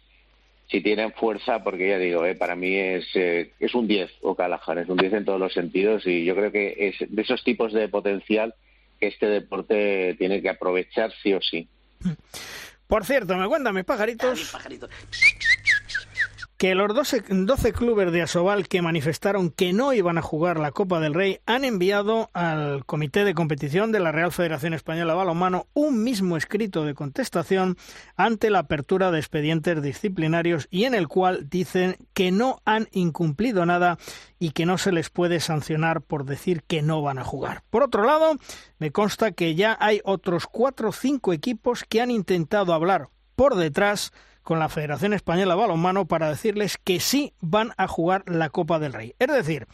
si 0.70 0.82
tienen 0.82 1.14
fuerza, 1.14 1.64
porque 1.64 1.88
ya 1.88 1.98
digo, 1.98 2.26
eh, 2.26 2.36
para 2.36 2.56
mí 2.56 2.76
es, 2.76 3.08
eh, 3.16 3.54
es 3.60 3.74
un 3.74 3.88
10 3.88 4.12
O'Callaghan, 4.22 4.80
es 4.80 4.90
un 4.90 4.98
10 4.98 5.14
en 5.14 5.26
todos 5.26 5.40
los 5.40 5.54
sentidos 5.54 6.06
y 6.06 6.26
yo 6.26 6.36
creo 6.36 6.52
que 6.52 6.76
es 6.78 6.96
de 7.10 7.22
esos 7.22 7.44
tipos 7.44 7.72
de 7.72 7.88
potencial 7.88 8.54
que 9.00 9.08
este 9.08 9.28
deporte 9.28 10.16
tiene 10.18 10.42
que 10.42 10.50
aprovechar 10.50 11.12
sí 11.22 11.34
o 11.34 11.42
sí. 11.42 11.70
Por 12.88 13.06
cierto, 13.06 13.36
me 13.36 13.48
cuentan 13.48 13.76
mis 13.76 13.84
pajaritos 13.84 14.50
que 16.58 16.74
los 16.74 16.94
12, 16.94 17.24
12, 17.30 17.72
clubes 17.72 18.12
de 18.12 18.24
Asobal 18.24 18.68
que 18.68 18.82
manifestaron 18.82 19.52
que 19.52 19.74
no 19.74 19.94
iban 19.94 20.18
a 20.18 20.24
jugar 20.24 20.60
la 20.60 20.72
Copa 20.72 21.00
del 21.00 21.14
Rey 21.14 21.40
han 21.46 21.64
enviado 21.64 22.30
al 22.34 22.84
Comité 22.86 23.24
de 23.26 23.36
Competición 23.36 23.92
de 23.92 24.00
la 24.00 24.12
Real 24.12 24.32
Federación 24.32 24.74
Española 24.74 25.14
Balonmano 25.14 25.68
un 25.76 26.04
mismo 26.04 26.36
escrito 26.36 26.84
de 26.84 26.96
contestación 26.96 27.78
ante 28.16 28.50
la 28.50 28.60
apertura 28.60 29.12
de 29.12 29.20
expedientes 29.20 29.84
disciplinarios 29.84 30.68
y 30.72 30.86
en 30.86 30.96
el 30.96 31.08
cual 31.08 31.48
dicen 31.48 31.98
que 32.16 32.32
no 32.32 32.60
han 32.66 32.88
incumplido 32.92 33.64
nada 33.68 34.00
y 34.40 34.52
que 34.52 34.66
no 34.66 34.80
se 34.80 34.92
les 34.92 35.12
puede 35.12 35.40
sancionar 35.40 36.02
por 36.02 36.26
decir 36.26 36.64
que 36.64 36.82
no 36.82 37.04
van 37.04 37.20
a 37.20 37.24
jugar. 37.24 37.62
Por 37.70 37.84
otro 37.84 38.04
lado, 38.04 38.36
me 38.80 38.92
consta 38.92 39.32
que 39.32 39.54
ya 39.54 39.78
hay 39.80 40.02
otros 40.04 40.48
cuatro 40.48 40.90
o 40.90 40.92
cinco 40.92 41.34
equipos 41.34 41.84
que 41.88 42.02
han 42.02 42.10
intentado 42.10 42.74
hablar 42.74 43.10
por 43.36 43.56
detrás 43.56 44.12
con 44.48 44.60
la 44.60 44.70
Federación 44.70 45.12
Española 45.12 45.56
de 45.56 45.60
Balonmano 45.60 46.06
para 46.06 46.30
decirles 46.30 46.78
que 46.82 47.02
sí 47.02 47.34
van 47.42 47.74
a 47.76 47.86
jugar 47.86 48.24
la 48.28 48.50
Copa 48.50 48.80
del 48.80 48.94
Rey. 48.94 49.14
Es 49.20 49.28
decir, 49.28 49.68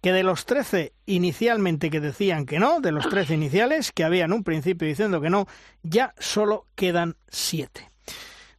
que 0.00 0.12
de 0.12 0.22
los 0.22 0.46
13 0.46 0.92
inicialmente 1.04 1.90
que 1.90 1.98
decían 1.98 2.46
que 2.46 2.60
no, 2.60 2.80
de 2.80 2.92
los 2.92 3.08
13 3.08 3.34
iniciales 3.34 3.90
que 3.90 4.04
habían 4.04 4.32
un 4.32 4.44
principio 4.44 4.86
diciendo 4.86 5.20
que 5.20 5.30
no, 5.30 5.48
ya 5.82 6.14
solo 6.16 6.64
quedan 6.76 7.16
7. 7.26 7.88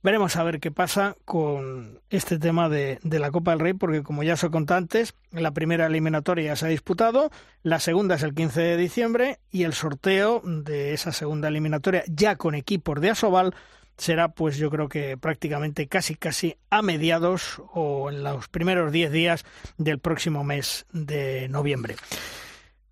Veremos 0.03 0.35
a 0.35 0.43
ver 0.43 0.59
qué 0.59 0.71
pasa 0.71 1.15
con 1.23 2.01
este 2.09 2.37
tema 2.37 2.67
de, 2.67 2.99
de, 3.03 3.19
la 3.19 3.31
Copa 3.31 3.51
del 3.51 3.61
Rey, 3.61 3.71
porque 3.71 4.03
como 4.03 4.23
ya 4.23 4.33
os 4.33 4.43
he 4.43 4.49
contado 4.49 4.79
antes, 4.79 5.13
la 5.31 5.51
primera 5.51 5.85
eliminatoria 5.85 6.47
ya 6.47 6.55
se 6.57 6.65
ha 6.65 6.69
disputado, 6.69 7.31
la 7.63 7.79
segunda 7.79 8.15
es 8.15 8.23
el 8.23 8.33
15 8.33 8.59
de 8.59 8.75
diciembre 8.75 9.39
y 9.51 9.63
el 9.63 9.71
sorteo 9.71 10.41
de 10.43 10.93
esa 10.93 11.13
segunda 11.13 11.47
eliminatoria 11.47 12.03
ya 12.07 12.35
con 12.35 12.55
equipos 12.55 12.99
de 12.99 13.11
Asobal 13.11 13.53
será 13.97 14.29
pues 14.29 14.57
yo 14.57 14.69
creo 14.69 14.89
que 14.89 15.17
prácticamente 15.17 15.87
casi 15.87 16.15
casi 16.15 16.57
a 16.69 16.81
mediados 16.81 17.61
o 17.73 18.09
en 18.09 18.23
los 18.23 18.47
primeros 18.47 18.91
10 18.91 19.11
días 19.11 19.45
del 19.77 19.99
próximo 19.99 20.43
mes 20.43 20.85
de 20.91 21.47
noviembre. 21.49 21.95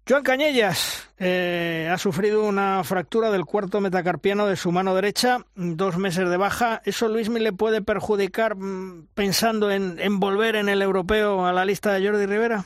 Joan 0.09 0.23
Cañellas 0.23 1.07
eh, 1.19 1.87
ha 1.91 1.97
sufrido 1.99 2.43
una 2.43 2.83
fractura 2.83 3.29
del 3.29 3.45
cuarto 3.45 3.79
metacarpiano 3.79 4.47
de 4.47 4.55
su 4.55 4.71
mano 4.71 4.95
derecha, 4.95 5.45
dos 5.53 5.97
meses 5.97 6.27
de 6.27 6.35
baja. 6.35 6.81
¿Eso 6.83 7.07
Luis 7.09 7.29
le 7.29 7.53
puede 7.53 7.83
perjudicar 7.83 8.55
mm, 8.55 9.09
pensando 9.13 9.69
en, 9.69 9.99
en 9.99 10.19
volver 10.19 10.55
en 10.55 10.67
el 10.67 10.81
europeo 10.81 11.45
a 11.45 11.53
la 11.53 11.63
lista 11.63 11.93
de 11.93 12.07
Jordi 12.07 12.25
Rivera? 12.25 12.65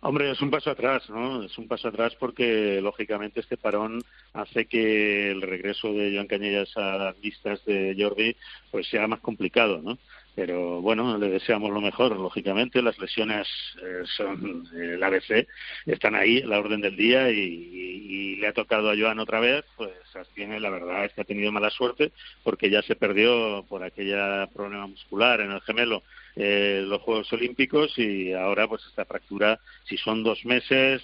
Hombre, 0.00 0.30
es 0.30 0.40
un 0.40 0.50
paso 0.50 0.70
atrás, 0.70 1.08
¿no? 1.08 1.42
Es 1.42 1.56
un 1.58 1.68
paso 1.68 1.88
atrás 1.88 2.14
porque, 2.18 2.80
lógicamente, 2.82 3.40
este 3.40 3.56
parón 3.56 4.02
hace 4.34 4.66
que 4.66 5.30
el 5.30 5.42
regreso 5.42 5.92
de 5.92 6.14
Joan 6.14 6.26
Cañellas 6.26 6.76
a 6.76 6.96
las 6.98 7.18
listas 7.20 7.64
de 7.64 7.96
Jordi 7.98 8.36
pues 8.70 8.86
sea 8.88 9.06
más 9.06 9.20
complicado, 9.20 9.80
¿no? 9.82 9.98
Pero 10.34 10.82
bueno, 10.82 11.16
le 11.16 11.30
deseamos 11.30 11.70
lo 11.70 11.80
mejor, 11.80 12.14
lógicamente. 12.14 12.82
Las 12.82 12.98
lesiones 12.98 13.48
eh, 13.82 14.02
son 14.18 14.68
el 14.74 15.02
ABC, 15.02 15.48
están 15.86 16.14
ahí, 16.14 16.42
la 16.42 16.58
orden 16.58 16.82
del 16.82 16.94
día, 16.94 17.30
y, 17.30 18.36
le 18.36 18.48
ha 18.48 18.52
tocado 18.52 18.90
a 18.90 18.96
Joan 18.96 19.18
otra 19.18 19.40
vez. 19.40 19.64
Pues 19.78 19.92
tiene, 20.34 20.60
la 20.60 20.68
verdad 20.68 21.06
es 21.06 21.12
que 21.14 21.22
ha 21.22 21.24
tenido 21.24 21.50
mala 21.52 21.70
suerte 21.70 22.12
porque 22.44 22.68
ya 22.68 22.82
se 22.82 22.96
perdió 22.96 23.64
por 23.66 23.82
aquella 23.82 24.46
problema 24.48 24.86
muscular 24.86 25.40
en 25.40 25.52
el 25.52 25.60
gemelo 25.62 26.02
eh, 26.36 26.84
los 26.86 27.02
Juegos 27.02 27.32
Olímpicos 27.32 27.98
y 27.98 28.32
ahora 28.32 28.68
pues 28.68 28.84
esta 28.86 29.04
fractura, 29.04 29.58
si 29.84 29.96
son 29.96 30.22
dos 30.22 30.44
meses, 30.44 31.02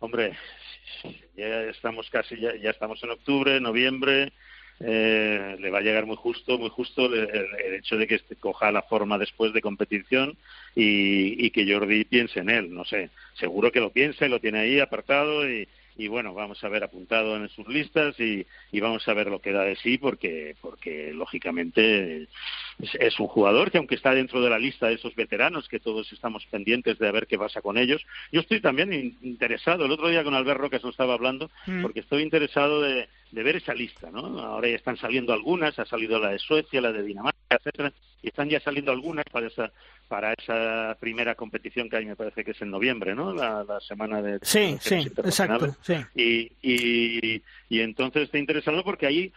hombre, 0.00 0.36
ya 1.36 1.62
estamos 1.64 2.08
casi, 2.10 2.38
ya, 2.38 2.54
ya 2.56 2.70
estamos 2.70 3.02
en 3.02 3.10
octubre, 3.10 3.60
noviembre, 3.60 4.32
eh, 4.80 5.56
le 5.58 5.70
va 5.70 5.78
a 5.78 5.82
llegar 5.82 6.06
muy 6.06 6.14
justo, 6.14 6.56
muy 6.56 6.70
justo 6.70 7.06
el, 7.12 7.74
hecho 7.74 7.96
de 7.96 8.06
que 8.06 8.14
este 8.14 8.36
coja 8.36 8.70
la 8.70 8.82
forma 8.82 9.18
después 9.18 9.52
de 9.52 9.60
competición 9.60 10.36
y, 10.76 11.44
y, 11.44 11.50
que 11.50 11.70
Jordi 11.70 12.04
piense 12.04 12.40
en 12.40 12.50
él. 12.50 12.72
No 12.72 12.84
sé, 12.84 13.10
seguro 13.34 13.72
que 13.72 13.80
lo 13.80 13.90
piensa 13.90 14.26
y 14.26 14.28
lo 14.28 14.38
tiene 14.38 14.60
ahí 14.60 14.78
apartado 14.78 15.48
y, 15.50 15.68
y 15.98 16.06
bueno, 16.06 16.32
vamos 16.32 16.62
a 16.62 16.68
ver 16.68 16.84
apuntado 16.84 17.36
en 17.36 17.48
sus 17.48 17.66
listas 17.66 18.18
y, 18.20 18.46
vamos 18.80 19.06
a 19.08 19.14
ver 19.14 19.26
lo 19.26 19.40
que 19.40 19.52
da 19.52 19.64
de 19.64 19.74
sí 19.76 19.98
porque, 19.98 20.56
porque 20.60 21.12
lógicamente 21.12 22.28
es, 22.78 23.20
un 23.20 23.26
jugador 23.26 23.72
que 23.72 23.78
aunque 23.78 23.96
está 23.96 24.14
dentro 24.14 24.40
de 24.40 24.48
la 24.48 24.60
lista 24.60 24.86
de 24.86 24.94
esos 24.94 25.14
veteranos 25.16 25.68
que 25.68 25.80
todos 25.80 26.10
estamos 26.12 26.46
pendientes 26.46 26.98
de 27.00 27.10
ver 27.10 27.26
qué 27.26 27.36
pasa 27.36 27.60
con 27.60 27.76
ellos, 27.76 28.06
yo 28.30 28.40
estoy 28.40 28.60
también 28.60 28.92
interesado, 29.22 29.84
el 29.84 29.90
otro 29.90 30.08
día 30.08 30.22
con 30.22 30.34
Albert 30.34 30.60
Roca 30.60 30.78
se 30.78 30.88
estaba 30.88 31.14
hablando, 31.14 31.50
mm. 31.66 31.82
porque 31.82 32.00
estoy 32.00 32.22
interesado 32.22 32.80
de, 32.80 33.08
de 33.32 33.42
ver 33.42 33.56
esa 33.56 33.74
lista, 33.74 34.10
¿no? 34.12 34.38
Ahora 34.40 34.68
ya 34.68 34.76
están 34.76 34.96
saliendo 34.96 35.32
algunas, 35.32 35.78
ha 35.80 35.84
salido 35.84 36.20
la 36.20 36.30
de 36.30 36.38
Suecia, 36.38 36.80
la 36.80 36.92
de 36.92 37.02
Dinamarca, 37.02 37.56
etcétera, 37.56 37.92
y 38.22 38.28
están 38.28 38.48
ya 38.48 38.60
saliendo 38.60 38.92
algunas 38.92 39.24
para 39.30 39.46
esa 39.46 39.72
para 40.08 40.32
esa 40.32 40.96
primera 40.98 41.34
competición 41.34 41.90
que 41.90 41.98
hay, 41.98 42.06
me 42.06 42.16
parece 42.16 42.42
que 42.42 42.52
es 42.52 42.62
en 42.62 42.70
noviembre, 42.70 43.14
¿no? 43.14 43.34
La, 43.34 43.78
semana 43.80 44.22
de 44.22 44.38
sí, 44.40 44.76
sí, 44.80 45.06
exacto, 45.18 45.76
sí. 45.82 45.94
Y, 46.14 46.50
y, 46.62 47.42
y 47.68 47.80
entonces 47.80 48.22
está 48.22 48.38
interesado 48.38 48.82
porque 48.82 49.06
ahí 49.06 49.32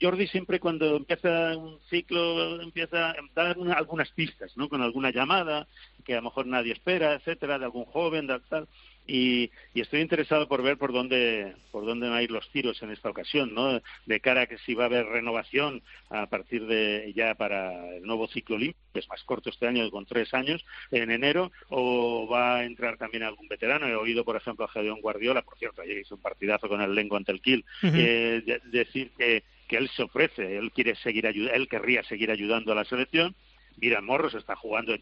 Jordi 0.00 0.28
siempre 0.28 0.60
cuando 0.60 0.96
empieza 0.96 1.56
un 1.56 1.80
ciclo 1.88 2.62
empieza 2.62 3.10
a 3.10 3.16
dar 3.34 3.56
algunas 3.76 4.10
pistas, 4.10 4.56
¿no? 4.56 4.68
Con 4.68 4.80
alguna 4.80 5.10
llamada 5.10 5.66
que 6.04 6.14
a 6.14 6.16
lo 6.16 6.22
mejor 6.22 6.46
nadie 6.46 6.72
espera, 6.72 7.14
etcétera, 7.14 7.58
de 7.58 7.64
algún 7.64 7.84
joven, 7.84 8.28
de 8.28 8.38
tal 8.48 8.68
y, 9.10 9.50
estoy 9.74 10.00
interesado 10.00 10.46
por 10.46 10.62
ver 10.62 10.76
por 10.76 10.92
dónde 10.92 11.54
por 11.72 11.84
dónde 11.84 12.08
van 12.08 12.18
a 12.18 12.22
ir 12.22 12.30
los 12.30 12.48
tiros 12.50 12.80
en 12.82 12.90
esta 12.90 13.10
ocasión, 13.10 13.54
¿no? 13.54 13.80
De 14.06 14.20
cara 14.20 14.42
a 14.42 14.46
que 14.46 14.58
si 14.58 14.74
va 14.74 14.84
a 14.84 14.86
haber 14.86 15.06
renovación 15.06 15.82
a 16.10 16.26
partir 16.26 16.66
de 16.66 17.12
ya 17.14 17.34
para 17.34 17.96
el 17.96 18.02
nuevo 18.02 18.28
ciclo 18.28 18.56
olímpico, 18.56 18.80
que 18.92 19.00
es 19.00 19.08
más 19.08 19.22
corto 19.24 19.50
este 19.50 19.66
año 19.66 19.90
con 19.90 20.06
tres 20.06 20.32
años 20.34 20.64
en 20.90 21.10
enero, 21.10 21.50
o 21.68 22.28
va 22.28 22.58
a 22.58 22.64
entrar 22.64 22.96
también 22.98 23.22
algún 23.22 23.48
veterano. 23.48 23.86
He 23.86 23.96
oído, 23.96 24.24
por 24.24 24.36
ejemplo, 24.36 24.64
a 24.64 24.68
Gedeón 24.68 25.00
Guardiola, 25.00 25.42
por 25.42 25.58
cierto, 25.58 25.82
ayer 25.82 25.98
hizo 25.98 26.14
un 26.14 26.22
partidazo 26.22 26.68
con 26.68 26.80
el 26.80 26.94
Lengo 26.94 27.16
ante 27.16 27.32
el 27.32 27.40
Kiel, 27.40 27.64
eh, 27.82 28.60
decir 28.64 29.10
que 29.16 29.42
que 29.70 29.76
él 29.76 29.88
se 29.90 30.02
ofrece, 30.02 30.56
él 30.56 30.72
quiere 30.72 30.96
seguir 30.96 31.26
él 31.26 31.68
querría 31.68 32.02
seguir 32.02 32.32
ayudando 32.32 32.72
a 32.72 32.74
la 32.74 32.84
selección 32.84 33.36
Mira, 33.80 34.00
Morros 34.00 34.34
está 34.34 34.56
jugando 34.56 34.94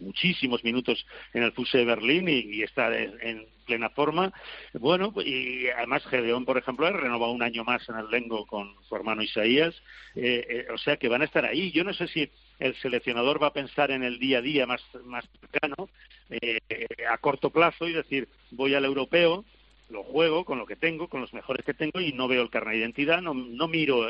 muchísimos 0.00 0.64
minutos 0.64 1.06
en 1.32 1.42
el 1.42 1.52
Fuse 1.52 1.78
de 1.78 1.84
Berlín 1.84 2.28
y, 2.28 2.62
está 2.62 2.96
en, 2.96 3.46
plena 3.66 3.88
forma. 3.90 4.32
Bueno, 4.74 5.12
y 5.24 5.68
además 5.68 6.04
Gedeón, 6.06 6.44
por 6.44 6.58
ejemplo, 6.58 6.86
ha 6.86 6.90
renovado 6.90 7.32
un 7.32 7.42
año 7.42 7.64
más 7.64 7.88
en 7.88 7.96
el 7.96 8.10
Lengo 8.10 8.46
con 8.46 8.74
su 8.86 8.94
hermano 8.94 9.22
Isaías. 9.22 9.74
Eh, 10.14 10.46
eh, 10.48 10.66
o 10.72 10.78
sea 10.78 10.96
que 10.96 11.08
van 11.08 11.22
a 11.22 11.24
estar 11.24 11.44
ahí. 11.44 11.70
Yo 11.72 11.82
no 11.82 11.94
sé 11.94 12.06
si 12.08 12.30
el 12.58 12.74
seleccionador 12.76 13.42
va 13.42 13.48
a 13.48 13.52
pensar 13.52 13.90
en 13.90 14.02
el 14.02 14.18
día 14.18 14.38
a 14.38 14.42
día 14.42 14.66
más, 14.66 14.82
más 15.04 15.24
cercano, 15.40 15.88
eh, 16.30 16.60
a 17.10 17.18
corto 17.18 17.50
plazo, 17.50 17.88
y 17.88 17.92
decir, 17.92 18.28
voy 18.50 18.74
al 18.74 18.84
europeo, 18.84 19.44
lo 19.90 20.02
juego 20.02 20.44
con 20.44 20.58
lo 20.58 20.66
que 20.66 20.76
tengo, 20.76 21.08
con 21.08 21.20
los 21.20 21.32
mejores 21.34 21.64
que 21.64 21.74
tengo 21.74 22.00
y 22.00 22.12
no 22.12 22.28
veo 22.28 22.42
el 22.42 22.50
carnet 22.50 22.74
de 22.74 22.78
identidad, 22.80 23.20
no, 23.20 23.34
miro 23.68 24.08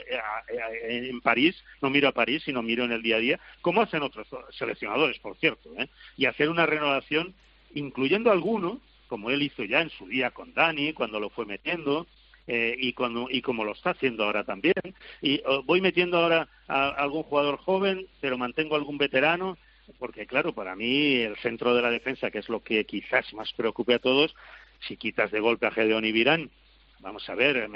en 0.88 1.20
París, 1.20 1.62
no 1.82 1.90
miro 1.90 2.08
a 2.08 2.12
París, 2.12 2.42
sino 2.44 2.62
miro 2.62 2.84
en 2.84 2.92
el 2.92 3.02
día 3.02 3.16
a 3.16 3.20
día, 3.20 3.40
como 3.60 3.82
hacen 3.82 4.02
otros 4.02 4.28
seleccionadores, 4.50 5.18
por 5.18 5.36
cierto, 5.36 5.70
¿eh? 5.76 5.88
y 6.16 6.26
hacer 6.26 6.48
una 6.48 6.66
renovación 6.66 7.34
incluyendo 7.74 8.30
alguno, 8.30 8.80
como 9.08 9.30
él 9.30 9.42
hizo 9.42 9.64
ya 9.64 9.80
en 9.80 9.90
su 9.90 10.06
día 10.06 10.30
con 10.30 10.54
Dani, 10.54 10.92
cuando 10.92 11.20
lo 11.20 11.30
fue 11.30 11.44
metiendo, 11.44 12.06
eh, 12.46 12.76
y, 12.78 12.92
cuando, 12.92 13.28
y 13.30 13.40
como 13.40 13.64
lo 13.64 13.72
está 13.72 13.90
haciendo 13.90 14.24
ahora 14.24 14.44
también. 14.44 14.74
Y 15.22 15.42
voy 15.64 15.80
metiendo 15.80 16.18
ahora 16.18 16.48
a 16.68 16.88
algún 16.90 17.22
jugador 17.24 17.58
joven, 17.58 18.06
pero 18.20 18.38
mantengo 18.38 18.76
algún 18.76 18.98
veterano, 18.98 19.56
porque 19.98 20.26
claro, 20.26 20.52
para 20.52 20.76
mí 20.76 21.16
el 21.16 21.36
centro 21.38 21.74
de 21.74 21.82
la 21.82 21.90
defensa, 21.90 22.30
que 22.30 22.38
es 22.38 22.48
lo 22.48 22.62
que 22.62 22.84
quizás 22.84 23.32
más 23.34 23.52
preocupe 23.52 23.94
a 23.94 23.98
todos, 23.98 24.34
si 24.86 24.96
quitas 24.96 25.30
de 25.30 25.40
golpe 25.40 25.66
a 25.66 25.70
Gedeón 25.70 26.04
y 26.04 26.12
Virán, 26.12 26.50
vamos 27.04 27.28
a 27.28 27.34
ver, 27.34 27.68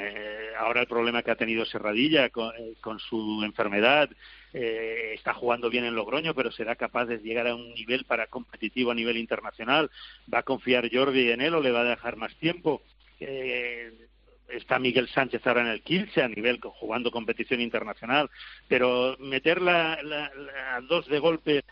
ahora 0.58 0.80
el 0.80 0.86
problema 0.86 1.22
que 1.22 1.30
ha 1.30 1.36
tenido 1.36 1.66
Serradilla 1.66 2.30
con, 2.30 2.50
eh, 2.56 2.74
su 2.98 3.42
enfermedad, 3.44 4.08
eh, 4.54 5.12
está 5.14 5.34
jugando 5.34 5.68
bien 5.68 5.84
en 5.84 5.94
Logroño, 5.94 6.34
pero 6.34 6.50
será 6.50 6.76
capaz 6.76 7.04
de 7.04 7.18
llegar 7.18 7.46
a 7.46 7.54
un 7.54 7.74
nivel 7.74 8.04
para 8.04 8.26
competitivo 8.26 8.90
a 8.90 8.94
nivel 8.94 9.18
internacional. 9.18 9.90
¿Va 10.32 10.38
a 10.38 10.44
confiar 10.44 10.88
Jordi 10.90 11.30
en 11.30 11.42
él 11.42 11.54
o 11.54 11.60
le 11.60 11.70
va 11.70 11.82
a 11.82 11.84
dejar 11.84 12.16
más 12.16 12.34
tiempo? 12.36 12.82
Eh, 13.20 13.92
está 14.48 14.78
Miguel 14.78 15.08
Sánchez 15.08 15.46
ahora 15.46 15.60
en 15.60 15.68
el 15.68 15.82
Kielce 15.82 16.22
a 16.22 16.28
nivel 16.28 16.58
jugando 16.62 17.10
competición 17.10 17.60
internacional, 17.60 18.30
pero 18.66 19.14
meter 19.18 19.60
la, 19.60 20.02
la 20.02 20.80
dos 20.88 21.06
de 21.06 21.18
golpe 21.18 21.64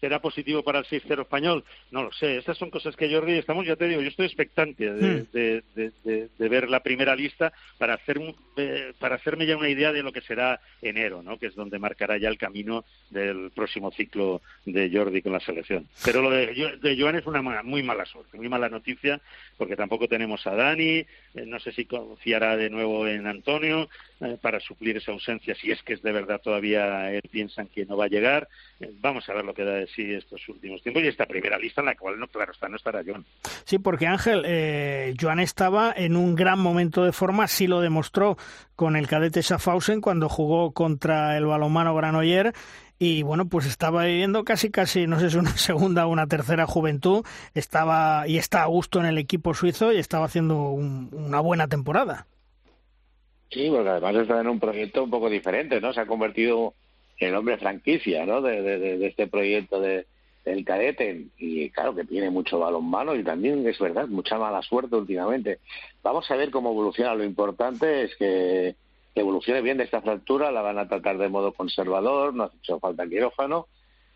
¿Será 0.00 0.20
positivo 0.20 0.62
para 0.62 0.80
el 0.80 0.84
6-0 0.84 1.22
español? 1.22 1.64
No 1.90 2.02
lo 2.02 2.12
sé. 2.12 2.38
Estas 2.38 2.56
son 2.58 2.70
cosas 2.70 2.96
que 2.96 3.12
Jordi, 3.12 3.32
estamos, 3.32 3.66
ya 3.66 3.76
te 3.76 3.88
digo, 3.88 4.00
yo 4.00 4.08
estoy 4.08 4.26
expectante 4.26 4.92
de, 4.92 5.62
hmm. 5.74 6.48
ver 6.48 6.68
la 6.68 6.82
primera 6.82 7.16
lista 7.16 7.52
para, 7.78 7.94
hacer 7.94 8.20
para 8.98 9.16
hacerme 9.16 9.46
ya 9.46 9.56
una 9.56 9.68
idea 9.68 9.92
de 9.92 10.02
lo 10.02 10.12
que 10.12 10.20
será 10.20 10.60
enero, 10.82 11.22
¿no? 11.22 11.38
que 11.38 11.46
es 11.46 11.54
donde 11.54 11.78
marcará 11.78 12.18
ya 12.18 12.28
el 12.28 12.38
camino 12.38 12.84
del 13.10 13.50
próximo 13.54 13.90
ciclo 13.90 14.42
de 14.64 14.90
Jordi 14.92 15.22
con 15.22 15.32
la 15.32 15.40
selección. 15.40 15.86
Pero 16.04 16.22
lo 16.22 16.30
de, 16.30 16.78
de 16.80 17.00
Joan 17.00 17.16
es 17.16 17.26
una 17.26 17.42
muy 17.62 17.82
mala 17.82 18.04
suerte, 18.04 18.36
muy 18.36 18.48
mala 18.48 18.68
noticia, 18.68 19.20
porque 19.56 19.76
tampoco 19.76 20.08
tenemos 20.08 20.46
a 20.46 20.54
Dani, 20.54 20.98
eh, 20.98 21.06
no 21.46 21.58
sé 21.60 21.72
si 21.72 21.84
confiará 21.84 22.56
de 22.56 22.70
nuevo 22.70 23.06
en 23.06 23.26
Antonio 23.26 23.88
eh, 24.20 24.36
para 24.40 24.60
suplir 24.60 24.96
esa 24.96 25.12
ausencia, 25.12 25.54
si 25.54 25.70
es 25.70 25.82
que 25.82 25.94
es 25.94 26.02
de 26.02 26.12
verdad 26.12 26.40
todavía 26.40 27.12
él 27.12 27.22
piensan 27.30 27.68
que 27.68 27.86
no 27.86 27.96
va 27.96 28.06
a 28.06 28.08
llegar. 28.08 28.48
Eh, 28.80 28.90
vamos 29.00 29.28
a 29.28 29.34
ver 29.34 29.44
lo 29.44 29.54
que 29.54 29.64
da 29.64 29.80
sí 29.94 30.12
estos 30.12 30.48
últimos 30.48 30.82
tiempos 30.82 31.02
y 31.02 31.08
esta 31.08 31.26
primera 31.26 31.58
lista 31.58 31.80
en 31.80 31.86
la 31.86 31.96
cual, 31.96 32.18
no, 32.18 32.28
claro 32.28 32.52
está, 32.52 32.68
no 32.68 32.76
estará 32.76 33.02
Joan. 33.04 33.24
Sí, 33.64 33.78
porque 33.78 34.06
Ángel, 34.06 34.42
eh, 34.46 35.14
Joan 35.20 35.40
estaba 35.40 35.92
en 35.96 36.16
un 36.16 36.34
gran 36.34 36.58
momento 36.58 37.04
de 37.04 37.12
forma, 37.12 37.48
sí 37.48 37.66
lo 37.66 37.80
demostró 37.80 38.36
con 38.76 38.96
el 38.96 39.08
cadete 39.08 39.42
Schaffhausen 39.42 40.00
cuando 40.00 40.28
jugó 40.28 40.72
contra 40.72 41.36
el 41.36 41.46
balonmano 41.46 41.94
Granoller 41.94 42.52
y 42.98 43.22
bueno, 43.22 43.48
pues 43.48 43.66
estaba 43.66 44.04
viviendo 44.04 44.44
casi 44.44 44.70
casi, 44.70 45.06
no 45.06 45.20
sé 45.20 45.30
si 45.30 45.36
una 45.36 45.50
segunda 45.56 46.06
o 46.06 46.10
una 46.10 46.26
tercera 46.26 46.66
juventud, 46.66 47.24
estaba 47.54 48.26
y 48.26 48.38
está 48.38 48.62
a 48.62 48.66
gusto 48.66 49.00
en 49.00 49.06
el 49.06 49.18
equipo 49.18 49.54
suizo 49.54 49.92
y 49.92 49.98
estaba 49.98 50.26
haciendo 50.26 50.70
una 50.70 51.40
buena 51.40 51.68
temporada. 51.68 52.26
Sí, 53.50 53.68
porque 53.70 53.88
además 53.88 54.16
está 54.16 54.40
en 54.40 54.48
un 54.48 54.60
proyecto 54.60 55.04
un 55.04 55.10
poco 55.10 55.30
diferente, 55.30 55.80
¿no? 55.80 55.92
Se 55.92 56.00
ha 56.00 56.06
convertido 56.06 56.74
el 57.18 57.34
hombre 57.34 57.58
franquicia 57.58 58.24
¿no? 58.24 58.40
de, 58.40 58.62
de, 58.62 59.06
este 59.06 59.26
proyecto 59.26 59.80
de, 59.80 60.06
del 60.44 60.64
cadete. 60.64 61.26
Y 61.38 61.70
claro 61.70 61.94
que 61.94 62.04
tiene 62.04 62.30
mucho 62.30 62.58
balonmano 62.58 63.14
y 63.14 63.24
también 63.24 63.66
es 63.66 63.78
verdad 63.78 64.06
mucha 64.08 64.38
mala 64.38 64.62
suerte 64.62 64.96
últimamente. 64.96 65.58
Vamos 66.02 66.30
a 66.30 66.36
ver 66.36 66.50
cómo 66.50 66.70
evoluciona. 66.70 67.14
Lo 67.14 67.24
importante 67.24 68.04
es 68.04 68.16
que, 68.16 68.74
evolucione 69.14 69.62
bien 69.62 69.78
de 69.78 69.82
esta 69.82 70.00
fractura 70.00 70.52
la 70.52 70.62
van 70.62 70.78
a 70.78 70.86
tratar 70.86 71.18
de 71.18 71.28
modo 71.28 71.52
conservador 71.52 72.32
no 72.34 72.44
ha 72.44 72.50
hecho 72.56 72.78
falta 72.78 73.06
quirófano. 73.06 73.66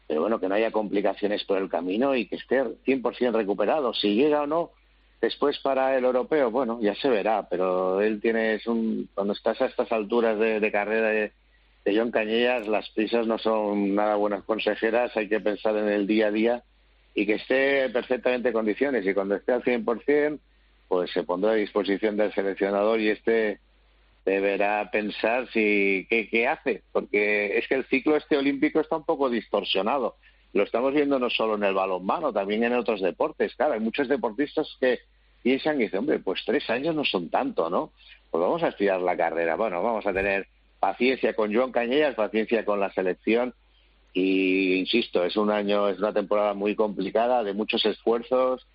Pero 0.07 0.21
bueno 0.21 0.39
que 0.39 0.49
no 0.49 0.55
haya 0.55 0.71
complicaciones 0.71 1.43
por 1.45 1.59
el 1.59 1.69
camino 1.69 2.15
y 2.15 2.27
que 2.27 2.37
esté 2.37 2.63
100% 2.63 3.33
recuperado. 3.33 3.95
Si 3.95 4.15
llega 4.15 4.43
o 4.43 4.47
no 4.47 4.71
después 5.21 5.59
para 5.61 5.97
el 5.97 6.05
europeo 6.05 6.53
bueno 6.53 6.79
ya 6.81 6.95
se 6.95 7.09
verá. 7.09 7.49
Pero 7.49 8.01
él 8.01 8.21
tiene 8.21 8.61
un 8.67 9.09
cuando 9.13 9.33
estás 9.33 9.61
a 9.61 9.67
estas 9.67 9.91
alturas 9.91 10.39
de, 10.39 10.61
de 10.61 10.71
carrera 10.71 11.33
de 11.85 11.97
John 11.97 12.11
Cañellas 12.11 12.69
las 12.69 12.89
prisas 12.91 13.27
no 13.27 13.39
son 13.39 13.95
nada 13.95 14.17
buenas 14.17 14.45
consejeras, 14.45 15.17
hay 15.17 15.29
que 15.29 15.41
pensar 15.41 15.77
en 15.77 15.89
el 15.89 16.07
día 16.07 16.29
a 16.29 16.31
día 16.31 16.63
y 17.15 17.27
que 17.27 17.35
esté 17.35 17.91
perfectamente 17.91 18.49
en 18.49 18.55
condiciones 18.55 19.07
y 19.07 19.15
cuando 19.15 19.35
esté 19.35 19.53
al 19.53 19.63
100% 19.63 20.39
pues 20.89 21.11
se 21.11 21.23
pondrá 21.23 21.53
a 21.53 21.55
disposición 21.55 22.17
del 22.17 22.33
seleccionador 22.35 23.01
y 23.01 23.09
este 23.09 23.61
deberá 24.25 24.91
pensar 24.91 25.49
si 25.53 26.07
qué, 26.09 26.29
qué 26.29 26.47
hace, 26.47 26.83
porque 26.93 27.59
es 27.59 27.67
que 27.67 27.75
el 27.75 27.85
ciclo 27.87 28.17
este 28.17 28.37
olímpico 28.37 28.81
está 28.81 28.97
un 28.97 29.05
poco 29.05 29.29
distorsionado. 29.29 30.17
Lo 30.53 30.65
estamos 30.65 30.93
viendo 30.93 31.19
no 31.19 31.31
solo 31.31 31.55
en 31.55 31.65
el 31.65 31.75
balonmano, 31.75 32.33
también 32.33 32.63
en 32.63 32.75
otros 32.75 33.01
deportes. 33.01 33.55
Claro, 33.55 33.73
hay 33.73 33.81
muchos 33.81 34.07
deportistas 34.07 34.69
que 34.79 35.01
piensan 35.43 35.81
y 35.81 35.85
dicen, 35.85 36.01
hombre, 36.01 36.19
pues 36.19 36.43
tres 36.45 36.69
años 36.71 36.95
no 36.95 37.05
son 37.05 37.31
tanto, 37.31 37.71
¿no? 37.71 37.93
Pues 38.31 38.41
vamos 38.41 38.63
a 38.63 38.69
estudiar 38.69 39.01
la 39.01 39.17
carrera. 39.17 39.57
Bueno, 39.57 39.83
vamos 39.83 40.07
a 40.07 40.13
tener 40.13 40.47
paciencia 40.83 41.35
con 41.35 41.55
Joan 41.55 41.71
Cañellas, 41.71 42.17
paciencia 42.17 42.65
con 42.65 42.81
la 42.81 42.91
selección 42.91 43.55
y 44.13 44.75
insisto, 44.75 45.25
es 45.25 45.37
un 45.37 45.53
año, 45.53 45.89
es 45.89 46.01
una 46.01 46.13
temporada 46.13 46.55
muy 46.55 46.75
complicada, 46.75 47.45
de 47.45 47.55
muchos 47.55 47.87
esfuerzos 47.87 48.67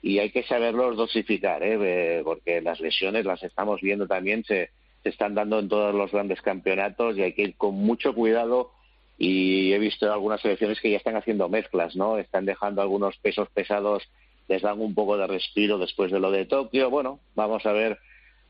y 0.00 0.20
hay 0.20 0.30
que 0.30 0.44
saberlos 0.44 0.96
dosificar, 0.96 1.64
¿eh? 1.64 2.20
porque 2.22 2.60
las 2.60 2.78
lesiones 2.78 3.24
las 3.24 3.42
estamos 3.42 3.80
viendo 3.80 4.06
también, 4.06 4.44
se, 4.44 4.70
se 5.02 5.08
están 5.08 5.34
dando 5.34 5.58
en 5.58 5.68
todos 5.68 5.92
los 5.92 6.12
grandes 6.12 6.40
campeonatos 6.40 7.18
y 7.18 7.22
hay 7.22 7.32
que 7.32 7.42
ir 7.42 7.56
con 7.56 7.74
mucho 7.74 8.14
cuidado 8.14 8.70
y 9.18 9.72
he 9.72 9.78
visto 9.80 10.12
algunas 10.12 10.42
selecciones 10.42 10.80
que 10.80 10.92
ya 10.92 10.98
están 10.98 11.16
haciendo 11.16 11.48
mezclas, 11.48 11.96
¿no? 11.96 12.16
Están 12.18 12.44
dejando 12.44 12.80
algunos 12.80 13.16
pesos 13.16 13.48
pesados, 13.52 14.04
les 14.46 14.62
dan 14.62 14.80
un 14.80 14.94
poco 14.94 15.18
de 15.18 15.26
respiro 15.26 15.78
después 15.78 16.12
de 16.12 16.20
lo 16.20 16.30
de 16.30 16.44
Tokio. 16.44 16.90
Bueno, 16.90 17.18
vamos 17.34 17.66
a 17.66 17.72
ver 17.72 17.98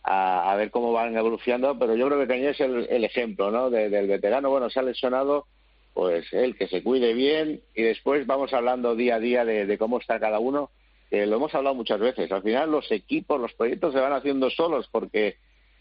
a, 0.09 0.55
ver 0.57 0.70
cómo 0.70 0.93
van 0.93 1.16
evolucionando, 1.16 1.77
pero 1.78 1.97
yo 1.97 2.07
creo 2.07 2.20
que 2.20 2.28
Cañé 2.28 2.51
es 2.51 2.61
el, 2.61 3.05
ejemplo 3.05 3.51
¿no? 3.51 3.70
del 3.70 4.07
veterano, 4.07 4.51
bueno, 4.51 4.70
se 4.70 4.78
ha 4.78 4.83
lesionado, 4.85 5.47
pues 5.95 6.33
él 6.33 6.57
que 6.57 6.69
se 6.69 6.85
cuide 6.85 7.12
bien 7.12 7.61
y 7.74 7.83
después 7.83 8.24
vamos 8.24 8.53
hablando 8.53 8.95
día 8.95 9.16
a 9.16 9.20
día 9.20 9.45
de, 9.45 9.77
cómo 9.78 9.99
está 9.99 10.20
cada 10.20 10.39
uno, 10.39 10.70
que 11.11 11.27
lo 11.27 11.37
hemos 11.37 11.55
hablado 11.57 11.74
muchas 11.74 11.99
veces, 11.99 12.31
al 12.31 12.43
final 12.43 12.70
los 12.70 12.91
equipos, 12.93 13.41
los 13.41 13.53
proyectos 13.55 13.95
se 13.95 14.01
van 14.01 14.12
haciendo 14.12 14.49
solos 14.51 14.89
porque 14.93 15.37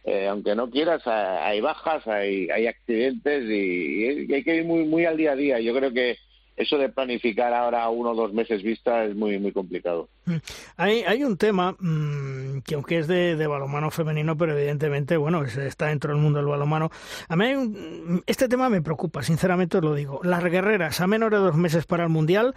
eh, 0.05 0.27
aunque 0.27 0.55
no 0.55 0.71
quieras, 0.71 1.05
hay 1.05 1.61
bajas, 1.61 2.07
hay, 2.07 2.49
hay 2.49 2.65
accidentes 2.65 3.43
y, 3.43 4.25
y, 4.27 4.33
hay 4.33 4.43
que 4.43 4.55
ir 4.55 4.65
muy, 4.65 4.85
muy 4.85 5.05
al 5.05 5.17
día 5.17 5.31
a 5.31 5.35
día. 5.35 5.59
Yo 5.59 5.73
creo 5.75 5.91
que 5.91 6.17
eso 6.55 6.77
de 6.77 6.89
planificar 6.89 7.53
ahora 7.53 7.89
uno 7.89 8.11
o 8.11 8.15
dos 8.15 8.33
meses 8.33 8.63
vista 8.63 9.03
es 9.03 9.15
muy 9.15 9.39
muy 9.39 9.51
complicado. 9.51 10.09
Mm. 10.25 10.35
Hay, 10.77 11.03
hay 11.03 11.23
un 11.23 11.37
tema 11.37 11.75
mmm, 11.79 12.59
que 12.61 12.75
aunque 12.75 12.99
es 12.99 13.07
de, 13.07 13.35
de, 13.35 13.47
balonmano 13.47 13.91
femenino, 13.91 14.37
pero 14.37 14.57
evidentemente, 14.57 15.17
bueno, 15.17 15.43
está 15.43 15.87
dentro 15.87 16.13
del 16.13 16.21
mundo 16.21 16.39
del 16.39 16.47
balonmano. 16.47 16.89
A 17.27 17.35
mí 17.35 17.53
un, 17.53 18.23
este 18.25 18.47
tema 18.47 18.69
me 18.69 18.81
preocupa, 18.81 19.23
sinceramente 19.23 19.77
os 19.77 19.83
lo 19.83 19.93
digo. 19.93 20.21
Las 20.23 20.43
guerreras 20.43 21.01
a 21.01 21.07
menos 21.07 21.31
de 21.31 21.37
dos 21.37 21.55
meses 21.55 21.85
para 21.85 22.03
el 22.03 22.09
Mundial, 22.09 22.55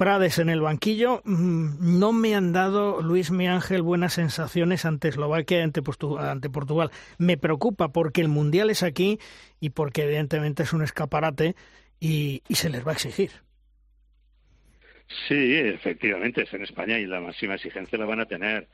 Prades 0.00 0.38
en 0.38 0.48
el 0.48 0.62
banquillo, 0.62 1.20
no 1.26 2.12
me 2.14 2.34
han 2.34 2.54
dado, 2.54 3.02
Luis 3.02 3.30
Mi 3.30 3.48
Ángel, 3.48 3.82
buenas 3.82 4.14
sensaciones 4.14 4.86
ante 4.86 5.08
Eslovaquia 5.08 5.58
y 5.58 5.60
ante 5.60 5.82
Portugal. 5.82 6.90
Me 7.18 7.36
preocupa 7.36 7.92
porque 7.92 8.22
el 8.22 8.28
Mundial 8.28 8.70
es 8.70 8.82
aquí 8.82 9.18
y 9.60 9.70
porque 9.70 10.04
evidentemente 10.04 10.62
es 10.62 10.72
un 10.72 10.80
escaparate 10.82 11.54
y, 12.00 12.42
y 12.48 12.54
se 12.54 12.70
les 12.70 12.84
va 12.84 12.92
a 12.92 12.94
exigir. 12.94 13.30
Sí, 15.28 15.54
efectivamente, 15.56 16.42
es 16.42 16.54
en 16.54 16.62
España 16.62 16.98
y 16.98 17.06
la 17.06 17.20
máxima 17.20 17.56
exigencia 17.56 17.98
la 17.98 18.04
van 18.04 18.20
a 18.20 18.26
tener. 18.26 18.68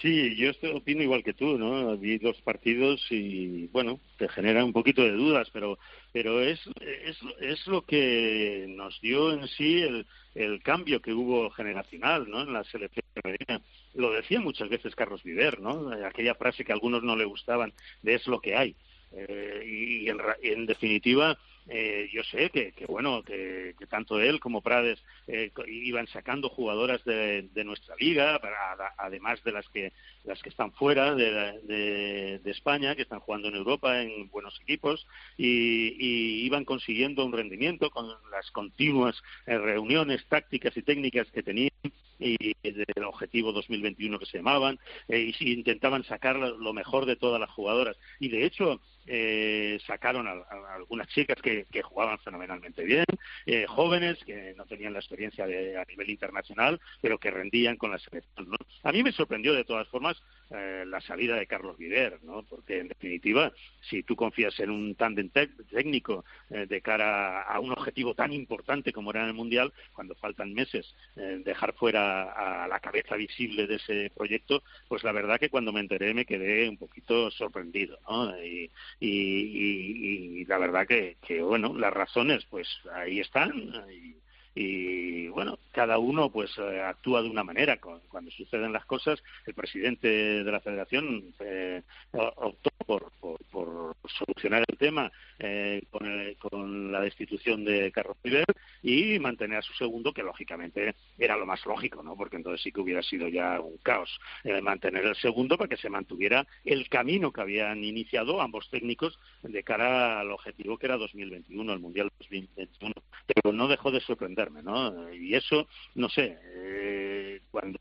Sí, 0.00 0.34
yo 0.34 0.48
estoy, 0.48 0.70
opino 0.70 1.02
igual 1.02 1.22
que 1.22 1.34
tú, 1.34 1.58
¿no? 1.58 1.98
Vi 1.98 2.18
los 2.18 2.40
partidos 2.40 3.06
y, 3.10 3.66
bueno, 3.66 4.00
te 4.16 4.26
genera 4.26 4.64
un 4.64 4.72
poquito 4.72 5.02
de 5.02 5.12
dudas, 5.12 5.50
pero, 5.52 5.78
pero 6.14 6.40
es, 6.40 6.58
es, 6.80 7.18
es 7.40 7.66
lo 7.66 7.84
que 7.84 8.64
nos 8.70 8.98
dio 9.02 9.34
en 9.34 9.46
sí 9.48 9.82
el, 9.82 10.06
el 10.34 10.62
cambio 10.62 11.02
que 11.02 11.12
hubo 11.12 11.50
generacional, 11.50 12.26
¿no? 12.30 12.40
En 12.40 12.54
la 12.54 12.64
selección 12.64 13.04
femenina. 13.12 13.60
Lo 13.92 14.12
decía 14.12 14.40
muchas 14.40 14.70
veces 14.70 14.94
Carlos 14.94 15.22
Viver, 15.22 15.60
¿no? 15.60 15.90
Aquella 16.06 16.34
frase 16.36 16.64
que 16.64 16.72
a 16.72 16.74
algunos 16.74 17.02
no 17.02 17.16
le 17.16 17.26
gustaban 17.26 17.74
de 18.00 18.14
es 18.14 18.26
lo 18.26 18.40
que 18.40 18.56
hay. 18.56 18.76
Eh, 19.12 19.62
y 19.66 20.08
en, 20.08 20.18
en 20.42 20.64
definitiva, 20.64 21.38
eh, 21.68 22.08
yo 22.12 22.22
sé 22.24 22.50
que, 22.50 22.72
que 22.72 22.86
bueno, 22.86 23.22
que, 23.22 23.74
que, 23.78 23.86
tanto 23.86 24.20
él 24.20 24.38
como 24.38 24.62
Prades 24.62 25.02
eh, 25.26 25.50
iban 25.66 26.06
sacando 26.06 26.48
jugadoras 26.48 27.04
de, 27.04 27.48
de 27.52 27.64
nuestra 27.64 27.96
liga, 27.96 28.38
para, 28.38 28.94
además 28.96 29.42
de 29.42 29.52
las 29.52 29.68
que 29.70 29.92
las 30.26 30.42
que 30.42 30.48
están 30.48 30.72
fuera 30.72 31.14
de, 31.14 32.40
de, 32.42 32.50
España, 32.50 32.94
que 32.94 33.02
están 33.02 33.20
jugando 33.20 33.48
en 33.48 33.56
Europa 33.56 34.02
en 34.02 34.28
buenos 34.30 34.58
equipos, 34.60 35.06
y, 35.36 36.44
iban 36.46 36.64
consiguiendo 36.64 37.24
un 37.24 37.32
rendimiento 37.32 37.90
con 37.90 38.08
las 38.30 38.50
continuas 38.50 39.22
eh, 39.46 39.58
reuniones 39.58 40.24
tácticas 40.28 40.76
y 40.76 40.82
técnicas 40.82 41.30
que 41.32 41.42
tenían 41.42 41.70
y 42.18 42.54
del 42.62 43.04
objetivo 43.04 43.52
2021 43.52 44.18
que 44.18 44.26
se 44.26 44.38
llamaban, 44.38 44.78
eh, 45.08 45.32
y 45.38 45.52
intentaban 45.52 46.04
sacar 46.04 46.36
lo 46.36 46.72
mejor 46.72 47.06
de 47.06 47.16
todas 47.16 47.40
las 47.40 47.50
jugadoras. 47.50 47.96
Y 48.18 48.28
de 48.28 48.44
hecho, 48.44 48.80
eh, 49.08 49.78
sacaron 49.86 50.26
a, 50.26 50.32
a, 50.32 50.74
algunas 50.74 51.06
chicas 51.08 51.40
que, 51.40 51.66
que 51.70 51.82
jugaban 51.82 52.18
fenomenalmente 52.18 52.84
bien, 52.84 53.04
eh, 53.46 53.64
jóvenes 53.66 54.18
que 54.24 54.54
no 54.56 54.64
tenían 54.66 54.94
la 54.94 54.98
experiencia 54.98 55.46
de, 55.46 55.76
a 55.76 55.84
nivel 55.84 56.10
internacional, 56.10 56.80
pero 57.00 57.18
que 57.18 57.30
rendían 57.30 57.76
con 57.76 57.92
la 57.92 57.98
selección. 57.98 58.50
¿no? 58.50 58.56
A 58.82 58.92
mí 58.92 59.02
me 59.02 59.12
sorprendió 59.12 59.54
de 59.54 59.64
todas 59.64 59.86
formas 59.88 60.15
eh, 60.48 60.84
la 60.86 61.00
salida 61.00 61.34
de 61.34 61.48
Carlos 61.48 61.76
Viver, 61.76 62.22
¿no? 62.22 62.44
porque 62.44 62.78
en 62.78 62.86
definitiva, 62.86 63.52
si 63.80 64.04
tú 64.04 64.14
confías 64.14 64.56
en 64.60 64.70
un 64.70 64.94
tándem 64.94 65.28
técnico 65.28 66.24
eh, 66.50 66.66
de 66.66 66.80
cara 66.80 67.42
a 67.42 67.58
un 67.58 67.72
objetivo 67.72 68.14
tan 68.14 68.32
importante 68.32 68.92
como 68.92 69.10
era 69.10 69.26
el 69.26 69.34
Mundial, 69.34 69.72
cuando 69.92 70.14
faltan 70.14 70.54
meses, 70.54 70.94
eh, 71.16 71.42
dejar 71.44 71.74
fuera 71.74 72.62
a 72.62 72.68
la 72.68 72.78
cabeza 72.78 73.16
visible 73.16 73.66
de 73.66 73.74
ese 73.74 74.12
proyecto, 74.14 74.62
pues 74.86 75.02
la 75.02 75.10
verdad 75.10 75.40
que 75.40 75.50
cuando 75.50 75.72
me 75.72 75.80
enteré 75.80 76.14
me 76.14 76.26
quedé 76.26 76.68
un 76.68 76.76
poquito 76.76 77.28
sorprendido. 77.32 77.98
¿no? 78.08 78.40
Y, 78.40 78.70
y, 79.00 79.08
y, 79.10 80.40
y 80.40 80.44
la 80.44 80.58
verdad 80.58 80.86
que, 80.86 81.16
que, 81.26 81.42
bueno, 81.42 81.74
las 81.76 81.92
razones 81.92 82.46
pues 82.48 82.68
ahí 82.92 83.18
están. 83.18 83.50
Y, 83.90 84.14
y 84.58 85.28
bueno, 85.28 85.58
cada 85.70 85.98
uno 85.98 86.30
pues 86.30 86.50
eh, 86.56 86.80
actúa 86.80 87.20
de 87.20 87.28
una 87.28 87.44
manera. 87.44 87.78
Cuando 87.78 88.30
suceden 88.30 88.72
las 88.72 88.86
cosas, 88.86 89.22
el 89.44 89.52
presidente 89.52 90.08
de 90.08 90.50
la 90.50 90.60
Federación 90.60 91.34
eh, 91.40 91.82
optó 92.12 92.70
por, 92.86 93.10
por, 93.20 93.96
solucionar 94.06 94.64
el 94.68 94.78
tema 94.78 95.10
eh, 95.38 95.82
con, 95.90 96.06
con, 96.38 96.92
la 96.92 97.00
destitución 97.00 97.64
de 97.64 97.90
Carlos 97.90 98.16
River 98.22 98.44
y 98.82 99.18
mantener 99.18 99.58
a 99.58 99.62
su 99.62 99.72
segundo, 99.74 100.12
que 100.12 100.22
lógicamente 100.22 100.94
era 101.18 101.36
lo 101.36 101.44
más 101.44 101.64
lógico, 101.66 102.02
¿no? 102.02 102.16
Porque 102.16 102.36
entonces 102.36 102.62
sí 102.62 102.70
que 102.70 102.80
hubiera 102.80 103.02
sido 103.02 103.28
ya 103.28 103.60
un 103.60 103.76
caos 103.78 104.20
mantener 104.62 105.04
el 105.04 105.16
segundo 105.16 105.56
para 105.58 105.68
que 105.68 105.76
se 105.76 105.90
mantuviera 105.90 106.46
el 106.64 106.88
camino 106.88 107.32
que 107.32 107.40
habían 107.40 107.82
iniciado 107.82 108.40
ambos 108.40 108.68
técnicos 108.70 109.18
de 109.42 109.62
cara 109.62 110.20
al 110.20 110.30
objetivo 110.30 110.78
que 110.78 110.86
era 110.86 110.96
2021, 110.96 111.72
el 111.72 111.80
Mundial 111.80 112.10
2021. 112.18 112.92
Pero 113.26 113.52
no 113.52 113.68
dejó 113.68 113.90
de 113.90 114.00
sorprenderme, 114.00 114.62
¿no? 114.62 115.12
Y 115.12 115.34
eso, 115.34 115.68
no 115.94 116.08
sé, 116.08 116.38
eh, 116.42 117.40
cuando, 117.50 117.78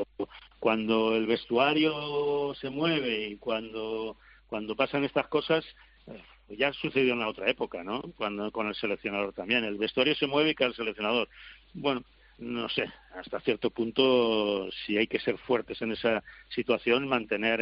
cuando 0.59 1.15
el 1.15 1.27
vestuario 1.27 2.53
se 2.55 2.69
mueve 2.69 3.27
y 3.29 3.37
cuando, 3.37 4.17
cuando 4.47 4.75
pasan 4.75 5.03
estas 5.03 5.27
cosas, 5.27 5.65
eh, 6.07 6.21
ya 6.57 6.71
sucedió 6.73 7.13
en 7.13 7.19
la 7.19 7.27
otra 7.27 7.49
época, 7.49 7.83
¿no? 7.83 8.01
Cuando 8.17 8.51
con 8.51 8.67
el 8.67 8.75
seleccionador 8.75 9.33
también. 9.33 9.63
El 9.63 9.77
vestuario 9.77 10.15
se 10.15 10.27
mueve 10.27 10.51
y 10.51 10.55
cae 10.55 10.67
el 10.67 10.75
seleccionador. 10.75 11.27
Bueno, 11.73 12.03
no 12.37 12.67
sé, 12.67 12.85
hasta 13.15 13.39
cierto 13.39 13.69
punto, 13.69 14.69
si 14.85 14.97
hay 14.97 15.07
que 15.07 15.19
ser 15.19 15.37
fuertes 15.37 15.81
en 15.81 15.93
esa 15.93 16.21
situación, 16.49 17.07
mantener 17.07 17.61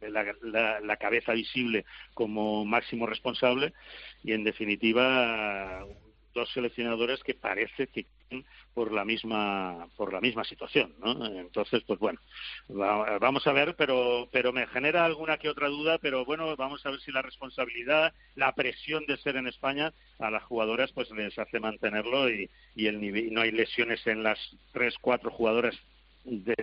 la, 0.00 0.80
la, 0.80 0.96
cabeza 0.96 1.32
visible 1.32 1.84
como 2.14 2.64
máximo 2.64 3.06
responsable 3.06 3.72
y, 4.22 4.32
en 4.32 4.44
definitiva, 4.44 5.84
dos 6.34 6.50
seleccionadores 6.52 7.22
que 7.22 7.34
parece 7.34 7.86
que 7.88 8.06
por 8.74 8.92
la 8.92 9.04
misma 9.04 9.88
por 9.96 10.12
la 10.12 10.20
misma 10.20 10.44
situación 10.44 10.94
¿no? 10.98 11.26
entonces 11.26 11.82
pues 11.86 11.98
bueno 11.98 12.20
vamos 13.20 13.46
a 13.46 13.52
ver 13.52 13.74
pero 13.76 14.28
pero 14.30 14.52
me 14.52 14.66
genera 14.66 15.04
alguna 15.04 15.38
que 15.38 15.48
otra 15.48 15.68
duda 15.68 15.98
pero 15.98 16.24
bueno 16.24 16.54
vamos 16.56 16.84
a 16.84 16.90
ver 16.90 17.00
si 17.00 17.10
la 17.10 17.22
responsabilidad 17.22 18.12
la 18.34 18.54
presión 18.54 19.06
de 19.06 19.16
ser 19.16 19.36
en 19.36 19.48
España 19.48 19.92
a 20.18 20.30
las 20.30 20.42
jugadoras 20.44 20.92
pues 20.92 21.10
les 21.10 21.38
hace 21.38 21.58
mantenerlo 21.58 22.30
y, 22.30 22.50
y 22.74 22.86
el 22.86 23.00
nivel, 23.00 23.32
no 23.32 23.40
hay 23.40 23.50
lesiones 23.50 24.06
en 24.06 24.22
las 24.22 24.38
tres 24.72 24.94
cuatro 25.00 25.30
jugadoras 25.30 25.74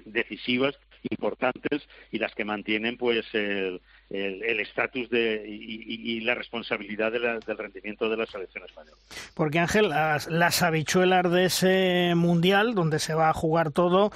decisivas 0.06 0.76
importantes 1.10 1.88
y 2.12 2.20
las 2.20 2.34
que 2.36 2.46
mantienen 2.46 2.98
pues 2.98 3.26
el 3.34 3.82
estatus 4.10 5.10
de 5.10 5.44
y, 5.48 6.22
la 6.22 6.36
responsabilidad 6.36 7.12
del 7.12 7.58
rendimiento 7.58 8.10
de 8.10 8.18
la 8.18 8.26
selección 8.26 8.64
española. 8.64 8.98
Porque 9.34 9.60
Ángel, 9.60 9.90
las, 9.90 10.28
las, 10.28 10.62
habichuelas 10.62 11.30
de 11.32 11.46
ese 11.46 12.14
mundial 12.16 12.76
donde 12.76 13.00
se 13.00 13.14
va 13.14 13.30
a 13.30 13.34
jugar 13.34 13.72
todo 13.72 14.12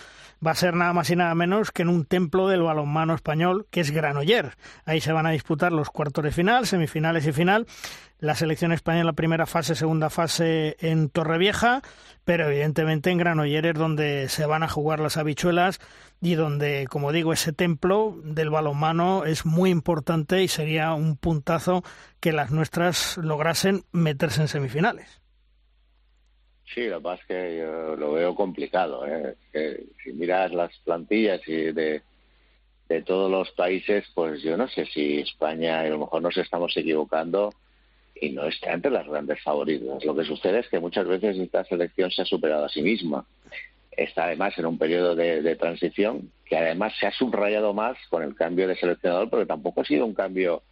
va 0.45 0.51
a 0.51 0.55
ser 0.55 0.73
nada 0.75 0.93
más 0.93 1.09
y 1.09 1.15
nada 1.15 1.35
menos 1.35 1.71
que 1.71 1.81
en 1.81 1.89
un 1.89 2.05
templo 2.05 2.47
del 2.47 2.61
balonmano 2.61 3.13
español 3.13 3.67
que 3.71 3.81
es 3.81 3.91
Granoller. 3.91 4.55
Ahí 4.85 5.01
se 5.01 5.11
van 5.11 5.25
a 5.25 5.31
disputar 5.31 5.71
los 5.71 5.89
cuartos 5.89 6.23
de 6.23 6.31
final, 6.31 6.65
semifinales 6.65 7.25
y 7.25 7.31
final 7.31 7.65
la 8.19 8.35
selección 8.35 8.71
española 8.73 9.13
primera 9.13 9.45
fase, 9.45 9.75
segunda 9.75 10.09
fase 10.09 10.75
en 10.79 11.09
Torrevieja, 11.09 11.81
pero 12.25 12.47
evidentemente 12.47 13.11
en 13.11 13.17
Granollers 13.17 13.79
donde 13.79 14.27
se 14.27 14.45
van 14.45 14.63
a 14.63 14.67
jugar 14.67 14.99
las 14.99 15.17
habichuelas 15.17 15.79
y 16.21 16.35
donde, 16.35 16.87
como 16.89 17.11
digo, 17.11 17.33
ese 17.33 17.53
templo 17.53 18.15
del 18.23 18.49
balonmano 18.49 19.25
es 19.25 19.45
muy 19.45 19.69
importante 19.69 20.43
y 20.43 20.47
sería 20.47 20.93
un 20.93 21.17
puntazo 21.17 21.83
que 22.19 22.33
las 22.33 22.51
nuestras 22.51 23.17
lograsen 23.17 23.83
meterse 23.91 24.41
en 24.41 24.47
semifinales. 24.47 25.21
Sí, 26.73 26.87
lo 26.87 26.97
que 26.97 27.03
pasa 27.03 27.21
es 27.21 27.27
que 27.27 27.57
yo 27.57 27.95
lo 27.95 28.11
veo 28.11 28.35
complicado. 28.35 29.03
¿eh? 29.07 29.35
Si 30.03 30.13
miras 30.13 30.51
las 30.51 30.77
plantillas 30.79 31.41
y 31.47 31.71
de, 31.71 32.03
de 32.89 33.01
todos 33.01 33.31
los 33.31 33.49
países, 33.51 34.05
pues 34.13 34.41
yo 34.43 34.55
no 34.55 34.67
sé 34.67 34.85
si 34.85 35.19
España, 35.19 35.79
a 35.79 35.85
lo 35.85 35.99
mejor 35.99 36.21
nos 36.21 36.37
estamos 36.37 36.75
equivocando, 36.77 37.51
y 38.21 38.31
no 38.31 38.45
está 38.45 38.73
entre 38.73 38.91
las 38.91 39.07
grandes 39.07 39.41
favoritas. 39.41 40.03
Lo 40.03 40.15
que 40.15 40.23
sucede 40.23 40.59
es 40.59 40.67
que 40.67 40.79
muchas 40.79 41.07
veces 41.07 41.37
esta 41.37 41.63
selección 41.65 42.11
se 42.11 42.21
ha 42.21 42.25
superado 42.25 42.65
a 42.65 42.69
sí 42.69 42.81
misma. 42.81 43.25
Está 43.99 44.25
además 44.25 44.57
en 44.57 44.65
un 44.65 44.77
periodo 44.77 45.15
de, 45.15 45.55
transición 45.55 46.31
que 46.45 46.57
además 46.57 46.93
se 46.99 47.07
ha 47.07 47.11
subrayado 47.11 47.73
más 47.73 47.97
con 48.09 48.23
el 48.23 48.33
cambio 48.33 48.67
de 48.67 48.77
seleccionador, 48.77 49.29
porque 49.29 49.45
tampoco 49.45 49.81
ha 49.81 49.85
sido 49.85 50.05
un 50.05 50.13
cambio 50.13 50.63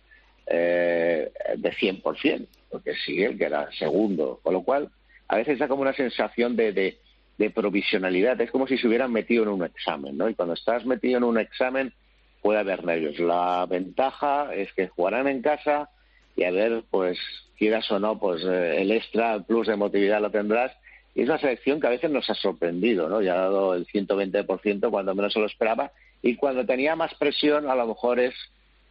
eh, 0.46 1.30
de 1.58 1.72
100%, 1.72 2.48
porque 2.72 2.96
sigue 2.96 3.26
el 3.26 3.38
que 3.38 3.46
era 3.46 3.70
segundo. 3.74 4.40
Con 4.42 4.54
lo 4.54 4.64
cual, 4.64 4.90
a 5.28 5.36
veces 5.36 5.60
da 5.60 5.68
como 5.68 5.82
una 5.82 5.94
sensación 5.94 6.56
de, 6.56 6.72
de, 6.72 6.98
de 7.38 7.50
provisionalidad. 7.50 8.40
Es 8.40 8.50
como 8.50 8.66
si 8.66 8.78
se 8.78 8.88
hubieran 8.88 9.12
metido 9.12 9.44
en 9.44 9.50
un 9.50 9.66
examen, 9.66 10.18
¿no? 10.18 10.30
Y 10.30 10.36
cuando 10.36 10.54
estás 10.54 10.86
metido 10.86 11.18
en 11.18 11.26
un 11.26 11.38
examen 11.38 11.94
puede 12.42 12.60
haber 12.60 12.86
nervios. 12.86 13.20
La 13.20 13.66
ventaja 13.70 14.54
es 14.56 14.72
que 14.72 14.88
jugarán 14.88 15.28
en 15.28 15.42
casa 15.42 15.90
y 16.38 16.44
a 16.44 16.52
ver, 16.52 16.84
pues 16.90 17.18
quieras 17.58 17.92
o 17.92 18.00
no, 18.00 18.20
pues 18.20 18.44
eh, 18.46 18.82
el 18.82 18.92
extra, 18.92 19.34
el 19.34 19.44
plus 19.44 19.68
de 19.68 19.74
emotividad 19.74 20.22
lo 20.22 20.32
tendrás. 20.32 20.72
Y 21.18 21.24
es 21.24 21.30
una 21.30 21.40
selección 21.40 21.82
que 21.82 21.88
a 21.88 21.90
veces 21.90 22.12
nos 22.12 22.30
ha 22.30 22.36
sorprendido, 22.36 23.10
¿no? 23.10 23.24
Ya 23.24 23.34
ha 23.34 23.38
dado 23.50 23.74
el 23.74 23.88
120% 23.88 24.92
cuando 24.92 25.16
menos 25.16 25.34
se 25.34 25.40
lo 25.40 25.48
esperaba 25.48 25.92
y 26.22 26.36
cuando 26.36 26.64
tenía 26.64 26.96
más 26.96 27.12
presión 27.16 27.68
a 27.72 27.74
lo 27.74 27.88
mejor 27.88 28.20
es 28.20 28.36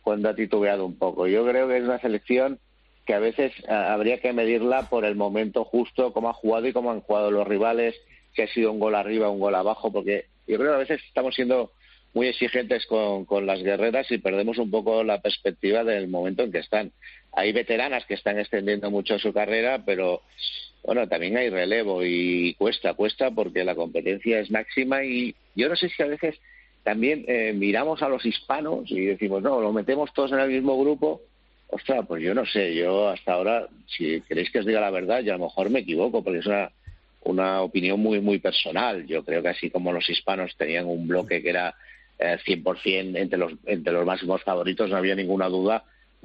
cuando 0.02 0.28
ha 0.28 0.34
titubeado 0.34 0.84
un 0.84 0.98
poco. 0.98 1.28
Yo 1.28 1.46
creo 1.46 1.68
que 1.68 1.76
es 1.76 1.84
una 1.84 2.00
selección 2.00 2.58
que 3.04 3.14
a 3.14 3.20
veces 3.20 3.52
eh, 3.60 3.72
habría 3.72 4.20
que 4.20 4.32
medirla 4.32 4.88
por 4.90 5.04
el 5.04 5.14
momento 5.14 5.62
justo, 5.64 6.12
cómo 6.12 6.28
ha 6.28 6.32
jugado 6.32 6.66
y 6.66 6.72
cómo 6.72 6.90
han 6.90 7.00
jugado 7.00 7.30
los 7.30 7.46
rivales, 7.46 7.94
si 8.34 8.42
ha 8.42 8.48
sido 8.48 8.72
un 8.72 8.80
gol 8.80 8.96
arriba, 8.96 9.30
un 9.30 9.38
gol 9.38 9.54
abajo, 9.54 9.92
porque 9.92 10.24
yo 10.48 10.58
creo 10.58 10.70
que 10.70 10.76
a 10.76 10.78
veces 10.78 11.00
estamos 11.06 11.32
siendo 11.32 11.70
muy 12.12 12.26
exigentes 12.26 12.86
con, 12.86 13.24
con 13.24 13.46
las 13.46 13.62
guerreras 13.62 14.10
y 14.10 14.18
perdemos 14.18 14.58
un 14.58 14.72
poco 14.72 15.04
la 15.04 15.20
perspectiva 15.20 15.84
del 15.84 16.08
momento 16.08 16.42
en 16.42 16.50
que 16.50 16.58
están. 16.58 16.90
Hay 17.36 17.52
veteranas 17.52 18.04
que 18.06 18.14
están 18.14 18.38
extendiendo 18.38 18.90
mucho 18.90 19.18
su 19.18 19.32
carrera, 19.32 19.82
pero 19.84 20.22
bueno, 20.82 21.06
también 21.06 21.36
hay 21.36 21.50
relevo 21.50 22.02
y 22.02 22.54
cuesta, 22.54 22.94
cuesta 22.94 23.30
porque 23.30 23.62
la 23.62 23.74
competencia 23.74 24.40
es 24.40 24.50
máxima 24.50 25.04
y 25.04 25.34
yo 25.54 25.68
no 25.68 25.76
sé 25.76 25.88
si 25.90 26.02
a 26.02 26.06
veces 26.06 26.36
también 26.82 27.24
eh, 27.28 27.52
miramos 27.54 28.02
a 28.02 28.08
los 28.08 28.24
hispanos 28.24 28.90
y 28.90 29.04
decimos, 29.04 29.42
no, 29.42 29.60
lo 29.60 29.72
metemos 29.72 30.12
todos 30.14 30.32
en 30.32 30.38
el 30.38 30.48
mismo 30.48 30.80
grupo. 30.80 31.20
Ostras, 31.68 32.06
pues 32.06 32.22
yo 32.22 32.32
no 32.32 32.46
sé, 32.46 32.74
yo 32.74 33.08
hasta 33.08 33.34
ahora, 33.34 33.66
si 33.86 34.20
queréis 34.22 34.50
que 34.50 34.60
os 34.60 34.66
diga 34.66 34.80
la 34.80 34.90
verdad, 34.90 35.20
yo 35.20 35.34
a 35.34 35.36
lo 35.36 35.44
mejor 35.44 35.68
me 35.68 35.80
equivoco 35.80 36.24
porque 36.24 36.38
es 36.38 36.46
una, 36.46 36.70
una 37.24 37.60
opinión 37.60 38.00
muy, 38.00 38.20
muy 38.20 38.38
personal. 38.38 39.06
Yo 39.06 39.24
creo 39.24 39.42
que 39.42 39.48
así 39.48 39.68
como 39.68 39.92
los 39.92 40.08
hispanos 40.08 40.56
tenían 40.56 40.86
un 40.86 41.06
bloque 41.06 41.42
que 41.42 41.50
era 41.50 41.74
100% 42.18 42.80
eh, 42.86 43.20
entre 43.20 43.38
los, 43.38 43.52
entre 43.66 43.92
los 43.92 44.06
máximos 44.06 44.42
favoritos, 44.42 44.88
no 44.88 44.96
había 44.96 45.14
ninguna 45.14 45.48
duda. 45.48 45.84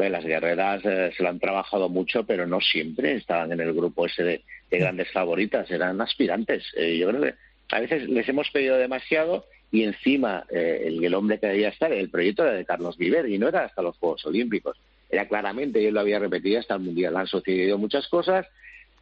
Las 0.09 0.25
guerreras 0.25 0.81
eh, 0.85 1.11
se 1.15 1.23
lo 1.23 1.29
han 1.29 1.39
trabajado 1.39 1.89
mucho, 1.89 2.23
pero 2.23 2.47
no 2.47 2.59
siempre 2.61 3.13
estaban 3.13 3.51
en 3.51 3.61
el 3.61 3.73
grupo 3.73 4.05
ese 4.05 4.23
de, 4.23 4.43
grandes 4.69 5.11
favoritas, 5.11 5.69
eran 5.69 5.99
aspirantes. 6.01 6.63
Eh, 6.75 6.97
yo 6.97 7.09
creo 7.09 7.21
que 7.21 7.33
a 7.69 7.79
veces 7.79 8.09
les 8.09 8.27
hemos 8.29 8.49
pedido 8.51 8.77
demasiado 8.77 9.45
y 9.71 9.83
encima 9.83 10.45
el, 10.49 11.03
el, 11.03 11.13
hombre 11.13 11.39
que 11.39 11.47
debía 11.47 11.69
estar, 11.69 11.91
el 11.91 12.09
proyecto 12.09 12.43
era 12.43 12.53
de 12.53 12.65
Carlos 12.65 12.97
Viver 12.97 13.29
y 13.29 13.37
no 13.37 13.47
era 13.47 13.65
hasta 13.65 13.81
los 13.81 13.97
Juegos 13.97 14.25
Olímpicos. 14.25 14.77
Era 15.09 15.27
claramente, 15.27 15.81
y 15.81 15.85
él 15.85 15.93
lo 15.93 16.01
había 16.01 16.19
repetido 16.19 16.59
hasta 16.59 16.75
el 16.75 16.81
Mundial, 16.81 17.15
han 17.15 17.27
sucedido 17.27 17.77
muchas 17.77 18.07
cosas, 18.07 18.45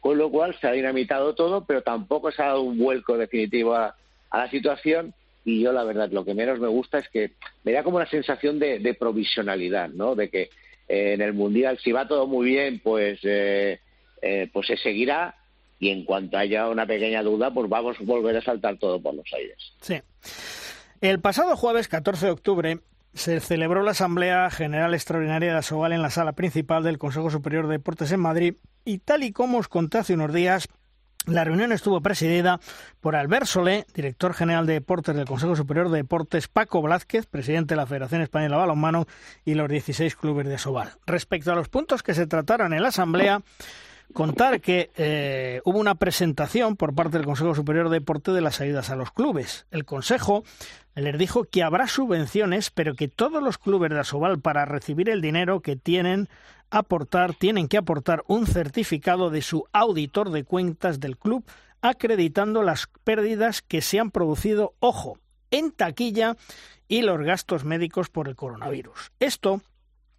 con 0.00 0.18
lo 0.18 0.30
cual 0.30 0.56
se 0.60 0.68
ha 0.68 0.72
dinamitado 0.72 1.34
todo, 1.34 1.64
pero 1.64 1.82
tampoco 1.82 2.30
se 2.30 2.42
ha 2.42 2.46
dado 2.46 2.62
un 2.62 2.78
vuelco 2.78 3.16
definitivo 3.16 3.74
a 3.74 3.94
la 4.32 4.50
situación 4.50 5.14
y 5.44 5.62
yo 5.62 5.72
la 5.72 5.84
verdad 5.84 6.10
lo 6.10 6.24
que 6.24 6.34
menos 6.34 6.60
me 6.60 6.68
gusta 6.68 6.98
es 6.98 7.08
que 7.08 7.32
me 7.64 7.72
da 7.72 7.82
como 7.82 7.96
una 7.96 8.08
sensación 8.08 8.58
de, 8.58 8.96
provisionalidad, 8.98 9.88
¿no? 9.88 10.14
De 10.14 10.28
que 10.28 10.50
eh, 10.90 11.12
en 11.12 11.20
el 11.20 11.34
mundial 11.34 11.78
si 11.78 11.92
va 11.92 12.08
todo 12.08 12.26
muy 12.26 12.46
bien, 12.46 12.80
pues 12.82 13.20
eh, 13.22 13.78
eh, 14.20 14.50
pues 14.52 14.66
se 14.66 14.76
seguirá 14.76 15.36
y 15.78 15.90
en 15.90 16.04
cuanto 16.04 16.36
haya 16.36 16.68
una 16.68 16.84
pequeña 16.84 17.22
duda, 17.22 17.54
pues 17.54 17.70
vamos 17.70 17.96
a 17.98 18.02
volver 18.02 18.36
a 18.36 18.42
saltar 18.42 18.76
todo 18.76 19.00
por 19.00 19.14
los 19.14 19.32
aires. 19.32 19.72
Sí. 19.80 20.00
El 21.00 21.20
pasado 21.20 21.56
jueves 21.56 21.86
14 21.86 22.26
de 22.26 22.32
octubre 22.32 22.78
se 23.14 23.38
celebró 23.38 23.84
la 23.84 23.92
Asamblea 23.92 24.50
General 24.50 24.92
Extraordinaria 24.92 25.52
de 25.52 25.58
Asobal 25.58 25.92
en 25.92 26.02
la 26.02 26.10
sala 26.10 26.32
principal 26.32 26.82
del 26.82 26.98
Consejo 26.98 27.30
Superior 27.30 27.68
de 27.68 27.74
Deportes 27.74 28.10
en 28.10 28.20
Madrid 28.20 28.54
y 28.84 28.98
tal 28.98 29.22
y 29.22 29.30
como 29.30 29.58
os 29.58 29.68
conté 29.68 29.98
hace 29.98 30.14
unos 30.14 30.34
días, 30.34 30.66
la 31.26 31.44
reunión 31.44 31.72
estuvo 31.72 32.00
presidida 32.00 32.60
por 33.00 33.14
Albert 33.14 33.46
Solé, 33.46 33.86
director 33.94 34.32
general 34.34 34.66
de 34.66 34.74
deportes 34.74 35.14
del 35.14 35.26
Consejo 35.26 35.54
Superior 35.54 35.90
de 35.90 35.98
Deportes, 35.98 36.48
Paco 36.48 36.80
Blázquez, 36.80 37.26
presidente 37.26 37.74
de 37.74 37.76
la 37.76 37.86
Federación 37.86 38.22
Española 38.22 38.56
de 38.56 38.60
Balonmano 38.60 39.06
y 39.44 39.54
los 39.54 39.68
16 39.68 40.16
clubes 40.16 40.46
de 40.48 40.58
Sobal. 40.58 40.92
Respecto 41.06 41.52
a 41.52 41.54
los 41.54 41.68
puntos 41.68 42.02
que 42.02 42.14
se 42.14 42.26
trataron 42.26 42.72
en 42.72 42.82
la 42.82 42.88
Asamblea, 42.88 43.42
contar 44.12 44.60
que 44.60 44.90
eh, 44.96 45.60
hubo 45.64 45.78
una 45.78 45.94
presentación 45.94 46.76
por 46.76 46.94
parte 46.94 47.18
del 47.18 47.26
Consejo 47.26 47.54
Superior 47.54 47.90
de 47.90 47.98
Deportes 48.00 48.34
de 48.34 48.40
las 48.40 48.60
ayudas 48.60 48.90
a 48.90 48.96
los 48.96 49.12
clubes. 49.12 49.66
El 49.70 49.84
Consejo 49.84 50.42
les 50.94 51.16
dijo 51.18 51.44
que 51.44 51.62
habrá 51.62 51.86
subvenciones, 51.86 52.70
pero 52.70 52.94
que 52.94 53.08
todos 53.08 53.42
los 53.42 53.58
clubes 53.58 53.90
de 53.90 54.00
Asobal 54.00 54.40
para 54.40 54.64
recibir 54.64 55.08
el 55.08 55.20
dinero 55.20 55.60
que 55.60 55.76
tienen 55.76 56.28
aportar, 56.70 57.34
tienen 57.34 57.68
que 57.68 57.78
aportar 57.78 58.24
un 58.26 58.46
certificado 58.46 59.30
de 59.30 59.42
su 59.42 59.64
auditor 59.72 60.30
de 60.30 60.44
cuentas 60.44 61.00
del 61.00 61.16
club 61.16 61.44
acreditando 61.82 62.62
las 62.62 62.88
pérdidas 63.04 63.62
que 63.62 63.80
se 63.80 63.98
han 63.98 64.10
producido, 64.10 64.74
ojo, 64.80 65.18
en 65.50 65.72
taquilla 65.72 66.36
y 66.88 67.02
los 67.02 67.20
gastos 67.20 67.64
médicos 67.64 68.08
por 68.08 68.28
el 68.28 68.36
coronavirus. 68.36 69.12
Esto 69.18 69.62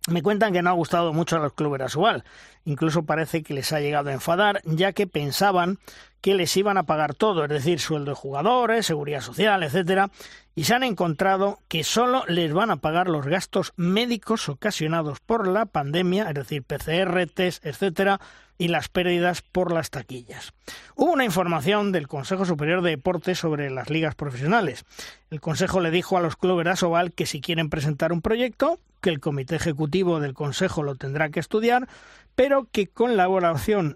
me 0.07 0.23
cuentan 0.23 0.52
que 0.52 0.64
no 0.64 0.72
ha 0.72 0.73
gustado 0.73 1.14
mucho 1.14 1.36
a 1.36 1.40
los 1.40 1.53
clubes 1.53 1.82
Asubal. 1.82 2.23
Incluso 2.65 3.03
parece 3.03 3.44
que 3.44 3.53
les 3.53 3.72
ha 3.72 3.80
llegado 3.80 4.10
a 4.10 4.14
enfadar, 4.14 4.61
ya 4.65 4.94
que 4.94 5.06
pensaban 5.06 5.78
que 6.22 6.34
les 6.34 6.56
iban 6.57 6.78
a 6.78 6.84
pagar 6.84 7.14
todo, 7.14 7.44
es 7.44 7.49
decir, 7.49 7.80
sueldo 7.80 8.11
de 8.11 8.15
jugadores, 8.15 8.86
seguridad 8.86 9.22
social, 9.22 9.64
etcétera, 9.64 10.10
y 10.56 10.65
se 10.65 10.76
han 10.76 10.84
encontrado 10.84 11.60
que 11.68 11.84
solo 11.84 12.23
les 12.28 12.53
van 12.53 12.72
a 12.72 12.78
pagar 12.78 13.10
los 13.10 13.26
gastos 13.26 13.73
médicos 13.78 14.49
ocasionados 14.49 15.19
por 15.19 15.48
la 15.48 15.65
pandemia, 15.65 16.28
es 16.30 16.36
decir, 16.36 16.64
PCR, 16.64 17.26
test, 17.34 17.65
etcétera, 17.65 18.19
y 18.57 18.68
las 18.68 18.90
pérdidas 18.90 19.41
por 19.41 19.72
las 19.72 19.90
taquillas. 19.90 20.53
Hubo 20.95 21.11
una 21.14 21.26
información 21.26 21.91
del 21.91 22.07
Consejo 22.07 22.45
Superior 22.45 22.84
de 22.84 22.91
Deportes 22.91 23.40
sobre 23.40 23.72
las 23.72 23.90
ligas 23.90 24.14
profesionales. 24.14 24.86
El 25.32 25.41
Consejo 25.41 25.80
le 25.80 25.90
dijo 25.90 26.15
a 26.15 26.22
los 26.22 26.36
clubes 26.36 26.65
de 26.65 26.72
Asobal 26.72 27.11
que 27.11 27.26
si 27.26 27.41
quieren 27.41 27.69
presentar 27.72 28.14
un 28.14 28.22
proyecto, 28.22 28.78
que 29.02 29.10
el 29.10 29.19
Comité 29.19 29.56
Ejecutivo 29.56 30.19
del 30.19 30.36
Consejo 30.36 30.84
lo 30.84 30.94
tendrá 30.94 31.30
que 31.30 31.40
estudiar, 31.40 31.88
pero 32.36 32.68
que 32.72 32.86
con 32.86 33.18
la 33.18 33.28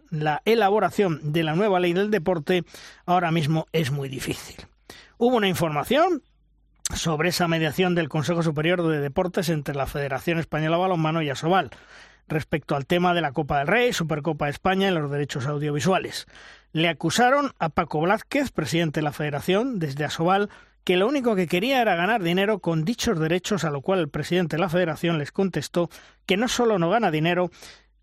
la 0.10 0.41
elaboración 0.45 1.19
de 1.23 1.44
la 1.44 1.56
nueva 1.56 1.80
ley 1.80 1.94
del 1.94 2.10
deporte 2.10 2.64
ahora 3.06 3.30
mismo 3.30 3.68
es 3.72 3.91
muy 3.91 4.10
difícil. 4.10 4.65
Hubo 5.18 5.36
una 5.36 5.48
información 5.48 6.23
sobre 6.93 7.29
esa 7.29 7.47
mediación 7.47 7.95
del 7.95 8.09
Consejo 8.09 8.43
Superior 8.43 8.87
de 8.87 8.99
Deportes 8.99 9.49
entre 9.49 9.75
la 9.75 9.87
Federación 9.87 10.37
Española 10.37 10.77
de 10.77 10.81
Balonmano 10.81 11.21
y 11.21 11.29
Asobal 11.29 11.71
respecto 12.27 12.75
al 12.75 12.85
tema 12.85 13.13
de 13.13 13.21
la 13.21 13.31
Copa 13.31 13.59
del 13.59 13.67
Rey, 13.67 13.93
Supercopa 13.93 14.45
de 14.45 14.51
España 14.51 14.89
y 14.89 14.93
los 14.93 15.11
derechos 15.11 15.45
audiovisuales. 15.45 16.27
Le 16.71 16.89
acusaron 16.89 17.53
a 17.59 17.69
Paco 17.69 18.01
Blázquez, 18.01 18.51
presidente 18.51 18.99
de 18.99 19.03
la 19.03 19.13
Federación, 19.13 19.79
desde 19.79 20.05
Asobal, 20.05 20.49
que 20.83 20.97
lo 20.97 21.07
único 21.07 21.35
que 21.35 21.47
quería 21.47 21.81
era 21.81 21.95
ganar 21.95 22.21
dinero 22.21 22.59
con 22.59 22.85
dichos 22.85 23.19
derechos, 23.19 23.63
a 23.63 23.71
lo 23.71 23.81
cual 23.81 23.99
el 23.99 24.09
presidente 24.09 24.55
de 24.55 24.61
la 24.61 24.69
Federación 24.69 25.17
les 25.17 25.31
contestó 25.31 25.89
que 26.25 26.37
no 26.37 26.47
solo 26.47 26.77
no 26.77 26.89
gana 26.89 27.11
dinero, 27.11 27.49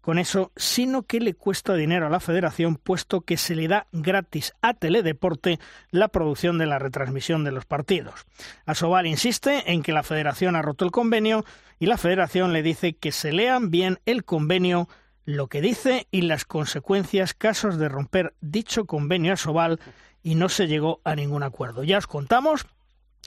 con 0.03 0.19
eso, 0.19 0.53
sino 0.57 1.05
que 1.05 1.21
le 1.21 1.33
cuesta 1.33 1.75
dinero 1.75 2.07
a 2.07 2.11
la 2.11 2.21
federación, 2.21 2.77
puesto 2.77 3.23
que 3.23 3.37
se 3.37 3.55
le 3.55 3.69
da 3.69 3.87
gratis 3.93 4.53
a 4.61 4.75
Teledeporte 4.75 5.61
la 5.91 6.09
producción 6.09 6.59
de 6.59 6.67
la 6.67 6.81
retransmisión 6.81 7.45
de 7.45 7.53
los 7.53 7.65
partidos. 7.65 8.27
Asobal 8.67 9.07
insiste 9.07 9.73
en 9.73 9.83
que 9.83 9.93
la 9.93 10.03
federación 10.03 10.57
ha 10.57 10.63
roto 10.63 10.85
el 10.85 10.91
convenio 10.91 11.45
y 11.79 11.87
la 11.87 11.97
federación 11.97 12.53
le 12.53 12.63
dice 12.65 12.95
que 12.95 13.13
se 13.13 13.33
lean 13.33 13.71
bien 13.71 14.01
el 14.05 14.25
convenio, 14.25 14.89
lo 15.25 15.47
que 15.47 15.61
dice 15.61 16.09
y 16.11 16.23
las 16.23 16.45
consecuencias 16.45 17.33
casos 17.33 17.79
de 17.79 17.89
romper 17.89 18.35
dicho 18.41 18.87
convenio 18.87 19.33
Asobal 19.35 19.79
y 20.21 20.35
no 20.35 20.49
se 20.49 20.67
llegó 20.67 21.01
a 21.05 21.15
ningún 21.15 21.45
acuerdo. 21.45 21.85
Ya 21.85 21.99
os 21.99 22.09
contamos 22.09 22.67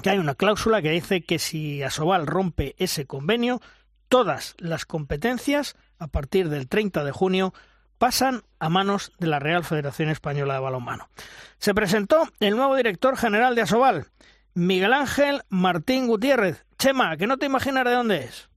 que 0.03 0.09
hay 0.09 0.17
una 0.17 0.35
cláusula 0.35 0.81
que 0.81 0.91
dice 0.91 1.23
que 1.23 1.39
si 1.39 1.83
Asobal 1.83 2.27
rompe 2.27 2.75
ese 2.77 3.05
convenio, 3.05 3.61
todas 4.09 4.55
las 4.59 4.85
competencias 4.85 5.77
a 5.99 6.07
partir 6.07 6.49
del 6.49 6.67
30 6.67 7.03
de 7.03 7.11
junio 7.11 7.53
pasan 7.97 8.43
a 8.59 8.69
manos 8.69 9.11
de 9.19 9.27
la 9.27 9.39
Real 9.39 9.63
Federación 9.63 10.09
Española 10.09 10.55
de 10.55 10.59
Balonmano. 10.59 11.09
Se 11.57 11.73
presentó 11.73 12.27
el 12.39 12.55
nuevo 12.55 12.75
director 12.75 13.17
general 13.17 13.55
de 13.55 13.61
Asobal, 13.61 14.07
Miguel 14.53 14.93
Ángel 14.93 15.43
Martín 15.49 16.07
Gutiérrez. 16.07 16.65
Chema, 16.77 17.15
que 17.17 17.27
no 17.27 17.37
te 17.37 17.45
imaginas 17.45 17.85
de 17.85 17.91
dónde 17.91 18.23
es. 18.25 18.49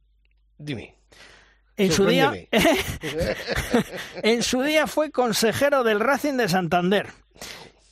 Dime. 0.58 0.96
En 1.76 1.92
su, 1.92 2.06
día, 2.06 2.32
en 4.22 4.42
su 4.42 4.62
día 4.62 4.88
fue 4.88 5.12
consejero 5.12 5.84
del 5.84 6.00
Racing 6.00 6.34
de 6.34 6.48
Santander. 6.48 7.06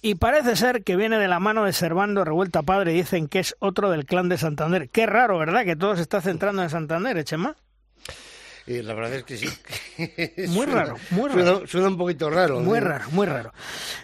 Y 0.03 0.17
parece 0.17 0.57
ser 0.57 0.83
que 0.83 0.97
viene 0.97 1.19
de 1.19 1.29
la 1.29 1.39
mano 1.39 1.65
de 1.65 1.73
Servando 1.73 2.25
Revuelta 2.25 2.63
Padre. 2.63 2.93
Dicen 2.93 3.29
que 3.29 3.39
es 3.39 3.55
otro 3.61 3.91
del 3.91 4.05
clan 4.05 4.29
de 4.29 4.39
Santander. 4.39 4.89
Qué 4.89 5.07
raro, 5.07 5.39
¿verdad? 5.39 5.65
Que 5.65 5.77
todo 5.77 5.95
se 5.95 6.03
está 6.03 6.21
centrando 6.21 6.63
en 6.63 6.71
Santander, 6.71 7.17
¿eh, 7.17 7.25
Chema? 7.25 7.57
Eh, 8.67 8.83
la 8.83 8.95
verdad 8.95 9.15
es 9.15 9.23
que 9.25 9.37
sí. 9.37 9.47
Muy 10.49 10.67
Suena- 10.67 10.75
raro, 10.75 10.97
muy 11.11 11.31
raro. 11.31 11.67
Suena, 11.67 11.89
un 11.89 11.97
poquito 11.97 12.29
raro. 12.31 12.61
Muy 12.61 12.81
raro, 12.81 13.05
muy 13.13 13.27
raro. 13.27 13.53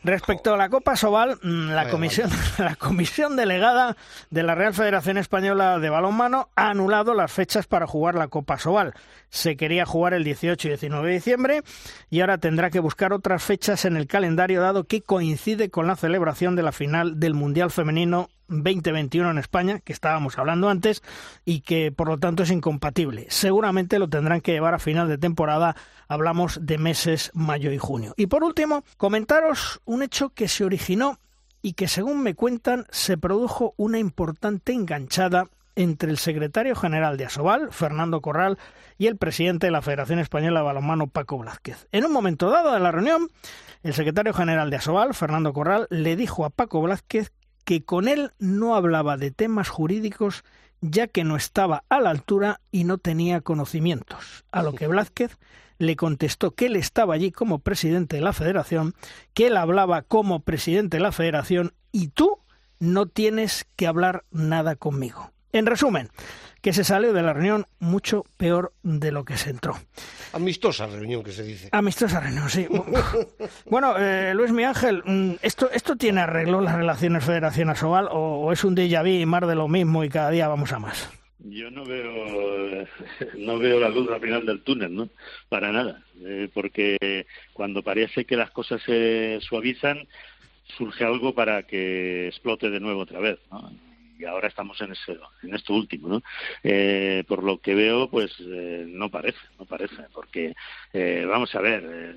Respecto 0.05 0.55
a 0.55 0.57
la 0.57 0.69
Copa 0.69 0.95
Sobal, 0.97 1.39
mm, 1.43 1.71
la 1.71 1.91
comisión, 1.91 2.31
la 2.59 2.77
comisión 2.77 3.35
delegada 3.37 3.97
de 4.31 4.43
la 4.45 4.55
Real 4.55 4.73
Federación 4.73 5.19
Española 5.19 5.79
de 5.81 5.91
Balonmano 5.91 6.49
ha 6.55 6.71
anulado 6.71 7.13
las 7.15 7.33
fechas 7.33 7.67
para 7.67 7.87
jugar 7.87 8.15
la 8.15 8.29
Copa 8.29 8.57
Sobal. 8.59 8.95
Se 9.31 9.57
quería 9.57 9.85
jugar 9.85 10.15
el 10.15 10.25
18 10.25 10.69
y 10.69 10.71
19 10.71 11.09
de 11.09 11.15
diciembre 11.15 11.63
y 12.09 12.21
ahora 12.21 12.39
tendrá 12.39 12.71
que 12.71 12.79
buscar 12.81 13.13
otras 13.13 13.43
fechas 13.43 13.85
en 13.85 13.97
el 13.97 14.07
calendario 14.07 14.61
dado 14.61 14.85
que 14.85 15.03
coincide 15.03 15.71
con 15.71 15.87
la 15.87 15.97
celebración 15.97 16.55
de 16.55 16.63
la 16.63 16.73
final 16.73 17.19
del 17.19 17.35
Mundial 17.35 17.71
Femenino 17.71 18.29
2021 18.53 19.31
en 19.31 19.39
España, 19.39 19.81
que 19.81 19.93
estábamos 19.93 20.39
hablando 20.39 20.69
antes, 20.69 21.03
y 21.45 21.61
que 21.61 21.93
por 21.93 22.09
lo 22.09 22.19
tanto 22.19 22.43
es 22.43 22.51
incompatible. 22.51 23.27
Seguramente 23.31 23.99
lo 23.99 24.09
tendrán 24.09 24.41
que 24.41 24.53
llevar 24.53 24.75
a 24.75 24.79
final 24.79 25.09
de 25.09 25.19
temporada, 25.19 25.77
hablamos 26.09 26.59
de 26.63 26.79
meses 26.79 27.31
mayo 27.35 27.73
y 27.73 27.79
junio. 27.79 28.15
Y 28.17 28.27
por 28.27 28.45
último, 28.45 28.85
comentaros 28.97 29.81
un 29.85 30.03
hecho 30.03 30.31
que 30.31 30.49
se 30.49 30.65
originó 30.65 31.19
y 31.63 31.75
que 31.75 31.89
según 31.89 32.23
me 32.23 32.35
cuentan 32.35 32.87
se 32.91 33.17
produjo 33.17 33.75
una 33.77 33.99
importante 33.99 34.73
enganchada 34.73 35.49
entre 35.75 36.11
el 36.11 36.19
secretario 36.19 36.77
general 36.77 37.17
de 37.17 37.25
Asobal, 37.25 37.73
Fernando 37.73 38.21
Corral, 38.21 38.59
y 38.99 39.07
el 39.07 39.17
presidente 39.17 39.67
de 39.67 39.71
la 39.71 39.83
Federación 39.83 40.19
Española 40.19 40.61
de 40.61 40.67
Balonmano, 40.67 41.07
Paco 41.07 41.39
Blázquez. 41.39 41.89
En 41.93 42.05
un 42.05 42.13
momento 42.13 42.51
dado 42.51 42.73
de 42.73 42.81
la 42.81 42.93
reunión, 42.93 43.31
el 43.83 43.95
secretario 43.95 44.35
general 44.35 44.71
de 44.71 44.77
Asobal, 44.77 45.15
Fernando 45.15 45.53
Corral, 45.53 45.87
le 45.91 46.15
dijo 46.15 46.45
a 46.45 46.51
Paco 46.51 46.83
Blázquez 46.83 47.33
que 47.73 47.87
con 47.87 48.07
él 48.07 48.33
no 48.39 48.77
hablaba 48.77 49.17
de 49.17 49.31
temas 49.31 49.71
jurídicos 49.71 50.45
ya 50.83 51.07
que 51.07 51.25
no 51.25 51.37
estaba 51.37 51.85
a 51.89 52.01
la 52.01 52.11
altura 52.11 52.61
y 52.71 52.85
no 52.85 52.99
tenía 52.99 53.41
conocimientos. 53.41 54.45
A 54.53 54.63
lo 54.63 54.75
que 54.75 54.87
Blázquez 54.89 55.39
le 55.79 55.97
contestó 55.97 56.51
que 56.51 56.67
él 56.67 56.77
estaba 56.77 57.15
allí 57.15 57.33
como 57.33 57.61
presidente 57.61 58.17
de 58.17 58.23
la 58.23 58.35
federación, 58.35 58.93
que 59.33 59.47
él 59.47 59.57
hablaba 59.57 60.03
como 60.03 60.41
presidente 60.41 60.99
de 60.99 61.03
la 61.03 61.13
federación 61.13 61.73
y 61.93 62.09
tú 62.09 62.41
no 62.79 63.07
tienes 63.07 63.67
que 63.75 63.87
hablar 63.87 64.25
nada 64.31 64.77
conmigo. 64.77 65.31
En 65.53 65.65
resumen, 65.65 66.11
que 66.63 66.73
se 66.73 66.85
salió 66.85 67.13
de 67.13 67.23
la 67.23 67.33
reunión 67.35 67.67
mucho 67.81 68.25
peor 68.37 68.73
de 68.83 69.13
lo 69.13 69.25
que 69.25 69.37
se 69.37 69.51
entró. 69.51 69.75
Amistosa 70.33 70.87
reunión 70.87 71.23
que 71.23 71.33
se 71.33 71.43
dice. 71.43 71.69
Amistosa 71.73 72.21
reunión, 72.21 72.49
sí. 72.49 72.67
Bueno, 73.67 73.97
eh, 73.99 74.33
Luis 74.35 74.53
Mi 74.53 74.65
Ángel, 74.65 75.03
mm, 75.05 75.33
¿esto, 75.43 75.69
¿esto 75.73 75.97
tiene 75.97 76.21
arreglo 76.21 76.61
las 76.61 76.77
relaciones 76.77 77.25
Federación 77.25 77.69
Asobal 77.69 78.09
o, 78.11 78.47
o 78.47 78.53
es 78.53 78.65
un 78.65 78.77
déjà 78.77 79.03
vu 79.03 79.09
y 79.21 79.27
más 79.27 79.47
de 79.47 79.57
lo 79.57 79.69
mismo 79.69 80.05
y 80.05 80.09
cada 80.09 80.31
día 80.31 80.49
vamos 80.49 80.73
a 80.73 80.79
más? 80.79 81.11
Yo 81.41 81.71
no 81.73 81.85
veo, 81.85 82.87
no 83.39 83.59
veo 83.59 83.81
la 83.81 83.89
luz 83.89 84.09
al 84.11 84.21
final 84.21 84.47
del 84.47 84.63
túnel, 84.63 84.95
¿no? 84.95 85.09
Para 85.49 85.73
nada, 85.73 86.03
Eh, 86.25 86.49
porque 86.55 87.27
cuando 87.53 87.83
parece 87.83 88.25
que 88.25 88.37
las 88.37 88.53
cosas 88.53 88.81
se 88.87 89.41
suavizan, 89.41 90.07
surge 90.79 91.03
algo 91.05 91.35
para 91.35 91.65
que 91.65 92.29
explote 92.29 92.71
de 92.71 92.79
nuevo 92.79 93.01
otra 93.01 93.19
vez, 93.19 93.41
¿no? 93.51 93.73
Y 94.23 94.25
ahora 94.25 94.47
estamos 94.49 94.81
en 94.81 94.93
ese, 94.93 95.19
en 95.43 95.55
esto 95.55 95.75
último, 95.75 96.09
¿no? 96.09 96.23
Eh, 96.63 97.25
por 97.27 97.43
lo 97.43 97.59
que 97.59 97.75
veo, 97.75 98.09
pues 98.09 98.33
eh, 98.41 98.85
no 98.87 99.11
parece, 99.11 99.39
no 99.59 99.65
parece, 99.67 99.97
porque 100.15 100.55
eh, 100.93 101.25
vamos 101.29 101.53
a 101.57 101.61
ver. 101.61 101.83
eh, 101.85 102.17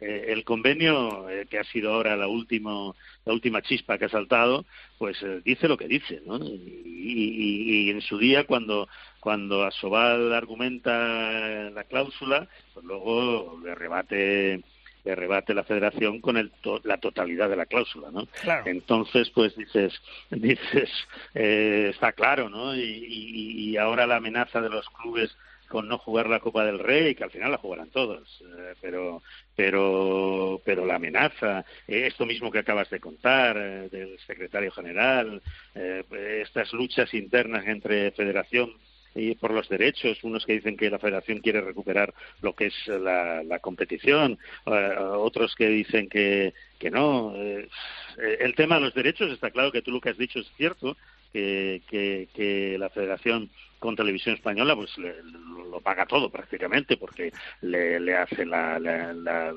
eh, 0.00 0.24
el 0.28 0.42
convenio 0.44 1.28
eh, 1.30 1.46
que 1.48 1.58
ha 1.58 1.64
sido 1.64 1.92
ahora 1.94 2.16
la 2.16 2.26
último, 2.26 2.96
la 3.24 3.32
última 3.32 3.62
chispa 3.62 3.96
que 3.96 4.06
ha 4.06 4.08
saltado, 4.08 4.66
pues 4.98 5.24
dice 5.44 5.68
lo 5.68 5.76
que 5.76 5.86
dice, 5.86 6.20
¿no? 6.26 6.36
Y, 6.44 6.82
y- 6.84 7.86
y 7.86 7.90
en 7.90 8.00
su 8.00 8.18
día 8.18 8.44
cuando 8.44 8.88
cuando 9.20 9.64
Asobal 9.64 10.32
argumenta 10.34 11.70
la 11.70 11.84
cláusula, 11.84 12.48
pues 12.72 12.84
luego 12.84 13.58
le 13.64 13.74
rebate 13.74 14.64
le 15.04 15.14
rebate 15.14 15.52
la 15.54 15.64
Federación 15.64 16.20
con 16.20 16.36
el 16.36 16.50
to- 16.62 16.80
la 16.84 16.98
totalidad 16.98 17.48
de 17.50 17.56
la 17.56 17.66
cláusula, 17.66 18.10
¿no? 18.10 18.26
Claro. 18.42 18.64
Entonces, 18.66 19.30
pues 19.30 19.54
dices, 19.56 19.92
dices, 20.30 20.90
eh, 21.34 21.90
está 21.92 22.12
claro, 22.12 22.48
¿no? 22.48 22.74
Y, 22.74 22.80
y- 22.82 23.70
y 23.70 23.76
ahora 23.76 24.06
la 24.06 24.16
amenaza 24.16 24.60
de 24.60 24.70
los 24.70 24.88
clubes 24.90 25.36
con 25.68 25.88
no 25.88 25.98
jugar 25.98 26.28
la 26.28 26.40
Copa 26.40 26.64
del 26.64 26.78
Rey, 26.78 27.14
que 27.14 27.24
al 27.24 27.30
final 27.30 27.50
la 27.50 27.58
jugarán 27.58 27.88
todos, 27.90 28.42
eh, 28.42 28.74
pero 28.80 29.22
pero 29.56 30.60
pero 30.64 30.84
la 30.86 30.96
amenaza, 30.96 31.64
eh, 31.88 32.06
esto 32.06 32.26
mismo 32.26 32.50
que 32.50 32.58
acabas 32.60 32.90
de 32.90 33.00
contar 33.00 33.56
eh, 33.56 33.88
del 33.90 34.18
secretario 34.26 34.70
general, 34.70 35.40
eh, 35.74 36.04
estas 36.42 36.72
luchas 36.72 37.12
internas 37.14 37.66
entre 37.66 38.10
Federación 38.12 38.72
y 39.14 39.34
por 39.34 39.52
los 39.52 39.68
derechos, 39.68 40.22
unos 40.24 40.44
que 40.44 40.54
dicen 40.54 40.76
que 40.76 40.90
la 40.90 40.98
federación 40.98 41.38
quiere 41.38 41.60
recuperar 41.60 42.12
lo 42.42 42.54
que 42.54 42.66
es 42.66 42.86
la, 42.86 43.58
competición, 43.60 44.38
eh, 44.66 44.96
otros 44.98 45.54
que 45.54 45.68
dicen 45.68 46.08
que, 46.08 46.52
que 46.78 46.90
no. 46.90 47.32
Eh, 47.36 47.68
el 48.40 48.54
tema 48.54 48.76
de 48.76 48.82
los 48.82 48.94
derechos 48.94 49.30
está 49.30 49.50
claro 49.50 49.72
que 49.72 49.82
tú 49.82 49.90
lo 49.90 50.00
que 50.00 50.10
has 50.10 50.18
dicho 50.18 50.40
es 50.40 50.50
cierto, 50.56 50.96
que, 51.34 51.82
que, 51.90 52.28
que 52.32 52.78
la 52.78 52.88
Federación 52.90 53.50
con 53.80 53.96
Televisión 53.96 54.36
Española, 54.36 54.76
pues 54.76 54.96
le, 54.96 55.16
lo 55.70 55.80
paga 55.80 56.06
todo 56.06 56.30
prácticamente, 56.30 56.96
porque 56.96 57.32
le, 57.60 57.98
le 57.98 58.16
hace 58.16 58.46
la, 58.46 58.78
la, 58.78 59.12
la, 59.12 59.52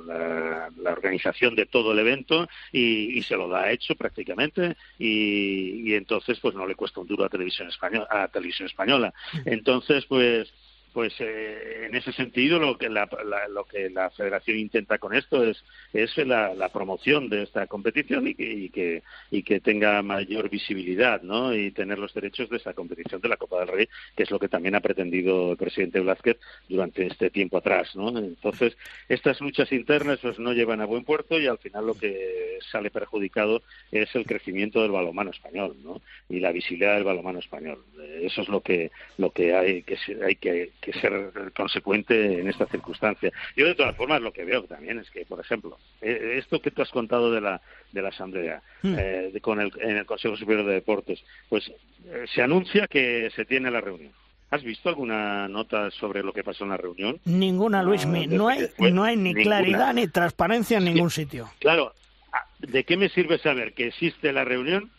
la, 0.76 0.91
organización 0.91 1.56
de 1.56 1.68
todo 1.68 1.94
el 1.94 1.99
evento 1.99 2.49
y, 2.72 3.18
y, 3.18 3.22
se 3.22 3.38
lo 3.38 3.48
da 3.48 3.72
hecho 3.72 3.95
prácticamente 3.95 4.76
y, 4.98 5.90
y 5.90 5.94
entonces 5.94 6.40
pues 6.41 6.56
no 6.56 6.66
le 6.66 6.76
cuesta 6.76 6.99
un 6.99 7.08
duro 7.08 7.24
a 7.24 7.30
Televisión 7.30 7.70
Española. 7.70 8.08
A 8.10 8.28
televisión 8.28 8.68
española. 8.68 9.14
Entonces 9.45 10.06
pues 10.08 10.52
pues 10.94 11.14
eh, 11.20 11.86
en 11.86 11.96
ese 11.96 12.12
sentido 12.12 12.60
lo 12.60 12.78
que 12.78 12.90
la, 12.90 13.10
la, 13.26 13.48
lo 13.48 13.66
que 13.66 13.90
la 13.90 14.10
Federación 14.10 14.58
intenta 14.58 14.98
con 14.98 15.16
esto 15.16 15.44
es, 15.44 15.64
es 15.94 16.18
la, 16.18 16.70
promoción 16.74 17.30
de 17.30 17.44
esta 17.44 17.68
competición 17.68 18.28
y 18.28 18.36
que, 18.36 18.52
y 18.52 18.70
que, 18.70 19.04
y 19.32 19.44
que 19.44 19.60
tenga 19.60 20.02
mayor 20.02 20.50
visibilidad 20.50 21.22
¿no? 21.22 21.56
y 21.56 21.72
tener 21.72 21.98
los 21.98 22.14
derechos 22.14 22.50
de 22.50 22.58
esa 22.58 22.74
competición 22.74 23.22
de 23.22 23.30
la 23.30 23.38
Copa 23.38 23.60
del 23.60 23.70
Rey, 23.70 23.90
que 24.16 24.24
es 24.24 24.32
lo 24.32 24.40
que 24.40 24.50
también 24.50 24.76
ha 24.76 24.82
pretendido 24.82 25.52
el 25.52 25.58
presidente 25.58 26.00
Blázquez 26.00 26.38
durante 26.68 27.08
este 27.08 27.30
tiempo 27.30 27.58
atrás. 27.58 27.96
¿no? 27.96 28.10
Entonces, 28.18 28.78
estas 29.08 29.40
luchas 29.42 29.72
internas 29.72 30.20
pues, 30.22 30.40
no 30.40 30.54
llevan 30.54 30.82
a 30.82 30.86
buen 30.86 31.04
puerto 31.04 31.40
y 31.40 31.48
al 31.48 31.58
final 31.58 31.88
lo 31.88 31.94
que 31.96 32.60
sale 32.72 32.90
perjudicado 32.92 33.62
es 33.92 34.14
el 34.16 34.26
crecimiento 34.26 34.82
del 34.82 34.92
balonmano 34.92 35.32
español 35.32 35.76
¿no? 35.84 36.02
y 36.30 36.40
la 36.40 36.52
visibilidad 36.52 36.96
del 36.96 37.04
balonmano 37.04 37.40
español. 37.40 37.84
Eso 38.22 38.42
es 38.42 38.50
lo 38.50 38.62
que, 38.62 38.92
lo 39.18 39.32
que 39.32 39.54
hay 39.54 39.84
que, 39.84 39.98
hay 40.24 40.36
que 40.36 40.72
que 40.88 41.00
ser 41.02 41.52
consecuente 41.54 42.40
en 42.40 42.48
esta 42.48 42.66
circunstancia. 42.66 43.32
Yo, 43.58 43.66
de 43.66 43.76
todas 43.76 43.96
formas, 43.96 44.22
lo 44.22 44.32
que 44.32 44.46
veo 44.46 44.64
también 44.64 45.00
es 45.00 45.10
que, 45.12 45.26
por 45.26 45.40
ejemplo, 45.40 45.78
eh, 46.02 46.36
esto 46.38 46.62
que 46.62 46.72
tú 46.72 46.82
has 46.82 46.90
contado 46.92 47.32
de 47.32 47.42
la, 47.42 47.62
de 47.92 48.02
la 48.02 48.10
Asamblea 48.10 48.62
mm. 48.84 48.96
eh, 48.98 49.40
con 49.42 49.60
el, 49.60 49.72
en 49.82 49.98
el 49.98 50.06
Consejo 50.06 50.38
Superior 50.38 50.66
de 50.66 50.76
Deportes, 50.76 51.22
pues 51.50 51.70
eh, 52.06 52.26
se 52.34 52.42
anuncia 52.42 52.88
que 52.88 53.30
se 53.36 53.44
tiene 53.44 53.70
la 53.70 53.82
reunión. 53.82 54.14
¿Has 54.50 54.64
visto 54.64 54.88
alguna 54.88 55.50
nota 55.50 55.92
sobre 55.92 56.24
lo 56.24 56.32
que 56.32 56.46
pasó 56.46 56.64
en 56.64 56.70
la 56.70 56.78
reunión? 56.78 57.20
Ninguna, 57.26 57.84
Luis. 57.84 58.06
Ah, 58.06 58.14
no, 58.30 58.48
hay, 58.48 58.70
no 58.78 59.04
hay 59.04 59.18
ni 59.18 59.34
claridad 59.34 59.94
ni 59.94 60.08
transparencia 60.08 60.78
en 60.78 60.86
ningún 60.86 61.10
sitio. 61.10 61.50
Claro. 61.60 61.94
Ah, 62.32 62.46
¿De 62.60 62.86
qué 62.86 62.96
me 62.96 63.10
sirve 63.10 63.40
saber 63.40 63.74
que 63.74 63.88
existe 63.88 64.32
la 64.32 64.46
reunión 64.46 64.90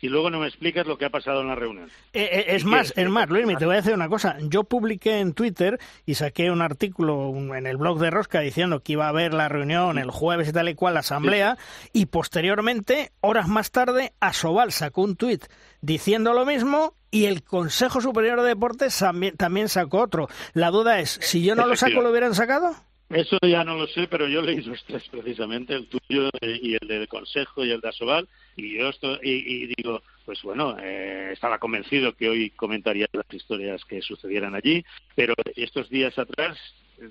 y 0.00 0.08
luego 0.08 0.30
no 0.30 0.40
me 0.40 0.46
explicas 0.46 0.86
lo 0.86 0.96
que 0.96 1.04
ha 1.04 1.10
pasado 1.10 1.42
en 1.42 1.48
la 1.48 1.54
reunión. 1.54 1.90
Eh, 2.12 2.28
eh, 2.32 2.44
es 2.48 2.64
más, 2.64 2.92
es 2.96 3.08
más, 3.08 3.28
Luis, 3.28 3.46
te 3.58 3.66
voy 3.66 3.74
a 3.74 3.78
decir 3.78 3.94
una 3.94 4.08
cosa. 4.08 4.36
Yo 4.40 4.64
publiqué 4.64 5.18
en 5.18 5.34
Twitter 5.34 5.78
y 6.06 6.14
saqué 6.14 6.50
un 6.50 6.62
artículo 6.62 7.32
en 7.54 7.66
el 7.66 7.76
blog 7.76 7.98
de 7.98 8.10
Rosca 8.10 8.40
diciendo 8.40 8.80
que 8.80 8.92
iba 8.92 9.06
a 9.06 9.10
haber 9.10 9.34
la 9.34 9.48
reunión 9.48 9.98
el 9.98 10.10
jueves 10.10 10.48
y 10.48 10.52
tal 10.52 10.68
y 10.68 10.74
cual, 10.74 10.94
la 10.94 11.00
asamblea, 11.00 11.58
y 11.92 12.06
posteriormente, 12.06 13.12
horas 13.20 13.48
más 13.48 13.70
tarde, 13.70 14.12
Asobal 14.20 14.72
sacó 14.72 15.02
un 15.02 15.16
tuit 15.16 15.44
diciendo 15.82 16.32
lo 16.32 16.46
mismo 16.46 16.94
y 17.10 17.26
el 17.26 17.42
Consejo 17.42 18.00
Superior 18.00 18.40
de 18.40 18.48
Deportes 18.48 19.04
también 19.36 19.68
sacó 19.68 20.00
otro. 20.00 20.28
La 20.52 20.70
duda 20.70 21.00
es, 21.00 21.18
si 21.22 21.42
yo 21.42 21.54
no 21.54 21.66
lo 21.66 21.76
saco, 21.76 22.00
¿lo 22.00 22.10
hubieran 22.10 22.34
sacado? 22.34 22.74
Eso 23.10 23.38
ya 23.42 23.64
no 23.64 23.76
lo 23.76 23.88
sé, 23.88 24.06
pero 24.06 24.28
yo 24.28 24.40
leí 24.40 24.60
los 24.62 24.84
tres 24.84 25.08
precisamente, 25.08 25.74
el 25.74 25.88
tuyo 25.88 26.30
y 26.40 26.74
el 26.80 26.86
del 26.86 27.08
Consejo 27.08 27.64
y 27.64 27.72
el 27.72 27.80
de 27.80 27.88
Asobal, 27.88 28.28
y 28.54 28.78
yo 28.78 28.88
estoy, 28.88 29.18
y, 29.22 29.66
digo, 29.74 30.00
pues 30.24 30.40
bueno, 30.42 30.76
eh, 30.80 31.30
estaba 31.32 31.58
convencido 31.58 32.14
que 32.14 32.28
hoy 32.28 32.50
comentaría 32.50 33.08
las 33.12 33.26
historias 33.32 33.84
que 33.84 34.00
sucedieran 34.00 34.54
allí, 34.54 34.84
pero 35.16 35.34
estos 35.56 35.90
días 35.90 36.16
atrás 36.20 36.56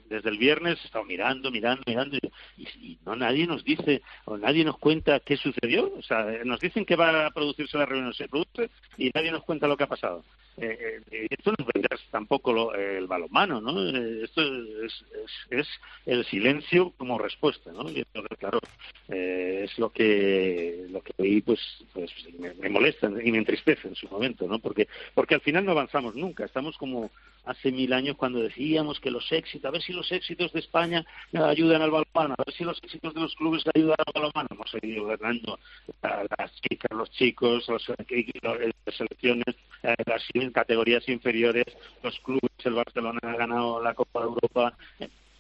desde 0.08 0.30
el 0.30 0.38
viernes 0.38 0.80
he 0.82 0.86
estado 0.86 1.04
mirando, 1.04 1.52
mirando, 1.52 1.84
mirando 1.86 2.18
y, 2.58 2.98
no 3.06 3.16
nadie 3.16 3.48
nos 3.48 3.64
dice 3.64 4.02
o 4.26 4.38
nadie 4.38 4.64
nos 4.64 4.78
cuenta 4.78 5.20
qué 5.20 5.36
sucedió. 5.36 5.92
O 5.98 6.02
sea, 6.02 6.26
nos 6.46 6.60
dicen 6.60 6.86
que 6.86 6.96
va 6.96 7.26
a 7.26 7.32
producirse 7.32 7.78
la 7.78 7.86
reunión, 7.86 8.14
se 8.14 8.28
produce 8.28 8.70
y 8.98 9.10
nadie 9.14 9.32
nos 9.32 9.44
cuenta 9.44 9.68
lo 9.68 9.76
que 9.76 9.84
ha 9.84 9.88
pasado. 9.88 10.24
Eh, 10.58 11.02
eh, 11.12 11.28
esto 11.30 11.52
no 11.52 11.66
es 11.74 11.82
tampoco 12.20 12.52
lo, 12.52 12.76
el 12.76 13.08
balonmano, 13.08 13.62
¿no? 13.62 13.72
Eh, 13.82 14.26
esto 14.26 14.42
es, 14.84 15.06
es, 15.50 15.68
el 16.06 16.26
silencio 16.26 16.92
como 16.98 17.18
respuesta, 17.18 17.72
¿no? 17.72 17.90
Y 17.90 18.00
entonces, 18.00 18.38
claro, 18.38 18.60
eh, 19.08 19.62
es 19.64 19.80
lo 19.80 19.90
que 19.90 20.86
lo 20.90 21.02
que 21.02 21.14
hoy 21.18 21.42
pues, 21.42 21.62
pues 21.94 22.12
me, 22.38 22.70
molesta 22.70 23.10
y 23.24 23.32
me 23.32 23.38
entristece 23.38 23.88
en 23.88 23.96
su 23.96 24.10
momento, 24.10 24.48
¿no? 24.48 24.60
Porque 24.60 24.90
porque 25.14 25.36
al 25.36 25.42
final 25.42 25.64
no 25.64 25.72
avanzamos 25.72 26.14
nunca, 26.14 26.44
estamos 26.44 26.78
como 26.78 27.10
hace 27.46 27.72
mil 27.72 27.94
años 27.94 28.18
cuando 28.18 28.40
decíamos 28.40 29.00
que 29.00 29.12
los 29.12 29.32
éxitos, 29.32 29.70
a 29.70 29.72
ver 29.72 29.82
si 29.82 29.94
los 29.94 30.12
éxitos 30.12 30.52
de 30.52 30.60
España 30.60 31.06
ayudan 31.34 31.82
al 31.82 31.92
balonmano, 31.92 32.36
a 32.38 32.44
ver 32.46 32.54
si 32.54 32.66
los 32.66 32.84
éxitos 32.84 33.14
de 33.14 33.22
los 33.22 33.34
clubes 33.36 33.64
ayudan 33.74 33.96
al 34.06 34.14
balonmano. 34.14 34.50
Hemos 34.52 34.70
seguido 34.72 35.06
ganando 35.06 35.58
a 36.02 36.26
las 36.38 36.52
chicas, 36.62 36.92
los 36.92 37.10
chicos, 37.12 37.66
las 37.70 37.82
selecciones, 38.96 39.56
las 40.06 40.24
categorías 40.54 41.08
inferiores, 41.08 41.66
clubes, 42.20 42.52
el 42.64 42.74
Barcelona 42.74 43.20
ha 43.22 43.36
ganado 43.36 43.82
la 43.82 43.94
Copa 43.94 44.22
de 44.22 44.26
Europa 44.28 44.74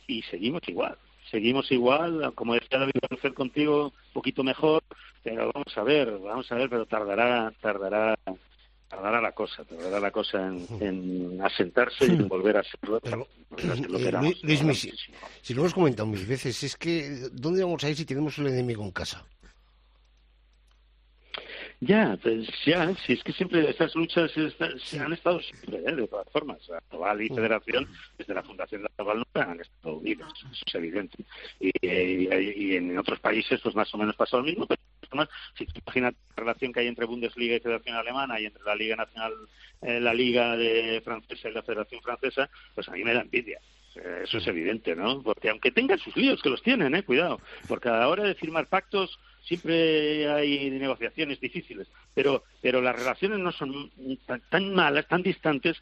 y 0.08 0.22
seguimos 0.24 0.62
igual. 0.68 0.98
Seguimos 1.32 1.72
igual, 1.72 2.34
como 2.36 2.56
decía 2.56 2.80
David 2.80 2.94
hacer 3.10 3.34
contigo, 3.34 3.86
un 3.86 4.14
poquito 4.14 4.44
mejor, 4.44 4.84
pero 5.24 5.52
vamos 5.54 5.78
a 5.78 5.84
ver, 5.84 6.18
vamos 6.20 6.52
a 6.52 6.56
ver, 6.56 6.70
pero 6.70 6.86
tardará, 6.86 7.54
tardará 7.62 8.18
tardará 8.90 9.22
la 9.22 9.32
cosa, 9.32 9.64
tardará 9.64 10.00
la 10.00 10.12
cosa 10.12 10.48
en, 10.48 10.66
en 10.82 11.42
asentarse 11.42 12.06
y 12.06 12.10
en 12.10 12.28
volver 12.28 12.58
a 12.58 12.64
ser 12.64 12.80
Pero, 13.04 13.28
lo 13.88 14.00
eh, 14.00 14.12
Luis, 14.42 14.80
si, 14.80 14.92
si, 15.42 15.54
lo 15.54 15.62
hemos 15.62 15.74
comentado 15.74 16.08
mil 16.08 16.26
veces, 16.26 16.64
es 16.64 16.76
que 16.76 17.30
¿dónde 17.32 17.64
vamos 17.64 17.84
a 17.84 17.90
ir 17.90 17.96
si 17.96 18.06
tenemos 18.06 18.38
un 18.40 18.48
enemigo 18.48 18.84
en 18.84 18.92
casa? 18.92 19.24
Ya, 21.82 22.18
pues 22.22 22.50
ya, 22.66 22.94
si 23.06 23.14
es 23.14 23.24
que 23.24 23.32
siempre 23.32 23.70
estas 23.70 23.96
luchas 23.96 24.30
se 24.32 25.00
han 25.00 25.14
estado 25.14 25.40
siempre, 25.40 25.78
¿eh? 25.78 25.96
de 25.96 26.08
todas 26.08 26.30
formas. 26.30 26.60
Global 26.90 27.22
y 27.22 27.30
mm. 27.30 27.36
Federación, 27.36 27.88
desde 28.18 28.34
la 28.34 28.44
Fundación 28.44 28.82
de 28.82 28.90
Global 28.98 29.18
nunca 29.20 29.50
han 29.50 29.62
estado 29.62 29.96
unidos, 29.96 30.34
eso 30.52 30.64
es 30.66 30.76
evidente. 30.76 31.24
Y, 31.60 31.72
y, 31.82 32.76
en 32.76 32.98
otros 32.98 33.20
países, 33.22 33.62
pues 33.62 33.76
más 33.76 33.94
o 33.94 33.98
menos 33.98 34.16
pasa 34.18 34.38
lo 34.38 34.44
mismo, 34.44 34.68
pero 34.68 34.82
si 35.58 35.66
te 35.66 35.80
imaginas 35.80 36.14
la 36.14 36.36
relación 36.36 36.74
que 36.74 36.82
hay 36.82 36.88
entre 36.88 37.06
Bundesliga 37.06 37.56
y 37.56 37.60
Federación 37.60 37.96
Alemana 37.96 38.40
y 38.40 38.46
entre 38.46 38.64
la 38.64 38.76
Liga 38.76 38.96
Nacional, 38.98 39.34
eh, 39.82 40.00
la 40.00 40.14
Liga 40.14 40.58
de 40.58 41.02
Francesa 41.04 41.50
y 41.50 41.54
la 41.54 41.64
Federación 41.64 42.02
Francesa, 42.02 42.50
pues 42.76 42.90
a 42.90 42.92
mí 42.92 43.04
me 43.04 43.14
da 43.14 43.22
envidia. 43.22 43.60
Eh, 43.96 44.22
eso 44.24 44.38
es 44.38 44.48
evidente, 44.48 44.96
¿no? 44.96 45.22
Porque 45.24 45.50
aunque 45.50 45.72
tengan 45.72 45.98
sus 46.00 46.16
líos, 46.16 46.42
que 46.42 46.50
los 46.50 46.62
tienen, 46.62 46.94
¿eh? 46.96 47.04
Cuidado. 47.04 47.42
Porque 47.68 47.90
a 47.90 48.00
la 48.00 48.08
hora 48.08 48.24
de 48.24 48.36
firmar 48.36 48.68
pactos 48.68 49.18
siempre 49.44 50.30
hay 50.30 50.70
negociaciones 50.72 51.40
difíciles, 51.40 51.88
pero, 52.14 52.44
pero 52.62 52.82
las 52.82 52.96
relaciones 52.96 53.40
no 53.40 53.52
son 53.52 53.92
tan, 54.50 54.74
malas, 54.74 55.08
tan 55.08 55.24
distantes, 55.24 55.82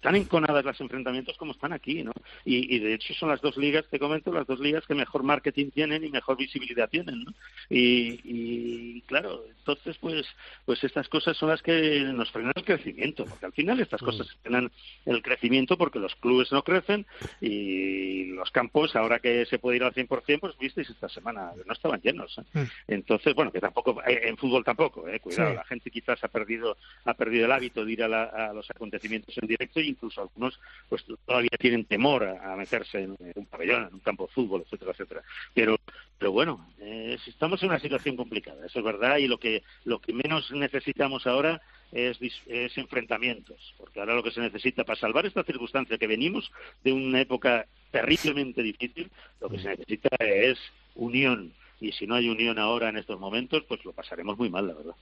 tan 0.00 0.16
enconadas 0.16 0.64
los 0.64 0.80
enfrentamientos 0.80 1.36
como 1.36 1.52
están 1.52 1.72
aquí, 1.72 2.02
¿no? 2.02 2.12
Y, 2.44 2.78
de 2.78 2.94
hecho 2.94 3.14
son 3.14 3.28
las 3.28 3.40
dos 3.40 3.56
ligas, 3.56 3.84
te 3.90 3.98
comento, 3.98 4.32
las 4.32 4.46
dos 4.46 4.60
ligas 4.60 4.86
que 4.86 4.94
mejor 4.94 5.22
marketing 5.22 5.70
tienen 5.70 6.04
y 6.04 6.10
mejor 6.10 6.36
visibilidad 6.36 6.88
tienen, 6.88 7.24
¿no? 7.24 7.32
Y, 7.68 9.02
claro, 9.02 9.44
entonces 9.58 9.96
pues, 9.98 10.26
pues 10.64 10.82
estas 10.84 11.08
cosas 11.08 11.36
son 11.36 11.50
las 11.50 11.62
que 11.62 12.00
nos 12.14 12.30
frenan 12.30 12.52
el 12.56 12.64
crecimiento, 12.64 13.24
porque 13.24 13.46
al 13.46 13.52
final 13.52 13.80
estas 13.80 14.00
cosas 14.00 14.26
mm. 14.26 14.42
frenan 14.42 14.72
el 15.06 15.22
crecimiento 15.22 15.76
porque 15.76 15.98
los 15.98 16.14
clubes 16.16 16.50
no 16.52 16.62
crecen 16.62 17.06
y 17.40 18.26
los 18.32 18.50
campos, 18.50 18.96
ahora 18.96 19.18
que 19.18 19.44
se 19.46 19.58
puede 19.58 19.76
ir 19.76 19.84
al 19.84 19.94
100%, 19.94 20.40
pues 20.40 20.58
visteis 20.58 20.88
esta 20.90 21.08
semana, 21.08 21.52
no 21.66 21.72
estaban 21.72 22.00
llenos. 22.00 22.38
¿eh? 22.38 22.58
Mm. 22.58 22.92
Entonces, 22.92 23.34
bueno, 23.34 23.52
que 23.52 23.60
tampoco, 23.60 24.00
eh, 24.06 24.20
en 24.24 24.36
fútbol 24.36 24.64
tampoco, 24.64 25.06
eh, 25.08 25.20
cuidado, 25.20 25.57
la 25.58 25.64
gente 25.64 25.90
quizás 25.90 26.22
ha 26.24 26.28
perdido, 26.28 26.76
ha 27.04 27.14
perdido 27.14 27.46
el 27.46 27.52
hábito 27.52 27.84
de 27.84 27.92
ir 27.92 28.02
a, 28.02 28.24
a 28.24 28.52
los 28.52 28.70
acontecimientos 28.70 29.36
en 29.38 29.48
directo 29.48 29.80
e 29.80 29.84
incluso 29.84 30.20
algunos 30.20 30.58
pues 30.88 31.04
todavía 31.26 31.50
tienen 31.58 31.84
temor 31.84 32.24
a, 32.24 32.56
meterse 32.56 33.02
en, 33.02 33.16
un 33.34 33.46
pabellón, 33.46 33.88
en 33.88 33.94
un 33.94 34.00
campo 34.00 34.26
de 34.26 34.32
fútbol, 34.32 34.62
etcétera, 34.62 34.92
etcétera. 34.92 35.22
Pero, 35.54 35.76
pero 36.18 36.32
bueno, 36.32 36.68
eh, 36.80 37.16
estamos 37.26 37.62
en 37.62 37.70
una 37.70 37.78
situación 37.78 38.16
complicada, 38.16 38.66
eso 38.66 38.78
es 38.78 38.84
verdad, 38.84 39.18
y 39.18 39.28
lo 39.28 39.38
que, 39.38 39.62
lo 39.84 40.00
que 40.00 40.12
menos 40.12 40.50
necesitamos 40.50 41.26
ahora 41.26 41.60
es, 41.92 42.18
es, 42.46 42.76
enfrentamientos, 42.76 43.74
porque 43.78 44.00
ahora 44.00 44.14
lo 44.14 44.22
que 44.22 44.30
se 44.30 44.40
necesita 44.40 44.84
para 44.84 44.98
salvar 44.98 45.26
esta 45.26 45.44
circunstancia 45.44 45.98
que 45.98 46.06
venimos 46.06 46.50
de 46.84 46.92
una 46.92 47.20
época 47.20 47.66
terriblemente 47.90 48.62
difícil, 48.62 49.10
lo 49.40 49.48
que 49.48 49.58
se 49.58 49.68
necesita 49.70 50.10
es 50.20 50.58
unión, 50.94 51.52
y 51.80 51.92
si 51.92 52.06
no 52.06 52.14
hay 52.14 52.28
unión 52.28 52.58
ahora 52.58 52.88
en 52.88 52.96
estos 52.96 53.18
momentos, 53.20 53.62
pues 53.68 53.84
lo 53.84 53.92
pasaremos 53.92 54.36
muy 54.38 54.50
mal, 54.50 54.66
la 54.66 54.74
verdad. 54.74 54.94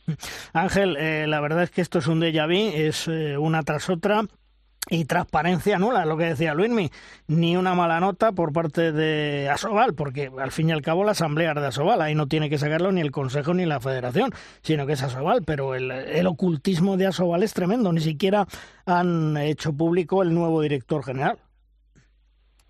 Ángel, 0.52 0.96
eh, 0.98 1.26
la 1.26 1.40
verdad 1.40 1.62
es 1.62 1.70
que 1.70 1.80
esto 1.80 1.98
es 1.98 2.06
un 2.06 2.20
déjà 2.20 2.46
vu, 2.46 2.72
es 2.74 3.08
eh, 3.08 3.36
una 3.38 3.62
tras 3.62 3.88
otra. 3.88 4.22
Y 4.88 5.04
transparencia 5.04 5.80
nula, 5.80 6.06
lo 6.06 6.16
que 6.16 6.26
decía 6.26 6.54
Luismi, 6.54 6.92
ni 7.26 7.56
una 7.56 7.74
mala 7.74 7.98
nota 7.98 8.30
por 8.30 8.52
parte 8.52 8.92
de 8.92 9.48
Asobal, 9.48 9.94
porque 9.94 10.30
al 10.38 10.52
fin 10.52 10.68
y 10.68 10.72
al 10.72 10.80
cabo 10.80 11.02
la 11.02 11.10
asamblea 11.10 11.50
es 11.50 11.60
de 11.60 11.66
Asobal, 11.66 12.00
ahí 12.00 12.14
no 12.14 12.28
tiene 12.28 12.48
que 12.48 12.56
sacarlo 12.56 12.92
ni 12.92 13.00
el 13.00 13.10
Consejo 13.10 13.52
ni 13.52 13.66
la 13.66 13.80
Federación, 13.80 14.30
sino 14.62 14.86
que 14.86 14.92
es 14.92 15.02
Asobal, 15.02 15.42
pero 15.44 15.74
el, 15.74 15.90
el 15.90 16.28
ocultismo 16.28 16.96
de 16.96 17.08
Asobal 17.08 17.42
es 17.42 17.52
tremendo, 17.52 17.92
ni 17.92 18.00
siquiera 18.00 18.46
han 18.84 19.36
hecho 19.38 19.72
público 19.72 20.22
el 20.22 20.32
nuevo 20.32 20.62
director 20.62 21.02
general. 21.02 21.38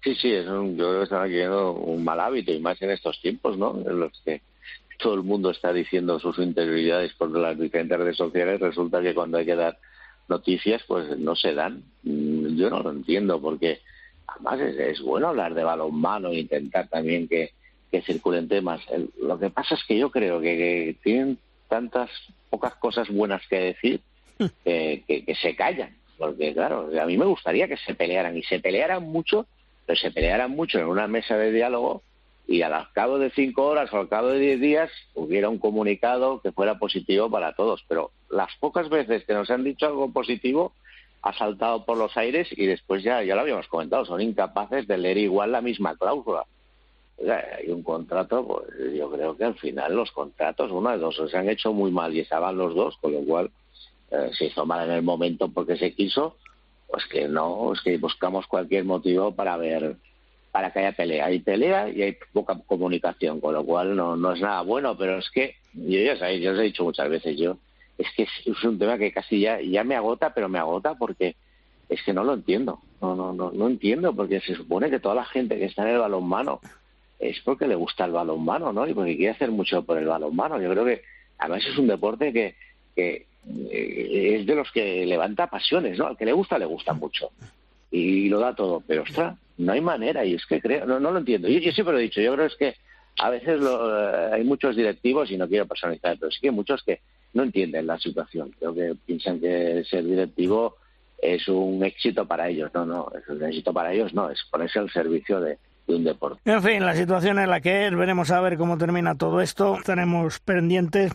Sí, 0.07 0.15
sí, 0.15 0.33
es 0.33 0.47
un, 0.47 0.77
yo 0.77 0.87
creo 0.87 0.99
que 0.99 1.03
están 1.03 1.23
adquiriendo 1.23 1.73
un 1.73 2.05
mal 2.05 2.21
hábito 2.21 2.53
y 2.53 2.61
más 2.61 2.81
en 2.81 2.93
estos 2.93 3.21
tiempos, 3.21 3.59
¿no? 3.59 3.77
En 3.85 3.99
los 3.99 4.13
que 4.25 4.41
todo 5.01 5.15
el 5.15 5.25
mundo 5.25 5.51
está 5.51 5.73
diciendo 5.73 6.21
sus 6.21 6.39
interioridades 6.39 7.13
por 7.15 7.37
las 7.37 7.59
diferentes 7.59 7.99
redes 7.99 8.17
sociales, 8.17 8.61
resulta 8.61 9.03
que 9.03 9.17
cuando 9.17 9.39
hay 9.39 9.47
que 9.47 9.57
dar 9.57 9.81
noticias, 10.29 10.85
pues 10.87 11.19
no 11.19 11.35
se 11.35 11.55
dan. 11.55 11.83
Mm, 12.05 12.57
yo 12.57 12.71
no 12.71 12.85
lo 12.85 12.93
entiendo, 12.93 13.41
porque 13.41 13.81
además 14.29 14.61
es, 14.61 15.01
bueno 15.01 15.27
hablar 15.27 15.55
de 15.55 15.65
balonmano 15.65 16.29
e 16.29 16.39
intentar 16.39 16.87
también 16.87 17.27
que, 17.27 17.51
que 17.91 18.01
circulen 18.03 18.47
temas. 18.47 18.83
lo 19.21 19.41
que 19.41 19.51
pasa 19.51 19.75
es 19.75 19.83
que 19.89 19.99
yo 19.99 20.13
creo 20.13 20.41
que, 20.41 20.95
tienen 21.03 21.37
tantas 21.69 22.11
pocas 22.49 22.77
cosas 22.77 23.09
buenas 23.09 23.43
que 23.49 23.59
decir 23.59 24.01
que, 24.65 25.03
que, 25.05 25.35
se 25.35 25.57
callan. 25.57 25.97
Porque, 26.17 26.55
claro, 26.55 26.91
a 26.97 27.07
mí 27.07 27.19
me 27.19 27.27
gustaría 27.27 27.67
que 27.67 27.77
se 27.77 27.97
pelearan 27.97 28.37
y 28.37 28.45
se 28.45 28.61
pelearan 28.61 29.03
mucho, 29.03 29.49
pero 29.87 29.99
se 29.99 30.11
pelearan 30.11 30.51
mucho 30.51 30.79
en 30.79 30.87
una 30.87 31.07
mesa 31.07 31.37
de 31.37 31.53
diálogo 31.53 32.03
y 32.49 32.63
al 32.63 32.93
cabo 32.93 33.19
de 33.19 33.31
cinco 33.31 33.67
horas 33.67 33.93
o 33.93 33.99
al 33.99 34.09
cabo 34.09 34.29
de 34.29 34.39
diez 34.39 34.61
días 34.61 34.91
hubiera 35.15 35.49
un 35.49 35.59
comunicado 35.59 36.41
que 36.41 36.53
fuera 36.53 36.79
positivo 36.79 37.31
para 37.31 37.55
todos. 37.55 37.85
Pero 37.89 38.11
las 38.31 38.55
pocas 38.61 38.89
veces 38.89 39.25
que 39.25 39.35
nos 39.35 39.51
han 39.51 39.65
dicho 39.65 39.87
algo 39.87 40.13
positivo 40.13 40.73
ha 41.23 41.33
saltado 41.33 41.85
por 41.85 41.97
los 41.97 42.17
aires 42.17 42.49
y 42.53 42.67
después 42.67 43.03
ya, 43.03 43.23
ya 43.23 43.35
lo 43.35 43.41
habíamos 43.41 43.67
comentado, 43.67 44.05
son 44.05 44.21
incapaces 44.21 44.87
de 44.87 44.99
leer 44.99 45.19
igual 45.19 45.53
la 45.53 45.61
misma 45.61 45.97
cláusula. 45.97 46.45
hay 47.21 47.69
un 47.69 47.83
contrato, 47.83 48.47
pues 48.47 48.95
yo 48.95 49.11
creo 49.11 49.37
que 49.37 49.45
al 49.45 49.57
final 49.57 49.97
los 49.97 50.13
contratos, 50.13 50.71
uno 50.71 50.91
de 50.91 50.99
dos, 50.99 51.21
se 51.29 51.37
han 51.37 51.49
hecho 51.49 51.73
muy 51.73 51.91
mal 51.91 52.15
y 52.15 52.21
estaban 52.21 52.57
los 52.57 52.75
dos, 52.77 52.97
con 52.99 53.13
lo 53.13 53.21
cual 53.25 53.51
eh, 54.13 54.31
se 54.39 54.47
hizo 54.47 54.65
mal 54.65 54.89
en 54.89 54.95
el 54.95 55.03
momento 55.03 55.49
porque 55.49 55.77
se 55.77 55.95
quiso, 55.95 56.37
pues 56.89 57.05
que 57.07 57.29
no, 57.29 57.73
es 57.73 57.81
que 57.81 57.99
buscamos 57.99 58.47
cualquier 58.47 58.85
motivo 58.85 59.35
para 59.35 59.57
ver 59.57 59.97
para 60.57 60.71
que 60.71 60.79
haya 60.79 60.93
pelea. 60.93 61.27
Hay 61.27 61.41
pelea 61.41 61.91
y 61.91 62.01
hay 62.01 62.17
poca 62.33 62.59
comunicación, 62.67 63.41
con 63.41 63.53
lo 63.53 63.63
cual 63.63 63.95
no, 63.95 64.17
no 64.17 64.33
es 64.33 64.41
nada 64.41 64.63
bueno, 64.63 64.97
pero 64.97 65.19
es 65.19 65.31
que, 65.31 65.57
yo 65.75 66.01
ya 66.01 66.17
sabéis, 66.17 66.43
yo 66.43 66.53
os 66.53 66.59
he 66.59 66.63
dicho 66.63 66.83
muchas 66.83 67.11
veces, 67.11 67.37
yo, 67.37 67.59
es 67.99 68.07
que 68.17 68.23
es, 68.23 68.65
un 68.65 68.79
tema 68.79 68.97
que 68.97 69.13
casi 69.13 69.41
ya, 69.41 69.61
ya 69.61 69.85
me 69.85 69.97
agota, 69.97 70.33
pero 70.33 70.49
me 70.49 70.59
agota 70.59 70.95
porque 70.95 71.37
es 71.91 72.03
que 72.03 72.15
no 72.15 72.25
lo 72.25 72.33
entiendo, 72.33 72.81
no, 73.03 73.15
no, 73.15 73.35
no, 73.35 73.51
no 73.51 73.67
entiendo, 73.67 74.15
porque 74.15 74.41
se 74.41 74.55
supone 74.55 74.89
que 74.89 74.99
toda 74.99 75.15
la 75.15 75.27
gente 75.27 75.59
que 75.59 75.67
está 75.67 75.83
en 75.83 75.89
el 75.97 75.99
balonmano 75.99 76.61
es 77.19 77.39
porque 77.41 77.67
le 77.67 77.75
gusta 77.75 78.07
el 78.07 78.13
balonmano, 78.13 78.73
¿no? 78.73 78.89
Y 78.89 78.95
porque 78.95 79.17
quiere 79.17 79.33
hacer 79.33 79.51
mucho 79.51 79.83
por 79.83 79.99
el 79.99 80.07
balonmano. 80.07 80.59
Yo 80.61 80.71
creo 80.71 80.87
que 80.87 81.03
además 81.37 81.67
es 81.67 81.77
un 81.77 81.87
deporte 81.87 82.33
que, 82.33 82.55
que 82.95 83.27
es 83.71 84.47
de 84.47 84.55
los 84.55 84.71
que 84.73 85.07
levanta 85.07 85.47
pasiones, 85.47 85.99
¿no? 85.99 86.07
Al 86.07 86.17
que 86.17 86.25
le 86.25 86.33
gusta, 86.33 86.59
le 86.59 86.67
gusta 86.67 86.93
mucho. 86.93 87.31
Y 87.91 88.29
lo 88.29 88.41
da 88.41 88.55
todo, 88.55 88.83
pero 88.87 89.03
ostras, 89.03 89.37
no 89.59 89.73
hay 89.73 89.81
manera 89.81 90.25
y 90.25 90.35
es 90.35 90.45
que 90.47 90.61
creo, 90.61 90.87
no, 90.87 90.99
no 91.01 91.13
lo 91.13 91.19
entiendo. 91.19 91.49
Yo, 91.49 91.73
siempre 91.73 91.93
lo 91.93 91.99
he 91.99 92.05
dicho, 92.05 92.21
yo 92.21 92.35
creo 92.35 92.47
es 92.47 92.57
que 92.57 92.75
a 93.19 93.31
veces 93.31 93.61
lo, 93.61 93.99
eh, 93.99 94.31
hay 94.35 94.45
muchos 94.45 94.77
directivos, 94.77 95.31
y 95.31 95.39
no 95.39 95.49
quiero 95.49 95.67
personalizar, 95.67 96.17
pero 96.19 96.31
sí 96.31 96.41
que 96.41 96.49
hay 96.49 96.55
muchos 96.55 96.83
que 96.83 97.01
no 97.33 97.45
entienden 97.45 97.87
la 97.87 97.99
situación. 97.99 98.53
Creo 98.59 98.75
que 98.75 98.95
piensan 99.07 99.41
que 99.41 99.85
ser 99.89 100.05
directivo 100.05 100.77
es 101.19 101.49
un 101.49 101.83
éxito 101.85 102.27
para 102.27 102.49
ellos. 102.49 102.71
No, 102.75 102.85
no, 102.85 103.11
es 103.17 103.27
un 103.29 103.43
éxito 103.45 103.73
para 103.73 103.93
ellos, 103.93 104.13
no, 104.13 104.31
es 104.31 104.43
ponerse 104.51 104.79
al 104.79 104.91
servicio 104.91 105.41
de, 105.41 105.59
de 105.87 105.95
un 105.95 106.05
deporte. 106.05 106.41
En 106.45 106.63
fin, 106.63 106.85
la 106.85 106.95
situación 106.95 107.39
en 107.39 107.49
la 107.49 107.61
que 107.61 107.87
es, 107.87 107.95
veremos 107.95 108.31
a 108.31 108.41
ver 108.41 108.59
cómo 108.59 108.77
termina 108.77 109.17
todo 109.17 109.41
esto. 109.41 109.77
Estaremos 109.77 110.41
pendientes 110.41 111.13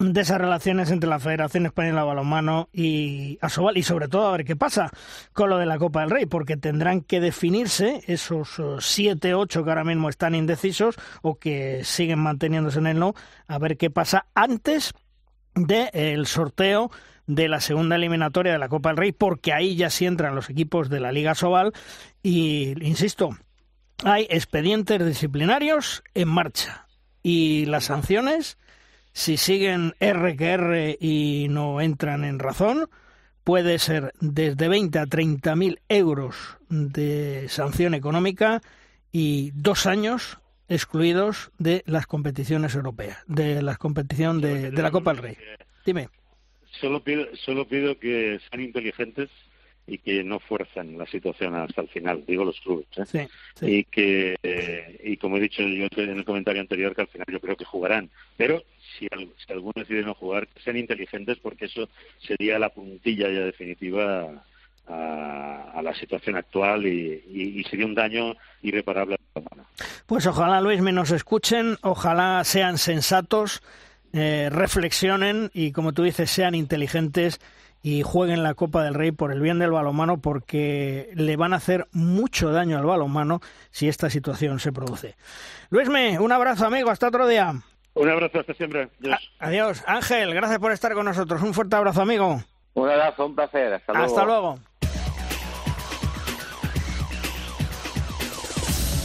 de 0.00 0.22
esas 0.22 0.40
relaciones 0.40 0.90
entre 0.90 1.10
la 1.10 1.18
Federación 1.18 1.66
Española 1.66 2.00
de 2.00 2.06
Balonmano 2.06 2.70
y 2.72 3.38
Asobal 3.42 3.76
y 3.76 3.82
sobre 3.82 4.08
todo 4.08 4.28
a 4.28 4.32
ver 4.32 4.46
qué 4.46 4.56
pasa 4.56 4.90
con 5.34 5.50
lo 5.50 5.58
de 5.58 5.66
la 5.66 5.78
Copa 5.78 6.00
del 6.00 6.10
Rey, 6.10 6.24
porque 6.24 6.56
tendrán 6.56 7.02
que 7.02 7.20
definirse 7.20 8.00
esos 8.06 8.58
eh, 8.58 8.76
siete, 8.80 9.34
ocho 9.34 9.62
que 9.62 9.68
ahora 9.68 9.84
mismo 9.84 10.08
están 10.08 10.34
indecisos 10.34 10.96
o 11.20 11.38
que 11.38 11.84
siguen 11.84 12.18
manteniéndose 12.18 12.78
en 12.78 12.86
el 12.86 12.98
no, 12.98 13.14
a 13.46 13.58
ver 13.58 13.76
qué 13.76 13.90
pasa 13.90 14.24
antes 14.34 14.94
del 15.54 16.26
sorteo 16.26 16.90
de 17.26 17.48
la 17.48 17.60
segunda 17.60 17.96
eliminatoria 17.96 18.52
de 18.52 18.58
la 18.58 18.70
Copa 18.70 18.88
del 18.88 18.96
Rey, 18.96 19.12
porque 19.12 19.52
ahí 19.52 19.76
ya 19.76 19.90
sí 19.90 20.06
entran 20.06 20.34
los 20.34 20.48
equipos 20.48 20.88
de 20.88 21.00
la 21.00 21.12
Liga 21.12 21.34
Sobal 21.34 21.74
y, 22.22 22.74
insisto, 22.80 23.36
hay 24.02 24.26
expedientes 24.30 25.04
disciplinarios 25.04 26.02
en 26.14 26.28
marcha 26.28 26.86
y 27.22 27.66
las 27.66 27.84
sanciones 27.84 28.56
si 29.12 29.36
siguen 29.36 29.94
R 30.00 30.36
que 30.36 30.50
R 30.50 30.98
y 31.00 31.46
no 31.50 31.80
entran 31.80 32.24
en 32.24 32.38
razón, 32.38 32.88
puede 33.44 33.78
ser 33.78 34.12
desde 34.20 34.68
20 34.68 34.98
a 34.98 35.06
30 35.06 35.56
mil 35.56 35.80
euros 35.88 36.58
de 36.68 37.46
sanción 37.48 37.94
económica 37.94 38.60
y 39.12 39.50
dos 39.54 39.86
años 39.86 40.38
excluidos 40.68 41.50
de 41.58 41.82
las 41.86 42.06
competiciones 42.06 42.74
europeas, 42.74 43.18
de 43.26 43.60
la 43.62 43.76
competición 43.76 44.40
de, 44.40 44.70
de 44.70 44.82
la 44.82 44.90
Copa 44.90 45.12
del 45.12 45.22
Rey. 45.22 45.36
Dime. 45.84 46.08
Solo 46.80 47.02
pido, 47.02 47.26
solo 47.44 47.66
pido 47.66 47.98
que 47.98 48.38
sean 48.48 48.62
inteligentes 48.62 49.28
y 49.86 49.98
que 49.98 50.22
no 50.22 50.38
fuerzan 50.38 50.96
la 50.96 51.06
situación 51.06 51.54
hasta 51.54 51.80
el 51.80 51.88
final, 51.88 52.24
digo 52.26 52.44
los 52.44 52.60
clubes. 52.60 52.86
¿eh? 53.14 53.28
Y 53.60 53.84
que, 53.84 54.36
eh, 54.42 55.00
y 55.02 55.16
como 55.16 55.36
he 55.36 55.40
dicho 55.40 55.62
yo 55.62 55.86
en 55.96 56.18
el 56.18 56.24
comentario 56.24 56.60
anterior, 56.60 56.94
que 56.94 57.02
al 57.02 57.08
final 57.08 57.26
yo 57.30 57.40
creo 57.40 57.56
que 57.56 57.64
jugarán. 57.64 58.08
Pero 58.36 58.62
si, 58.98 59.08
si 59.08 59.52
alguno 59.52 59.72
decide 59.76 60.02
no 60.02 60.14
jugar, 60.14 60.48
sean 60.62 60.76
inteligentes 60.76 61.38
porque 61.38 61.64
eso 61.64 61.88
sería 62.20 62.58
la 62.58 62.68
puntilla 62.68 63.28
ya 63.30 63.40
definitiva 63.40 64.44
a, 64.90 65.80
la 65.82 65.94
situación 65.94 66.36
actual 66.36 66.86
y, 66.86 67.64
sería 67.68 67.86
un 67.86 67.94
daño 67.94 68.34
irreparable 68.62 69.16
a 69.34 69.40
la 69.40 69.64
Pues 70.06 70.26
ojalá, 70.26 70.60
Luis, 70.60 70.80
me 70.80 70.92
nos 70.92 71.10
escuchen, 71.10 71.76
ojalá 71.82 72.42
sean 72.44 72.78
sensatos, 72.78 73.62
eh, 74.12 74.48
reflexionen 74.50 75.50
y, 75.54 75.72
como 75.72 75.92
tú 75.92 76.02
dices, 76.02 76.30
sean 76.30 76.54
inteligentes 76.54 77.40
y 77.82 78.02
jueguen 78.02 78.42
la 78.42 78.54
Copa 78.54 78.84
del 78.84 78.94
Rey 78.94 79.10
por 79.12 79.32
el 79.32 79.40
bien 79.40 79.58
del 79.58 79.70
balonmano 79.70 80.18
porque 80.20 81.10
le 81.14 81.36
van 81.36 81.52
a 81.52 81.56
hacer 81.56 81.86
mucho 81.92 82.50
daño 82.50 82.78
al 82.78 82.84
balonmano 82.84 83.40
si 83.70 83.88
esta 83.88 84.10
situación 84.10 84.60
se 84.60 84.72
produce. 84.72 85.16
Luisme, 85.70 86.18
un 86.18 86.32
abrazo 86.32 86.66
amigo, 86.66 86.90
hasta 86.90 87.08
otro 87.08 87.26
día. 87.26 87.54
Un 87.94 88.08
abrazo, 88.08 88.40
hasta 88.40 88.54
siempre. 88.54 88.88
Adiós. 89.38 89.82
Ángel, 89.86 90.34
gracias 90.34 90.58
por 90.58 90.72
estar 90.72 90.94
con 90.94 91.06
nosotros. 91.06 91.42
Un 91.42 91.54
fuerte 91.54 91.76
abrazo 91.76 92.02
amigo. 92.02 92.42
Un 92.74 92.88
abrazo, 92.88 93.26
un 93.26 93.34
placer. 93.34 93.74
Hasta 93.74 93.92
luego. 93.92 94.06
Hasta 94.06 94.24
luego. 94.24 94.58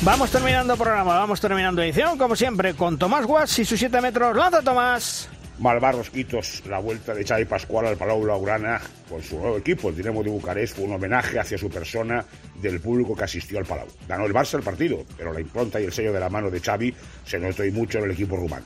Vamos 0.02 0.30
terminando 0.30 0.78
programa, 0.78 1.16
vamos 1.16 1.42
terminando 1.42 1.82
edición, 1.82 2.16
como 2.20 2.36
siempre, 2.36 2.76
con 2.76 3.00
Tomás 3.00 3.26
Guas 3.26 3.58
y 3.58 3.66
sus 3.66 3.80
7 3.80 4.02
metros. 4.02 4.36
¡Lanza, 4.38 4.62
Tomás! 4.62 5.32
Malvarros 5.60 6.10
Quitos, 6.10 6.64
la 6.68 6.80
vuelta 6.80 7.14
de 7.14 7.24
Xavi 7.24 7.46
Pascual 7.46 7.88
al 7.88 7.98
Palau 7.98 8.26
Laurana 8.26 8.82
con 9.10 9.22
su 9.24 9.40
nuevo 9.40 9.58
equipo, 9.58 9.90
el 9.90 9.96
Dinamo 9.96 10.22
de 10.22 10.30
Bucarest, 10.30 10.76
fue 10.76 10.86
un 10.86 10.94
homenaje 10.94 11.40
hacia 11.40 11.58
su 11.58 11.70
persona 11.70 12.26
del 12.62 12.82
público 12.82 13.16
que 13.16 13.24
asistió 13.24 13.60
al 13.60 13.66
Palau. 13.66 13.88
Ganó 14.08 14.26
el 14.26 14.34
Barça 14.34 14.56
el 14.56 14.64
partido, 14.64 15.06
pero 15.18 15.32
la 15.32 15.40
impronta 15.40 15.80
y 15.80 15.86
el 15.86 15.94
sello 15.94 16.12
de 16.12 16.20
la 16.20 16.30
mano 16.30 16.52
de 16.52 16.60
Xavi 16.60 16.94
se 17.26 17.40
notó 17.40 17.64
y 17.64 17.72
mucho 17.72 18.00
en 18.00 18.06
el 18.06 18.12
equipo 18.12 18.36
rumano. 18.36 18.66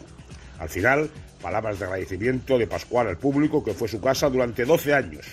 Al 0.57 0.69
final, 0.69 1.09
palabras 1.41 1.77
de 1.79 1.85
agradecimiento 1.85 2.57
de 2.57 2.67
Pascual 2.67 3.07
al 3.07 3.17
público 3.17 3.63
que 3.63 3.73
fue 3.73 3.87
su 3.87 4.01
casa 4.01 4.29
durante 4.29 4.65
12 4.65 4.93
años 4.93 5.25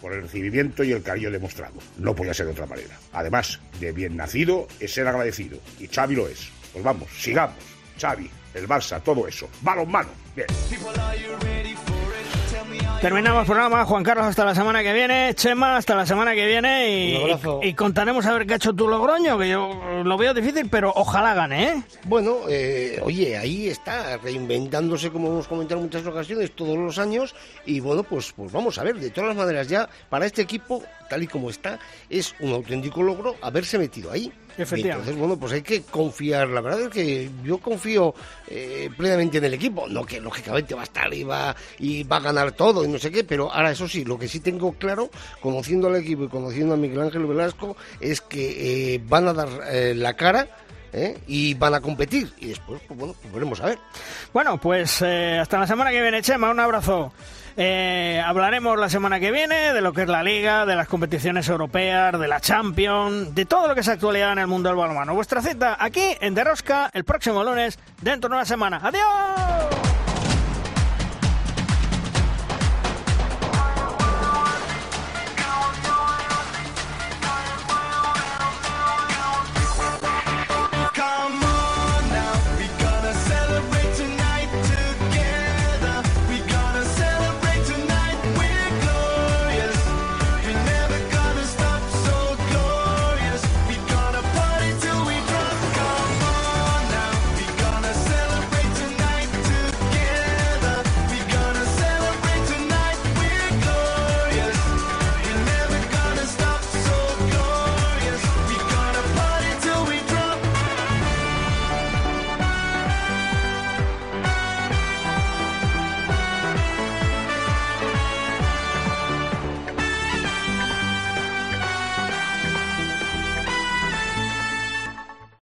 por 0.00 0.12
el 0.12 0.22
recibimiento 0.22 0.84
y 0.84 0.92
el 0.92 1.02
cariño 1.02 1.30
demostrado. 1.30 1.76
No 1.96 2.14
podía 2.14 2.34
ser 2.34 2.46
de 2.46 2.52
otra 2.52 2.66
manera. 2.66 2.98
Además, 3.12 3.60
de 3.80 3.92
bien 3.92 4.16
nacido 4.16 4.66
es 4.80 4.92
ser 4.92 5.06
agradecido, 5.06 5.58
y 5.78 5.86
Xavi 5.86 6.16
lo 6.16 6.28
es. 6.28 6.50
Pues 6.72 6.84
vamos, 6.84 7.08
sigamos. 7.16 7.56
Xavi, 7.98 8.28
el 8.54 8.68
Barça, 8.68 9.02
todo 9.02 9.26
eso. 9.26 9.48
Balón 9.62 9.92
Bien. 10.34 10.46
Terminamos 13.04 13.42
el 13.42 13.46
programa, 13.46 13.84
Juan 13.84 14.02
Carlos, 14.02 14.24
hasta 14.24 14.46
la 14.46 14.54
semana 14.54 14.82
que 14.82 14.94
viene. 14.94 15.34
Chema, 15.34 15.76
hasta 15.76 15.94
la 15.94 16.06
semana 16.06 16.34
que 16.34 16.46
viene. 16.46 16.88
Y, 16.88 17.68
y, 17.68 17.74
contaremos 17.74 18.24
a 18.24 18.32
ver 18.32 18.46
qué 18.46 18.54
ha 18.54 18.56
hecho 18.56 18.72
tu 18.72 18.88
Logroño, 18.88 19.36
que 19.38 19.50
yo 19.50 20.02
lo 20.02 20.16
veo 20.16 20.32
difícil, 20.32 20.70
pero 20.70 20.90
ojalá 20.96 21.34
gane, 21.34 21.68
¿eh? 21.68 21.82
Bueno, 22.04 22.38
eh, 22.48 22.98
oye, 23.02 23.36
ahí 23.36 23.68
está, 23.68 24.16
reinventándose, 24.16 25.10
como 25.10 25.28
hemos 25.28 25.46
comentado 25.46 25.80
en 25.80 25.86
muchas 25.88 26.06
ocasiones, 26.06 26.52
todos 26.52 26.78
los 26.78 26.98
años. 26.98 27.34
Y 27.66 27.80
bueno, 27.80 28.04
pues, 28.04 28.32
pues 28.32 28.50
vamos 28.50 28.78
a 28.78 28.84
ver, 28.84 28.96
de 28.96 29.10
todas 29.10 29.28
las 29.28 29.36
maneras, 29.36 29.68
ya 29.68 29.86
para 30.08 30.24
este 30.24 30.40
equipo, 30.40 30.82
tal 31.10 31.22
y 31.22 31.26
como 31.26 31.50
está, 31.50 31.78
es 32.08 32.34
un 32.40 32.52
auténtico 32.52 33.02
logro 33.02 33.36
haberse 33.42 33.78
metido 33.78 34.12
ahí. 34.12 34.32
Entonces, 34.56 35.16
bueno, 35.16 35.36
pues 35.36 35.52
hay 35.52 35.62
que 35.62 35.82
confiar. 35.82 36.48
La 36.48 36.60
verdad 36.60 36.82
es 36.82 36.88
que 36.88 37.30
yo 37.42 37.58
confío 37.58 38.14
eh, 38.48 38.90
plenamente 38.96 39.38
en 39.38 39.44
el 39.44 39.54
equipo. 39.54 39.88
No 39.88 40.04
que 40.04 40.20
lógicamente 40.20 40.74
va 40.74 40.82
a 40.82 40.84
estar 40.84 41.12
y 41.12 41.24
va, 41.24 41.54
y 41.78 42.04
va 42.04 42.16
a 42.16 42.20
ganar 42.20 42.52
todo 42.52 42.84
y 42.84 42.88
no 42.88 42.98
sé 42.98 43.10
qué, 43.10 43.24
pero 43.24 43.52
ahora 43.52 43.70
eso 43.70 43.88
sí, 43.88 44.04
lo 44.04 44.18
que 44.18 44.28
sí 44.28 44.40
tengo 44.40 44.72
claro, 44.72 45.10
conociendo 45.40 45.88
al 45.88 45.96
equipo 45.96 46.24
y 46.24 46.28
conociendo 46.28 46.74
a 46.74 46.76
Miguel 46.76 47.00
Ángel 47.00 47.26
Velasco, 47.26 47.76
es 48.00 48.20
que 48.20 48.94
eh, 48.94 49.02
van 49.06 49.28
a 49.28 49.32
dar 49.32 49.48
eh, 49.70 49.94
la 49.94 50.14
cara 50.14 50.48
¿eh? 50.94 51.18
y 51.26 51.54
van 51.54 51.74
a 51.74 51.80
competir. 51.80 52.32
Y 52.38 52.48
después, 52.48 52.80
pues 52.86 52.98
bueno, 52.98 53.14
pues 53.20 53.34
veremos 53.34 53.60
a 53.60 53.66
ver. 53.66 53.78
Bueno, 54.32 54.58
pues 54.58 55.02
eh, 55.02 55.38
hasta 55.38 55.58
la 55.58 55.66
semana 55.66 55.90
que 55.90 56.00
viene, 56.00 56.22
Chema, 56.22 56.50
un 56.50 56.60
abrazo. 56.60 57.12
Eh, 57.56 58.20
hablaremos 58.24 58.78
la 58.78 58.88
semana 58.88 59.20
que 59.20 59.30
viene 59.30 59.72
de 59.72 59.80
lo 59.80 59.92
que 59.92 60.02
es 60.02 60.08
la 60.08 60.22
Liga, 60.22 60.66
de 60.66 60.74
las 60.74 60.88
competiciones 60.88 61.48
europeas, 61.48 62.18
de 62.18 62.26
la 62.26 62.40
Champions, 62.40 63.34
de 63.34 63.44
todo 63.44 63.68
lo 63.68 63.74
que 63.74 63.80
es 63.80 63.88
actualidad 63.88 64.32
en 64.32 64.40
el 64.40 64.46
mundo 64.46 64.68
del 64.68 64.76
balonmano. 64.76 65.14
Vuestra 65.14 65.40
cita 65.40 65.76
aquí 65.78 66.16
en 66.20 66.34
Derrosca 66.34 66.90
el 66.92 67.04
próximo 67.04 67.44
lunes, 67.44 67.78
dentro 68.02 68.28
de 68.28 68.36
una 68.36 68.44
semana. 68.44 68.80
¡Adiós! 68.82 70.03